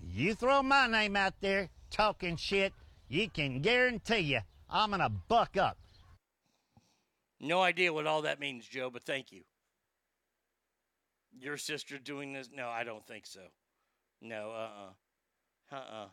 You 0.02 0.34
throw 0.34 0.62
my 0.62 0.86
name 0.86 1.16
out 1.16 1.34
there 1.40 1.68
talking 1.90 2.36
shit, 2.36 2.72
you 3.08 3.28
can 3.28 3.60
guarantee 3.60 4.18
you 4.18 4.40
I'm 4.68 4.90
gonna 4.90 5.10
buck 5.10 5.56
up. 5.56 5.76
No 7.40 7.62
idea 7.62 7.92
what 7.92 8.06
all 8.06 8.22
that 8.22 8.38
means, 8.38 8.66
Joe, 8.66 8.90
but 8.90 9.02
thank 9.02 9.32
you. 9.32 9.42
Your 11.38 11.56
sister 11.56 11.98
doing 11.98 12.32
this? 12.32 12.50
No, 12.54 12.68
I 12.68 12.84
don't 12.84 13.06
think 13.06 13.26
so. 13.26 13.40
No, 14.20 14.50
uh 14.50 15.74
uh-uh. 15.74 16.06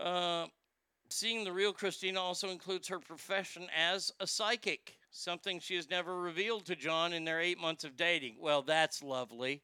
uh. 0.00 0.04
Uh 0.04 0.04
uh. 0.04 0.46
Seeing 1.08 1.44
the 1.44 1.52
real 1.52 1.72
Christina 1.72 2.20
also 2.20 2.50
includes 2.50 2.88
her 2.88 2.98
profession 2.98 3.68
as 3.74 4.12
a 4.20 4.26
psychic, 4.26 4.98
something 5.16 5.60
she 5.60 5.76
has 5.76 5.90
never 5.90 6.16
revealed 6.16 6.66
to 6.66 6.76
John 6.76 7.12
in 7.12 7.24
their 7.24 7.40
eight 7.40 7.58
months 7.58 7.84
of 7.84 7.96
dating. 7.96 8.36
Well, 8.40 8.62
that's 8.62 9.02
lovely. 9.02 9.62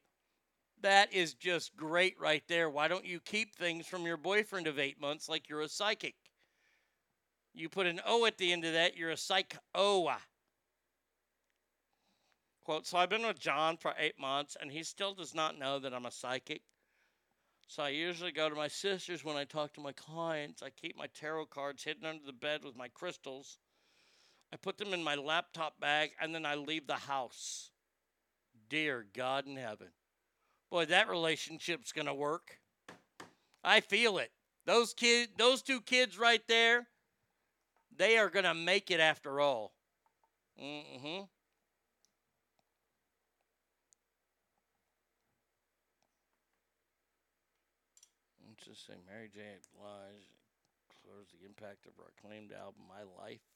That 0.81 1.13
is 1.13 1.33
just 1.33 1.75
great 1.75 2.19
right 2.19 2.43
there. 2.47 2.69
Why 2.69 2.87
don't 2.87 3.05
you 3.05 3.19
keep 3.19 3.55
things 3.55 3.87
from 3.87 4.05
your 4.05 4.17
boyfriend 4.17 4.67
of 4.67 4.79
eight 4.79 4.99
months 4.99 5.29
like 5.29 5.47
you're 5.47 5.61
a 5.61 5.69
psychic? 5.69 6.15
You 7.53 7.69
put 7.69 7.87
an 7.87 8.01
O 8.05 8.25
at 8.25 8.37
the 8.37 8.51
end 8.51 8.65
of 8.65 8.73
that, 8.73 8.97
you're 8.97 9.11
a 9.11 9.17
psych 9.17 9.55
O. 9.75 10.11
Quote, 12.63 12.87
so 12.87 12.97
I've 12.97 13.09
been 13.09 13.27
with 13.27 13.39
John 13.39 13.77
for 13.77 13.93
eight 13.97 14.19
months 14.19 14.57
and 14.59 14.71
he 14.71 14.83
still 14.83 15.13
does 15.13 15.35
not 15.35 15.59
know 15.59 15.79
that 15.79 15.93
I'm 15.93 16.05
a 16.05 16.11
psychic. 16.11 16.61
So 17.67 17.83
I 17.83 17.89
usually 17.89 18.31
go 18.31 18.49
to 18.49 18.55
my 18.55 18.67
sister's 18.67 19.23
when 19.23 19.35
I 19.35 19.45
talk 19.45 19.73
to 19.73 19.81
my 19.81 19.91
clients. 19.93 20.61
I 20.61 20.69
keep 20.69 20.97
my 20.97 21.07
tarot 21.07 21.45
cards 21.47 21.83
hidden 21.83 22.05
under 22.05 22.25
the 22.25 22.33
bed 22.33 22.63
with 22.63 22.75
my 22.75 22.87
crystals. 22.87 23.57
I 24.53 24.55
put 24.55 24.77
them 24.77 24.93
in 24.93 25.03
my 25.03 25.15
laptop 25.15 25.79
bag 25.79 26.11
and 26.21 26.33
then 26.33 26.45
I 26.45 26.53
leave 26.53 26.85
the 26.85 26.93
house. 26.93 27.71
Dear 28.69 29.03
God 29.11 29.47
in 29.47 29.55
heaven. 29.55 29.87
Boy, 30.69 30.85
that 30.85 31.09
relationship's 31.09 31.91
going 31.91 32.05
to 32.05 32.13
work. 32.13 32.59
I 33.63 33.79
feel 33.79 34.19
it. 34.19 34.31
Those 34.67 34.93
kid 34.93 35.29
those 35.37 35.63
two 35.63 35.81
kids 35.81 36.19
right 36.19 36.41
there, 36.47 36.87
they 37.97 38.19
are 38.19 38.29
going 38.29 38.45
to 38.45 38.53
make 38.53 38.91
it 38.91 38.99
after 38.99 39.39
all. 39.39 39.73
Mhm. 40.61 41.27
Let's 48.47 48.65
just 48.65 48.85
say 48.85 48.93
Mary 49.07 49.29
J. 49.33 49.41
Blige 49.75 50.29
explores 50.87 51.27
the 51.31 51.43
impact 51.43 51.87
of 51.87 51.93
her 51.97 52.11
acclaimed 52.15 52.51
album 52.51 52.83
My 52.87 53.01
Life. 53.01 53.52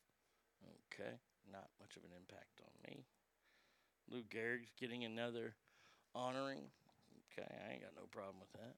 Okay, 0.99 1.19
not 1.51 1.69
much 1.79 1.95
of 1.95 2.03
an 2.03 2.11
impact 2.15 2.61
on 2.61 2.71
me. 2.89 3.05
Lou 4.09 4.23
Gehrig's 4.23 4.71
getting 4.79 5.03
another 5.03 5.55
honoring. 6.15 6.63
Okay, 7.31 7.47
I 7.47 7.73
ain't 7.73 7.83
got 7.83 7.95
no 7.95 8.07
problem 8.09 8.37
with 8.39 8.51
that. 8.53 8.75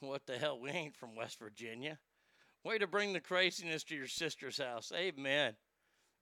What 0.00 0.26
the 0.26 0.38
hell? 0.38 0.58
We 0.58 0.70
ain't 0.70 0.96
from 0.96 1.16
West 1.16 1.38
Virginia. 1.38 1.98
Way 2.64 2.78
to 2.78 2.86
bring 2.86 3.12
the 3.12 3.20
craziness 3.20 3.84
to 3.84 3.94
your 3.94 4.06
sister's 4.06 4.58
house. 4.58 4.92
Amen. 4.94 5.54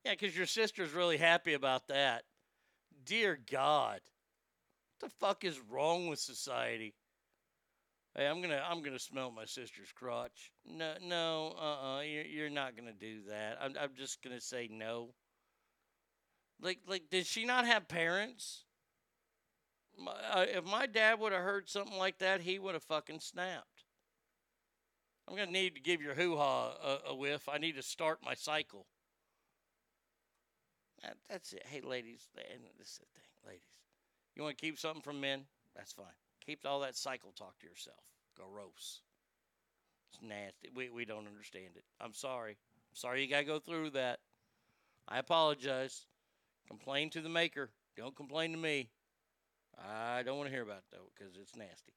Yeah, 0.05 0.13
because 0.13 0.37
your 0.37 0.47
sister's 0.47 0.93
really 0.93 1.17
happy 1.17 1.55
about 1.55 1.89
that. 1.89 2.25
Dear 3.05 3.39
God. 3.51 4.01
What 5.01 5.11
the 5.11 5.17
fuck 5.19 5.45
is 5.45 5.61
wrong 5.69 6.09
with 6.09 6.19
society? 6.19 6.95
Hey, 8.19 8.27
I'm 8.27 8.43
gonna 8.43 8.61
I'm 8.69 8.83
gonna 8.83 8.99
smell 8.99 9.31
my 9.31 9.45
sister's 9.45 9.93
crotch. 9.95 10.51
No, 10.67 10.95
no, 11.01 11.55
uh, 11.57 11.99
uh 11.99 12.01
you're 12.01 12.25
you're 12.25 12.51
not 12.51 12.77
gonna 12.77 12.93
do 12.93 13.21
that. 13.29 13.59
I'm 13.63 13.75
I'm 13.81 13.91
just 13.97 14.25
gonna 14.25 14.41
say 14.41 14.69
no. 14.69 15.11
Like 16.61 16.81
like, 16.89 17.11
did 17.13 17.27
she 17.27 17.45
not 17.45 17.65
have 17.65 17.87
parents? 17.87 18.65
My, 19.97 20.11
uh, 20.33 20.47
if 20.49 20.65
my 20.65 20.87
dad 20.87 21.21
would 21.21 21.33
have 21.33 21.43
heard 21.43 21.69
something 21.69 21.97
like 21.97 22.19
that, 22.19 22.41
he 22.41 22.59
would 22.59 22.75
have 22.75 22.83
fucking 22.83 23.21
snapped. 23.21 23.85
I'm 25.29 25.37
gonna 25.37 25.53
need 25.53 25.77
to 25.77 25.81
give 25.81 26.03
your 26.03 26.15
hoo 26.15 26.37
ha 26.37 26.73
a, 26.83 27.11
a 27.11 27.15
whiff. 27.15 27.49
I 27.49 27.59
need 27.59 27.77
to 27.77 27.83
start 27.83 28.19
my 28.25 28.35
cycle. 28.35 28.87
That, 31.05 31.19
that's 31.31 31.53
it. 31.53 31.63
Hey, 31.71 31.83
ladies, 31.83 32.27
and 32.37 32.63
this 32.81 32.89
is 32.89 32.99
the 32.99 33.07
thing, 33.15 33.31
ladies. 33.47 33.63
You 34.35 34.43
want 34.43 34.59
to 34.59 34.67
keep 34.67 34.77
something 34.77 35.03
from 35.03 35.21
men? 35.21 35.45
That's 35.77 35.93
fine. 35.93 36.07
Keep 36.49 36.65
all 36.65 36.81
that 36.81 36.97
cycle 36.97 37.31
talk 37.37 37.59
to 37.59 37.67
yourself. 37.67 37.99
Gross. 38.35 39.03
It's 40.11 40.23
nasty. 40.23 40.71
We, 40.75 40.89
we 40.89 41.05
don't 41.05 41.27
understand 41.27 41.77
it. 41.77 41.85
I'm 42.01 42.15
sorry. 42.15 42.53
I'm 42.53 42.97
sorry 42.97 43.23
you 43.23 43.29
got 43.29 43.41
to 43.41 43.45
go 43.45 43.59
through 43.59 43.91
that. 43.91 44.21
I 45.07 45.19
apologize. 45.19 46.07
Complain 46.67 47.11
to 47.11 47.21
the 47.21 47.29
maker. 47.29 47.69
Don't 47.99 48.17
complain 48.17 48.53
to 48.53 48.57
me. 48.57 48.89
I 49.79 50.23
don't 50.23 50.39
want 50.39 50.49
to 50.49 50.55
hear 50.55 50.63
about 50.63 50.79
it, 50.79 50.85
though, 50.91 51.11
because 51.15 51.37
it's 51.37 51.55
nasty. 51.55 51.93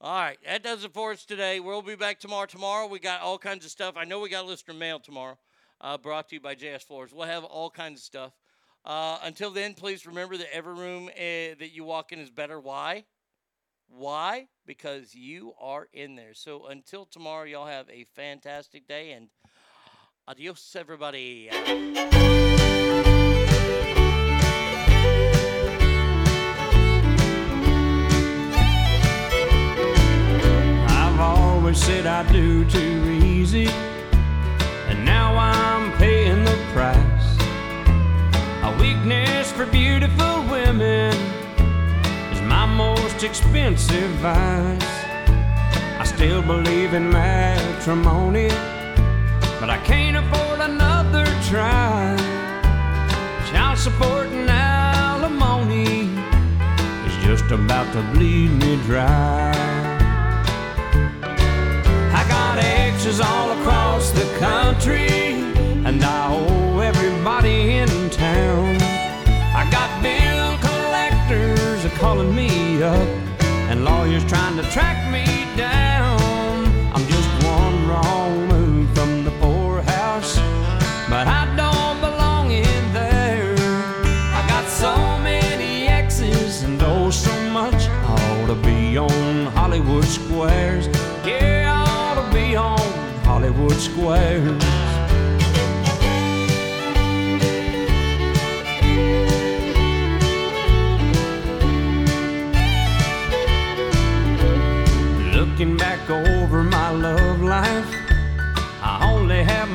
All 0.00 0.14
right, 0.14 0.38
that 0.46 0.62
does 0.62 0.84
it 0.84 0.94
for 0.94 1.10
us 1.10 1.24
today. 1.24 1.58
We'll 1.58 1.82
be 1.82 1.96
back 1.96 2.20
tomorrow. 2.20 2.46
Tomorrow, 2.46 2.86
we 2.86 3.00
got 3.00 3.20
all 3.20 3.36
kinds 3.36 3.64
of 3.64 3.72
stuff. 3.72 3.96
I 3.96 4.04
know 4.04 4.20
we 4.20 4.28
got 4.28 4.46
listener 4.46 4.74
mail 4.74 5.00
tomorrow, 5.00 5.38
uh, 5.80 5.98
brought 5.98 6.28
to 6.28 6.36
you 6.36 6.40
by 6.40 6.54
JS 6.54 6.84
Floors. 6.84 7.12
We'll 7.12 7.26
have 7.26 7.42
all 7.42 7.70
kinds 7.70 7.98
of 7.98 8.04
stuff. 8.04 8.32
Uh, 8.84 9.18
until 9.24 9.50
then, 9.50 9.74
please 9.74 10.06
remember 10.06 10.36
that 10.36 10.54
every 10.54 10.74
room 10.74 11.08
uh, 11.08 11.58
that 11.58 11.72
you 11.72 11.82
walk 11.82 12.12
in 12.12 12.20
is 12.20 12.30
better. 12.30 12.60
Why? 12.60 13.04
Why? 13.88 14.48
Because 14.66 15.14
you 15.14 15.54
are 15.60 15.88
in 15.92 16.16
there. 16.16 16.34
So 16.34 16.66
until 16.66 17.06
tomorrow, 17.06 17.44
y'all 17.44 17.66
have 17.66 17.88
a 17.88 18.04
fantastic 18.14 18.86
day 18.86 19.12
and 19.12 19.28
adios, 20.28 20.76
everybody. 20.78 21.48
I've 30.88 31.20
always 31.20 31.78
said 31.78 32.06
I 32.06 32.30
do 32.32 32.64
too 32.68 33.20
easy, 33.24 33.68
and 34.88 35.04
now 35.04 35.36
I'm 35.36 35.92
paying 35.98 36.44
the 36.44 36.58
price. 36.72 37.38
A 38.62 38.76
weakness 38.80 39.52
for 39.52 39.66
beautiful 39.66 40.42
women 40.50 41.35
most 43.16 43.24
expensive 43.24 44.10
vice. 44.20 44.94
I 45.98 46.04
still 46.04 46.42
believe 46.42 46.92
in 46.92 47.08
matrimony, 47.08 48.48
but 49.58 49.70
I 49.70 49.78
can't 49.84 50.18
afford 50.18 50.60
another 50.60 51.24
try. 51.48 52.14
Child 53.50 53.78
support 53.78 54.26
and 54.26 54.50
alimony 54.50 56.10
is 57.06 57.16
just 57.24 57.50
about 57.50 57.90
to 57.94 58.02
bleed 58.12 58.50
me 58.50 58.76
dry. 58.84 59.50
I 62.20 62.22
got 62.28 62.58
exes 62.58 63.20
all 63.20 63.50
across 63.58 64.10
the 64.10 64.26
country, 64.38 65.08
and 65.86 66.04
I 66.04 66.34
owe 66.34 66.80
everybody 66.80 67.78
in 67.78 67.88
town. 68.10 68.76
I 69.60 69.66
got 69.70 69.88
bill 70.02 70.50
collectors 70.68 71.66
calling 71.98 72.34
me 72.34 72.55
up, 72.82 73.08
and 73.70 73.84
lawyers 73.84 74.24
trying 74.24 74.56
to 74.56 74.62
track 74.70 75.10
me 75.10 75.24
down. 75.56 76.66
I'm 76.94 77.06
just 77.06 77.44
one 77.44 77.88
wrong 77.88 78.48
move 78.48 78.94
from 78.94 79.24
the 79.24 79.30
poorhouse, 79.42 80.36
but 81.08 81.26
I 81.26 81.44
don't 81.56 82.00
belong 82.00 82.50
in 82.50 82.92
there. 82.92 83.54
I 84.34 84.44
got 84.48 84.68
so 84.68 84.94
many 85.18 85.88
exes 85.88 86.62
and 86.62 86.80
oh 86.82 87.10
so 87.10 87.32
much. 87.50 87.88
I 87.88 88.42
ought 88.42 88.46
to 88.48 88.54
be 88.54 88.98
on 88.98 89.46
Hollywood 89.46 90.04
squares. 90.04 90.88
Yeah, 91.24 91.72
I 91.72 91.90
ought 91.90 92.26
to 92.26 92.34
be 92.34 92.56
on 92.56 92.78
Hollywood 93.24 93.76
squares. 93.76 94.85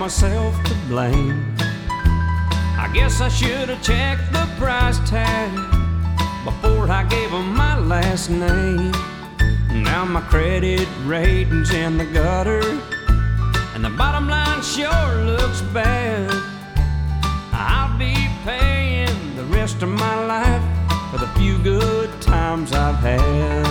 Myself 0.01 0.63
to 0.63 0.73
blame. 0.87 1.45
I 1.59 2.89
guess 2.91 3.21
I 3.21 3.29
should 3.29 3.69
have 3.69 3.83
checked 3.83 4.33
the 4.33 4.49
price 4.57 4.97
tag 5.07 5.51
before 6.43 6.89
I 6.89 7.03
gave 7.03 7.29
them 7.29 7.55
my 7.55 7.77
last 7.77 8.31
name. 8.31 8.91
Now 9.71 10.03
my 10.05 10.21
credit 10.21 10.87
rating's 11.05 11.71
in 11.71 11.99
the 11.99 12.05
gutter, 12.05 12.63
and 13.75 13.85
the 13.85 13.91
bottom 13.91 14.27
line 14.27 14.63
sure 14.63 15.13
looks 15.23 15.61
bad. 15.71 16.31
I'll 17.53 17.95
be 17.99 18.15
paying 18.43 19.35
the 19.35 19.43
rest 19.55 19.83
of 19.83 19.89
my 19.89 20.25
life 20.25 20.65
for 21.11 21.19
the 21.19 21.27
few 21.37 21.59
good 21.59 22.09
times 22.19 22.73
I've 22.73 22.95
had. 22.95 23.67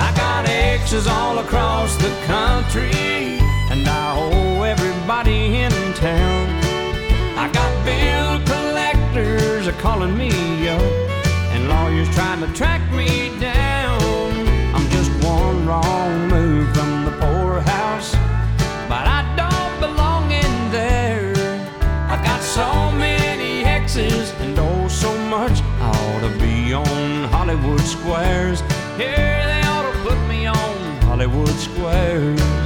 I 0.00 0.16
got 0.16 0.48
exes 0.48 1.06
all 1.06 1.40
across 1.40 1.94
the 1.96 2.12
country, 2.24 3.36
and 3.76 3.88
I 3.88 4.16
owe 4.18 4.62
everybody 4.62 5.56
in 5.64 5.72
town. 5.94 6.44
I 7.36 7.50
got 7.52 7.72
bill 7.84 8.34
collectors 8.52 9.66
are 9.66 9.80
calling 9.80 10.16
me 10.16 10.30
up, 10.68 10.80
and 11.52 11.68
lawyers 11.68 12.08
trying 12.14 12.40
to 12.40 12.50
track 12.54 12.82
me 12.92 13.38
down. 13.38 14.00
I'm 14.74 14.88
just 14.90 15.10
one 15.24 15.66
wrong 15.66 16.28
move 16.28 16.66
from 16.74 17.04
the 17.04 17.14
poorhouse, 17.22 18.12
but 18.88 19.04
I 19.18 19.20
don't 19.40 19.76
belong 19.84 20.30
in 20.30 20.52
there. 20.70 21.34
I've 22.10 22.24
got 22.24 22.40
so 22.42 22.68
many 22.92 23.64
exes 23.64 24.32
and 24.40 24.58
oh 24.58 24.88
so 24.88 25.12
much. 25.28 25.60
I 25.80 25.90
ought 25.90 26.22
to 26.28 26.32
be 26.38 26.72
on 26.72 27.28
Hollywood 27.34 27.80
squares. 27.80 28.60
Here 28.96 29.42
they 29.50 29.62
ought 29.72 29.86
to 29.92 29.98
put 30.08 30.18
me 30.28 30.46
on 30.46 30.76
Hollywood 31.02 31.56
squares. 31.68 32.65